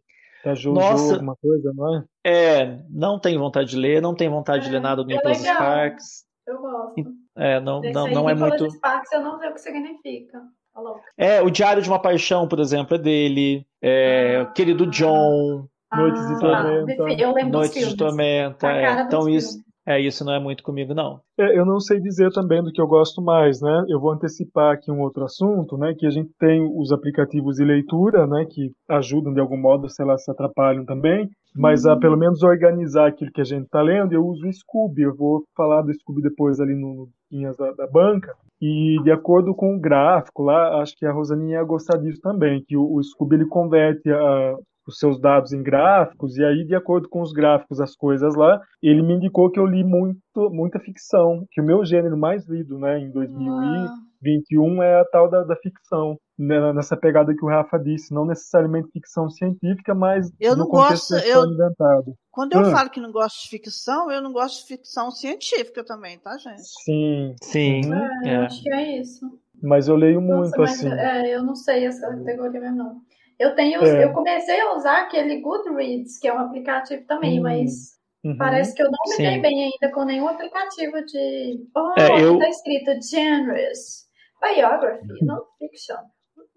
Da 0.47 0.55
Jojo, 0.55 0.79
Nossa. 0.79 1.13
alguma 1.13 1.35
coisa, 1.35 1.71
não 1.75 1.95
é? 1.97 2.03
É, 2.25 2.79
não 2.89 3.19
tenho 3.19 3.39
vontade 3.39 3.69
de 3.69 3.77
ler, 3.77 4.01
não 4.01 4.15
tenho 4.15 4.31
vontade 4.31 4.65
de 4.65 4.71
ler 4.71 4.79
nada 4.81 5.03
do 5.03 5.11
é 5.11 5.15
Nicholas 5.15 5.39
legal. 5.41 5.55
Sparks. 5.55 6.25
Eu 6.47 6.57
gosto. 6.61 7.03
É, 7.35 7.59
não, 7.59 7.81
Desse 7.81 7.93
não, 7.93 8.05
aí, 8.05 8.13
não 8.13 8.29
é 8.29 8.33
Nicholas 8.33 8.61
muito. 8.61 8.75
Sparks, 8.75 9.11
eu 9.11 9.21
não 9.21 9.37
sei 9.39 9.49
o 9.49 9.53
que 9.53 9.59
significa. 9.61 10.39
Tá 10.73 10.79
louco. 10.81 11.01
É, 11.17 11.41
o 11.41 11.49
Diário 11.49 11.81
de 11.81 11.89
uma 11.89 11.99
Paixão, 12.01 12.47
por 12.47 12.59
exemplo, 12.59 12.95
é 12.95 12.99
dele. 12.99 13.65
É, 13.81 14.37
Ah. 14.41 14.45
Querido 14.51 14.85
John, 14.87 15.67
Noites 15.93 16.27
de 16.27 16.33
Ah, 16.35 16.39
Tormenta. 16.39 17.03
Eu 17.21 17.33
lembro 17.33 17.51
Noites 17.59 17.89
de 17.89 17.97
Tormenta. 17.97 18.67
É. 18.67 19.01
Então 19.01 19.27
isso. 19.27 19.59
É, 19.87 20.01
isso 20.01 20.25
não 20.25 20.33
é 20.33 20.39
muito 20.39 20.63
comigo, 20.63 20.93
não. 20.93 21.21
É, 21.39 21.57
eu 21.57 21.65
não 21.65 21.79
sei 21.79 21.97
dizer 22.01 22.29
também 22.33 22.61
do 22.61 22.73
que 22.73 22.81
eu 22.81 22.87
gosto 22.87 23.21
mais, 23.21 23.61
né? 23.61 23.85
Eu 23.87 24.01
vou 24.01 24.11
antecipar 24.11 24.73
aqui 24.73 24.91
um 24.91 24.99
outro 24.99 25.23
assunto, 25.23 25.77
né? 25.77 25.95
Que 25.97 26.05
a 26.05 26.09
gente 26.09 26.29
tem 26.37 26.61
os 26.75 26.91
aplicativos 26.91 27.55
de 27.55 27.63
leitura, 27.63 28.27
né? 28.27 28.45
Que 28.49 28.73
ajudam 28.89 29.33
de 29.33 29.39
algum 29.39 29.55
modo, 29.55 29.89
sei 29.89 30.05
lá, 30.05 30.17
se 30.17 30.29
atrapalham 30.29 30.83
também. 30.83 31.29
Mas 31.55 31.85
a 31.85 31.95
pelo 31.95 32.17
menos 32.17 32.43
organizar 32.43 33.07
aquilo 33.07 33.31
que 33.31 33.39
a 33.39 33.45
gente 33.45 33.63
está 33.63 33.81
lendo, 33.81 34.11
eu 34.11 34.25
uso 34.25 34.45
o 34.45 34.53
Scooby. 34.53 35.03
Eu 35.03 35.15
vou 35.15 35.45
falar 35.55 35.81
do 35.83 35.93
Scooby 35.93 36.21
depois 36.21 36.59
ali 36.59 36.75
no 36.75 37.07
Linhas 37.31 37.55
da, 37.55 37.71
da 37.71 37.87
Banca. 37.87 38.35
E 38.61 39.01
de 39.03 39.11
acordo 39.11 39.55
com 39.55 39.73
o 39.73 39.79
gráfico 39.79 40.43
lá, 40.43 40.81
acho 40.81 40.97
que 40.97 41.05
a 41.05 41.13
Rosaninha 41.13 41.59
ia 41.59 41.63
gostar 41.63 41.97
disso 41.97 42.19
também, 42.21 42.61
que 42.67 42.75
o, 42.75 42.95
o 42.95 43.01
Scooby 43.01 43.35
ele 43.35 43.45
converte 43.45 44.11
a, 44.11 44.55
os 44.87 44.97
seus 44.99 45.19
dados 45.19 45.51
em 45.53 45.61
gráficos, 45.61 46.37
e 46.37 46.43
aí, 46.45 46.63
de 46.65 46.73
acordo 46.75 47.09
com 47.09 47.21
os 47.21 47.33
gráficos, 47.33 47.79
as 47.81 47.95
coisas 47.95 48.35
lá, 48.35 48.59
ele 48.81 49.01
me 49.01 49.13
indicou 49.15 49.51
que 49.51 49.59
eu 49.59 49.65
li 49.65 49.83
muito, 49.83 50.17
muita 50.51 50.79
ficção, 50.79 51.45
que 51.51 51.59
o 51.61 51.63
meu 51.63 51.83
gênero 51.85 52.17
mais 52.17 52.47
lido, 52.47 52.79
né, 52.79 52.97
em 52.99 53.11
2021 53.11 54.81
é 54.83 54.99
a 54.99 55.05
tal 55.05 55.29
da, 55.29 55.43
da 55.43 55.55
ficção, 55.57 56.17
né, 56.37 56.71
nessa 56.73 56.95
pegada 56.97 57.33
que 57.35 57.43
o 57.43 57.47
Rafa 57.49 57.77
disse, 57.77 58.13
não 58.13 58.25
necessariamente 58.25 58.89
ficção 58.91 59.29
científica, 59.29 59.93
mas 59.93 60.31
Eu 60.39 60.51
no 60.53 60.59
não 60.63 60.67
contexto 60.69 61.13
gosto- 61.13 61.27
eu- 61.27 61.45
inventada. 61.53 62.13
Quando 62.31 62.53
eu 62.53 62.61
Hum. 62.61 62.71
falo 62.71 62.89
que 62.89 62.99
não 62.99 63.11
gosto 63.11 63.43
de 63.43 63.49
ficção, 63.49 64.11
eu 64.11 64.21
não 64.21 64.31
gosto 64.31 64.61
de 64.61 64.67
ficção 64.67 65.09
científica 65.11 65.83
também, 65.83 66.19
tá, 66.19 66.37
gente? 66.37 66.61
Sim, 66.83 67.35
Sim. 67.41 67.85
Uhum. 67.91 67.97
É, 67.97 68.07
eu 68.23 68.29
É. 68.41 68.45
acho 68.45 68.61
que 68.63 68.71
é 68.73 68.99
isso. 68.99 69.39
mas 69.61 69.87
eu 69.87 69.95
leio 69.95 70.21
muito, 70.21 70.55
Nossa, 70.55 70.57
mas 70.59 70.85
assim. 70.85 70.89
é, 70.91 71.35
eu 71.35 71.41
não 71.43 71.55
sei 71.55 71.85
essa 71.87 72.07
categoria 72.15 72.61
mesmo, 72.61 72.77
não. 72.77 73.01
Eu 73.39 73.55
tenho, 73.55 73.83
É. 73.83 74.03
eu 74.05 74.13
comecei 74.13 74.59
a 74.59 74.73
usar 74.73 75.03
aquele 75.03 75.41
Goodreads, 75.41 76.17
que 76.19 76.27
é 76.27 76.33
um 76.33 76.39
aplicativo 76.39 77.05
também, 77.05 77.39
Hum. 77.39 77.43
mas 77.43 77.97
Uhum. 78.23 78.35
parece 78.37 78.73
que 78.73 78.81
eu 78.81 78.87
não 78.87 78.97
me 79.07 79.15
Sim. 79.15 79.23
dei 79.23 79.39
bem 79.41 79.63
ainda 79.71 79.93
com 79.93 80.03
nenhum 80.05 80.27
aplicativo 80.27 81.05
de. 81.05 81.67
Oh, 81.75 81.93
É, 81.99 82.05
aqui 82.13 82.21
eu- 82.23 82.39
tá 82.39 82.49
escrito 82.49 82.91
Generous, 83.09 84.07
Biography, 84.41 85.23
Non-Fiction, 85.25 85.97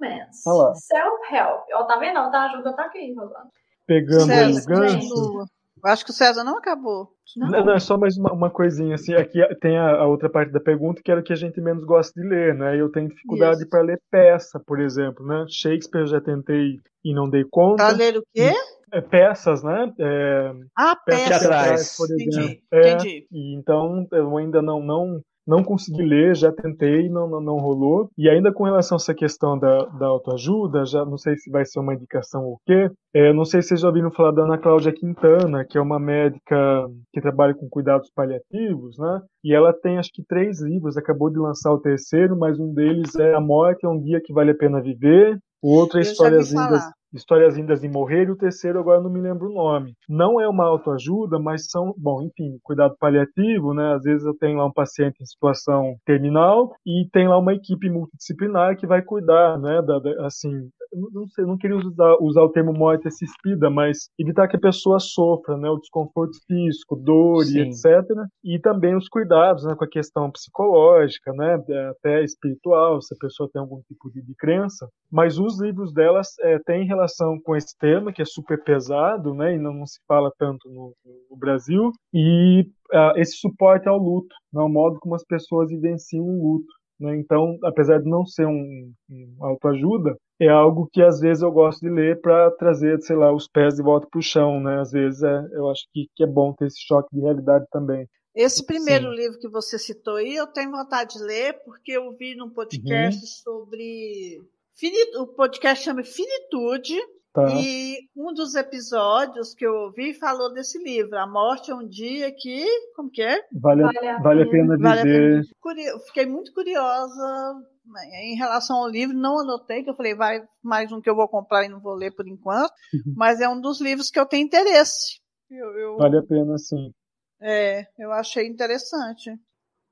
Romance. 0.00 0.42
Self-Help. 0.42 1.62
Ó, 1.74 1.84
tá 1.84 1.98
vendo? 1.98 2.18
A 2.18 2.44
ajuda 2.44 2.72
tá 2.74 2.84
aqui, 2.86 3.12
Rosana. 3.14 3.50
Pegando 3.86 4.26
César, 4.26 4.68
gancho. 4.68 5.44
Eu 5.84 5.90
acho 5.90 6.04
que 6.04 6.10
o 6.10 6.14
César 6.14 6.44
não 6.44 6.58
acabou. 6.58 7.12
Não, 7.36 7.64
não, 7.64 7.72
é 7.74 7.78
só 7.80 7.96
mais 7.98 8.16
uma, 8.16 8.32
uma 8.32 8.50
coisinha 8.50 8.94
assim. 8.94 9.14
Aqui 9.14 9.38
tem 9.60 9.76
a, 9.78 9.96
a 9.96 10.06
outra 10.06 10.28
parte 10.28 10.52
da 10.52 10.60
pergunta 10.60 11.02
que 11.02 11.10
era 11.10 11.20
o 11.20 11.24
que 11.24 11.32
a 11.32 11.36
gente 11.36 11.60
menos 11.60 11.84
gosta 11.84 12.18
de 12.20 12.26
ler, 12.26 12.54
né? 12.54 12.80
Eu 12.80 12.90
tenho 12.90 13.08
dificuldade 13.08 13.66
para 13.68 13.82
ler 13.82 14.00
peça, 14.10 14.60
por 14.66 14.80
exemplo, 14.80 15.24
né? 15.26 15.44
Shakespeare 15.48 16.02
eu 16.02 16.06
já 16.06 16.20
tentei 16.20 16.78
e 17.04 17.14
não 17.14 17.28
dei 17.28 17.44
conta. 17.50 17.86
Pra 17.86 17.96
ler 17.96 18.16
o 18.16 18.22
quê? 18.34 18.52
É, 18.92 19.00
peças, 19.00 19.62
né? 19.62 19.92
É, 20.00 20.52
Ah, 20.76 20.96
peças 20.96 21.28
peça. 21.28 21.38
teatrais. 21.48 21.96
por 21.96 22.10
Entendi, 22.10 22.38
exemplo. 22.40 22.56
É, 22.72 22.92
entendi. 22.92 23.26
e 23.30 23.54
então 23.54 24.06
eu 24.12 24.36
ainda 24.36 24.60
não 24.60 24.82
não 24.82 25.20
não 25.46 25.62
consegui 25.62 26.02
ler, 26.02 26.36
já 26.36 26.52
tentei, 26.52 27.08
não, 27.08 27.28
não, 27.28 27.40
não 27.40 27.56
rolou. 27.58 28.08
E 28.16 28.28
ainda 28.28 28.52
com 28.52 28.64
relação 28.64 28.96
a 28.96 29.00
essa 29.00 29.14
questão 29.14 29.58
da, 29.58 29.84
da 29.86 30.06
autoajuda, 30.06 30.84
já 30.84 31.04
não 31.04 31.18
sei 31.18 31.36
se 31.36 31.50
vai 31.50 31.64
ser 31.64 31.80
uma 31.80 31.94
indicação 31.94 32.44
ou 32.44 32.54
o 32.54 32.60
quê. 32.66 32.90
É, 33.14 33.32
não 33.32 33.44
sei 33.44 33.60
se 33.60 33.68
vocês 33.68 33.80
já 33.80 33.88
ouviram 33.88 34.10
falar 34.10 34.32
da 34.32 34.44
Ana 34.44 34.58
Cláudia 34.58 34.92
Quintana, 34.92 35.64
que 35.68 35.76
é 35.76 35.80
uma 35.80 35.98
médica 35.98 36.88
que 37.12 37.20
trabalha 37.20 37.54
com 37.54 37.68
cuidados 37.68 38.10
paliativos, 38.14 38.96
né? 38.98 39.20
E 39.42 39.54
ela 39.54 39.72
tem 39.72 39.98
acho 39.98 40.10
que 40.12 40.22
três 40.28 40.60
livros, 40.60 40.96
acabou 40.96 41.30
de 41.30 41.38
lançar 41.38 41.72
o 41.72 41.80
terceiro, 41.80 42.38
mas 42.38 42.58
um 42.58 42.72
deles 42.72 43.14
é 43.16 43.34
A 43.34 43.40
Morte 43.40 43.84
é 43.84 43.88
um 43.88 44.00
Dia 44.00 44.20
que 44.22 44.32
Vale 44.32 44.52
a 44.52 44.56
Pena 44.56 44.80
Viver. 44.80 45.38
O 45.62 45.74
outro 45.74 45.98
é 45.98 46.02
Histórias 46.02 46.52
Lindas. 46.52 46.82
Histórias 47.12 47.56
Lindas 47.56 47.80
de 47.80 47.88
Morrer, 47.88 48.24
e 48.28 48.30
o 48.30 48.36
terceiro 48.36 48.78
agora 48.78 49.00
não 49.00 49.10
me 49.10 49.20
lembro 49.20 49.48
o 49.50 49.54
nome. 49.54 49.94
Não 50.08 50.40
é 50.40 50.48
uma 50.48 50.66
autoajuda, 50.66 51.38
mas 51.38 51.66
são, 51.70 51.94
bom, 51.96 52.22
enfim, 52.22 52.58
cuidado 52.62 52.96
paliativo, 52.98 53.74
né? 53.74 53.94
Às 53.94 54.02
vezes 54.02 54.24
eu 54.26 54.36
tenho 54.36 54.58
lá 54.58 54.66
um 54.66 54.72
paciente 54.72 55.22
em 55.22 55.26
situação 55.26 55.96
terminal 56.04 56.72
e 56.86 57.08
tem 57.12 57.28
lá 57.28 57.38
uma 57.38 57.54
equipe 57.54 57.88
multidisciplinar 57.90 58.76
que 58.76 58.86
vai 58.86 59.02
cuidar, 59.02 59.58
né? 59.58 59.82
Da, 59.82 59.98
da- 59.98 60.26
assim, 60.26 60.70
não 61.12 61.26
sei, 61.28 61.44
não 61.44 61.56
queria 61.56 61.76
usar, 61.76 62.16
usar 62.20 62.42
o 62.42 62.48
termo 62.50 62.72
morte 62.72 63.06
assistida, 63.06 63.70
mas 63.70 64.10
evitar 64.18 64.48
que 64.48 64.56
a 64.56 64.60
pessoa 64.60 64.98
sofra, 64.98 65.56
né? 65.56 65.68
O 65.70 65.78
desconforto 65.78 66.36
físico, 66.46 66.96
dor 66.96 67.44
Sim. 67.44 67.58
e 67.58 67.60
etc. 67.62 68.04
E 68.44 68.58
também 68.58 68.96
os 68.96 69.08
cuidados, 69.08 69.64
né? 69.64 69.74
Com 69.76 69.84
a 69.84 69.88
questão 69.88 70.30
psicológica, 70.30 71.32
né? 71.32 71.54
Até 71.90 72.22
espiritual, 72.24 73.00
se 73.00 73.14
a 73.14 73.18
pessoa 73.18 73.48
tem 73.52 73.60
algum 73.60 73.80
tipo 73.82 74.10
de, 74.10 74.22
de 74.22 74.34
crença. 74.36 74.88
Mas 75.10 75.38
os 75.38 75.60
livros 75.60 75.92
delas 75.92 76.28
é, 76.40 76.58
têm 76.60 76.86
relação 76.86 76.99
com 77.44 77.56
esse 77.56 77.76
tema, 77.78 78.12
que 78.12 78.22
é 78.22 78.24
super 78.24 78.62
pesado, 78.62 79.34
né? 79.34 79.54
E 79.54 79.58
não, 79.58 79.72
não 79.72 79.86
se 79.86 80.00
fala 80.06 80.32
tanto 80.38 80.68
no, 80.68 80.94
no 81.30 81.36
Brasil. 81.36 81.90
E 82.12 82.66
ah, 82.92 83.12
esse 83.16 83.36
suporte 83.36 83.88
ao 83.88 83.98
luto, 83.98 84.34
né? 84.52 84.60
o 84.62 84.68
modo 84.68 84.98
como 85.00 85.14
as 85.14 85.24
pessoas 85.24 85.70
vivenciam 85.70 86.24
o 86.24 86.42
luto. 86.42 86.72
Né? 87.00 87.16
Então, 87.16 87.56
apesar 87.64 87.98
de 87.98 88.08
não 88.08 88.26
ser 88.26 88.46
um, 88.46 88.92
um 89.10 89.36
autoajuda, 89.40 90.14
é 90.38 90.48
algo 90.48 90.88
que 90.92 91.02
às 91.02 91.18
vezes 91.18 91.42
eu 91.42 91.50
gosto 91.50 91.80
de 91.80 91.90
ler 91.90 92.20
para 92.20 92.50
trazer, 92.52 93.00
sei 93.00 93.16
lá, 93.16 93.32
os 93.32 93.48
pés 93.48 93.74
de 93.74 93.82
volta 93.82 94.06
para 94.10 94.18
o 94.18 94.22
chão, 94.22 94.60
né? 94.60 94.80
Às 94.80 94.90
vezes 94.90 95.22
é, 95.22 95.48
eu 95.52 95.70
acho 95.70 95.82
que, 95.92 96.06
que 96.14 96.24
é 96.24 96.26
bom 96.26 96.52
ter 96.52 96.66
esse 96.66 96.80
choque 96.86 97.08
de 97.14 97.20
realidade 97.20 97.64
também. 97.70 98.06
Esse 98.34 98.64
primeiro 98.64 99.10
Sim. 99.10 99.16
livro 99.16 99.38
que 99.38 99.48
você 99.48 99.78
citou 99.78 100.16
aí, 100.16 100.36
eu 100.36 100.46
tenho 100.46 100.70
vontade 100.70 101.18
de 101.18 101.24
ler, 101.24 101.54
porque 101.64 101.92
eu 101.92 102.12
vi 102.16 102.34
num 102.36 102.50
podcast 102.50 103.20
Uhum. 103.20 103.26
sobre. 103.26 104.40
Fini- 104.80 105.16
O 105.18 105.26
podcast 105.28 105.84
chama 105.84 106.02
Finitude, 106.02 106.98
Tá? 107.32 107.46
e 107.54 107.96
um 108.16 108.32
dos 108.34 108.56
episódios 108.56 109.54
que 109.54 109.64
eu 109.64 109.72
ouvi 109.72 110.14
falou 110.14 110.52
desse 110.52 110.82
livro. 110.82 111.16
A 111.16 111.28
morte 111.28 111.70
é 111.70 111.74
um 111.74 111.86
dia 111.86 112.32
que. 112.36 112.66
Como 112.96 113.08
que 113.08 113.22
é? 113.22 113.40
Vale, 113.52 113.84
a- 113.84 113.86
Vale 113.92 114.08
a 114.08 114.18
vale 114.20 114.42
a 114.42 114.50
pena 114.50 114.76
Vale 114.78 115.00
a 115.00 115.04
viver. 115.04 115.30
pena. 115.30 115.42
Curio- 115.60 116.00
Fiquei 116.06 116.26
muito 116.26 116.52
curiosa 116.52 117.54
né, 117.86 118.02
em 118.24 118.36
relação 118.36 118.78
ao 118.78 118.88
livro, 118.88 119.16
não 119.16 119.38
anotei, 119.38 119.82
que 119.84 119.90
eu 119.90 119.94
falei, 119.96 120.14
vai 120.14 120.40
mais 120.62 120.90
um 120.90 121.00
que 121.00 121.08
eu 121.10 121.14
vou 121.14 121.28
comprar 121.28 121.64
e 121.64 121.68
não 121.68 121.80
vou 121.80 121.94
ler 121.94 122.12
por 122.14 122.26
enquanto, 122.26 122.72
mas 123.16 123.40
é 123.40 123.48
um 123.48 123.60
dos 123.60 123.80
livros 123.80 124.10
que 124.10 124.18
eu 124.18 124.26
tenho 124.26 124.44
interesse. 124.46 125.20
Eu, 125.50 125.76
eu- 125.78 125.96
Vale 125.98 126.18
a 126.18 126.22
pena, 126.22 126.56
sim. 126.58 126.92
é, 127.40 127.84
eu 127.98 128.12
achei 128.12 128.46
interessante. 128.46 129.30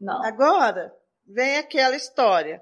Não. 0.00 0.24
Agora, 0.24 0.92
vem 1.26 1.56
aquela 1.58 1.94
história. 1.96 2.60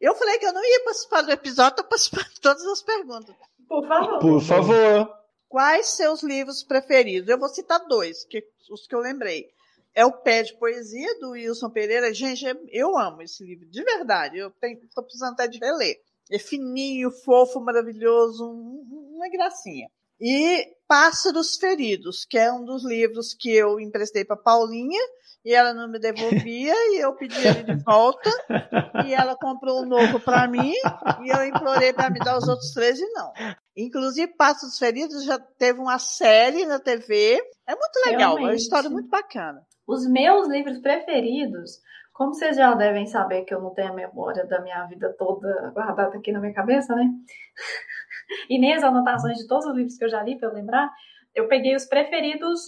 Eu 0.00 0.14
falei 0.14 0.38
que 0.38 0.46
eu 0.46 0.52
não 0.52 0.64
ia 0.64 0.84
participar 0.84 1.22
do 1.22 1.30
episódio, 1.30 1.70
estou 1.70 1.84
participando 1.84 2.28
de 2.32 2.40
todas 2.40 2.64
as 2.66 2.82
perguntas. 2.82 3.34
Por 3.68 3.86
favor. 3.86 4.18
Por 4.18 4.40
favor. 4.42 5.14
Quais 5.48 5.88
seus 5.90 6.22
livros 6.22 6.62
preferidos? 6.62 7.28
Eu 7.28 7.38
vou 7.38 7.48
citar 7.48 7.80
dois, 7.86 8.24
que, 8.24 8.42
os 8.70 8.86
que 8.86 8.94
eu 8.94 9.00
lembrei. 9.00 9.48
É 9.94 10.06
o 10.06 10.12
Pé 10.12 10.44
de 10.44 10.56
Poesia, 10.56 11.18
do 11.18 11.30
Wilson 11.30 11.68
Pereira. 11.70 12.14
Gente, 12.14 12.46
é- 12.46 12.54
eu 12.70 12.96
amo 12.96 13.20
esse 13.22 13.44
livro, 13.44 13.66
de 13.68 13.82
verdade. 13.82 14.38
Eu 14.38 14.52
estou 14.62 15.02
precisando 15.04 15.32
até 15.32 15.48
de 15.48 15.58
reler. 15.58 15.96
É 16.30 16.38
fininho, 16.38 17.10
fofo, 17.10 17.60
maravilhoso, 17.60 18.44
um- 18.48 19.12
uma 19.16 19.28
gracinha. 19.28 19.88
E 20.20 20.64
Pássaros 20.86 21.56
Feridos, 21.56 22.24
que 22.24 22.38
é 22.38 22.52
um 22.52 22.64
dos 22.64 22.84
livros 22.84 23.34
que 23.34 23.50
eu 23.52 23.80
emprestei 23.80 24.24
para 24.24 24.36
Paulinha, 24.36 25.00
e 25.44 25.54
ela 25.54 25.72
não 25.72 25.88
me 25.88 25.98
devolvia, 25.98 26.74
e 26.74 27.02
eu 27.02 27.14
pedi 27.14 27.38
ele 27.46 27.62
de 27.62 27.82
volta, 27.84 28.30
e 29.06 29.14
ela 29.14 29.34
comprou 29.36 29.82
um 29.82 29.86
novo 29.86 30.20
para 30.20 30.46
mim, 30.46 30.72
e 31.24 31.28
eu 31.30 31.44
implorei 31.46 31.92
para 31.92 32.10
me 32.10 32.18
dar 32.18 32.36
os 32.36 32.46
outros 32.48 32.72
três 32.72 32.98
e 32.98 33.06
não. 33.12 33.32
Inclusive, 33.76 34.34
Pássaros 34.36 34.78
Feridos 34.78 35.24
já 35.24 35.38
teve 35.38 35.80
uma 35.80 35.98
série 35.98 36.66
na 36.66 36.78
TV. 36.78 37.40
É 37.66 37.74
muito 37.74 37.96
legal, 38.06 38.20
é 38.20 38.26
uma 38.32 38.38
Realmente. 38.40 38.60
história 38.60 38.90
muito 38.90 39.08
bacana. 39.08 39.62
Os 39.86 40.06
meus 40.06 40.46
livros 40.48 40.78
preferidos, 40.78 41.80
como 42.12 42.34
vocês 42.34 42.56
já 42.56 42.74
devem 42.74 43.06
saber 43.06 43.44
que 43.44 43.54
eu 43.54 43.60
não 43.62 43.70
tenho 43.72 43.92
a 43.92 43.94
memória 43.94 44.44
da 44.46 44.60
minha 44.60 44.84
vida 44.86 45.14
toda 45.18 45.70
guardada 45.70 46.18
aqui 46.18 46.30
na 46.32 46.40
minha 46.40 46.52
cabeça, 46.54 46.94
né? 46.94 47.04
E 48.48 48.60
nem 48.60 48.74
as 48.74 48.84
anotações 48.84 49.38
de 49.38 49.48
todos 49.48 49.66
os 49.66 49.74
livros 49.74 49.96
que 49.96 50.04
eu 50.04 50.08
já 50.08 50.22
li, 50.22 50.38
para 50.38 50.48
eu 50.48 50.54
lembrar. 50.54 50.88
eu 51.34 51.48
peguei 51.48 51.74
os 51.74 51.84
preferidos 51.84 52.60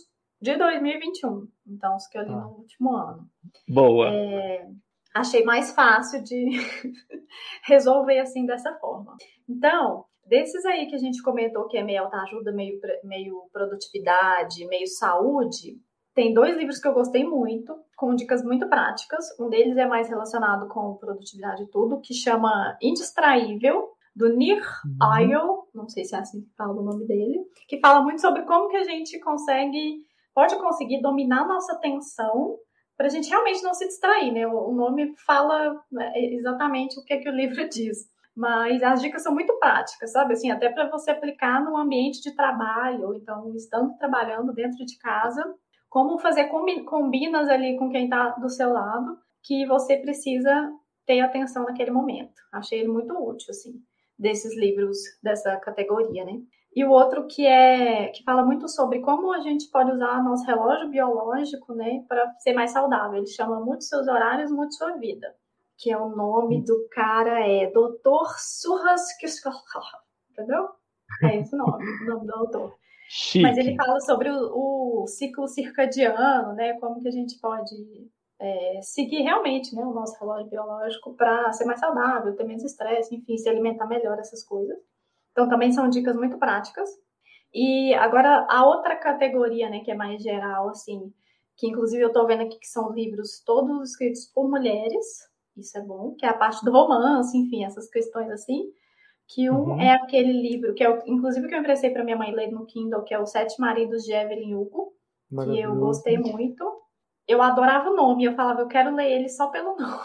de 0.43 0.57
2021, 0.57 1.47
então 1.67 1.95
os 1.95 2.07
que 2.09 2.19
eu 2.19 2.23
li 2.23 2.31
no 2.31 2.49
último 2.49 2.97
ano. 2.97 3.31
Boa. 3.69 4.13
É, 4.13 4.67
achei 5.15 5.45
mais 5.45 5.73
fácil 5.73 6.23
de 6.23 6.51
resolver 7.65 8.19
assim 8.19 8.45
dessa 8.45 8.75
forma. 8.75 9.17
Então, 9.49 10.05
desses 10.27 10.67
aí 10.67 10.87
que 10.87 10.97
a 10.97 10.99
gente 10.99 11.23
comentou 11.23 11.69
que 11.69 11.79
é 11.79 11.85
meio 11.85 12.03
autoajuda, 12.03 12.51
meio, 12.51 12.81
meio 13.05 13.49
produtividade, 13.53 14.67
meio 14.67 14.89
saúde, 14.89 15.81
tem 16.13 16.35
dois 16.35 16.57
livros 16.57 16.81
que 16.81 16.89
eu 16.89 16.93
gostei 16.93 17.25
muito, 17.25 17.75
com 17.97 18.15
dicas 18.15 18.43
muito 18.43 18.69
práticas. 18.69 19.25
Um 19.39 19.49
deles 19.49 19.77
é 19.77 19.87
mais 19.87 20.09
relacionado 20.09 20.69
com 20.69 20.97
produtividade 20.97 21.63
e 21.63 21.69
tudo, 21.69 22.01
que 22.01 22.13
chama 22.13 22.77
Indistraível, 22.83 23.93
do 24.15 24.29
Nir 24.29 24.63
Uhum. 24.85 25.17
Eyal, 25.19 25.69
não 25.75 25.89
sei 25.89 26.05
se 26.05 26.15
é 26.15 26.19
assim 26.19 26.43
que 26.43 26.51
fala 26.55 26.79
o 26.79 26.85
nome 26.85 27.07
dele, 27.07 27.41
que 27.67 27.81
fala 27.81 28.03
muito 28.03 28.21
sobre 28.21 28.43
como 28.43 28.69
que 28.69 28.77
a 28.77 28.85
gente 28.85 29.19
consegue, 29.21 30.05
pode 30.35 30.57
conseguir 30.57 31.01
dominar 31.01 31.47
nossa 31.47 31.73
atenção 31.75 32.57
para 32.97 33.07
a 33.07 33.11
gente 33.11 33.29
realmente 33.29 33.63
não 33.63 33.75
se 33.75 33.87
distrair, 33.87 34.33
né? 34.33 34.47
O 34.47 34.73
nome 34.73 35.15
fala 35.27 35.75
né, 35.91 36.13
exatamente 36.17 36.99
o 37.01 37.05
que, 37.05 37.15
é 37.15 37.19
que 37.19 37.29
o 37.29 37.35
livro 37.35 37.67
diz. 37.69 38.11
Mas 38.35 38.83
as 38.83 39.03
dicas 39.03 39.23
são 39.23 39.35
muito 39.35 39.59
práticas, 39.59 40.13
sabe? 40.13 40.33
Assim, 40.33 40.51
até 40.51 40.71
para 40.71 40.89
você 40.89 41.11
aplicar 41.11 41.63
no 41.63 41.77
ambiente 41.77 42.23
de 42.23 42.35
trabalho, 42.35 43.15
então 43.15 43.55
estando 43.55 43.97
trabalhando 43.99 44.55
dentro 44.55 44.85
de 44.87 44.99
casa, 44.99 45.43
como 45.91 46.19
fazer 46.19 46.45
combi- 46.45 46.85
combinas 46.85 47.49
ali 47.49 47.77
com 47.77 47.91
quem 47.91 48.05
está 48.05 48.31
do 48.31 48.49
seu 48.49 48.73
lado, 48.73 49.19
que 49.43 49.67
você 49.67 49.99
precisa 49.99 50.73
ter 51.05 51.21
atenção 51.21 51.65
naquele 51.65 51.91
momento. 51.91 52.33
Achei 52.53 52.81
ele 52.81 52.89
muito 52.89 53.13
útil, 53.13 53.49
assim, 53.51 53.75
desses 54.19 54.57
livros 54.57 54.97
dessa 55.23 55.57
categoria, 55.57 56.25
né? 56.25 56.41
E 56.75 56.85
o 56.85 56.91
outro 56.91 57.27
que 57.27 57.47
é 57.47 58.09
que 58.09 58.25
fala 58.25 58.45
muito 58.45 58.67
sobre 58.69 59.01
como 59.01 59.33
a 59.33 59.41
gente 59.41 59.69
pode 59.71 59.91
usar 59.91 60.23
nosso 60.23 60.45
relógio 60.47 60.89
biológico, 60.89 61.75
né, 61.75 62.03
para 62.09 62.33
ser 62.39 62.55
mais 62.55 62.71
saudável. 62.71 63.19
Ele 63.19 63.27
chama 63.27 63.61
Mude 63.61 63.85
seus 63.85 64.09
horários, 64.09 64.51
mude 64.51 64.75
sua 64.75 64.97
vida. 64.97 65.35
Que 65.77 65.91
é 65.91 65.99
o 65.99 66.09
nome 66.09 66.65
do 66.65 66.89
cara 66.91 67.47
é 67.47 67.67
Dr. 67.71 68.39
Surras 68.39 69.03
Entendeu? 70.31 70.69
É 71.23 71.37
esse 71.39 71.55
o 71.55 71.59
nome, 71.59 71.85
o 71.85 72.07
nome 72.07 72.27
do 72.27 72.35
autor. 72.35 72.75
Chique. 73.09 73.43
Mas 73.43 73.59
ele 73.59 73.77
fala 73.77 74.01
sobre 74.01 74.31
o, 74.31 75.03
o 75.03 75.07
ciclo 75.07 75.47
circadiano, 75.47 76.55
né? 76.55 76.73
Como 76.81 77.01
que 77.01 77.09
a 77.09 77.13
gente 77.13 77.39
pode 77.39 77.75
é, 78.41 78.81
seguir 78.83 79.23
realmente 79.23 79.75
né, 79.75 79.85
o 79.85 79.93
nosso 79.93 80.19
relógio 80.19 80.49
biológico 80.49 81.15
para 81.15 81.53
ser 81.53 81.65
mais 81.65 81.79
saudável, 81.79 82.35
ter 82.35 82.45
menos 82.45 82.65
estresse, 82.65 83.15
enfim, 83.15 83.37
se 83.37 83.49
alimentar 83.49 83.87
melhor, 83.87 84.19
essas 84.19 84.43
coisas. 84.43 84.77
Então, 85.33 85.49
também 85.49 85.73
são 85.73 85.89
dicas 85.89 86.15
muito 86.17 86.39
práticas. 86.39 86.89
E 87.53 87.93
agora, 87.95 88.47
a 88.49 88.67
outra 88.67 88.97
categoria, 88.97 89.69
né, 89.69 89.81
que 89.81 89.91
é 89.91 89.95
mais 89.95 90.23
geral, 90.23 90.69
assim, 90.71 91.13
que 91.57 91.67
inclusive 91.67 92.03
eu 92.03 92.13
tô 92.13 92.27
vendo 92.27 92.43
aqui 92.43 92.59
que 92.59 92.67
são 92.69 92.93
livros 92.93 93.41
todos 93.45 93.91
escritos 93.91 94.25
por 94.27 94.49
mulheres, 94.49 95.31
isso 95.57 95.77
é 95.77 95.83
bom, 95.83 96.15
que 96.15 96.25
é 96.25 96.29
a 96.31 96.35
parte 96.35 96.65
do 96.65 96.73
romance, 96.73 97.37
enfim, 97.37 97.65
essas 97.65 97.89
questões 97.91 98.31
assim. 98.31 98.73
Que 99.29 99.51
um 99.51 99.71
Uhum. 99.73 99.81
é 99.81 99.93
aquele 99.93 100.33
livro 100.33 100.75
que 100.75 100.85
eu, 100.85 100.99
inclusive, 101.07 101.47
que 101.49 101.55
eu 101.55 101.61
emprestei 101.61 101.91
para 101.91 102.05
minha 102.05 102.17
mãe 102.17 102.33
ler 102.35 102.51
no 102.51 102.65
Kindle, 102.67 103.03
que 103.05 103.15
é 103.15 103.21
Os 103.21 103.31
Sete 103.31 103.59
Maridos 103.61 104.03
de 104.05 104.13
Evelyn 104.13 104.55
Hugo, 104.55 104.95
que 105.55 105.61
eu 105.61 105.73
gostei 105.81 106.19
muito. 106.19 106.65
Eu 107.29 107.41
adorava 107.43 107.91
o 107.91 107.97
nome, 107.97 108.25
eu 108.25 108.35
falava, 108.35 108.61
eu 108.63 108.67
quero 108.69 108.95
ler 108.95 109.11
ele 109.11 109.29
só 109.29 109.49
pelo 109.49 109.77
nome. 109.79 110.05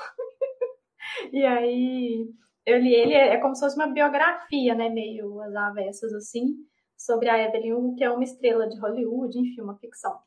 e 1.32 1.46
aí, 1.46 2.30
eu 2.68 2.78
li 2.80 2.94
ele, 2.94 3.14
é 3.14 3.38
como 3.38 3.56
se 3.56 3.62
fosse 3.62 3.78
uma 3.78 3.88
biografia, 3.88 4.76
né, 4.76 4.90
meio 4.90 5.40
às 5.42 5.56
avessas, 5.56 6.14
assim, 6.14 6.54
sobre 6.98 7.30
a 7.30 7.42
Evelyn 7.42 7.74
Hugo, 7.74 7.96
que 7.96 8.04
é 8.04 8.12
uma 8.12 8.26
estrela 8.26 8.68
de 8.68 8.78
Hollywood, 8.78 9.40
enfim, 9.40 9.62
uma 9.62 9.78
ficção. 9.78 10.20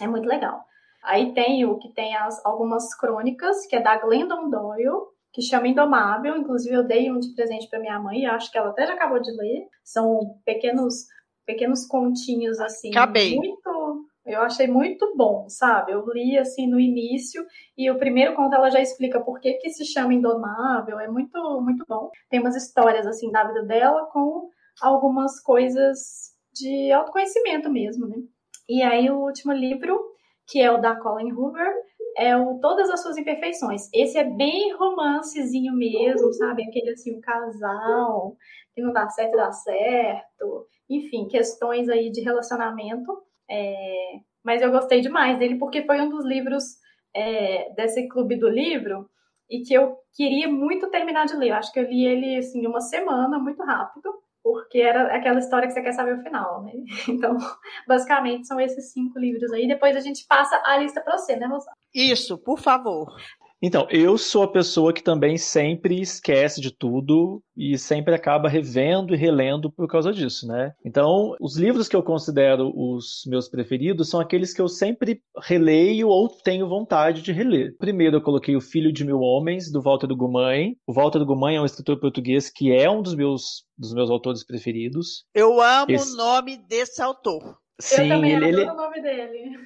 É 0.00 0.06
muito 0.06 0.26
legal. 0.26 0.64
Aí 1.04 1.34
tem 1.34 1.66
o 1.66 1.78
que 1.78 1.92
tem 1.92 2.16
as, 2.16 2.42
algumas 2.44 2.94
crônicas, 2.94 3.66
que 3.66 3.76
é 3.76 3.82
da 3.82 3.98
Glendon 3.98 4.48
Doyle, 4.48 5.08
que 5.30 5.42
chama 5.42 5.68
Indomável. 5.68 6.38
Inclusive, 6.38 6.74
eu 6.74 6.86
dei 6.86 7.12
um 7.12 7.20
de 7.20 7.34
presente 7.34 7.68
para 7.68 7.80
minha 7.80 8.00
mãe, 8.00 8.20
e 8.20 8.26
acho 8.26 8.50
que 8.50 8.56
ela 8.56 8.70
até 8.70 8.86
já 8.86 8.94
acabou 8.94 9.20
de 9.20 9.30
ler. 9.30 9.68
São 9.84 10.40
pequenos, 10.46 11.04
pequenos 11.44 11.86
continhos, 11.86 12.58
assim, 12.60 12.90
Acabei. 12.92 13.36
muito. 13.36 13.68
Eu 14.28 14.42
achei 14.42 14.66
muito 14.66 15.14
bom, 15.16 15.48
sabe? 15.48 15.92
Eu 15.92 16.04
li 16.12 16.36
assim 16.38 16.66
no 16.66 16.78
início 16.78 17.44
e 17.76 17.90
o 17.90 17.98
primeiro 17.98 18.34
conto 18.34 18.54
ela 18.54 18.70
já 18.70 18.80
explica 18.80 19.20
por 19.20 19.40
que, 19.40 19.54
que 19.54 19.70
se 19.70 19.84
chama 19.84 20.14
Indomável. 20.14 21.00
É 21.00 21.08
muito, 21.08 21.60
muito 21.60 21.84
bom. 21.88 22.10
Tem 22.28 22.40
umas 22.40 22.54
histórias 22.54 23.06
assim 23.06 23.30
da 23.30 23.44
vida 23.44 23.62
dela 23.62 24.06
com 24.12 24.50
algumas 24.80 25.40
coisas 25.40 26.36
de 26.52 26.92
autoconhecimento 26.92 27.70
mesmo, 27.70 28.06
né? 28.06 28.16
E 28.68 28.82
aí 28.82 29.10
o 29.10 29.18
último 29.18 29.52
livro, 29.52 29.98
que 30.46 30.60
é 30.60 30.70
o 30.70 30.78
da 30.78 30.94
Colin 30.94 31.32
Hoover, 31.32 31.72
é 32.18 32.36
o 32.36 32.58
Todas 32.58 32.90
as 32.90 33.00
Suas 33.00 33.16
Imperfeições. 33.16 33.88
Esse 33.94 34.18
é 34.18 34.24
bem 34.24 34.74
romancezinho 34.74 35.72
mesmo, 35.72 36.32
sabe? 36.34 36.64
Aquele 36.64 36.90
assim, 36.90 37.16
um 37.16 37.20
casal 37.20 38.36
que 38.74 38.82
não 38.82 38.92
dá 38.92 39.08
certo, 39.08 39.36
dá 39.36 39.52
certo. 39.52 40.66
Enfim, 40.90 41.26
questões 41.28 41.88
aí 41.88 42.10
de 42.10 42.20
relacionamento. 42.20 43.22
É, 43.50 44.20
Mas 44.44 44.62
eu 44.62 44.70
gostei 44.70 45.00
demais 45.00 45.38
dele 45.38 45.56
porque 45.56 45.84
foi 45.84 46.00
um 46.00 46.08
dos 46.08 46.24
livros 46.24 46.64
é, 47.14 47.70
desse 47.74 48.08
clube 48.08 48.36
do 48.36 48.48
livro 48.48 49.08
e 49.48 49.62
que 49.62 49.74
eu 49.74 49.96
queria 50.14 50.48
muito 50.48 50.90
terminar 50.90 51.26
de 51.26 51.36
ler. 51.36 51.50
Eu 51.50 51.54
acho 51.54 51.72
que 51.72 51.80
eu 51.80 51.84
li 51.84 52.06
ele 52.06 52.36
assim, 52.36 52.66
uma 52.66 52.80
semana, 52.80 53.38
muito 53.38 53.62
rápido, 53.62 54.10
porque 54.42 54.78
era 54.78 55.14
aquela 55.14 55.38
história 55.38 55.66
que 55.66 55.72
você 55.72 55.82
quer 55.82 55.92
saber 55.92 56.18
o 56.18 56.22
final, 56.22 56.62
né? 56.62 56.72
Então, 57.08 57.36
basicamente, 57.86 58.46
são 58.46 58.60
esses 58.60 58.92
cinco 58.92 59.18
livros 59.18 59.52
aí. 59.52 59.66
Depois 59.66 59.96
a 59.96 60.00
gente 60.00 60.26
passa 60.26 60.60
a 60.64 60.76
lista 60.76 61.00
para 61.00 61.16
você, 61.16 61.36
né, 61.36 61.46
Rosana? 61.46 61.76
Isso, 61.94 62.38
por 62.38 62.58
favor. 62.58 63.08
Então, 63.60 63.88
eu 63.90 64.16
sou 64.16 64.44
a 64.44 64.52
pessoa 64.52 64.92
que 64.92 65.02
também 65.02 65.36
sempre 65.36 66.00
esquece 66.00 66.60
de 66.60 66.70
tudo 66.70 67.42
e 67.56 67.76
sempre 67.76 68.14
acaba 68.14 68.48
revendo 68.48 69.12
e 69.14 69.16
relendo 69.18 69.70
por 69.70 69.88
causa 69.88 70.12
disso, 70.12 70.46
né? 70.46 70.72
Então, 70.84 71.34
os 71.40 71.56
livros 71.56 71.88
que 71.88 71.96
eu 71.96 72.02
considero 72.02 72.72
os 72.74 73.22
meus 73.26 73.48
preferidos 73.48 74.08
são 74.08 74.20
aqueles 74.20 74.54
que 74.54 74.60
eu 74.60 74.68
sempre 74.68 75.20
releio 75.42 76.08
ou 76.08 76.28
tenho 76.28 76.68
vontade 76.68 77.20
de 77.20 77.32
reler. 77.32 77.74
Primeiro, 77.78 78.16
eu 78.18 78.22
coloquei 78.22 78.54
O 78.54 78.60
Filho 78.60 78.92
de 78.92 79.04
Mil 79.04 79.18
Homens, 79.20 79.72
do 79.72 79.82
Walter 79.82 80.06
do 80.06 80.16
Guimarães. 80.16 80.76
O 80.86 80.92
Walter 80.92 81.18
do 81.18 81.26
Guimarães 81.26 81.58
é 81.58 81.60
um 81.62 81.66
escritor 81.66 81.98
português 81.98 82.48
que 82.48 82.72
é 82.72 82.88
um 82.88 83.02
dos 83.02 83.16
meus, 83.16 83.64
dos 83.76 83.92
meus 83.92 84.08
autores 84.08 84.44
preferidos. 84.46 85.24
Eu 85.34 85.60
amo 85.60 85.90
Esse- 85.90 86.12
o 86.14 86.16
nome 86.16 86.58
desse 86.68 87.02
autor. 87.02 87.42
eu 87.42 87.56
Sim, 87.80 88.08
também 88.08 88.32
ele, 88.34 88.44
ele, 88.46 88.62
adoro 88.62 88.78
o 88.78 88.82
nome 88.84 89.02
dele. 89.02 89.56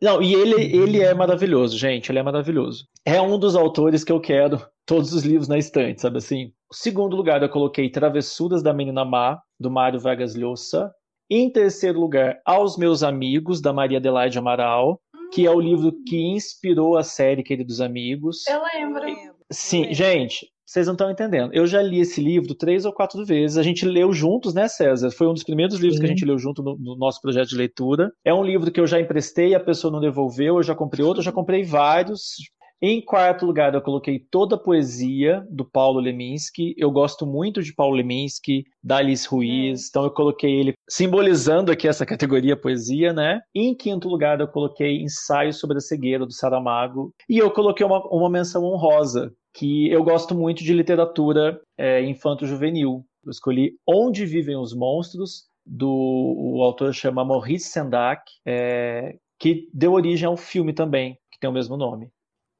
Não, 0.00 0.22
e 0.22 0.34
ele, 0.34 0.62
ele 0.76 1.02
é 1.02 1.12
maravilhoso, 1.12 1.76
gente, 1.76 2.10
ele 2.10 2.18
é 2.18 2.22
maravilhoso. 2.22 2.86
É 3.04 3.20
um 3.20 3.38
dos 3.38 3.54
autores 3.54 4.02
que 4.02 4.10
eu 4.10 4.20
quero 4.20 4.60
todos 4.86 5.12
os 5.12 5.24
livros 5.24 5.46
na 5.46 5.58
estante, 5.58 6.00
sabe 6.00 6.18
assim? 6.18 6.52
Segundo 6.72 7.14
lugar 7.14 7.42
eu 7.42 7.48
coloquei 7.48 7.90
Travessuras 7.90 8.62
da 8.62 8.72
Menina 8.72 9.04
Má, 9.04 9.40
do 9.58 9.70
Mário 9.70 10.00
Vargas 10.00 10.34
Llosa. 10.34 10.90
Em 11.28 11.50
terceiro 11.50 12.00
lugar, 12.00 12.40
Aos 12.44 12.76
Meus 12.76 13.02
Amigos, 13.02 13.60
da 13.60 13.72
Maria 13.72 13.98
Adelaide 13.98 14.38
Amaral, 14.38 15.00
que 15.32 15.46
é 15.46 15.50
o 15.50 15.60
livro 15.60 15.92
que 16.06 16.16
inspirou 16.16 16.96
a 16.96 17.04
série 17.04 17.42
Queridos 17.42 17.80
Amigos. 17.80 18.44
Eu 18.48 18.62
lembro. 18.74 19.02
Sim, 19.50 19.82
lembro. 19.82 19.94
gente, 19.94 20.48
vocês 20.70 20.86
não 20.86 20.94
estão 20.94 21.10
entendendo. 21.10 21.52
Eu 21.52 21.66
já 21.66 21.82
li 21.82 21.98
esse 21.98 22.20
livro 22.20 22.54
três 22.54 22.84
ou 22.84 22.92
quatro 22.92 23.24
vezes. 23.24 23.58
A 23.58 23.62
gente 23.62 23.84
leu 23.84 24.12
juntos, 24.12 24.54
né, 24.54 24.68
César? 24.68 25.10
Foi 25.10 25.26
um 25.26 25.34
dos 25.34 25.42
primeiros 25.42 25.80
livros 25.80 25.98
que 25.98 26.06
a 26.06 26.08
gente 26.08 26.24
leu 26.24 26.38
junto 26.38 26.62
no, 26.62 26.76
no 26.78 26.96
nosso 26.96 27.20
projeto 27.20 27.48
de 27.48 27.56
leitura. 27.56 28.12
É 28.24 28.32
um 28.32 28.44
livro 28.44 28.70
que 28.70 28.78
eu 28.78 28.86
já 28.86 29.00
emprestei, 29.00 29.52
a 29.52 29.58
pessoa 29.58 29.92
não 29.92 30.00
devolveu, 30.00 30.58
eu 30.58 30.62
já 30.62 30.72
comprei 30.72 31.04
outro, 31.04 31.20
eu 31.20 31.24
já 31.24 31.32
comprei 31.32 31.64
vários. 31.64 32.36
Em 32.82 33.04
quarto 33.04 33.44
lugar, 33.44 33.74
eu 33.74 33.82
coloquei 33.82 34.18
toda 34.30 34.54
a 34.54 34.58
poesia 34.58 35.44
do 35.50 35.68
Paulo 35.68 36.00
Leminski. 36.00 36.72
Eu 36.78 36.90
gosto 36.90 37.26
muito 37.26 37.62
de 37.62 37.74
Paulo 37.74 37.96
Leminski, 37.96 38.64
da 38.82 38.98
Alice 38.98 39.28
Ruiz, 39.28 39.88
então 39.88 40.04
eu 40.04 40.10
coloquei 40.10 40.50
ele 40.50 40.72
simbolizando 40.88 41.70
aqui 41.70 41.86
essa 41.86 42.06
categoria 42.06 42.56
poesia, 42.56 43.12
né? 43.12 43.40
Em 43.54 43.74
quinto 43.74 44.08
lugar, 44.08 44.40
eu 44.40 44.48
coloquei 44.48 45.02
Ensaio 45.02 45.52
sobre 45.52 45.76
a 45.76 45.80
Cegueira, 45.80 46.24
do 46.24 46.32
Saramago. 46.32 47.12
E 47.28 47.36
eu 47.36 47.50
coloquei 47.50 47.84
uma, 47.84 48.00
uma 48.06 48.30
menção 48.30 48.64
honrosa, 48.64 49.30
que 49.52 49.90
eu 49.90 50.02
gosto 50.04 50.34
muito 50.34 50.62
de 50.62 50.72
literatura 50.72 51.60
é, 51.76 52.02
infanto-juvenil. 52.02 53.04
Eu 53.24 53.30
escolhi 53.30 53.76
Onde 53.86 54.24
Vivem 54.24 54.56
os 54.56 54.74
Monstros, 54.74 55.48
do 55.64 55.88
o 55.88 56.62
autor 56.62 56.92
chama 56.92 57.24
Maurice 57.24 57.70
Sendak, 57.70 58.22
é, 58.46 59.16
que 59.38 59.68
deu 59.72 59.92
origem 59.92 60.26
a 60.26 60.30
um 60.30 60.36
filme 60.36 60.72
também, 60.72 61.18
que 61.30 61.38
tem 61.38 61.48
o 61.48 61.52
mesmo 61.52 61.76
nome. 61.76 62.10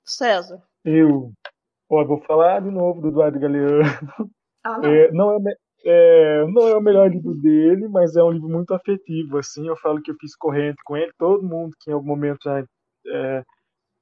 César. 0.05 0.63
Eu, 0.85 1.33
ó, 1.89 2.05
vou 2.05 2.21
falar 2.23 2.61
de 2.61 2.71
novo 2.71 3.01
do 3.01 3.09
Eduardo 3.09 3.39
Galeano. 3.39 3.85
Ah, 4.63 4.79
não. 4.79 4.93
É, 4.93 5.11
não, 5.13 5.37
é, 5.37 5.55
é, 5.85 6.47
não 6.49 6.69
é 6.69 6.77
o 6.77 6.83
melhor 6.83 7.11
livro 7.11 7.35
dele, 7.35 7.89
mas 7.89 8.15
é 8.15 8.23
um 8.23 8.31
livro 8.31 8.49
muito 8.49 8.75
afetivo, 8.75 9.39
assim. 9.39 9.67
Eu 9.67 9.77
falo 9.77 10.03
que 10.03 10.11
eu 10.11 10.17
fiz 10.21 10.37
corrente 10.37 10.77
com 10.85 10.97
ele. 10.97 11.13
Todo 11.19 11.43
mundo 11.43 11.75
que 11.81 11.91
em 11.91 11.95
algum 11.95 12.07
momento 12.07 12.41
já 12.45 12.61
é, 12.61 13.45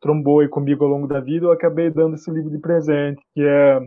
trombou 0.00 0.40
aí 0.40 0.48
comigo 0.48 0.84
ao 0.84 0.90
longo 0.90 1.06
da 1.06 1.20
vida, 1.20 1.46
eu 1.46 1.52
acabei 1.52 1.90
dando 1.90 2.14
esse 2.14 2.30
livro 2.30 2.50
de 2.50 2.58
presente, 2.58 3.20
que 3.34 3.42
é 3.42 3.80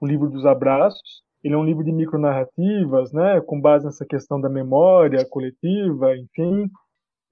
o 0.00 0.06
livro 0.06 0.28
dos 0.28 0.44
abraços. 0.46 1.22
Ele 1.42 1.54
é 1.54 1.58
um 1.58 1.64
livro 1.64 1.84
de 1.84 1.92
micronarrativas, 1.92 3.12
né, 3.12 3.40
com 3.40 3.60
base 3.60 3.84
nessa 3.84 4.04
questão 4.04 4.40
da 4.40 4.48
memória 4.48 5.24
coletiva, 5.28 6.16
enfim. 6.16 6.68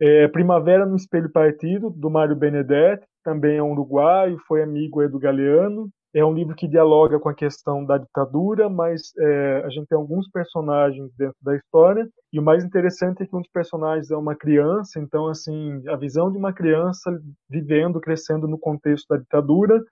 É, 0.01 0.29
Primavera 0.29 0.85
no 0.87 0.97
Espelho 0.97 1.31
Partido, 1.31 1.91
do 1.91 2.11
Mário 2.11 2.37
Benedetti, 2.37 3.07
também 3.25 3.57
é 3.57 3.63
um 3.63 3.73
uruguaio, 3.73 4.39
foi 4.47 4.63
amigo 4.63 5.07
do 5.09 5.19
Galeano. 5.19 5.89
É 6.15 6.25
um 6.25 6.33
livro 6.33 6.55
que 6.55 6.69
dialoga 6.69 7.19
com 7.19 7.29
a 7.29 7.35
questão 7.35 7.85
da 7.85 7.99
ditadura, 7.99 8.71
mas 8.71 9.13
é, 9.19 9.63
a 9.65 9.69
gente 9.69 9.89
tem 9.89 9.99
alguns 9.99 10.31
personagens 10.31 11.11
dentro 11.19 11.37
da 11.43 11.57
história. 11.57 12.09
E 12.33 12.39
o 12.39 12.43
mais 12.43 12.65
interessante 12.65 13.25
é 13.25 13.27
que 13.27 13.35
um 13.35 13.41
dos 13.41 13.51
personagens 13.51 14.13
é 14.13 14.17
uma 14.17 14.37
criança, 14.37 15.01
então, 15.01 15.27
assim, 15.27 15.83
a 15.89 15.97
visão 15.97 16.31
de 16.31 16.39
uma 16.39 16.53
criança 16.53 17.11
vivendo, 17.51 18.01
crescendo 18.01 18.47
no 18.47 18.57
contexto 18.57 19.09
da 19.09 19.17
ditadura. 19.17 19.83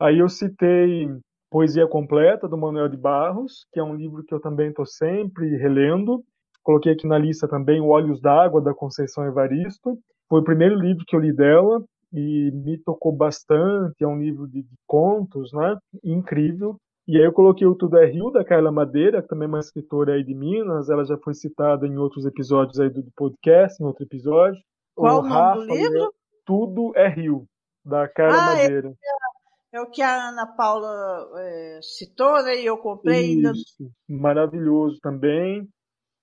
Aí 0.00 0.20
eu 0.20 0.28
citei 0.30 1.06
Poesia 1.50 1.86
Completa, 1.86 2.48
do 2.48 2.56
Manuel 2.56 2.88
de 2.88 2.96
Barros, 2.96 3.66
que 3.70 3.78
é 3.78 3.84
um 3.84 3.94
livro 3.94 4.24
que 4.24 4.32
eu 4.32 4.40
também 4.40 4.70
estou 4.70 4.86
sempre 4.86 5.54
relendo. 5.58 6.24
Coloquei 6.62 6.92
aqui 6.92 7.06
na 7.06 7.18
lista 7.18 7.46
também 7.46 7.78
O 7.78 7.88
Olhos 7.88 8.22
d'Água, 8.22 8.62
da 8.62 8.72
Conceição 8.72 9.26
Evaristo. 9.26 9.98
Foi 10.30 10.40
o 10.40 10.44
primeiro 10.44 10.76
livro 10.76 11.04
que 11.06 11.14
eu 11.14 11.20
li 11.20 11.32
dela 11.32 11.84
e 12.12 12.50
me 12.52 12.78
tocou 12.78 13.12
bastante. 13.12 14.02
É 14.02 14.06
um 14.06 14.18
livro 14.18 14.46
de, 14.46 14.62
de 14.62 14.76
contos, 14.86 15.52
né? 15.52 15.76
Incrível. 16.04 16.76
E 17.06 17.16
aí 17.16 17.24
eu 17.24 17.32
coloquei 17.32 17.66
o 17.66 17.74
Tudo 17.74 17.96
é 17.96 18.04
Rio, 18.04 18.30
da 18.30 18.44
Carla 18.44 18.70
Madeira, 18.70 19.22
que 19.22 19.28
também 19.28 19.46
é 19.46 19.48
uma 19.48 19.60
escritora 19.60 20.12
aí 20.12 20.22
de 20.22 20.34
Minas. 20.34 20.90
Ela 20.90 21.04
já 21.06 21.16
foi 21.16 21.32
citada 21.32 21.86
em 21.86 21.96
outros 21.96 22.26
episódios 22.26 22.78
aí 22.78 22.90
do, 22.90 23.02
do 23.02 23.10
podcast, 23.16 23.82
em 23.82 23.86
outro 23.86 24.04
episódio. 24.04 24.60
Qual 24.94 25.20
o, 25.20 25.26
nome 25.26 25.66
do 25.66 25.74
livro? 25.74 26.12
Tudo 26.44 26.92
é 26.94 27.08
Rio, 27.08 27.46
da 27.82 28.06
Carla 28.08 28.36
ah, 28.36 28.58
é 28.58 28.62
Madeira. 28.62 28.88
É, 29.72 29.78
é, 29.78 29.80
o 29.80 29.90
que 29.90 30.02
a 30.02 30.28
Ana 30.28 30.46
Paula 30.46 31.30
é, 31.38 31.80
citou, 31.82 32.42
né? 32.42 32.60
E 32.60 32.66
eu 32.66 32.76
comprei. 32.76 33.32
Isso, 33.32 33.46
ainda... 33.46 33.52
maravilhoso 34.06 34.98
também. 35.00 35.66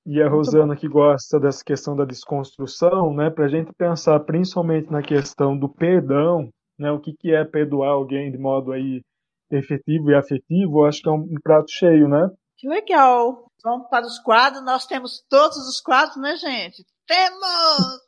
E 0.05 0.21
a 0.21 0.29
Rosana 0.29 0.75
que 0.75 0.87
gosta 0.87 1.39
dessa 1.39 1.63
questão 1.63 1.95
da 1.95 2.05
desconstrução, 2.05 3.11
né, 3.13 3.31
para 3.31 3.45
a 3.45 3.49
gente 3.49 3.73
pensar 3.73 4.19
principalmente 4.19 4.91
na 4.91 5.01
questão 5.01 5.57
do 5.57 5.67
perdão, 5.67 6.49
né, 6.77 6.91
o 6.91 6.99
que, 6.99 7.13
que 7.13 7.33
é 7.33 7.43
perdoar 7.43 7.91
alguém 7.91 8.31
de 8.31 8.37
modo 8.37 8.71
aí 8.71 9.01
efetivo 9.49 10.11
e 10.11 10.15
afetivo, 10.15 10.81
eu 10.81 10.85
acho 10.85 11.01
que 11.01 11.09
é 11.09 11.11
um, 11.11 11.27
prato 11.43 11.71
cheio, 11.71 12.07
né? 12.07 12.29
Que 12.57 12.67
legal! 12.67 13.45
Vamos 13.63 13.87
para 13.89 14.05
os 14.05 14.19
quadros, 14.19 14.63
nós 14.63 14.85
temos 14.85 15.23
todos 15.27 15.57
os 15.67 15.81
quadros, 15.81 16.17
né, 16.17 16.35
gente? 16.35 16.85
Temos! 17.07 18.05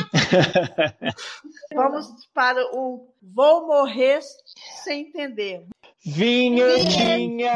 Vamos 1.74 2.06
para 2.32 2.64
o 2.74 3.12
Vou 3.22 3.66
Morrer 3.66 4.20
Sem 4.84 5.08
Entender. 5.08 5.66
Vinhetinha! 6.04 7.52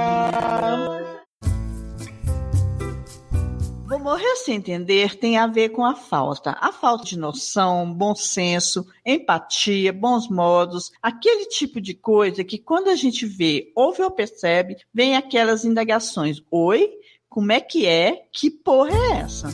Vou 3.93 4.01
morrer 4.01 4.37
sem 4.37 4.57
entender 4.57 5.19
tem 5.19 5.37
a 5.37 5.47
ver 5.47 5.69
com 5.69 5.85
a 5.85 5.95
falta. 5.95 6.57
A 6.59 6.73
falta 6.73 7.05
de 7.05 7.19
noção, 7.19 7.93
bom 7.93 8.15
senso, 8.15 8.91
empatia, 9.05 9.93
bons 9.93 10.31
modos, 10.31 10.91
aquele 11.03 11.45
tipo 11.45 11.79
de 11.79 11.93
coisa 11.93 12.43
que 12.43 12.57
quando 12.57 12.89
a 12.89 12.95
gente 12.95 13.27
vê, 13.27 13.71
ouve 13.77 14.03
ou 14.03 14.11
percebe, 14.11 14.79
vem 14.95 15.15
aquelas 15.15 15.67
indagações. 15.67 16.43
Oi? 16.51 16.91
Como 17.29 17.53
é 17.53 17.61
que 17.61 17.87
é? 17.87 18.25
Que 18.33 18.51
porra 18.51 18.97
é 18.97 19.21
essa? 19.25 19.49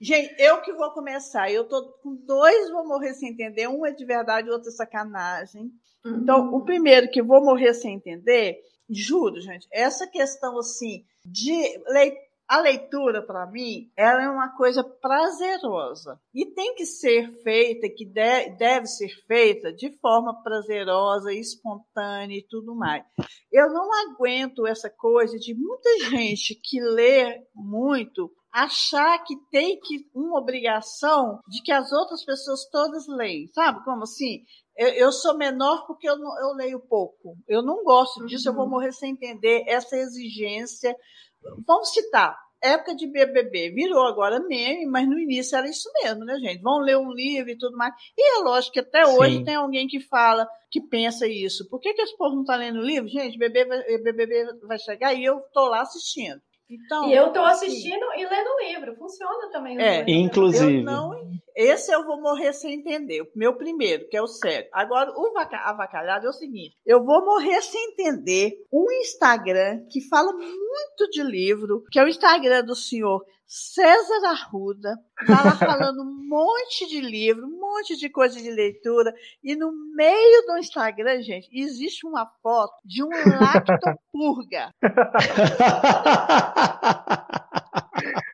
Gente, 0.00 0.40
eu 0.40 0.60
que 0.60 0.72
vou 0.72 0.92
começar. 0.92 1.50
Eu 1.50 1.64
tô 1.64 1.82
com 2.00 2.14
dois, 2.14 2.70
vou 2.70 2.86
morrer 2.86 3.12
sem 3.14 3.30
entender. 3.30 3.66
Um 3.66 3.84
é 3.84 3.90
de 3.90 4.04
verdade, 4.04 4.48
o 4.48 4.52
outro 4.52 4.68
é 4.68 4.72
sacanagem. 4.72 5.68
Uhum. 6.04 6.20
Então, 6.22 6.54
o 6.54 6.64
primeiro 6.64 7.10
que 7.10 7.20
vou 7.20 7.44
morrer 7.44 7.74
sem 7.74 7.94
entender 7.94 8.60
Juro, 8.88 9.40
gente, 9.40 9.66
essa 9.72 10.06
questão 10.06 10.58
assim 10.58 11.04
de 11.24 11.52
leitura 11.88 12.26
a 12.48 12.60
leitura, 12.60 13.22
para 13.22 13.44
mim, 13.46 13.90
ela 13.96 14.22
é 14.22 14.28
uma 14.28 14.56
coisa 14.56 14.84
prazerosa 14.84 16.20
e 16.32 16.46
tem 16.46 16.76
que 16.76 16.86
ser 16.86 17.32
feita, 17.42 17.88
que 17.88 18.04
deve 18.04 18.86
ser 18.86 19.08
feita 19.26 19.72
de 19.72 19.90
forma 19.98 20.42
prazerosa, 20.42 21.32
espontânea 21.32 22.38
e 22.38 22.46
tudo 22.48 22.74
mais. 22.76 23.04
Eu 23.50 23.68
não 23.70 23.88
aguento 23.92 24.64
essa 24.64 24.88
coisa 24.88 25.36
de 25.38 25.54
muita 25.54 25.98
gente 26.08 26.54
que 26.54 26.80
lê 26.80 27.42
muito 27.52 28.30
achar 28.56 29.22
que 29.22 29.36
tem 29.50 29.78
que 29.78 30.08
uma 30.14 30.38
obrigação 30.38 31.40
de 31.46 31.62
que 31.62 31.70
as 31.70 31.92
outras 31.92 32.24
pessoas 32.24 32.66
todas 32.70 33.06
leem, 33.06 33.46
sabe? 33.48 33.84
Como 33.84 34.02
assim? 34.02 34.42
Eu, 34.74 34.88
eu 34.88 35.12
sou 35.12 35.36
menor 35.36 35.86
porque 35.86 36.08
eu, 36.08 36.18
não, 36.18 36.40
eu 36.40 36.54
leio 36.54 36.80
pouco. 36.80 37.36
Eu 37.46 37.62
não 37.62 37.84
gosto 37.84 38.24
disso, 38.24 38.48
uhum. 38.48 38.52
eu 38.52 38.56
vou 38.56 38.64
uhum. 38.64 38.70
morrer 38.70 38.92
sem 38.92 39.12
entender 39.12 39.64
essa 39.66 39.94
exigência. 39.96 40.96
Vamos 41.66 41.92
citar, 41.92 42.34
época 42.62 42.94
de 42.96 43.06
BBB 43.06 43.72
virou 43.72 44.06
agora 44.06 44.40
meme, 44.40 44.86
mas 44.86 45.06
no 45.06 45.18
início 45.18 45.56
era 45.56 45.68
isso 45.68 45.90
mesmo, 46.02 46.24
né, 46.24 46.38
gente? 46.38 46.62
Vão 46.62 46.78
ler 46.78 46.96
um 46.96 47.12
livro 47.12 47.50
e 47.50 47.58
tudo 47.58 47.76
mais. 47.76 47.94
E 48.16 48.38
é 48.38 48.42
lógico 48.42 48.72
que 48.72 48.80
até 48.80 49.04
Sim. 49.04 49.18
hoje 49.18 49.44
tem 49.44 49.54
alguém 49.54 49.86
que 49.86 50.00
fala, 50.00 50.48
que 50.70 50.80
pensa 50.80 51.26
isso. 51.28 51.68
Por 51.68 51.78
que, 51.78 51.92
que 51.92 52.00
esse 52.00 52.16
povo 52.16 52.34
não 52.34 52.42
está 52.42 52.56
lendo 52.56 52.80
livro? 52.80 53.06
Gente, 53.06 53.36
BBB 53.36 53.66
vai, 53.66 53.98
BBB 53.98 54.44
vai 54.66 54.78
chegar 54.78 55.12
e 55.12 55.22
eu 55.22 55.42
tô 55.52 55.68
lá 55.68 55.82
assistindo. 55.82 56.40
Então, 56.68 57.08
e 57.08 57.14
eu 57.14 57.28
estou 57.28 57.44
assim, 57.44 57.66
assistindo 57.66 58.04
assim, 58.10 58.20
e 58.20 58.28
lendo 58.28 58.48
o 58.48 58.64
livro. 58.64 58.96
Funciona 58.96 59.50
também. 59.50 59.80
É, 59.80 60.04
inclusive. 60.08 60.82
Não, 60.82 61.12
esse 61.54 61.92
eu 61.92 62.04
vou 62.04 62.20
morrer 62.20 62.52
sem 62.52 62.74
entender. 62.74 63.22
O 63.22 63.28
meu 63.34 63.56
primeiro, 63.56 64.08
que 64.08 64.16
é 64.16 64.22
o 64.22 64.26
sério. 64.26 64.68
Agora, 64.72 65.10
o 65.12 65.32
avacalhado 65.38 66.26
é 66.26 66.28
o 66.28 66.32
seguinte: 66.32 66.76
eu 66.84 67.04
vou 67.04 67.24
morrer 67.24 67.62
sem 67.62 67.92
entender 67.92 68.52
um 68.72 68.90
Instagram 69.00 69.86
que 69.90 70.00
fala 70.08 70.32
muito 70.32 71.10
de 71.10 71.22
livro, 71.22 71.82
que 71.90 71.98
é 71.98 72.04
o 72.04 72.08
Instagram 72.08 72.64
do 72.64 72.74
senhor 72.74 73.24
César 73.46 74.26
Arruda 74.26 74.96
tá 75.24 75.44
lá 75.44 75.56
falando 75.56 76.02
um 76.02 76.18
monte 76.28 76.86
de 76.88 77.00
livro, 77.00 77.46
um 77.46 77.60
monte 77.76 77.96
de 77.96 78.08
coisa 78.08 78.40
de 78.40 78.50
leitura, 78.50 79.12
e 79.42 79.54
no 79.54 79.70
meio 79.94 80.46
do 80.46 80.58
Instagram, 80.58 81.22
gente, 81.22 81.48
existe 81.52 82.06
uma 82.06 82.26
foto 82.42 82.74
de 82.84 83.02
um 83.02 83.08
lactopurga. 83.40 84.72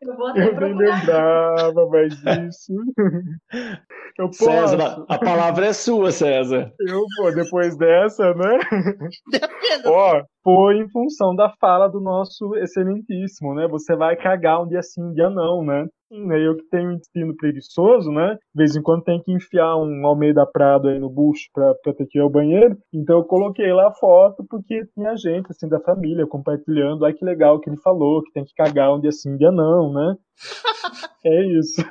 Eu, 0.03 0.17
vou 0.17 0.37
eu 0.37 0.61
nem 0.61 0.75
lembrava 0.75 1.89
mais 1.89 2.15
disso. 2.21 2.73
Eu 4.19 4.27
posso. 4.27 4.45
César, 4.45 5.07
a 5.09 5.19
palavra 5.19 5.67
é 5.67 5.73
sua, 5.73 6.11
César. 6.11 6.71
Eu 6.81 7.03
vou, 7.17 7.35
depois 7.35 7.75
dessa, 7.79 8.35
né? 8.35 8.59
Ó, 9.87 10.23
foi 10.45 10.81
em 10.81 10.91
função 10.91 11.35
da 11.35 11.49
fala 11.59 11.89
do 11.89 11.99
nosso 11.99 12.55
excelentíssimo, 12.57 13.55
né? 13.55 13.67
Você 13.69 13.97
vai 13.97 14.15
cagar 14.17 14.63
um 14.63 14.69
dia 14.69 14.83
sim, 14.83 15.03
um 15.03 15.15
dia 15.15 15.31
não, 15.31 15.65
né? 15.65 15.87
Né? 16.13 16.47
Eu 16.47 16.57
que 16.57 16.65
tenho 16.65 16.91
um 16.91 16.93
intestino 16.93 17.37
preguiçoso, 17.37 18.11
né? 18.11 18.35
De 18.35 18.59
vez 18.63 18.77
em 18.77 18.83
quando 18.83 19.05
tem 19.05 19.23
que 19.23 19.33
enfiar 19.33 19.77
um 19.77 20.07
Almeida 20.07 20.47
Prado 20.47 20.89
aí 20.89 20.99
no 20.99 21.09
bucho 21.09 21.49
pra, 21.53 21.75
pra 21.83 21.95
ter 21.95 22.07
que 22.07 22.19
ir 22.19 22.21
ao 22.21 22.31
banheiro. 22.31 22.77
Então 22.93 23.19
eu 23.19 23.25
coloquei 23.25 23.73
lá 23.73 23.89
a 23.89 23.95
foto 23.95 24.45
porque 24.49 24.87
tinha 24.95 25.17
gente, 25.17 25.51
assim, 25.51 25.69
da 25.69 25.81
família 25.81 26.27
compartilhando. 26.27 27.05
Ai, 27.05 27.13
que 27.13 27.25
legal 27.25 27.59
que 27.61 27.71
ele 27.71 27.81
falou, 27.81 28.23
que 28.23 28.33
tem 28.33 28.45
que 28.45 28.55
cagar 28.55 28.95
um 28.95 29.01
dia 29.01 29.13
sim, 29.13 29.33
um 29.33 29.37
dia 29.37 29.51
não, 29.51 29.93
né? 29.93 30.17
é 31.25 31.45
isso. 31.59 31.83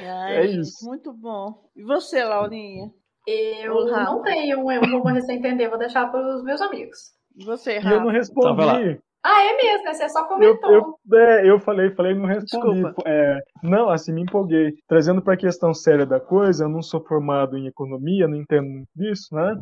Ai, 0.00 0.36
é 0.36 0.46
isso. 0.46 0.86
Muito 0.86 1.12
bom. 1.12 1.52
E 1.76 1.82
você, 1.82 2.24
Laurinha? 2.24 2.90
Eu 3.26 3.86
não 3.86 4.22
tenho, 4.22 4.70
eu 4.70 4.80
vou 4.80 5.08
a 5.08 5.34
entender, 5.34 5.68
vou 5.68 5.78
deixar 5.78 6.08
para 6.10 6.36
os 6.36 6.44
meus 6.44 6.60
amigos. 6.60 7.16
E 7.36 7.44
você, 7.44 7.78
Rafa? 7.78 7.88
E 7.88 7.92
eu 7.92 8.00
não 8.00 8.10
respondi. 8.10 8.48
Então, 8.52 8.98
ah, 9.26 9.44
é 9.44 9.56
mesmo, 9.56 9.84
né? 9.84 9.94
Você 9.94 10.08
só 10.08 10.24
comentou. 10.28 10.70
Eu, 10.70 10.94
eu, 11.10 11.18
é, 11.18 11.50
eu 11.50 11.58
falei, 11.58 11.90
falei, 11.90 12.14
não 12.14 12.26
respondi. 12.26 12.82
É, 13.04 13.40
não, 13.60 13.90
assim, 13.90 14.12
me 14.12 14.22
empolguei. 14.22 14.74
Trazendo 14.88 15.20
para 15.20 15.34
a 15.34 15.36
questão 15.36 15.74
séria 15.74 16.06
da 16.06 16.20
coisa, 16.20 16.64
eu 16.64 16.68
não 16.68 16.80
sou 16.80 17.00
formado 17.04 17.58
em 17.58 17.66
economia, 17.66 18.28
não 18.28 18.36
entendo 18.36 18.68
muito 18.68 18.88
disso, 18.94 19.34
né? 19.34 19.56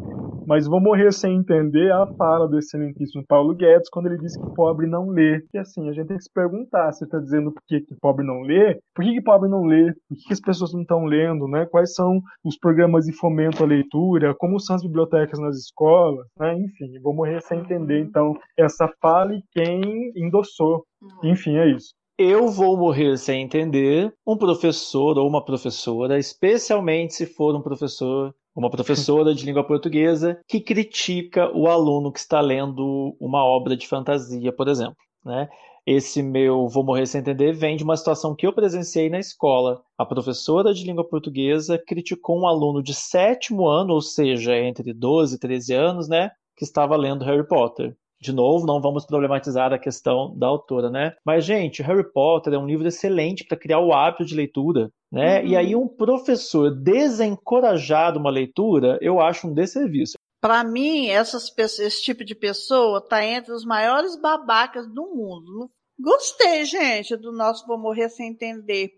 Mas 0.47 0.67
vou 0.67 0.81
morrer 0.81 1.13
sem 1.13 1.37
entender 1.37 1.91
a 1.93 2.07
fala 2.19 2.47
do 2.47 2.59
excelentíssimo 2.59 3.25
Paulo 3.27 3.55
Guedes 3.55 3.89
quando 3.89 4.07
ele 4.07 4.19
disse 4.19 4.39
que 4.39 4.55
pobre 4.55 4.87
não 4.87 5.09
lê. 5.09 5.43
E 5.55 5.59
assim, 5.59 5.89
a 5.89 5.93
gente 5.93 6.09
tem 6.09 6.19
que 6.19 6.25
se 6.25 6.33
perguntar, 6.33 6.93
se 6.93 7.05
está 7.05 7.19
dizendo 7.19 7.51
por 7.51 7.63
que, 7.67 7.81
que 7.81 7.95
pobre 7.99 8.27
não 8.27 8.43
lê, 8.43 8.79
por 8.95 9.03
que, 9.03 9.15
que 9.15 9.23
pobre 9.23 9.49
não 9.49 9.65
lê, 9.65 9.93
por 10.09 10.19
que, 10.19 10.25
que 10.27 10.33
as 10.35 10.41
pessoas 10.41 10.75
não 10.75 10.83
estão 10.83 11.07
lendo, 11.07 11.49
né? 11.49 11.67
Quais 11.71 11.95
são 11.95 12.21
os 12.45 12.59
programas 12.59 13.07
de 13.07 13.13
fomento 13.13 13.63
à 13.63 13.67
leitura, 13.67 14.35
como 14.35 14.61
são 14.61 14.77
as 14.77 14.83
bibliotecas 14.83 15.39
nas 15.41 15.57
escolas, 15.57 16.27
né? 16.39 16.55
Enfim, 16.59 17.01
vou 17.03 17.15
morrer 17.15 17.41
sem 17.41 17.61
entender, 17.61 18.01
então, 18.01 18.37
essa 18.59 18.87
fala 19.01 19.35
e 19.35 19.43
quem 19.55 20.13
endossou. 20.17 20.85
Uhum. 21.01 21.31
Enfim, 21.31 21.57
é 21.57 21.71
isso. 21.71 21.95
Eu 22.19 22.49
vou 22.49 22.77
morrer 22.77 23.17
sem 23.17 23.43
entender 23.43 24.13
um 24.27 24.37
professor 24.37 25.19
ou 25.19 25.29
uma 25.29 25.45
professora, 25.45 26.19
especialmente 26.19 27.15
se 27.15 27.27
for 27.27 27.55
um 27.57 27.63
professor 27.63 28.35
uma 28.57 28.71
professora 28.71 29.35
de 29.35 29.45
língua 29.45 29.65
portuguesa 29.67 30.39
que 30.47 30.61
critica 30.61 31.51
o 31.53 31.67
aluno 31.67 32.13
que 32.13 32.21
está 32.21 32.41
lendo 32.41 33.17
uma 33.19 33.45
obra 33.45 33.77
de 33.77 33.89
fantasia, 33.89 34.53
por 34.53 34.69
exemplo. 34.69 34.97
Né? 35.25 35.49
Esse 35.85 36.23
meu 36.23 36.69
vou 36.69 36.85
morrer 36.85 37.07
sem 37.07 37.21
entender 37.21 37.53
vem 37.53 37.77
de 37.77 37.85
uma 37.85 37.97
situação 37.97 38.35
que 38.35 38.47
eu 38.47 38.53
presenciei 38.53 39.11
na 39.11 39.19
escola. 39.19 39.83
A 39.99 40.07
professora 40.07 40.73
de 40.73 40.85
língua 40.85 41.05
portuguesa 41.05 41.83
criticou 41.85 42.41
um 42.41 42.47
aluno 42.47 42.83
de 42.83 42.95
sétimo 42.95 43.67
ano, 43.67 43.93
ou 43.93 44.01
seja, 44.01 44.57
entre 44.57 44.93
12 44.93 45.35
e 45.35 45.39
13 45.39 45.75
anos, 45.75 46.09
né? 46.09 46.31
que 46.57 46.65
estava 46.65 46.97
lendo 46.97 47.25
Harry 47.25 47.47
Potter. 47.47 47.97
De 48.25 48.33
novo, 48.33 48.65
não 48.65 48.81
vamos 48.81 49.05
problematizar 49.05 49.71
a 49.71 49.79
questão 49.79 50.35
da 50.35 50.47
autora, 50.47 50.89
né? 50.89 51.15
Mas, 51.27 51.45
gente, 51.45 51.83
Harry 51.83 52.11
Potter 52.11 52.55
é 52.55 52.59
um 52.59 52.67
livro 52.67 52.89
excelente 52.89 53.45
para 53.45 53.59
criar 53.59 53.81
o 53.81 53.93
hábito 53.93 54.25
de 54.25 54.35
leitura, 54.35 54.91
né? 55.13 55.43
Uhum. 55.43 55.47
E 55.47 55.57
aí, 55.57 55.77
um 55.77 55.87
professor 55.87 56.71
desencorajar 56.75 58.17
uma 58.17 58.31
leitura, 58.31 58.99
eu 59.03 59.21
acho 59.21 59.47
um 59.47 59.53
desserviço. 59.53 60.15
Para 60.41 60.65
mim, 60.65 61.09
essas, 61.09 61.53
esse 61.59 62.03
tipo 62.03 62.25
de 62.25 62.35
pessoa 62.35 62.97
está 62.97 63.23
entre 63.23 63.53
os 63.53 63.63
maiores 63.63 64.19
babacas 64.19 64.87
do 64.87 65.03
mundo. 65.03 65.71
Gostei, 66.01 66.65
gente, 66.65 67.19
do 67.19 67.31
nosso 67.31 67.67
Vou 67.67 67.79
Morrer 67.79 68.09
Sem 68.09 68.31
Entender. 68.31 68.89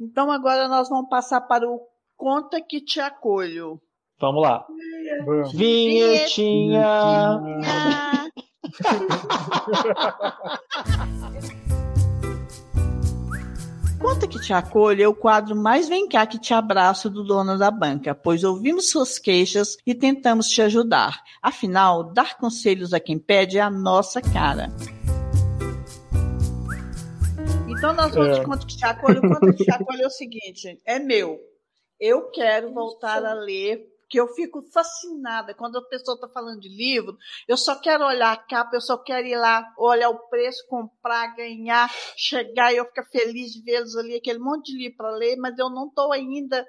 Então, 0.00 0.30
agora 0.30 0.68
nós 0.68 0.88
vamos 0.88 1.08
passar 1.08 1.40
para 1.40 1.68
o 1.68 1.80
Conta 2.16 2.60
que 2.60 2.80
Te 2.80 3.00
Acolho. 3.00 3.80
Vamos 4.20 4.40
lá. 4.40 4.64
Vinhetinha. 5.52 7.40
Vinhetinha. 7.42 8.17
Conta 13.98 14.28
que 14.28 14.40
te 14.40 14.52
acolho 14.52 15.02
é 15.02 15.08
o 15.08 15.14
quadro 15.14 15.56
mais 15.56 15.88
vem 15.88 16.08
cá 16.08 16.24
que 16.24 16.38
te 16.38 16.54
abraço 16.54 17.10
do 17.10 17.24
dono 17.24 17.58
da 17.58 17.70
banca, 17.70 18.14
pois 18.14 18.44
ouvimos 18.44 18.90
suas 18.90 19.18
queixas 19.18 19.76
e 19.84 19.92
tentamos 19.94 20.48
te 20.48 20.62
ajudar. 20.62 21.20
Afinal, 21.42 22.04
dar 22.12 22.36
conselhos 22.36 22.94
a 22.94 23.00
quem 23.00 23.18
pede 23.18 23.58
é 23.58 23.60
a 23.60 23.68
nossa 23.68 24.22
cara. 24.22 24.68
Então 27.68 27.92
nós 27.92 28.14
vamos 28.14 28.38
é. 28.38 28.44
conta 28.44 28.66
que 28.66 28.76
te 28.76 28.84
acolho. 28.84 29.20
Conta 29.20 29.52
que 29.52 29.64
te 29.64 29.70
acolho 29.70 30.02
é 30.02 30.06
o 30.06 30.10
seguinte, 30.10 30.80
é 30.84 30.98
meu. 30.98 31.38
Eu 31.98 32.30
quero 32.30 32.72
voltar 32.72 33.24
a 33.24 33.34
ler 33.34 33.84
que 34.08 34.18
eu 34.18 34.28
fico 34.28 34.62
fascinada 34.72 35.54
quando 35.54 35.78
a 35.78 35.88
pessoa 35.88 36.14
está 36.14 36.28
falando 36.28 36.60
de 36.60 36.68
livro. 36.68 37.16
Eu 37.46 37.56
só 37.56 37.78
quero 37.78 38.04
olhar 38.06 38.32
a 38.32 38.36
capa, 38.36 38.76
eu 38.76 38.80
só 38.80 38.96
quero 38.96 39.26
ir 39.26 39.36
lá, 39.36 39.62
olhar 39.76 40.08
o 40.08 40.28
preço, 40.28 40.66
comprar, 40.68 41.34
ganhar, 41.36 41.90
chegar 42.16 42.72
e 42.72 42.76
eu 42.76 42.86
ficar 42.86 43.04
feliz 43.04 43.52
de 43.52 43.62
vê-los 43.62 43.96
ali, 43.96 44.14
aquele 44.16 44.38
monte 44.38 44.72
de 44.72 44.78
livro 44.78 44.96
para 44.96 45.10
ler, 45.10 45.36
mas 45.36 45.58
eu 45.58 45.68
não 45.68 45.88
estou 45.88 46.12
ainda. 46.12 46.66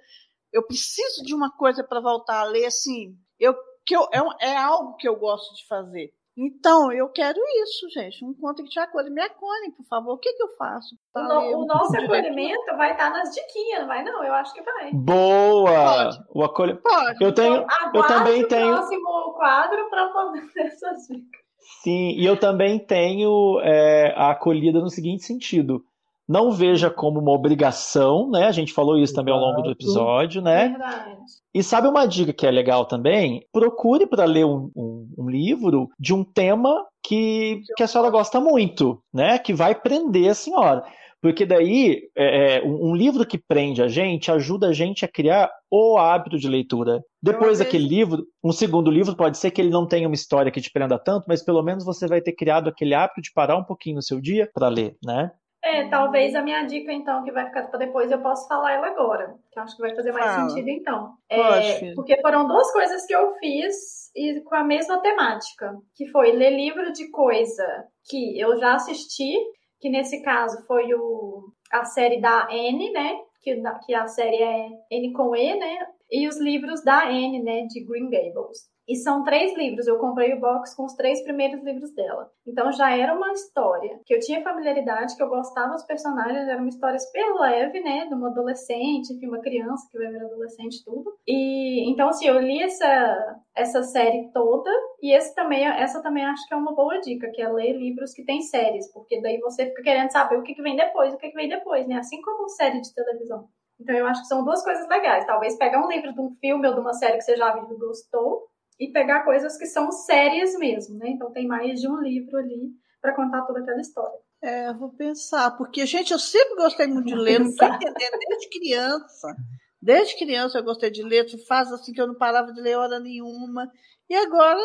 Eu 0.51 0.65
preciso 0.65 1.23
de 1.23 1.33
uma 1.33 1.51
coisa 1.55 1.83
para 1.83 2.01
voltar 2.01 2.41
a 2.41 2.45
ler, 2.45 2.65
assim. 2.65 3.15
Eu, 3.39 3.55
que 3.85 3.95
eu, 3.95 4.03
é, 4.11 4.49
é 4.49 4.57
algo 4.57 4.95
que 4.97 5.07
eu 5.07 5.15
gosto 5.15 5.55
de 5.55 5.65
fazer. 5.67 6.13
Então, 6.41 6.89
eu 6.93 7.09
quero 7.09 7.37
isso, 7.63 7.89
gente. 7.89 8.23
Um 8.23 8.33
conto 8.33 8.63
que 8.63 8.69
te 8.69 8.79
acolhe. 8.79 9.09
Me 9.09 9.21
acolhe, 9.21 9.73
por 9.75 9.85
favor. 9.87 10.13
O 10.13 10.17
que, 10.17 10.31
que 10.31 10.41
eu 10.41 10.55
faço? 10.57 10.95
O, 11.13 11.19
no, 11.19 11.63
o 11.63 11.65
nosso 11.65 11.97
acolhimento 11.97 12.77
vai 12.77 12.93
estar 12.93 13.09
nas 13.09 13.35
diquinhas, 13.35 13.81
não 13.81 13.87
vai 13.87 14.03
não? 14.05 14.23
Eu 14.23 14.33
acho 14.33 14.53
que 14.53 14.61
vai. 14.61 14.93
Boa! 14.93 16.05
Pode. 16.05 16.17
O 16.33 16.43
acolhimento. 16.43 16.83
Pode. 16.83 17.21
Eu, 17.21 17.33
tenho, 17.33 17.55
então, 17.57 17.91
eu 17.93 18.07
também 18.07 18.47
tenho. 18.47 18.71
o 18.71 18.75
próximo 18.77 19.33
quadro 19.33 19.89
para 19.89 20.07
poder 20.07 20.47
ter 20.53 20.67
essas 20.67 21.07
dicas. 21.07 21.41
Sim, 21.83 22.11
e 22.11 22.25
eu 22.25 22.39
também 22.39 22.79
tenho 22.79 23.59
é, 23.61 24.13
a 24.15 24.31
acolhida 24.31 24.79
no 24.79 24.89
seguinte 24.89 25.23
sentido 25.23 25.83
não 26.29 26.51
veja 26.51 26.91
como 26.91 27.19
uma 27.19 27.31
obrigação, 27.31 28.29
né? 28.29 28.45
A 28.45 28.51
gente 28.51 28.71
falou 28.71 28.95
isso 28.95 29.15
também 29.15 29.33
ao 29.33 29.39
longo 29.39 29.63
do 29.63 29.71
episódio, 29.71 30.43
né? 30.43 30.69
Verdade. 30.69 31.17
E 31.51 31.63
sabe 31.63 31.87
uma 31.87 32.05
dica 32.05 32.31
que 32.31 32.45
é 32.45 32.51
legal 32.51 32.85
também? 32.85 33.43
Procure 33.51 34.05
para 34.05 34.25
ler 34.25 34.45
um, 34.45 34.69
um, 34.75 35.09
um, 35.17 35.27
livro 35.27 35.89
de 35.99 36.13
um 36.13 36.23
tema 36.23 36.85
que, 37.03 37.63
que 37.75 37.81
a 37.81 37.87
senhora 37.87 38.11
gosta 38.11 38.39
muito, 38.39 39.01
né? 39.11 39.39
Que 39.39 39.55
vai 39.55 39.73
prender 39.73 40.29
a 40.29 40.35
senhora. 40.35 40.83
Porque 41.19 41.47
daí, 41.47 42.03
é, 42.15 42.57
é 42.57 42.63
um 42.63 42.95
livro 42.95 43.25
que 43.25 43.37
prende 43.37 43.81
a 43.81 43.87
gente 43.87 44.31
ajuda 44.31 44.67
a 44.67 44.73
gente 44.73 45.03
a 45.03 45.07
criar 45.07 45.49
o 45.69 45.97
hábito 45.97 46.37
de 46.37 46.47
leitura. 46.47 47.03
Depois 47.21 47.57
daquele 47.57 47.87
livro, 47.87 48.23
um 48.43 48.51
segundo 48.51 48.91
livro, 48.91 49.15
pode 49.15 49.39
ser 49.39 49.49
que 49.49 49.59
ele 49.59 49.71
não 49.71 49.87
tenha 49.87 50.07
uma 50.07 50.15
história 50.15 50.51
que 50.51 50.61
te 50.61 50.71
prenda 50.71 50.99
tanto, 50.99 51.25
mas 51.27 51.43
pelo 51.43 51.63
menos 51.63 51.83
você 51.83 52.07
vai 52.07 52.21
ter 52.21 52.33
criado 52.33 52.69
aquele 52.69 52.93
hábito 52.93 53.19
de 53.19 53.33
parar 53.33 53.57
um 53.57 53.63
pouquinho 53.63 53.95
no 53.95 54.03
seu 54.03 54.21
dia 54.21 54.47
para 54.53 54.69
ler, 54.69 54.95
né? 55.03 55.31
É, 55.69 55.87
talvez 55.87 56.33
a 56.35 56.41
minha 56.41 56.63
dica, 56.63 56.91
então, 56.91 57.23
que 57.23 57.31
vai 57.31 57.45
ficar 57.45 57.67
para 57.67 57.79
depois, 57.79 58.11
eu 58.11 58.21
posso 58.21 58.47
falar 58.47 58.73
ela 58.73 58.87
agora. 58.87 59.35
Que 59.51 59.59
eu 59.59 59.63
acho 59.63 59.75
que 59.75 59.81
vai 59.81 59.95
fazer 59.95 60.11
mais 60.11 60.35
Fala. 60.35 60.49
sentido, 60.49 60.69
então. 60.69 61.13
É, 61.29 61.93
porque 61.93 62.19
foram 62.21 62.47
duas 62.47 62.71
coisas 62.71 63.05
que 63.05 63.13
eu 63.13 63.35
fiz 63.35 64.09
e 64.15 64.41
com 64.41 64.55
a 64.55 64.63
mesma 64.63 64.99
temática. 64.99 65.75
Que 65.95 66.07
foi 66.07 66.31
ler 66.31 66.55
livro 66.55 66.91
de 66.91 67.09
coisa 67.11 67.65
que 68.09 68.39
eu 68.39 68.57
já 68.57 68.75
assisti, 68.75 69.31
que 69.79 69.89
nesse 69.89 70.23
caso 70.23 70.65
foi 70.65 70.93
o, 70.93 71.51
a 71.71 71.85
série 71.85 72.19
da 72.19 72.47
N, 72.49 72.91
né? 72.91 73.15
Que, 73.41 73.61
que 73.85 73.93
a 73.93 74.07
série 74.07 74.41
é 74.41 74.69
N 74.91 75.13
com 75.13 75.35
E, 75.35 75.55
né? 75.55 75.87
E 76.11 76.27
os 76.27 76.39
livros 76.39 76.83
da 76.83 77.11
N, 77.11 77.43
né? 77.43 77.65
De 77.67 77.85
Green 77.85 78.09
Gables. 78.09 78.68
E 78.89 78.95
são 78.95 79.23
três 79.23 79.55
livros, 79.55 79.85
eu 79.85 79.99
comprei 79.99 80.33
o 80.33 80.39
box 80.39 80.75
com 80.75 80.83
os 80.83 80.95
três 80.95 81.21
primeiros 81.21 81.63
livros 81.63 81.93
dela. 81.93 82.31
Então 82.47 82.71
já 82.71 82.97
era 82.97 83.13
uma 83.13 83.31
história 83.33 83.99
que 84.03 84.15
eu 84.15 84.19
tinha 84.19 84.41
familiaridade, 84.41 85.15
que 85.15 85.21
eu 85.21 85.29
gostava 85.29 85.73
dos 85.73 85.85
personagens, 85.85 86.47
era 86.47 86.59
uma 86.59 86.69
história 86.69 86.97
super 86.97 87.35
leve, 87.39 87.81
né? 87.81 88.07
De 88.07 88.15
uma 88.15 88.29
adolescente, 88.29 89.13
enfim, 89.13 89.27
uma 89.27 89.41
criança 89.41 89.87
que 89.91 89.97
vai 89.99 90.07
ver 90.07 90.25
adolescente 90.25 90.83
tudo. 90.83 91.13
E 91.27 91.87
então, 91.91 92.09
assim, 92.09 92.27
eu 92.27 92.39
li 92.39 92.63
essa, 92.63 93.39
essa 93.55 93.83
série 93.83 94.31
toda, 94.33 94.71
e 95.03 95.15
esse 95.15 95.35
também, 95.35 95.67
essa 95.67 96.01
também 96.01 96.25
acho 96.25 96.47
que 96.47 96.53
é 96.55 96.57
uma 96.57 96.73
boa 96.73 96.99
dica, 96.99 97.29
que 97.31 97.43
é 97.43 97.47
ler 97.47 97.73
livros 97.73 98.11
que 98.11 98.25
tem 98.25 98.41
séries, 98.41 98.91
porque 98.91 99.21
daí 99.21 99.39
você 99.39 99.67
fica 99.67 99.83
querendo 99.83 100.11
saber 100.11 100.37
o 100.37 100.41
que, 100.41 100.55
que 100.55 100.63
vem 100.63 100.75
depois, 100.75 101.13
o 101.13 101.17
que, 101.17 101.29
que 101.29 101.35
vem 101.35 101.47
depois, 101.47 101.87
né? 101.87 101.97
Assim 101.97 102.19
como 102.23 102.49
série 102.49 102.81
de 102.81 102.91
televisão. 102.95 103.47
Então 103.79 103.95
eu 103.95 104.07
acho 104.07 104.21
que 104.21 104.27
são 104.27 104.43
duas 104.43 104.63
coisas 104.63 104.87
legais. 104.89 105.25
Talvez 105.25 105.57
pegar 105.57 105.85
um 105.85 105.87
livro 105.87 106.13
de 106.13 106.19
um 106.19 106.35
filme 106.41 106.67
ou 106.67 106.73
de 106.73 106.79
uma 106.81 106.93
série 106.93 107.17
que 107.17 107.23
você 107.23 107.37
já 107.37 107.53
viu 107.53 107.71
e 107.71 107.79
gostou, 107.79 108.48
e 108.79 108.91
pegar 108.91 109.25
coisas 109.25 109.57
que 109.57 109.65
são 109.65 109.91
sérias 109.91 110.57
mesmo, 110.57 110.97
né? 110.97 111.09
Então 111.09 111.31
tem 111.31 111.45
mais 111.45 111.81
de 111.81 111.87
um 111.87 111.99
livro 111.99 112.37
ali 112.37 112.71
para 113.01 113.15
contar 113.15 113.41
toda 113.43 113.59
aquela 113.59 113.81
história. 113.81 114.17
É, 114.41 114.73
vou 114.73 114.93
pensar, 114.93 115.51
porque, 115.57 115.85
gente, 115.85 116.13
eu 116.13 116.19
sempre 116.19 116.55
gostei 116.55 116.87
muito 116.87 117.07
de 117.07 117.15
ler, 117.15 117.39
não 117.39 117.53
tô 117.53 117.65
entendendo, 117.67 118.17
desde 118.27 118.49
criança. 118.49 119.35
Desde 119.81 120.17
criança 120.17 120.57
eu 120.57 120.63
gostei 120.63 120.89
de 120.89 121.03
ler, 121.03 121.27
faz 121.45 121.71
assim 121.71 121.91
que 121.91 122.01
eu 122.01 122.07
não 122.07 122.15
parava 122.15 122.53
de 122.53 122.61
ler 122.61 122.77
hora 122.77 122.99
nenhuma. 122.99 123.69
E 124.09 124.15
agora, 124.15 124.59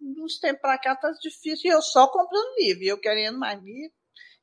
uns 0.00 0.38
tempos 0.38 0.60
para 0.60 0.78
cá, 0.78 0.96
tá 0.96 1.12
difícil. 1.20 1.70
E 1.70 1.74
eu 1.74 1.82
só 1.82 2.08
comprando 2.08 2.58
livro, 2.58 2.82
e 2.82 2.88
eu 2.88 2.98
querendo 2.98 3.38
mais 3.38 3.62
livro, 3.62 3.92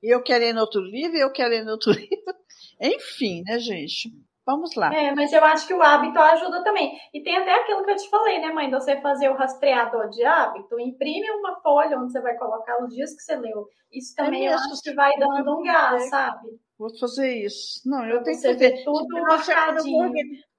e 0.02 0.14
eu 0.14 0.24
querendo 0.24 0.60
outro 0.60 0.82
livro, 0.82 1.18
e 1.18 1.22
eu 1.22 1.32
querendo 1.32 1.70
outro 1.70 1.92
livro. 1.92 2.36
Enfim, 2.82 3.44
né, 3.46 3.60
gente? 3.60 4.10
Vamos 4.46 4.76
lá. 4.76 4.94
É, 4.94 5.14
mas 5.14 5.32
eu 5.32 5.44
acho 5.44 5.68
que 5.68 5.74
o 5.74 5.82
hábito 5.82 6.18
ajuda 6.18 6.64
também. 6.64 6.98
E 7.14 7.22
tem 7.22 7.38
até 7.38 7.54
aquilo 7.54 7.84
que 7.86 7.92
eu 7.92 7.96
te 7.96 8.10
falei, 8.10 8.40
né, 8.40 8.52
mãe? 8.52 8.70
De 8.70 8.76
você 8.76 9.00
fazer 9.00 9.30
o 9.30 9.36
rastreador 9.36 10.10
de 10.10 10.24
hábito, 10.24 10.80
imprime 10.80 11.30
uma 11.32 11.60
folha 11.62 12.00
onde 12.00 12.12
você 12.12 12.22
vai 12.22 12.36
colocar 12.36 12.84
os 12.84 12.94
dias 12.94 13.14
que 13.16 13.22
você 13.22 13.36
leu. 13.36 13.68
Isso 13.92 14.14
é 14.20 14.24
também 14.24 14.48
é 14.48 14.52
eu 14.52 14.56
acho 14.56 14.82
que 14.82 14.94
vai 14.94 15.12
dando 15.18 15.60
um 15.60 15.64
gás, 15.64 16.10
sabe? 16.10 16.50
Vou 16.80 16.90
fazer 16.98 17.44
isso. 17.44 17.82
Não, 17.86 18.06
eu 18.06 18.24
tenho 18.24 18.40
que 18.40 18.48
fazer 18.48 18.84
tudo 18.86 19.22
marcadinho. 19.22 20.12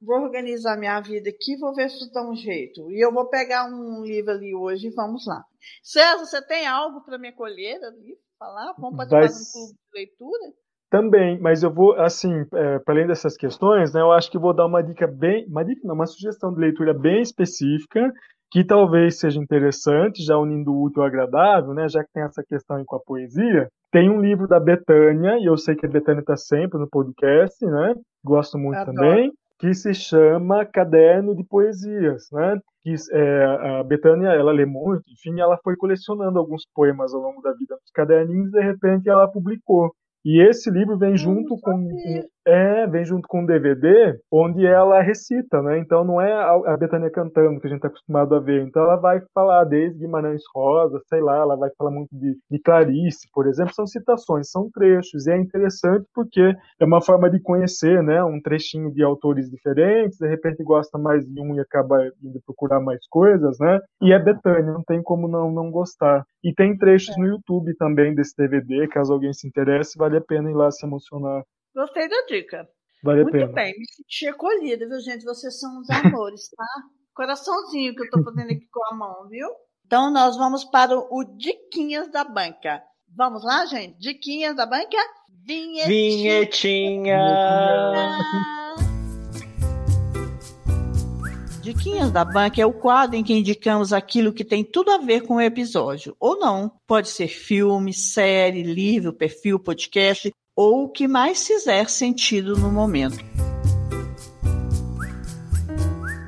Vou 0.03 0.21
organizar 0.21 0.77
minha 0.77 1.01
vida 1.01 1.31
aqui, 1.31 1.57
vou 1.57 1.75
ver 1.75 1.89
se 1.89 2.13
dá 2.13 2.23
um 2.23 2.35
jeito. 2.35 2.91
E 2.91 3.03
eu 3.03 3.13
vou 3.13 3.29
pegar 3.29 3.67
um 3.67 4.05
livro 4.05 4.31
ali 4.31 4.55
hoje 4.55 4.89
e 4.89 4.95
vamos 4.95 5.27
lá. 5.27 5.43
César, 5.83 6.19
você 6.19 6.47
tem 6.47 6.67
algo 6.67 7.01
para 7.03 7.19
me 7.19 7.29
acolher 7.29 7.83
ali? 7.83 8.19
Falar? 8.39 8.75
Vamos 8.79 8.97
participar 8.97 9.27
de 9.27 9.33
um 9.33 9.53
clube 9.53 9.75
de 9.75 9.99
leitura? 9.99 10.55
Também, 10.91 11.41
mas 11.41 11.63
eu 11.63 11.73
vou, 11.73 11.93
assim, 11.93 12.45
é, 12.53 12.81
para 12.81 12.95
além 12.95 13.07
dessas 13.07 13.37
questões, 13.37 13.95
né, 13.95 14.01
eu 14.01 14.11
acho 14.11 14.29
que 14.29 14.37
vou 14.37 14.53
dar 14.53 14.67
uma 14.67 14.83
dica 14.83 15.07
bem, 15.07 15.47
uma 15.47 15.65
dica 15.65 15.81
não, 15.85 15.95
uma 15.95 16.07
sugestão 16.07 16.53
de 16.53 16.59
leitura 16.59 16.93
bem 16.93 17.23
específica, 17.23 18.13
que 18.51 18.65
talvez 18.65 19.21
seja 19.21 19.41
interessante, 19.41 20.25
já 20.25 20.37
unindo 20.37 20.73
o 20.73 20.83
útil 20.83 21.03
ao 21.03 21.07
agradável, 21.07 21.73
né, 21.73 21.89
já 21.89 22.03
que 22.03 22.11
tem 22.13 22.25
essa 22.25 22.43
questão 22.43 22.77
aí 22.77 22.85
com 22.85 22.97
a 22.97 23.01
poesia. 23.01 23.69
Tem 23.93 24.11
um 24.11 24.21
livro 24.21 24.49
da 24.49 24.59
Betânia, 24.59 25.39
e 25.39 25.45
eu 25.45 25.57
sei 25.57 25.77
que 25.77 25.87
a 25.87 25.89
Betânia 25.89 26.21
está 26.23 26.37
sempre 26.37 26.77
no 26.77 26.89
podcast, 26.91 27.65
né, 27.65 27.95
gosto 28.25 28.59
muito 28.59 28.79
Adoro. 28.79 28.97
também, 28.97 29.33
que 29.61 29.73
se 29.73 29.95
chama 29.95 30.65
Caderno 30.65 31.37
de 31.37 31.45
Poesias, 31.45 32.25
né, 32.33 32.59
que 32.83 32.95
é, 33.13 33.45
a 33.79 33.85
Betânia, 33.85 34.31
ela 34.31 34.51
lê 34.51 34.67
muito, 34.67 35.05
enfim, 35.09 35.39
ela 35.39 35.57
foi 35.63 35.77
colecionando 35.77 36.37
alguns 36.37 36.65
poemas 36.75 37.15
ao 37.15 37.21
longo 37.21 37.41
da 37.43 37.53
vida 37.53 37.77
nos 37.77 37.93
caderninhos, 37.95 38.49
e 38.49 38.59
de 38.59 38.61
repente 38.61 39.09
ela 39.09 39.31
publicou. 39.31 39.93
E 40.25 40.41
esse 40.43 40.71
livro 40.71 40.99
vem 40.99 41.17
junto 41.17 41.59
com 41.61 41.89
é, 42.47 42.87
vem 42.87 43.05
junto 43.05 43.29
com 43.29 43.41
um 43.41 43.47
DVD 43.47 44.19
onde 44.31 44.67
ela 44.67 45.01
recita, 45.03 45.63
né? 45.63 45.79
Então 45.79 46.05
não 46.05 46.21
é 46.21 46.33
a 46.33 46.77
Betânia 46.77 47.11
cantando 47.11 47.61
que 47.61 47.67
a 47.67 47.71
gente 47.71 47.79
está 47.79 47.89
acostumado 47.89 48.35
a 48.35 48.41
ver. 48.41 48.63
Então 48.63 48.83
ela 48.83 48.97
vai 48.97 49.21
falar 49.35 49.65
desde 49.65 49.99
Guimarães 49.99 50.43
Rosa, 50.55 51.01
sei 51.07 51.21
lá, 51.21 51.37
ela 51.39 51.57
vai 51.57 51.71
falar 51.77 51.91
muito 51.91 52.09
de, 52.13 52.37
de 52.51 52.59
Clarice, 52.59 53.29
por 53.33 53.47
exemplo, 53.47 53.75
são 53.75 53.87
citações, 53.87 54.51
são 54.51 54.71
trechos 54.71 55.27
e 55.27 55.33
é 55.33 55.37
interessante 55.37 56.07
porque 56.15 56.55
é 56.79 56.85
uma 56.85 57.03
forma 57.03 57.31
de 57.31 57.41
conhecer, 57.41 58.03
né? 58.03 58.23
Um 58.25 58.41
trechinho 58.41 58.93
de 58.93 59.03
autores 59.03 59.51
diferentes, 59.51 60.19
de 60.19 60.29
repente 60.29 60.63
gosta 60.63 60.99
mais 60.99 61.25
de 61.27 61.41
um 61.41 61.55
e 61.55 61.61
acaba 61.61 62.11
indo 62.23 62.41
procurar 62.45 62.81
mais 62.81 63.07
coisas, 63.09 63.59
né? 63.59 63.79
E 64.03 64.13
é 64.13 64.19
Betânia, 64.19 64.73
não 64.73 64.83
tem 64.83 65.03
como 65.03 65.29
não 65.29 65.51
não 65.51 65.71
gostar. 65.71 66.25
E 66.43 66.55
tem 66.55 66.77
trechos 66.77 67.17
é. 67.17 67.21
no 67.21 67.27
YouTube 67.27 67.75
também 67.77 68.15
desse 68.15 68.35
DVD, 68.37 68.89
caso 68.89 69.13
alguém 69.13 69.33
se 69.33 69.47
interesse, 69.47 69.99
vale 69.99 70.17
a 70.17 70.21
pena 70.21 70.51
ir 70.51 70.55
lá 70.55 70.71
se 70.71 70.87
emocionar 70.87 71.45
Gostei 71.81 72.07
da 72.11 72.27
dica. 72.29 72.69
Vale 73.03 73.23
Muito 73.23 73.37
a 73.37 73.41
pena. 73.41 73.53
bem, 73.55 73.73
me 73.79 73.87
senti 73.87 74.29
acolhida, 74.29 74.87
viu, 74.87 75.01
gente? 75.01 75.25
Vocês 75.25 75.59
são 75.59 75.81
os 75.81 75.89
amores, 75.89 76.51
tá? 76.51 76.67
Coraçãozinho 77.15 77.95
que 77.95 78.03
eu 78.03 78.11
tô 78.11 78.23
fazendo 78.23 78.51
aqui 78.51 78.69
com 78.71 78.85
a 78.93 78.95
mão, 78.95 79.27
viu? 79.31 79.49
Então 79.87 80.13
nós 80.13 80.37
vamos 80.37 80.63
para 80.63 80.95
o 80.95 81.25
Diquinhas 81.39 82.13
da 82.13 82.23
Banca. 82.23 82.83
Vamos 83.17 83.43
lá, 83.43 83.65
gente? 83.65 83.99
Diquinhas 83.99 84.55
da 84.55 84.67
Banca? 84.67 84.99
Vinhetinha! 85.43 85.87
Vinhetinha! 85.87 87.19
Diquinhas 91.63 92.11
da 92.11 92.27
Banca 92.27 92.61
é 92.61 92.67
o 92.67 92.75
quadro 92.75 93.17
em 93.17 93.25
que 93.25 93.33
indicamos 93.33 93.91
aquilo 93.91 94.35
que 94.35 94.45
tem 94.45 94.63
tudo 94.63 94.91
a 94.91 94.99
ver 94.99 95.23
com 95.23 95.37
o 95.37 95.41
episódio, 95.41 96.15
ou 96.21 96.39
não. 96.39 96.71
Pode 96.87 97.09
ser 97.09 97.29
filme, 97.29 97.95
série, 97.95 98.63
livro, 98.63 99.15
perfil, 99.15 99.59
podcast, 99.59 100.31
ou 100.61 100.85
o 100.85 100.89
que 100.91 101.09
mais 101.09 101.47
fizer 101.47 101.89
sentido 101.89 102.55
no 102.55 102.71
momento. 102.71 103.17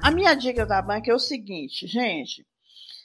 A 0.02 0.10
minha 0.10 0.32
dica 0.32 0.64
da 0.64 0.80
banca 0.80 1.10
é 1.10 1.14
o 1.14 1.18
seguinte, 1.18 1.86
gente. 1.86 2.42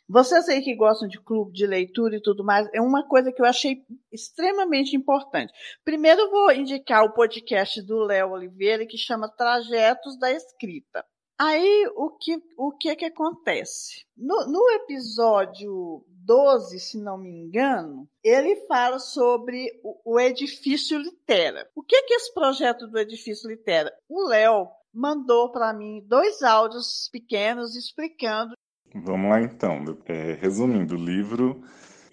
Vocês 0.07 0.47
aí 0.47 0.61
que 0.61 0.73
gostam 0.73 1.05
de 1.05 1.19
clube 1.19 1.51
de 1.51 1.67
leitura 1.67 2.15
e 2.15 2.21
tudo 2.21 2.45
mais, 2.45 2.69
é 2.73 2.79
uma 2.79 3.05
coisa 3.05 3.29
que 3.29 3.41
eu 3.41 3.45
achei 3.45 3.83
extremamente 4.09 4.95
importante. 4.95 5.51
Primeiro, 5.83 6.21
eu 6.21 6.31
vou 6.31 6.49
indicar 6.53 7.03
o 7.03 7.11
podcast 7.11 7.81
do 7.81 8.05
Léo 8.05 8.31
Oliveira, 8.31 8.85
que 8.85 8.97
chama 8.97 9.27
Trajetos 9.27 10.17
da 10.17 10.31
Escrita. 10.31 11.03
Aí, 11.39 11.87
o 11.95 12.09
que, 12.09 12.41
o 12.57 12.71
que 12.71 12.95
que 12.95 13.05
acontece? 13.05 14.05
No, 14.17 14.47
no 14.47 14.71
episódio 14.71 16.03
12, 16.09 16.79
se 16.79 16.97
não 16.97 17.17
me 17.17 17.29
engano, 17.29 18.09
ele 18.23 18.55
fala 18.67 18.97
sobre 18.97 19.69
o, 19.83 20.13
o 20.13 20.19
edifício 20.19 20.97
Litera. 20.97 21.69
O 21.75 21.83
que 21.83 22.01
que 22.03 22.13
é 22.13 22.17
esse 22.17 22.33
projeto 22.33 22.87
do 22.87 22.97
edifício 22.97 23.49
Litera? 23.49 23.93
O 24.09 24.27
Léo 24.27 24.67
mandou 24.91 25.51
para 25.51 25.71
mim 25.73 26.03
dois 26.07 26.41
áudios 26.41 27.07
pequenos 27.11 27.75
explicando. 27.75 28.53
Vamos 28.95 29.29
lá 29.29 29.39
então. 29.39 29.83
É, 30.05 30.33
resumindo, 30.33 30.95
o 30.95 31.03
livro 31.03 31.61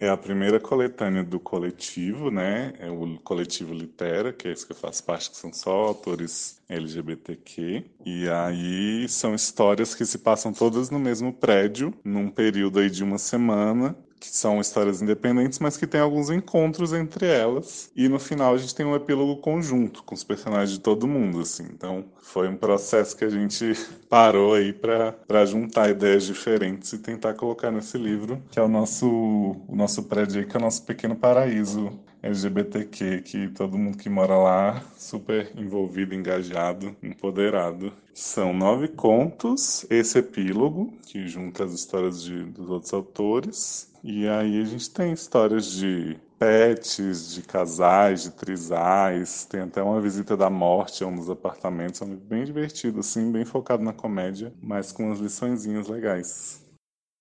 é 0.04 0.10
a 0.10 0.16
primeira 0.16 0.60
coletânea 0.60 1.24
do 1.24 1.40
coletivo, 1.40 2.30
né? 2.30 2.74
É 2.78 2.90
o 2.90 3.18
coletivo 3.24 3.72
Litera, 3.72 4.32
que 4.32 4.48
é 4.48 4.52
esse 4.52 4.66
que 4.66 4.72
eu 4.72 4.76
faço 4.76 5.02
parte, 5.04 5.30
que 5.30 5.36
são 5.36 5.52
só 5.52 5.72
autores 5.72 6.60
LGBTQ. 6.68 7.84
E 8.04 8.28
aí 8.28 9.08
são 9.08 9.34
histórias 9.34 9.94
que 9.94 10.04
se 10.04 10.18
passam 10.18 10.52
todas 10.52 10.90
no 10.90 10.98
mesmo 10.98 11.32
prédio, 11.32 11.92
num 12.04 12.30
período 12.30 12.80
aí 12.80 12.90
de 12.90 13.02
uma 13.02 13.18
semana, 13.18 13.96
que 14.30 14.36
são 14.36 14.60
histórias 14.60 15.02
independentes, 15.02 15.58
mas 15.58 15.76
que 15.76 15.86
tem 15.86 16.00
alguns 16.00 16.30
encontros 16.30 16.92
entre 16.92 17.26
elas. 17.26 17.90
E 17.94 18.08
no 18.08 18.18
final 18.18 18.54
a 18.54 18.58
gente 18.58 18.74
tem 18.74 18.86
um 18.86 18.96
epílogo 18.96 19.36
conjunto 19.36 20.02
com 20.02 20.14
os 20.14 20.24
personagens 20.24 20.70
de 20.70 20.80
todo 20.80 21.06
mundo, 21.06 21.40
assim. 21.40 21.64
Então 21.64 22.04
foi 22.22 22.48
um 22.48 22.56
processo 22.56 23.16
que 23.16 23.24
a 23.24 23.30
gente 23.30 23.72
parou 24.08 24.54
aí 24.54 24.72
para 24.72 25.44
juntar 25.46 25.90
ideias 25.90 26.24
diferentes 26.24 26.92
e 26.92 26.98
tentar 26.98 27.34
colocar 27.34 27.70
nesse 27.70 27.98
livro, 27.98 28.42
que 28.50 28.58
é 28.58 28.62
o 28.62 28.68
nosso, 28.68 29.06
o 29.06 29.76
nosso 29.76 30.02
prédio 30.04 30.46
que 30.46 30.56
é 30.56 30.58
o 30.58 30.62
nosso 30.62 30.82
pequeno 30.84 31.14
paraíso 31.14 31.92
LGBTQ, 32.24 33.20
que 33.20 33.48
todo 33.48 33.76
mundo 33.76 33.98
que 33.98 34.08
mora 34.08 34.34
lá 34.36 34.82
super 34.96 35.52
envolvido, 35.54 36.14
engajado, 36.14 36.96
empoderado. 37.02 37.92
São 38.14 38.54
nove 38.54 38.88
contos, 38.88 39.84
esse 39.90 40.18
epílogo, 40.18 40.94
que 41.06 41.26
junta 41.26 41.64
as 41.64 41.72
histórias 41.72 42.22
de, 42.22 42.44
dos 42.44 42.70
outros 42.70 42.94
autores. 42.94 43.92
E 44.06 44.28
aí 44.28 44.60
a 44.60 44.64
gente 44.64 44.90
tem 44.90 45.14
histórias 45.14 45.64
de 45.64 46.20
pets, 46.38 47.34
de 47.34 47.40
casais, 47.40 48.24
de 48.24 48.32
trisais, 48.32 49.46
tem 49.46 49.62
até 49.62 49.82
uma 49.82 49.98
visita 49.98 50.36
da 50.36 50.50
morte 50.50 51.02
a 51.02 51.06
um 51.06 51.16
dos 51.16 51.30
apartamentos, 51.30 52.02
é 52.02 52.04
bem 52.04 52.44
divertido, 52.44 53.00
assim, 53.00 53.32
bem 53.32 53.46
focado 53.46 53.82
na 53.82 53.94
comédia, 53.94 54.52
mas 54.60 54.92
com 54.92 55.04
umas 55.04 55.20
liçõezinhas 55.20 55.88
legais. 55.88 56.62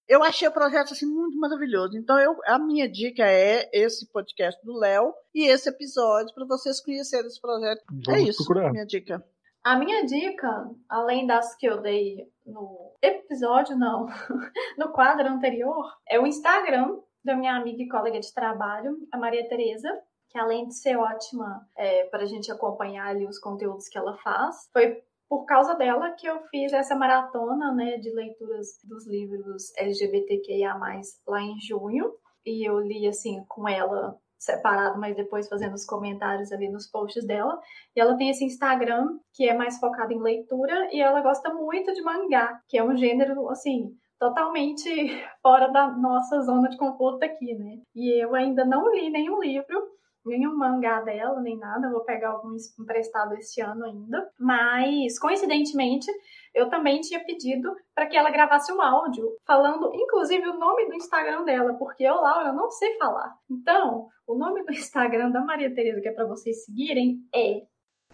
Eu 0.09 0.21
achei 0.21 0.45
o 0.45 0.51
projeto 0.51 0.91
assim 0.91 1.05
muito 1.05 1.39
maravilhoso. 1.39 1.97
Então 1.97 2.19
eu, 2.19 2.35
a 2.45 2.59
minha 2.59 2.91
dica 2.91 3.23
é 3.23 3.69
esse 3.71 4.05
podcast 4.11 4.59
do 4.65 4.77
Léo 4.77 5.13
e 5.33 5.47
esse 5.47 5.69
episódio 5.69 6.35
para 6.35 6.45
vocês 6.45 6.81
conhecerem 6.81 7.27
esse 7.27 7.39
projeto. 7.39 7.81
Vamos 7.89 8.09
é 8.09 8.23
isso, 8.23 8.43
procurar. 8.43 8.73
minha 8.73 8.85
dica. 8.85 9.23
A 9.63 9.77
minha 9.77 10.05
dica, 10.05 10.69
além 10.89 11.25
das 11.25 11.55
que 11.55 11.65
eu 11.65 11.81
dei 11.81 12.27
no 12.45 12.93
episódio, 13.01 13.77
não, 13.77 14.07
no 14.77 14.91
quadro 14.91 15.25
anterior, 15.25 15.89
é 16.09 16.19
o 16.19 16.27
Instagram 16.27 16.99
da 17.23 17.33
minha 17.33 17.55
amiga 17.55 17.81
e 17.81 17.87
colega 17.87 18.19
de 18.19 18.33
trabalho, 18.33 18.97
a 19.09 19.17
Maria 19.17 19.47
Tereza, 19.47 19.89
que 20.29 20.37
além 20.37 20.67
de 20.67 20.75
ser 20.75 20.97
ótima 20.97 21.65
é, 21.77 22.05
para 22.07 22.23
a 22.23 22.25
gente 22.25 22.51
acompanhar 22.51 23.07
ali 23.07 23.25
os 23.25 23.39
conteúdos 23.39 23.87
que 23.87 23.97
ela 23.97 24.17
faz, 24.17 24.69
foi 24.73 25.01
por 25.29 25.45
causa 25.45 25.75
dela 25.75 26.11
que 26.11 26.27
eu 26.27 26.41
fiz 26.49 26.73
essa 26.73 26.95
maratona 26.95 27.73
né, 27.73 27.97
de 27.97 28.13
leituras 28.13 28.79
dos 28.83 29.07
livros 29.07 29.71
LGBTQIA+, 29.77 30.77
lá 31.25 31.41
em 31.41 31.59
junho. 31.61 32.11
E 32.45 32.67
eu 32.67 32.79
li, 32.79 33.07
assim, 33.07 33.45
com 33.47 33.67
ela 33.69 34.19
separado, 34.43 34.99
mas 34.99 35.15
depois 35.15 35.47
fazendo 35.47 35.73
os 35.73 35.85
comentários 35.85 36.51
ali 36.51 36.69
nos 36.69 36.87
posts 36.87 37.25
dela. 37.25 37.59
E 37.95 37.99
ela 37.99 38.17
tem 38.17 38.29
esse 38.29 38.43
Instagram 38.43 39.17
que 39.33 39.47
é 39.47 39.53
mais 39.53 39.79
focado 39.79 40.13
em 40.13 40.21
leitura 40.21 40.89
e 40.91 41.01
ela 41.01 41.21
gosta 41.21 41.53
muito 41.53 41.93
de 41.93 42.01
mangá, 42.01 42.59
que 42.67 42.77
é 42.77 42.83
um 42.83 42.95
gênero 42.95 43.49
assim 43.49 43.95
totalmente 44.19 44.89
fora 45.41 45.67
da 45.67 45.91
nossa 45.91 46.41
zona 46.41 46.69
de 46.69 46.77
conforto 46.77 47.23
aqui, 47.23 47.53
né? 47.55 47.79
E 47.93 48.23
eu 48.23 48.33
ainda 48.35 48.63
não 48.63 48.93
li 48.93 49.09
nenhum 49.09 49.41
livro, 49.41 49.92
nenhum 50.25 50.55
mangá 50.55 51.01
dela, 51.01 51.39
nem 51.41 51.57
nada, 51.57 51.91
vou 51.91 52.03
pegar 52.03 52.31
alguns 52.31 52.77
emprestado 52.79 53.33
este 53.35 53.61
ano 53.61 53.85
ainda. 53.85 54.29
Mas, 54.39 55.19
coincidentemente, 55.19 56.11
eu 56.53 56.69
também 56.69 57.01
tinha 57.01 57.23
pedido 57.23 57.73
para 57.95 58.07
que 58.07 58.17
ela 58.17 58.29
gravasse 58.29 58.71
um 58.71 58.81
áudio 58.81 59.25
falando, 59.45 59.91
inclusive, 59.93 60.47
o 60.47 60.57
nome 60.57 60.87
do 60.87 60.95
Instagram 60.95 61.43
dela, 61.43 61.73
porque 61.73 62.03
eu, 62.03 62.15
Laura, 62.15 62.53
não 62.53 62.69
sei 62.69 62.97
falar. 62.97 63.33
Então, 63.49 64.07
o 64.27 64.35
nome 64.35 64.63
do 64.63 64.71
Instagram 64.71 65.31
da 65.31 65.41
Maria 65.41 65.73
Tereza, 65.73 66.01
que 66.01 66.09
é 66.09 66.13
para 66.13 66.25
vocês 66.25 66.65
seguirem, 66.65 67.19
é 67.33 67.63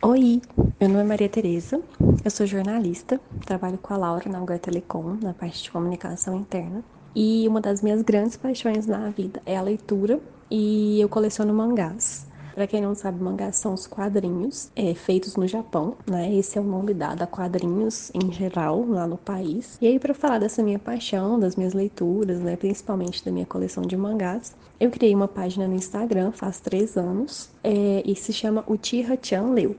Oi, 0.01 0.41
meu 0.79 0.87
nome 0.87 1.01
é 1.01 1.03
Maria 1.03 1.27
Tereza, 1.27 1.83
eu 2.23 2.31
sou 2.31 2.45
jornalista, 2.45 3.19
trabalho 3.45 3.77
com 3.77 3.93
a 3.93 3.97
Laura 3.97 4.29
na 4.29 4.39
Algar 4.39 4.57
Telecom, 4.57 5.17
na 5.21 5.33
parte 5.33 5.63
de 5.63 5.71
comunicação 5.71 6.37
interna. 6.37 6.81
E 7.15 7.47
uma 7.47 7.59
das 7.59 7.81
minhas 7.81 8.01
grandes 8.01 8.37
paixões 8.37 8.85
na 8.85 9.09
vida 9.09 9.41
é 9.45 9.57
a 9.57 9.61
leitura 9.61 10.19
e 10.49 10.99
eu 11.01 11.09
coleciono 11.09 11.53
mangás. 11.53 12.27
Para 12.59 12.67
quem 12.67 12.81
não 12.81 12.93
sabe, 12.93 13.23
mangás 13.23 13.55
são 13.55 13.73
os 13.73 13.87
quadrinhos 13.87 14.69
é, 14.75 14.93
feitos 14.93 15.37
no 15.37 15.47
Japão, 15.47 15.95
né? 16.05 16.33
Esse 16.35 16.57
é 16.57 16.61
o 16.61 16.63
nome 16.63 16.93
dado 16.93 17.21
a 17.21 17.25
quadrinhos 17.27 18.11
em 18.13 18.31
geral 18.33 18.85
lá 18.85 19.07
no 19.07 19.17
país. 19.17 19.77
E 19.81 19.87
aí, 19.87 19.97
para 19.97 20.13
falar 20.13 20.39
dessa 20.39 20.61
minha 20.61 20.77
paixão, 20.77 21.39
das 21.39 21.55
minhas 21.55 21.73
leituras, 21.73 22.39
né? 22.41 22.57
Principalmente 22.57 23.23
da 23.23 23.31
minha 23.31 23.45
coleção 23.45 23.83
de 23.83 23.95
mangás, 23.95 24.53
eu 24.77 24.89
criei 24.89 25.15
uma 25.15 25.27
página 25.27 25.69
no 25.69 25.75
Instagram 25.75 26.33
faz 26.33 26.59
três 26.59 26.97
anos 26.97 27.49
é, 27.63 28.03
e 28.05 28.13
se 28.15 28.33
chama 28.33 28.65
Uchiha 28.67 29.17
Chan 29.21 29.51
Leu. 29.51 29.75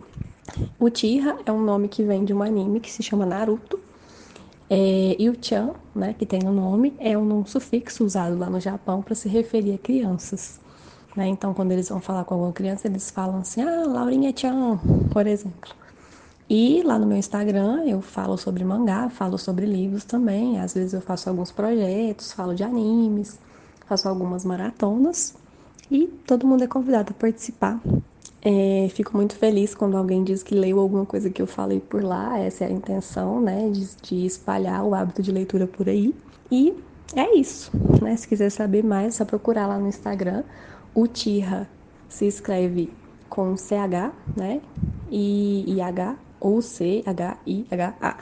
Uchiha 0.79 1.37
é 1.45 1.53
um 1.53 1.63
nome 1.63 1.87
que 1.87 2.03
vem 2.03 2.25
de 2.25 2.33
um 2.33 2.43
anime 2.43 2.81
que 2.81 2.91
se 2.91 3.03
chama 3.03 3.27
Naruto. 3.27 3.79
É, 4.73 5.17
e 5.19 5.29
o 5.29 5.37
Chan, 5.41 5.73
né, 5.93 6.15
que 6.17 6.25
tem 6.25 6.47
o 6.47 6.53
nome, 6.53 6.95
é 7.01 7.19
um 7.19 7.45
sufixo 7.45 8.05
usado 8.05 8.39
lá 8.39 8.49
no 8.49 8.61
Japão 8.61 9.03
para 9.03 9.17
se 9.17 9.29
referir 9.29 9.75
a 9.75 9.79
crianças. 9.79 10.61
Né? 11.17 11.27
Então, 11.27 11.53
quando 11.53 11.73
eles 11.73 11.89
vão 11.89 12.01
falar 12.01 12.25
com 12.25 12.35
alguma 12.35 12.53
criança, 12.53 12.87
eles 12.87 13.11
falam 13.11 13.41
assim, 13.41 13.63
ah, 13.63 13.85
Laurinha 13.85 14.33
Tchan, 14.33 14.79
por 15.13 15.27
exemplo. 15.27 15.75
E 16.49 16.83
lá 16.85 16.99
no 16.99 17.07
meu 17.07 17.17
Instagram 17.17 17.85
eu 17.85 18.01
falo 18.01 18.37
sobre 18.37 18.65
mangá, 18.65 19.09
falo 19.09 19.39
sobre 19.39 19.67
livros 19.67 20.05
também. 20.05 20.61
Às 20.61 20.75
vezes 20.75 20.93
eu 20.93 21.01
faço 21.01 21.29
alguns 21.29 21.51
projetos, 21.53 22.33
falo 22.33 22.55
de 22.55 22.65
animes, 22.65 23.39
faço 23.87 24.09
algumas 24.09 24.45
maratonas 24.45 25.35
e 25.91 26.07
todo 26.27 26.47
mundo 26.47 26.65
é 26.65 26.67
convidado 26.67 27.13
a 27.13 27.21
participar. 27.21 27.81
É, 28.43 28.89
fico 28.91 29.17
muito 29.17 29.35
feliz 29.35 29.75
quando 29.75 29.97
alguém 29.97 30.25
diz 30.25 30.43
que 30.43 30.55
leu 30.55 30.81
alguma 30.81 31.05
coisa 31.05 31.29
que 31.29 31.43
eu 31.43 31.47
falei 31.47 31.81
por 31.81 32.03
lá. 32.03 32.39
Essa 32.39 32.65
é 32.65 32.69
a 32.69 32.71
intenção, 32.71 33.41
né, 33.41 33.69
de, 33.71 33.97
de 33.97 34.27
espalhar 34.27 34.85
o 34.85 34.95
hábito 34.95 35.23
de 35.23 35.31
leitura 35.31 35.67
por 35.67 35.89
aí. 35.89 36.15
E 36.51 36.75
é 37.15 37.37
isso, 37.37 37.71
né? 38.01 38.17
Se 38.17 38.27
quiser 38.27 38.51
saber 38.51 38.85
mais, 38.85 39.15
é 39.15 39.19
só 39.19 39.25
procurar 39.25 39.67
lá 39.67 39.79
no 39.79 39.89
Instagram 39.89 40.43
Uchiha 40.95 41.69
se 42.09 42.27
escreve 42.27 42.93
com 43.29 43.57
CH, 43.57 44.13
né? 44.37 44.61
E 45.11 45.65
IH 45.69 46.17
ou 46.41 46.61
C-H-I-H-A. 46.61 48.19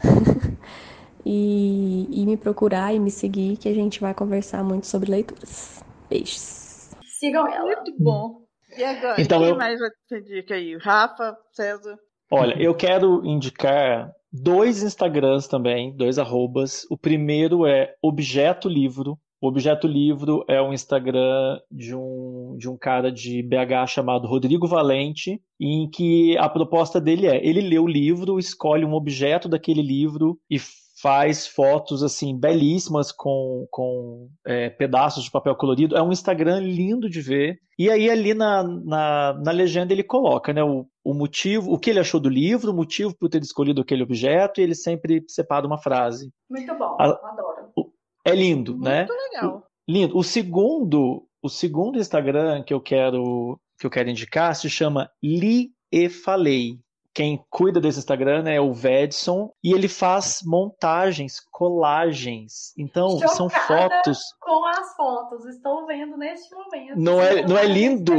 e, 1.24 2.08
e 2.10 2.26
me 2.26 2.36
procurar 2.36 2.94
e 2.94 2.98
me 2.98 3.10
seguir 3.10 3.56
que 3.56 3.68
a 3.68 3.74
gente 3.74 4.00
vai 4.00 4.12
conversar 4.12 4.62
muito 4.62 4.86
sobre 4.86 5.10
leituras. 5.10 5.82
Beijos. 6.10 6.90
Sigam 7.18 7.46
ela. 7.46 7.64
Muito 7.64 7.94
bom. 7.98 8.47
E 8.76 8.84
agora, 8.84 9.20
Então, 9.20 9.40
quem 9.40 9.48
eu- 9.48 9.56
mais 9.56 9.78
vai 9.80 9.90
ter 10.08 10.22
dica 10.22 10.54
aí? 10.54 10.76
Rafa, 10.76 11.36
César? 11.52 11.98
Olha, 12.30 12.60
eu 12.60 12.74
quero 12.74 13.24
indicar 13.24 14.12
dois 14.32 14.82
Instagrams 14.82 15.46
também, 15.48 15.96
dois 15.96 16.18
arrobas. 16.18 16.84
O 16.90 16.96
primeiro 16.98 17.66
é 17.66 17.94
Objeto 18.02 18.68
Livro. 18.68 19.18
O 19.40 19.46
Objeto 19.48 19.86
Livro 19.86 20.44
é 20.48 20.60
um 20.60 20.72
Instagram 20.72 21.58
de 21.70 21.94
um, 21.94 22.56
de 22.58 22.68
um 22.68 22.76
cara 22.76 23.10
de 23.10 23.40
BH 23.42 23.86
chamado 23.86 24.26
Rodrigo 24.26 24.66
Valente, 24.66 25.40
em 25.60 25.88
que 25.88 26.36
a 26.38 26.48
proposta 26.48 27.00
dele 27.00 27.26
é: 27.26 27.46
ele 27.46 27.60
lê 27.60 27.78
o 27.78 27.86
livro, 27.86 28.38
escolhe 28.38 28.84
um 28.84 28.94
objeto 28.94 29.48
daquele 29.48 29.80
livro 29.80 30.36
e 30.50 30.58
faz 31.00 31.46
fotos 31.46 32.02
assim 32.02 32.38
belíssimas 32.38 33.12
com, 33.12 33.66
com 33.70 34.28
é, 34.46 34.68
pedaços 34.70 35.24
de 35.24 35.30
papel 35.30 35.54
colorido. 35.54 35.96
É 35.96 36.02
um 36.02 36.12
Instagram 36.12 36.60
lindo 36.60 37.08
de 37.08 37.20
ver. 37.20 37.58
E 37.78 37.88
aí 37.90 38.10
ali 38.10 38.34
na, 38.34 38.62
na, 38.62 39.40
na 39.44 39.52
legenda 39.52 39.92
ele 39.92 40.02
coloca 40.02 40.52
né, 40.52 40.62
o, 40.62 40.86
o 41.04 41.14
motivo, 41.14 41.72
o 41.72 41.78
que 41.78 41.90
ele 41.90 42.00
achou 42.00 42.18
do 42.18 42.28
livro, 42.28 42.72
o 42.72 42.74
motivo 42.74 43.14
por 43.16 43.28
ter 43.28 43.40
escolhido 43.42 43.80
aquele 43.80 44.02
objeto, 44.02 44.60
e 44.60 44.64
ele 44.64 44.74
sempre 44.74 45.24
separa 45.28 45.66
uma 45.66 45.78
frase. 45.78 46.30
Muito 46.50 46.74
bom, 46.76 46.96
A- 46.98 47.04
adoro. 47.04 47.92
É 48.26 48.34
lindo, 48.34 48.72
Muito 48.72 48.84
né? 48.84 49.06
legal. 49.32 49.64
Lindo. 49.88 50.18
O 50.18 50.22
segundo, 50.22 51.26
o 51.42 51.48
segundo 51.48 51.98
Instagram 51.98 52.62
que 52.62 52.74
eu 52.74 52.80
quero 52.80 53.58
que 53.78 53.86
eu 53.86 53.90
quero 53.90 54.10
indicar 54.10 54.54
se 54.56 54.68
chama 54.68 55.08
Li 55.22 55.70
e 55.92 56.08
Falei. 56.08 56.80
Quem 57.18 57.44
cuida 57.50 57.80
desse 57.80 57.98
Instagram 57.98 58.44
né, 58.44 58.54
é 58.54 58.60
o 58.60 58.72
Vedson 58.72 59.50
e 59.60 59.72
ele 59.72 59.88
faz 59.88 60.38
montagens, 60.44 61.40
colagens. 61.50 62.72
Então, 62.78 63.18
são 63.18 63.50
Chocada 63.50 63.92
fotos. 63.92 64.20
Com 64.40 64.64
as 64.64 64.94
fotos, 64.94 65.44
estou 65.46 65.84
vendo 65.84 66.16
neste 66.16 66.54
momento. 66.54 66.94
Não 66.96 67.20
é- 67.20 67.40
São 67.40 67.48
não 67.48 67.58
é 67.58 67.66
lindo? 67.66 68.12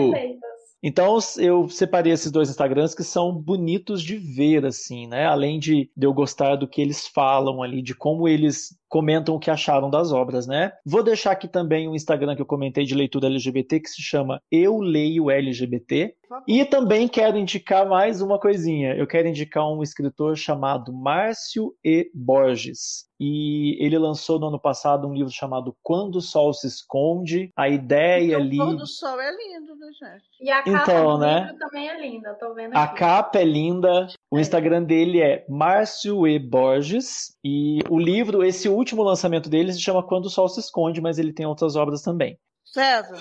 Então 0.84 1.18
eu 1.38 1.70
separei 1.70 2.12
esses 2.12 2.30
dois 2.30 2.50
Instagrams 2.50 2.94
que 2.94 3.04
são 3.04 3.34
bonitos 3.34 4.02
de 4.02 4.18
ver, 4.18 4.66
assim, 4.66 5.08
né? 5.08 5.26
Além 5.26 5.60
de, 5.60 5.90
de 5.96 6.06
eu 6.06 6.14
gostar 6.14 6.58
do 6.58 6.68
que 6.68 6.82
eles 6.82 7.08
falam 7.08 7.64
ali, 7.64 7.82
de 7.82 7.96
como 7.96 8.28
eles 8.28 8.78
comentam 8.90 9.36
o 9.36 9.40
que 9.40 9.52
acharam 9.52 9.90
das 9.90 10.12
obras, 10.12 10.48
né? 10.48 10.72
Vou 10.86 11.04
deixar 11.04 11.32
aqui 11.32 11.48
também 11.48 11.88
o 11.88 11.96
Instagram 11.96 12.36
que 12.36 12.42
eu 12.42 12.46
comentei 12.46 12.84
de 12.84 12.96
leitura 12.96 13.28
LGBT, 13.28 13.80
que 13.80 13.90
se 13.90 14.02
chama 14.02 14.42
Eu 14.52 14.80
Leio 14.80 15.30
LGBT. 15.30 16.16
E 16.48 16.64
também 16.66 17.08
quero 17.08 17.38
indicar 17.38 17.88
mais 17.88 18.22
uma 18.22 18.40
coisinha. 18.40 18.94
Eu 18.96 19.08
quero 19.08 19.28
indicar 19.28 19.68
um 19.68 19.82
escritor 19.82 20.36
chamado 20.38 20.94
Márcio 20.94 21.74
E. 21.84 22.10
Borges. 22.14 23.08
E 23.22 23.76
ele 23.84 23.98
lançou 23.98 24.40
no 24.40 24.48
ano 24.48 24.60
passado 24.60 25.06
um 25.08 25.14
livro 25.14 25.32
chamado 25.32 25.76
Quando 25.84 26.18
o 26.18 26.22
Sol 26.22 26.54
se 26.54 26.68
Esconde. 26.68 27.52
A 27.56 27.68
ideia 27.68 28.38
o 28.38 28.42
ali. 28.42 28.58
pôr 28.58 28.76
do 28.78 28.88
sol 28.88 29.20
é 29.20 29.30
lindo, 29.32 29.76
né, 29.76 29.88
gente? 29.88 30.24
E 30.40 30.50
a 30.50 30.64
capa 30.64 30.70
Então, 30.92 31.14
do 31.14 31.18
né? 31.20 31.40
livro 31.42 31.58
também 31.58 31.90
é 31.90 32.00
linda, 32.00 32.34
tô 32.40 32.54
vendo 32.54 32.76
A 32.78 32.84
aqui. 32.84 33.00
capa 33.00 33.40
é 33.40 33.44
linda. 33.44 34.08
O 34.32 34.40
Instagram 34.40 34.84
dele 34.84 35.20
é 35.22 35.46
Márcio 35.50 36.26
E. 36.28 36.40
Borges. 36.40 37.36
E 37.44 37.80
o 37.90 38.00
livro, 38.00 38.42
esse 38.44 38.70
último 38.70 38.79
lançamento 39.04 39.50
dele, 39.50 39.74
se 39.74 39.82
chama 39.82 40.04
Quando 40.04 40.26
o 40.26 40.30
Sol 40.30 40.48
se 40.50 40.60
Esconde, 40.60 41.02
mas 41.02 41.18
ele 41.18 41.34
tem 41.34 41.46
outras 41.46 41.76
obras 41.76 42.02
também. 42.02 42.38
César, 42.66 43.18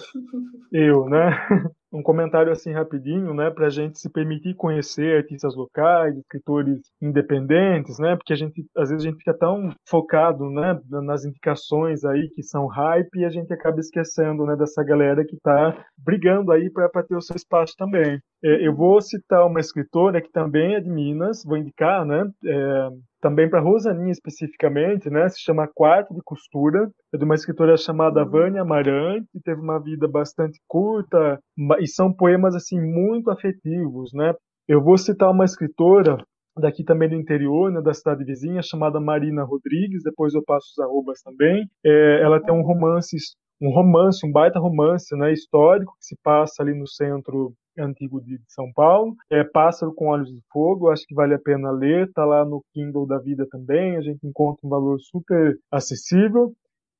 Eu, 0.72 1.06
né? 1.08 1.30
Um 1.90 2.02
comentário 2.02 2.52
assim 2.52 2.70
rapidinho, 2.70 3.32
né, 3.32 3.48
para 3.48 3.68
a 3.68 3.70
gente 3.70 3.98
se 3.98 4.10
permitir 4.10 4.54
conhecer 4.54 5.16
artistas 5.16 5.56
locais, 5.56 6.14
escritores 6.18 6.82
independentes, 7.00 7.98
né, 7.98 8.14
porque 8.14 8.34
a 8.34 8.36
gente 8.36 8.62
às 8.76 8.90
vezes 8.90 9.06
a 9.06 9.08
gente 9.08 9.16
fica 9.16 9.32
tão 9.32 9.72
focado, 9.88 10.50
né, 10.50 10.78
nas 10.90 11.24
indicações 11.24 12.04
aí 12.04 12.28
que 12.34 12.42
são 12.42 12.66
hype 12.66 13.16
e 13.16 13.24
a 13.24 13.30
gente 13.30 13.50
acaba 13.54 13.80
esquecendo, 13.80 14.44
né, 14.44 14.54
dessa 14.54 14.84
galera 14.84 15.24
que 15.24 15.36
está 15.36 15.82
brigando 15.96 16.52
aí 16.52 16.70
para 16.70 17.02
ter 17.02 17.16
o 17.16 17.22
seu 17.22 17.36
espaço 17.36 17.72
também. 17.78 18.20
É, 18.44 18.66
eu 18.66 18.76
vou 18.76 19.00
citar 19.00 19.46
uma 19.46 19.58
escritora 19.58 20.20
que 20.20 20.30
também 20.30 20.74
é 20.74 20.80
de 20.80 20.90
Minas, 20.90 21.42
vou 21.42 21.56
indicar, 21.56 22.04
né, 22.04 22.30
é, 22.44 22.88
também 23.20 23.48
para 23.48 23.60
Rosaninha 23.60 24.12
especificamente, 24.12 25.10
né, 25.10 25.28
se 25.28 25.40
chama 25.40 25.68
Quarto 25.72 26.14
de 26.14 26.20
Costura, 26.24 26.90
é 27.12 27.18
de 27.18 27.24
uma 27.24 27.34
escritora 27.34 27.76
chamada 27.76 28.24
Vânia 28.24 28.62
Amarante, 28.62 29.26
que 29.32 29.40
teve 29.40 29.60
uma 29.60 29.78
vida 29.82 30.08
bastante 30.08 30.60
curta, 30.66 31.38
e 31.80 31.86
são 31.86 32.12
poemas 32.12 32.54
assim 32.54 32.80
muito 32.80 33.30
afetivos, 33.30 34.12
né? 34.12 34.32
Eu 34.68 34.82
vou 34.82 34.98
citar 34.98 35.30
uma 35.30 35.44
escritora 35.44 36.18
daqui 36.58 36.84
também 36.84 37.08
do 37.08 37.14
interior, 37.14 37.70
né, 37.70 37.80
da 37.80 37.94
cidade 37.94 38.24
vizinha, 38.24 38.62
chamada 38.62 39.00
Marina 39.00 39.44
Rodrigues, 39.44 40.02
depois 40.02 40.34
eu 40.34 40.42
passo 40.44 40.66
os 40.72 40.78
arrobas 40.78 41.20
também. 41.22 41.66
É, 41.84 42.20
ela 42.22 42.40
tem 42.40 42.52
um 42.52 42.62
romance, 42.62 43.16
um 43.60 43.70
romance, 43.70 44.26
um 44.26 44.32
baita 44.32 44.58
romance, 44.58 45.16
né, 45.16 45.32
histórico 45.32 45.92
que 45.98 46.06
se 46.06 46.16
passa 46.22 46.62
ali 46.62 46.74
no 46.74 46.86
centro 46.86 47.52
antigo 47.78 48.20
de 48.20 48.40
São 48.48 48.72
Paulo. 48.72 49.14
É 49.30 49.44
Pássaro 49.44 49.94
com 49.94 50.08
Olhos 50.08 50.30
de 50.32 50.40
Fogo, 50.52 50.90
acho 50.90 51.06
que 51.06 51.14
vale 51.14 51.34
a 51.34 51.38
pena 51.38 51.70
ler, 51.70 52.10
tá 52.12 52.24
lá 52.24 52.44
no 52.44 52.62
Kindle 52.72 53.06
da 53.06 53.18
Vida 53.18 53.46
também, 53.50 53.96
a 53.96 54.00
gente 54.00 54.26
encontra 54.26 54.66
um 54.66 54.70
valor 54.70 54.98
super 55.00 55.56
acessível. 55.70 56.52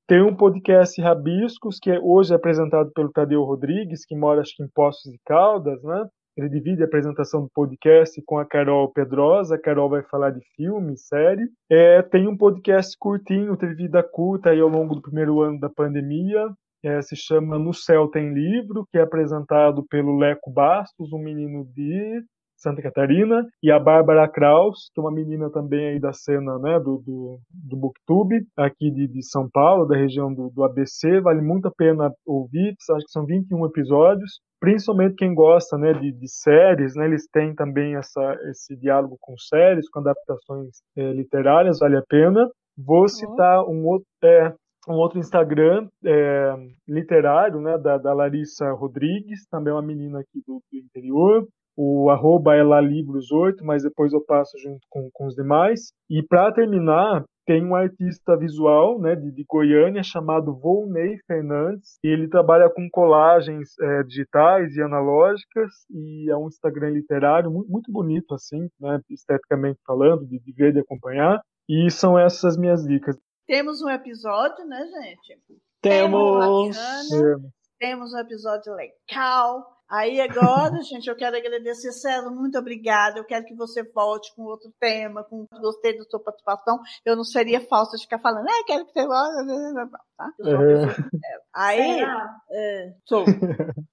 Tem 0.07 0.23
um 0.23 0.35
podcast 0.35 0.99
Rabiscos, 1.03 1.79
que 1.79 1.91
é 1.91 2.01
hoje 2.01 2.33
apresentado 2.35 2.91
pelo 2.95 3.13
Tadeu 3.13 3.43
Rodrigues, 3.45 4.07
que 4.07 4.17
mora 4.17 4.41
acho 4.41 4.57
que 4.57 4.63
em 4.63 4.69
Poços 4.69 5.13
de 5.13 5.19
Caldas, 5.27 5.83
né? 5.83 6.09
Ele 6.39 6.49
divide 6.49 6.83
a 6.83 6.87
apresentação 6.87 7.43
do 7.43 7.51
podcast 7.53 8.23
com 8.25 8.39
a 8.39 8.47
Carol 8.47 8.93
Pedrosa. 8.93 9.57
A 9.57 9.61
Carol 9.61 9.91
vai 9.91 10.05
falar 10.05 10.31
de 10.31 10.41
filme, 10.55 10.97
série. 10.97 11.51
É, 11.69 12.01
tem 12.01 12.29
um 12.29 12.37
podcast 12.37 12.97
curtinho, 12.97 13.57
teve 13.57 13.75
vida 13.75 14.03
curta 14.05 14.51
aí 14.51 14.61
ao 14.61 14.69
longo 14.69 14.95
do 14.95 15.03
primeiro 15.03 15.41
ano 15.41 15.59
da 15.59 15.69
pandemia. 15.69 16.49
É, 16.85 17.03
se 17.03 17.17
chama 17.17 17.59
No 17.59 17.75
Céu 17.75 18.09
Tem 18.09 18.33
Livro, 18.33 18.87
que 18.91 18.99
é 18.99 19.03
apresentado 19.03 19.85
pelo 19.89 20.17
Leco 20.17 20.51
Bastos, 20.51 21.13
um 21.13 21.19
menino 21.19 21.65
de 21.75 22.23
Santa 22.59 22.83
Catarina, 22.83 23.47
e 23.63 23.71
a 23.71 23.79
Bárbara 23.79 24.29
Kraus, 24.29 24.91
que 24.93 25.01
é 25.01 25.03
uma 25.03 25.13
menina 25.13 25.49
também 25.51 25.91
aí 25.91 26.01
da 26.01 26.13
cena 26.13 26.59
né, 26.59 26.79
do, 26.81 26.99
do, 26.99 27.39
do 27.51 27.77
Booktube, 27.77 28.45
aqui 28.57 28.91
de, 28.91 29.07
de 29.07 29.23
São 29.23 29.49
Paulo, 29.49 29.87
da 29.87 29.97
região 29.97 30.33
do, 30.35 30.51
do 30.51 30.65
ABC. 30.65 31.21
Vale 31.21 31.41
muito 31.41 31.69
a 31.69 31.73
pena 31.73 32.13
ouvir, 32.27 32.75
acho 32.91 33.05
que 33.07 33.13
são 33.13 33.25
21 33.25 33.65
episódios. 33.67 34.41
Principalmente 34.61 35.15
quem 35.15 35.33
gosta 35.35 35.79
né, 35.79 35.93
de, 35.93 36.11
de 36.11 36.29
séries, 36.29 36.97
né, 36.97 37.07
eles 37.07 37.29
têm 37.33 37.55
também 37.55 37.95
essa, 37.95 38.37
esse 38.51 38.77
diálogo 38.77 39.17
com 39.21 39.37
séries, 39.39 39.89
com 39.89 40.01
adaptações 40.01 40.79
é, 40.97 41.13
literárias, 41.13 41.79
vale 41.79 41.97
a 41.97 42.03
pena. 42.09 42.49
Vou 42.77 43.09
citar 43.09 43.65
um 43.65 43.87
outro, 43.87 44.07
é, 44.25 44.53
um 44.93 44.99
outro 44.99 45.19
Instagram 45.19 45.89
é, 46.05 46.55
literário, 46.87 47.61
né, 47.61 47.77
da, 47.79 47.99
da, 47.99 48.13
Larissa 48.13 48.71
Rodrigues, 48.73 49.47
também 49.51 49.73
uma 49.73 49.83
menina 49.83 50.21
aqui 50.21 50.43
do, 50.47 50.63
do 50.71 50.79
interior. 50.79 51.47
O 51.77 52.11
arroba 52.11 52.57
é 52.57 52.63
lalivros8, 52.63 53.63
mas 53.63 53.85
depois 53.85 54.13
eu 54.13 54.25
passo 54.25 54.59
junto 54.59 54.81
com, 54.91 55.09
com 55.13 55.27
os 55.27 55.35
demais. 55.35 55.93
E 56.11 56.23
para 56.23 56.53
terminar, 56.53 57.25
tem 57.47 57.65
um 57.65 57.75
artista 57.75 58.37
visual 58.37 59.01
né, 59.01 59.15
de, 59.17 59.31
de, 59.33 59.45
Goiânia 59.49 60.03
chamado 60.03 60.55
Volney 60.55 61.17
Fernandes. 61.27 61.99
E 62.05 62.09
ele 62.09 62.29
trabalha 62.29 62.69
com 62.69 62.91
colagens 62.91 63.71
é, 63.81 64.03
digitais 64.03 64.77
e 64.77 64.83
analógicas 64.83 65.71
e 65.89 66.31
é 66.31 66.37
um 66.37 66.49
Instagram 66.49 66.91
literário 66.91 67.51
muito, 67.51 67.71
muito 67.71 67.91
bonito, 67.91 68.35
assim, 68.35 68.69
né, 68.79 69.01
esteticamente 69.09 69.79
falando, 69.87 70.27
de, 70.27 70.39
de 70.39 70.53
ver 70.53 70.77
e 70.77 70.81
acompanhar. 70.81 71.41
E 71.67 71.91
são 71.91 72.19
essas 72.19 72.57
minhas 72.59 72.83
dicas. 72.85 73.17
Temos 73.49 73.81
um 73.81 73.89
episódio, 73.89 74.63
né, 74.67 74.79
gente? 74.87 75.41
Temos! 75.81 76.77
Temos, 77.09 77.43
temos 77.79 78.13
um 78.13 78.19
episódio 78.19 78.75
legal. 78.75 79.67
Aí 79.89 80.21
agora, 80.21 80.77
gente, 80.85 81.09
eu 81.09 81.17
quero 81.17 81.35
agradecer, 81.35 81.91
César, 81.93 82.29
muito 82.29 82.59
obrigada. 82.59 83.19
Eu 83.19 83.25
quero 83.25 83.47
que 83.47 83.55
você 83.55 83.83
volte 83.83 84.35
com 84.37 84.43
outro 84.43 84.71
tema, 84.79 85.25
com 85.25 85.47
gostei 85.63 85.97
da 85.97 86.05
sua 86.05 86.21
participação. 86.21 86.79
Eu 87.07 87.17
não 87.17 87.25
seria 87.25 87.59
falsa 87.63 87.97
de 87.97 88.03
ficar 88.03 88.19
falando, 88.19 88.47
ah, 88.47 88.65
quero 88.67 88.85
que 88.85 88.93
você 88.93 89.07
volte, 89.07 89.89
tá? 90.15 90.31
Eu 90.39 90.45
sou 90.45 90.55
uma 90.55 90.67
pessoa 90.67 90.95
sincera. 91.11 91.43
Aí, 91.55 92.05
é, 92.51 92.95
sou. 93.07 93.25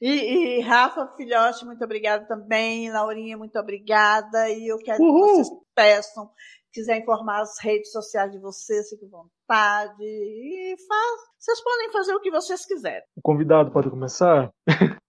E, 0.00 0.08
e, 0.08 0.60
Rafa 0.60 1.08
Filhote, 1.08 1.66
muito 1.66 1.84
obrigada 1.84 2.24
também. 2.26 2.90
Laurinha, 2.90 3.36
muito 3.36 3.58
obrigada. 3.58 4.48
E 4.48 4.66
eu 4.66 4.78
quero 4.78 5.02
Uhul. 5.02 5.26
que 5.26 5.44
vocês 5.44 5.48
peçam, 5.74 6.30
quiser 6.72 6.98
informar 6.98 7.40
as 7.40 7.58
redes 7.62 7.90
sociais 7.90 8.30
de 8.30 8.38
vocês, 8.38 8.88
fique 8.88 9.04
à 9.04 9.08
vontade. 9.08 10.02
E 10.02 10.76
faz. 10.86 11.20
Vocês 11.38 11.62
podem 11.62 11.92
fazer 11.92 12.14
o 12.14 12.20
que 12.20 12.30
vocês 12.30 12.66
quiserem. 12.66 13.02
O 13.16 13.22
convidado 13.22 13.70
pode 13.70 13.90
começar? 13.90 14.50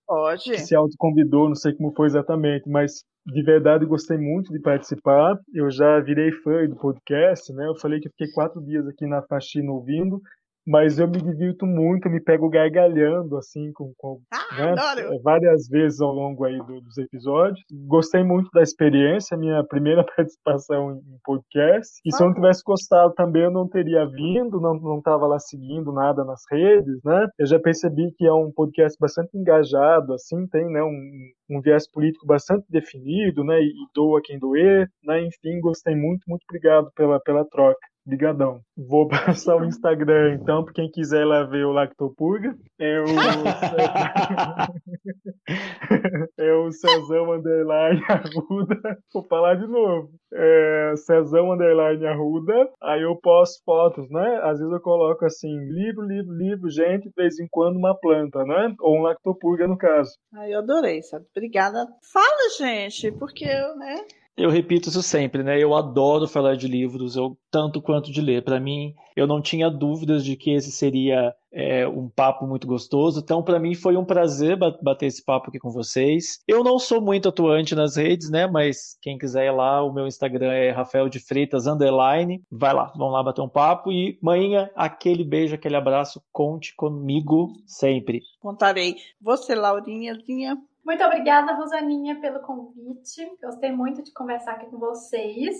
Pode. 0.05 0.57
Se 0.59 0.75
autoconvidou, 0.75 1.47
não 1.47 1.55
sei 1.55 1.71
como 1.75 1.93
foi 1.95 2.07
exatamente, 2.07 2.67
mas 2.67 3.03
de 3.27 3.43
verdade 3.43 3.85
gostei 3.85 4.17
muito 4.17 4.51
de 4.51 4.59
participar. 4.59 5.37
Eu 5.53 5.69
já 5.69 5.99
virei 5.99 6.31
fã 6.31 6.65
do 6.67 6.75
podcast, 6.75 7.53
né? 7.53 7.67
Eu 7.67 7.75
falei 7.75 7.99
que 7.99 8.09
fiquei 8.09 8.31
quatro 8.33 8.59
dias 8.59 8.87
aqui 8.87 9.05
na 9.05 9.21
faxina 9.21 9.71
ouvindo, 9.71 10.19
mas 10.69 10.99
eu 10.99 11.07
me 11.07 11.19
divirto 11.19 11.65
muito, 11.65 12.07
me 12.11 12.21
pego 12.21 12.47
gargalhando, 12.47 13.35
assim, 13.37 13.71
com, 13.73 13.91
com 13.97 14.21
ah, 14.31 14.95
né? 14.95 15.19
várias 15.23 15.67
vezes 15.67 15.99
ao 15.99 16.13
longo 16.13 16.45
aí 16.45 16.59
do, 16.59 16.79
dos 16.79 16.95
episódios. 16.99 17.59
Gostei 17.87 18.23
muito 18.23 18.51
da 18.53 18.61
experiência, 18.61 19.35
minha 19.35 19.63
primeira 19.63 20.05
participação 20.15 20.91
em 20.91 21.17
podcast. 21.23 21.99
E 22.05 22.15
se 22.15 22.21
eu 22.21 22.27
não 22.27 22.35
tivesse 22.35 22.61
gostado 22.63 23.15
também, 23.15 23.45
eu 23.45 23.51
não 23.51 23.67
teria 23.67 24.05
vindo, 24.05 24.61
não, 24.61 24.75
não 24.75 25.01
tava 25.01 25.25
lá 25.25 25.39
seguindo 25.39 25.91
nada 25.91 26.23
nas 26.23 26.41
redes, 26.51 26.99
né? 27.03 27.27
Eu 27.39 27.47
já 27.47 27.59
percebi 27.59 28.13
que 28.15 28.27
é 28.27 28.33
um 28.33 28.51
podcast 28.51 28.95
bastante 29.01 29.35
engajado, 29.35 30.13
assim, 30.13 30.45
tem, 30.49 30.65
né, 30.71 30.83
um, 30.83 31.57
um 31.57 31.61
viés 31.61 31.89
político 31.91 32.27
bastante 32.27 32.63
definido, 32.69 33.43
né, 33.43 33.59
e 33.59 33.73
doa 33.95 34.21
quem 34.23 34.37
doer, 34.37 34.87
né? 35.03 35.19
Enfim, 35.23 35.59
gostei 35.61 35.95
muito, 35.95 36.21
muito 36.27 36.43
obrigado 36.47 36.91
pela, 36.95 37.19
pela 37.19 37.43
troca. 37.45 37.88
Obrigadão. 38.05 38.61
Vou 38.75 39.07
passar 39.07 39.57
o 39.57 39.65
Instagram, 39.65 40.33
então, 40.33 40.63
para 40.63 40.73
quem 40.73 40.89
quiser 40.89 41.25
lá 41.25 41.43
ver 41.43 41.65
o 41.65 41.71
Lactopurga. 41.71 42.55
É 42.79 42.99
o, 43.01 43.05
é 46.39 46.53
o 46.53 46.71
Cezão 46.71 47.33
Underline 47.33 48.01
Arruda. 48.07 48.97
Vou 49.13 49.23
falar 49.27 49.55
de 49.55 49.67
novo. 49.67 50.09
É 50.33 50.93
Cezão 50.95 51.51
Underline 51.51 52.05
Arruda. 52.07 52.69
Aí 52.81 53.01
eu 53.01 53.15
posto 53.15 53.61
fotos, 53.63 54.09
né? 54.09 54.39
Às 54.43 54.59
vezes 54.59 54.73
eu 54.73 54.81
coloco 54.81 55.25
assim, 55.25 55.55
livro, 55.69 56.03
livro, 56.03 56.33
livro, 56.33 56.69
gente, 56.69 57.09
de 57.09 57.13
vez 57.15 57.39
em 57.39 57.47
quando 57.51 57.77
uma 57.77 57.95
planta, 57.95 58.43
né? 58.43 58.73
Ou 58.79 58.97
um 58.97 59.01
lactopurga 59.01 59.67
no 59.67 59.77
caso. 59.77 60.11
Ai, 60.33 60.53
eu 60.53 60.59
adorei, 60.59 61.01
sabe? 61.03 61.25
Obrigada. 61.35 61.85
Fala, 62.11 62.49
gente, 62.57 63.11
porque 63.11 63.45
eu, 63.45 63.75
né? 63.77 64.05
Eu 64.37 64.49
repito 64.49 64.87
isso 64.87 65.03
sempre, 65.03 65.43
né? 65.43 65.61
Eu 65.61 65.75
adoro 65.75 66.27
falar 66.27 66.55
de 66.55 66.67
livros, 66.67 67.15
eu 67.15 67.37
tanto 67.51 67.81
quanto 67.81 68.11
de 68.11 68.21
ler. 68.21 68.41
Para 68.41 68.59
mim, 68.59 68.93
eu 69.15 69.27
não 69.27 69.41
tinha 69.41 69.69
dúvidas 69.69 70.23
de 70.23 70.37
que 70.37 70.51
esse 70.51 70.71
seria 70.71 71.33
é, 71.51 71.87
um 71.87 72.09
papo 72.09 72.47
muito 72.47 72.65
gostoso. 72.65 73.19
Então, 73.19 73.43
para 73.43 73.59
mim, 73.59 73.75
foi 73.75 73.97
um 73.97 74.05
prazer 74.05 74.57
bater 74.57 75.07
esse 75.07 75.23
papo 75.23 75.49
aqui 75.49 75.59
com 75.59 75.71
vocês. 75.71 76.39
Eu 76.47 76.63
não 76.63 76.79
sou 76.79 77.01
muito 77.01 77.27
atuante 77.27 77.75
nas 77.75 77.97
redes, 77.97 78.29
né? 78.29 78.47
Mas 78.47 78.97
quem 79.01 79.17
quiser 79.17 79.47
ir 79.47 79.51
lá, 79.51 79.83
o 79.83 79.93
meu 79.93 80.07
Instagram 80.07 80.53
é 80.53 80.71
Rafael 80.71 81.09
de 81.09 81.19
Freitas 81.19 81.67
underline. 81.67 82.41
Vai 82.49 82.73
lá, 82.73 82.93
vamos 82.95 83.13
lá 83.13 83.23
bater 83.23 83.41
um 83.41 83.49
papo. 83.49 83.91
E, 83.91 84.17
manhã, 84.21 84.69
aquele 84.75 85.23
beijo, 85.23 85.55
aquele 85.55 85.75
abraço. 85.75 86.21
Conte 86.31 86.73
comigo 86.75 87.51
sempre. 87.65 88.21
Contarei. 88.39 88.95
Você, 89.21 89.53
Laurinhazinha. 89.53 90.57
Muito 90.85 91.03
obrigada, 91.03 91.53
Rosaninha, 91.53 92.19
pelo 92.19 92.39
convite. 92.39 93.29
Gostei 93.43 93.71
muito 93.71 94.01
de 94.03 94.11
conversar 94.13 94.53
aqui 94.53 94.65
com 94.67 94.79
vocês. 94.79 95.55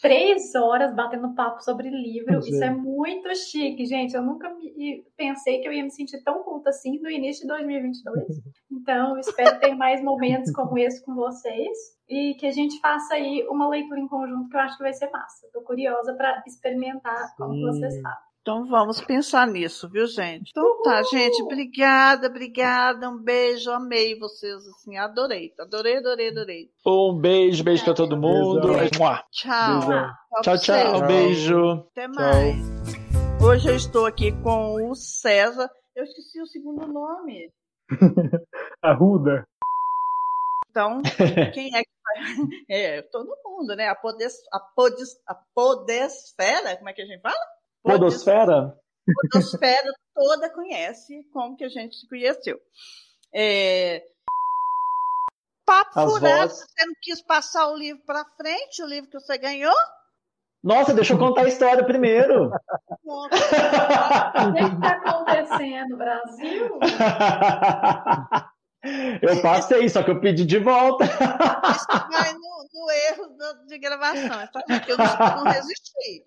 Três 0.00 0.54
horas 0.54 0.94
batendo 0.94 1.34
papo 1.34 1.62
sobre 1.62 1.90
livro. 1.90 2.40
Sim. 2.42 2.50
Isso 2.50 2.64
é 2.64 2.70
muito 2.70 3.34
chique, 3.36 3.84
gente. 3.84 4.14
Eu 4.14 4.22
nunca 4.22 4.48
me- 4.54 5.04
pensei 5.16 5.60
que 5.60 5.68
eu 5.68 5.72
ia 5.72 5.82
me 5.82 5.90
sentir 5.90 6.22
tão 6.22 6.42
culta 6.42 6.70
assim 6.70 6.98
no 7.00 7.10
início 7.10 7.42
de 7.42 7.48
2022. 7.48 8.24
Então, 8.74 9.16
espero 9.18 9.60
ter 9.60 9.74
mais 9.74 10.02
momentos 10.02 10.50
como 10.50 10.76
esse 10.78 11.04
com 11.04 11.14
vocês. 11.14 11.76
E 12.08 12.34
que 12.34 12.46
a 12.46 12.50
gente 12.50 12.80
faça 12.80 13.14
aí 13.14 13.46
uma 13.48 13.68
leitura 13.68 14.00
em 14.00 14.08
conjunto, 14.08 14.48
que 14.48 14.56
eu 14.56 14.60
acho 14.60 14.76
que 14.76 14.82
vai 14.82 14.92
ser 14.94 15.08
massa. 15.10 15.46
Tô 15.52 15.60
curiosa 15.60 16.14
para 16.14 16.42
experimentar 16.46 17.34
como 17.36 17.54
Sim. 17.54 17.62
vocês 17.62 18.00
falam. 18.00 18.31
Então 18.42 18.66
vamos 18.66 19.00
pensar 19.00 19.46
nisso, 19.46 19.88
viu, 19.88 20.04
gente? 20.04 20.50
Então 20.50 20.82
tá, 20.82 21.00
gente. 21.04 21.40
Obrigada, 21.44 22.26
obrigada. 22.26 23.08
Um 23.08 23.22
beijo. 23.22 23.70
Amei 23.70 24.18
vocês, 24.18 24.66
assim. 24.66 24.96
Adorei. 24.96 25.52
Adorei, 25.60 25.98
adorei, 25.98 26.30
adorei. 26.30 26.68
Um 26.84 27.16
beijo, 27.20 27.62
beijo 27.62 27.84
pra 27.84 27.94
todo 27.94 28.16
mundo. 28.16 28.68
Tchau. 28.90 29.22
Tchau, 29.30 30.10
tchau. 30.42 30.58
Tchau. 30.58 31.06
Beijo. 31.06 31.86
Até 31.92 32.08
mais. 32.08 32.56
Hoje 33.40 33.68
eu 33.68 33.76
estou 33.76 34.06
aqui 34.06 34.32
com 34.42 34.90
o 34.90 34.94
César. 34.96 35.70
Eu 35.94 36.02
esqueci 36.02 36.42
o 36.42 36.46
segundo 36.46 36.84
nome. 36.88 37.48
Arruda. 38.82 39.46
Então, 40.68 41.00
quem 41.54 41.76
é 41.76 41.82
que 41.84 41.90
vai? 42.02 42.48
É, 42.68 43.02
todo 43.02 43.36
mundo, 43.44 43.76
né? 43.76 43.86
A, 43.86 43.94
podes, 43.94 44.34
a, 44.52 44.58
podes, 44.58 45.10
a 45.28 45.34
podesfera, 45.54 46.76
como 46.76 46.88
é 46.88 46.92
que 46.92 47.02
a 47.02 47.06
gente 47.06 47.20
fala? 47.20 47.36
Podosfera? 47.82 48.74
Podosfera 49.32 49.92
toda 50.14 50.50
conhece 50.50 51.24
como 51.32 51.56
que 51.56 51.64
a 51.64 51.68
gente 51.68 51.96
se 51.96 52.08
conheceu. 52.08 52.58
É, 53.34 54.02
Papo 55.64 55.98
As 56.00 56.10
furado, 56.12 56.36
vozes. 56.48 56.58
você 56.58 56.86
não 56.86 56.94
quis 57.00 57.22
passar 57.22 57.68
o 57.68 57.76
livro 57.76 58.02
para 58.04 58.24
frente, 58.36 58.82
o 58.82 58.86
livro 58.86 59.08
que 59.10 59.18
você 59.18 59.38
ganhou? 59.38 59.74
Nossa, 60.62 60.92
deixa 60.94 61.14
eu 61.14 61.18
contar 61.18 61.42
a 61.42 61.48
história 61.48 61.84
primeiro. 61.84 62.50
O 63.04 63.28
que 63.28 63.36
está 64.74 64.90
acontecendo, 64.92 65.96
Brasil? 65.96 66.78
Eu 69.22 69.40
passei, 69.42 69.88
só 69.88 70.02
que 70.02 70.10
eu 70.10 70.20
pedi 70.20 70.44
de 70.44 70.58
volta. 70.58 71.04
Isso 71.04 71.86
vai 72.10 72.32
no, 72.34 72.68
no 72.72 72.90
erro 72.90 73.28
do- 73.36 73.66
de 73.66 73.78
gravação. 73.78 74.40
É 74.40 74.46
só 74.48 74.60
porque 74.66 74.92
eu 74.92 74.96
não, 74.98 75.36
não 75.36 75.44
resisti. 75.52 76.24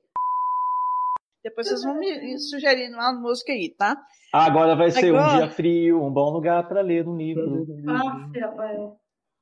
Depois 1.45 1.67
vocês 1.67 1.84
vão 1.84 1.93
me 1.99 2.39
sugerir 2.39 2.91
uma 2.91 3.13
música 3.13 3.51
aí, 3.51 3.69
tá? 3.77 3.95
Agora 4.34 4.76
vai 4.76 4.89
ser 4.89 5.13
um 5.13 5.17
Agora- 5.19 5.38
dia 5.45 5.49
frio, 5.51 6.03
um 6.03 6.11
bom 6.11 6.31
lugar 6.31 6.67
para 6.67 6.81
ler 6.81 7.07
um 7.07 7.15
livro. 7.15 7.67
Rapaz. 7.85 8.80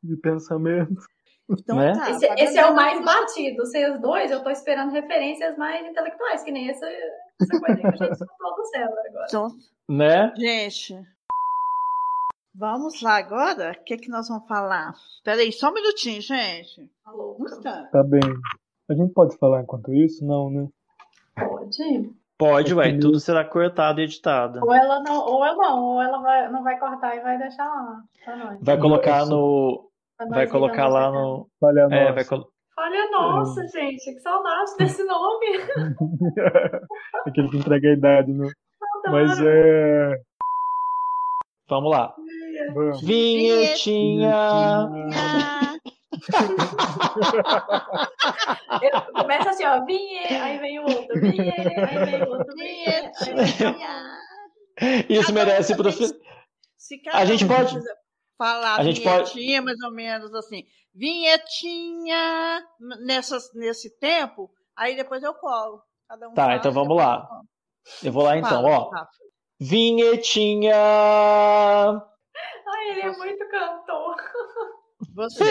De 0.03 0.17
pensamento. 0.17 1.01
Então 1.49 1.77
Né? 1.77 1.93
tá. 1.93 2.09
Esse, 2.11 2.27
tá 2.27 2.35
esse 2.37 2.57
é 2.59 2.65
o 2.65 2.75
mais 2.75 3.03
batido. 3.05 3.55
Vocês 3.65 4.01
dois, 4.01 4.29
eu 4.31 4.43
tô 4.43 4.49
esperando 4.49 4.91
referências 4.91 5.57
mais 5.57 5.85
intelectuais, 5.87 6.43
que 6.43 6.51
nem 6.51 6.69
essa, 6.69 6.85
essa 6.85 7.59
coisa 7.59 7.79
que 7.79 7.87
a 7.87 7.91
gente 7.91 8.11
escutou 8.11 8.55
do 8.55 8.65
César 8.65 9.01
agora. 9.07 9.25
Então, 9.29 9.47
Né? 9.89 10.33
gente, 10.37 10.93
vamos 12.53 13.01
lá 13.01 13.15
agora? 13.17 13.71
O 13.79 13.83
que, 13.85 13.95
que 13.97 14.09
nós 14.09 14.27
vamos 14.27 14.45
falar? 14.47 14.93
Peraí, 15.23 15.51
só 15.53 15.69
um 15.69 15.73
minutinho, 15.73 16.21
gente. 16.21 16.85
Tá 17.03 17.13
Um 17.13 17.17
louca? 17.17 17.43
instante. 17.43 17.91
Tá 17.91 18.03
bem. 18.03 18.21
A 18.89 18.93
gente 18.93 19.13
pode 19.13 19.37
falar 19.37 19.61
enquanto 19.61 19.93
isso? 19.93 20.25
Não, 20.25 20.49
né? 20.49 20.67
Pode. 21.35 22.13
Pode, 22.37 22.75
Comigo. 22.75 22.99
tudo 22.99 23.19
será 23.19 23.45
cortado 23.45 24.01
e 24.01 24.03
editado. 24.03 24.59
Ou 24.63 24.73
ela 24.73 25.01
não, 25.01 25.25
ou 25.25 25.45
ela 25.45 25.55
não, 25.55 25.83
ou 25.83 26.01
ela 26.01 26.19
vai, 26.19 26.49
não 26.51 26.63
vai 26.63 26.77
cortar 26.79 27.15
e 27.15 27.21
vai 27.21 27.37
deixar 27.37 27.65
lá 27.65 28.03
nós. 28.35 28.59
Vai 28.61 28.77
colocar 28.77 29.25
no. 29.25 29.89
Nós 30.19 30.29
Vai 30.29 30.47
colocar 30.47 30.83
dando 30.83 30.93
lá 30.93 31.11
no. 31.11 31.47
Falha 31.59 31.81
É, 31.91 32.13
nossa. 32.13 32.13
vai 32.13 32.25
Olha, 32.75 33.11
nossa, 33.11 33.67
gente, 33.67 34.13
que 34.13 34.19
saudade 34.19 34.75
desse 34.77 35.03
nome. 35.05 35.45
Aquele 37.27 37.49
que 37.49 37.57
entrega 37.57 37.87
a 37.89 37.93
idade, 37.93 38.33
né? 38.33 38.49
Mas 39.05 39.39
é. 39.39 40.15
Vamos 41.69 41.91
lá. 41.91 42.13
Vamos. 42.73 43.01
Vinhetinha. 43.01 44.89
Começa 49.13 49.49
assim, 49.51 49.65
ó, 49.65 49.83
vinhe, 49.85 50.19
aí 50.19 50.57
vem 50.59 50.79
o 50.79 50.83
outro, 50.83 51.19
vinhe, 51.19 51.51
aí 51.51 52.05
vem 52.05 52.23
o 52.23 52.29
outro, 52.29 52.53
vinhe. 52.55 52.85
Isso 55.09 55.21
Cada 55.27 55.33
merece 55.33 55.75
pro 55.75 55.91
também- 55.91 56.07
fi- 56.09 56.19
Se 56.77 56.97
cada 56.99 57.17
A 57.19 57.25
gente 57.25 57.45
pode- 57.47 57.77
falar 58.37 58.75
a 58.79 58.83
gente 58.83 59.01
pode- 59.01 59.33
vinhetinha, 59.33 59.61
mais 59.61 59.79
ou 59.81 59.91
menos 59.91 60.33
assim. 60.33 60.63
Vinhetinha 60.93 62.63
nessas, 63.05 63.53
nesse 63.53 63.97
tempo, 63.99 64.49
aí 64.75 64.95
depois 64.95 65.21
eu 65.23 65.33
colo. 65.33 65.81
Cada 66.07 66.27
um 66.29 66.33
Tá, 66.33 66.43
fala, 66.43 66.55
então 66.57 66.71
vamos 66.71 66.95
lá. 66.97 67.27
eu 68.03 68.11
vou 68.11 68.23
lá 68.23 68.37
então, 68.37 68.49
Fala, 68.49 68.69
ó. 68.69 68.89
Vinhetinha. 69.59 70.75
Ai, 70.75 72.01
ele 72.89 73.01
é 73.01 73.11
muito 73.17 73.47
cantor. 73.49 74.15
Você, 75.15 75.43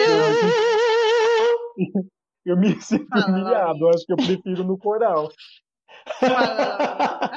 Eu 2.44 2.56
me 2.56 2.80
sinto 2.80 3.08
Fala, 3.08 3.26
humilhado. 3.28 3.88
Acho 3.88 4.04
que 4.06 4.12
eu 4.12 4.16
prefiro 4.16 4.64
no 4.64 4.76
coral. 4.78 5.30
fala, 6.18 7.30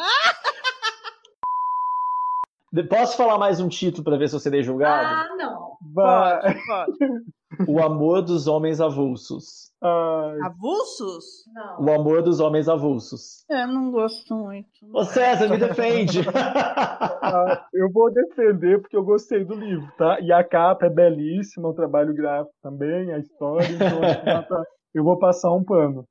Posso 2.90 3.16
falar 3.16 3.38
mais 3.38 3.60
um 3.60 3.70
título 3.70 4.04
para 4.04 4.18
ver 4.18 4.28
se 4.30 4.36
eu 4.36 4.40
serei 4.40 4.64
julgado? 4.64 5.08
Ah, 5.08 5.36
não. 5.38 5.78
Vai. 5.94 6.42
pode, 6.42 6.66
pode. 6.66 6.98
O 7.70 7.82
amor 7.82 8.22
dos 8.22 8.48
homens 8.48 8.82
avulsos. 8.82 9.72
Ai, 9.86 10.40
Avulsos? 10.42 11.46
Não. 11.54 11.86
O 11.86 11.92
amor 11.94 12.24
dos 12.24 12.40
homens 12.40 12.68
avulsos. 12.68 13.46
Eu 13.48 13.68
não 13.68 13.92
gosto 13.92 14.34
muito. 14.34 14.68
Ô 14.92 15.04
César, 15.04 15.48
me 15.48 15.58
defende. 15.58 16.22
ah, 16.34 17.68
eu 17.72 17.92
vou 17.92 18.12
defender 18.12 18.82
porque 18.82 18.98
eu 18.98 19.04
gostei 19.04 19.46
do 19.46 19.54
livro, 19.54 19.88
tá? 19.96 20.20
E 20.22 20.32
a 20.32 20.44
capa 20.44 20.88
é 20.88 20.90
belíssima, 20.90 21.70
o 21.70 21.74
trabalho 21.74 22.16
gráfico 22.16 22.56
também, 22.64 23.14
a 23.14 23.20
história. 23.20 23.68
Então 23.70 24.64
eu 24.94 25.04
vou 25.04 25.20
passar 25.20 25.54
um 25.54 25.64
pano. 25.64 26.08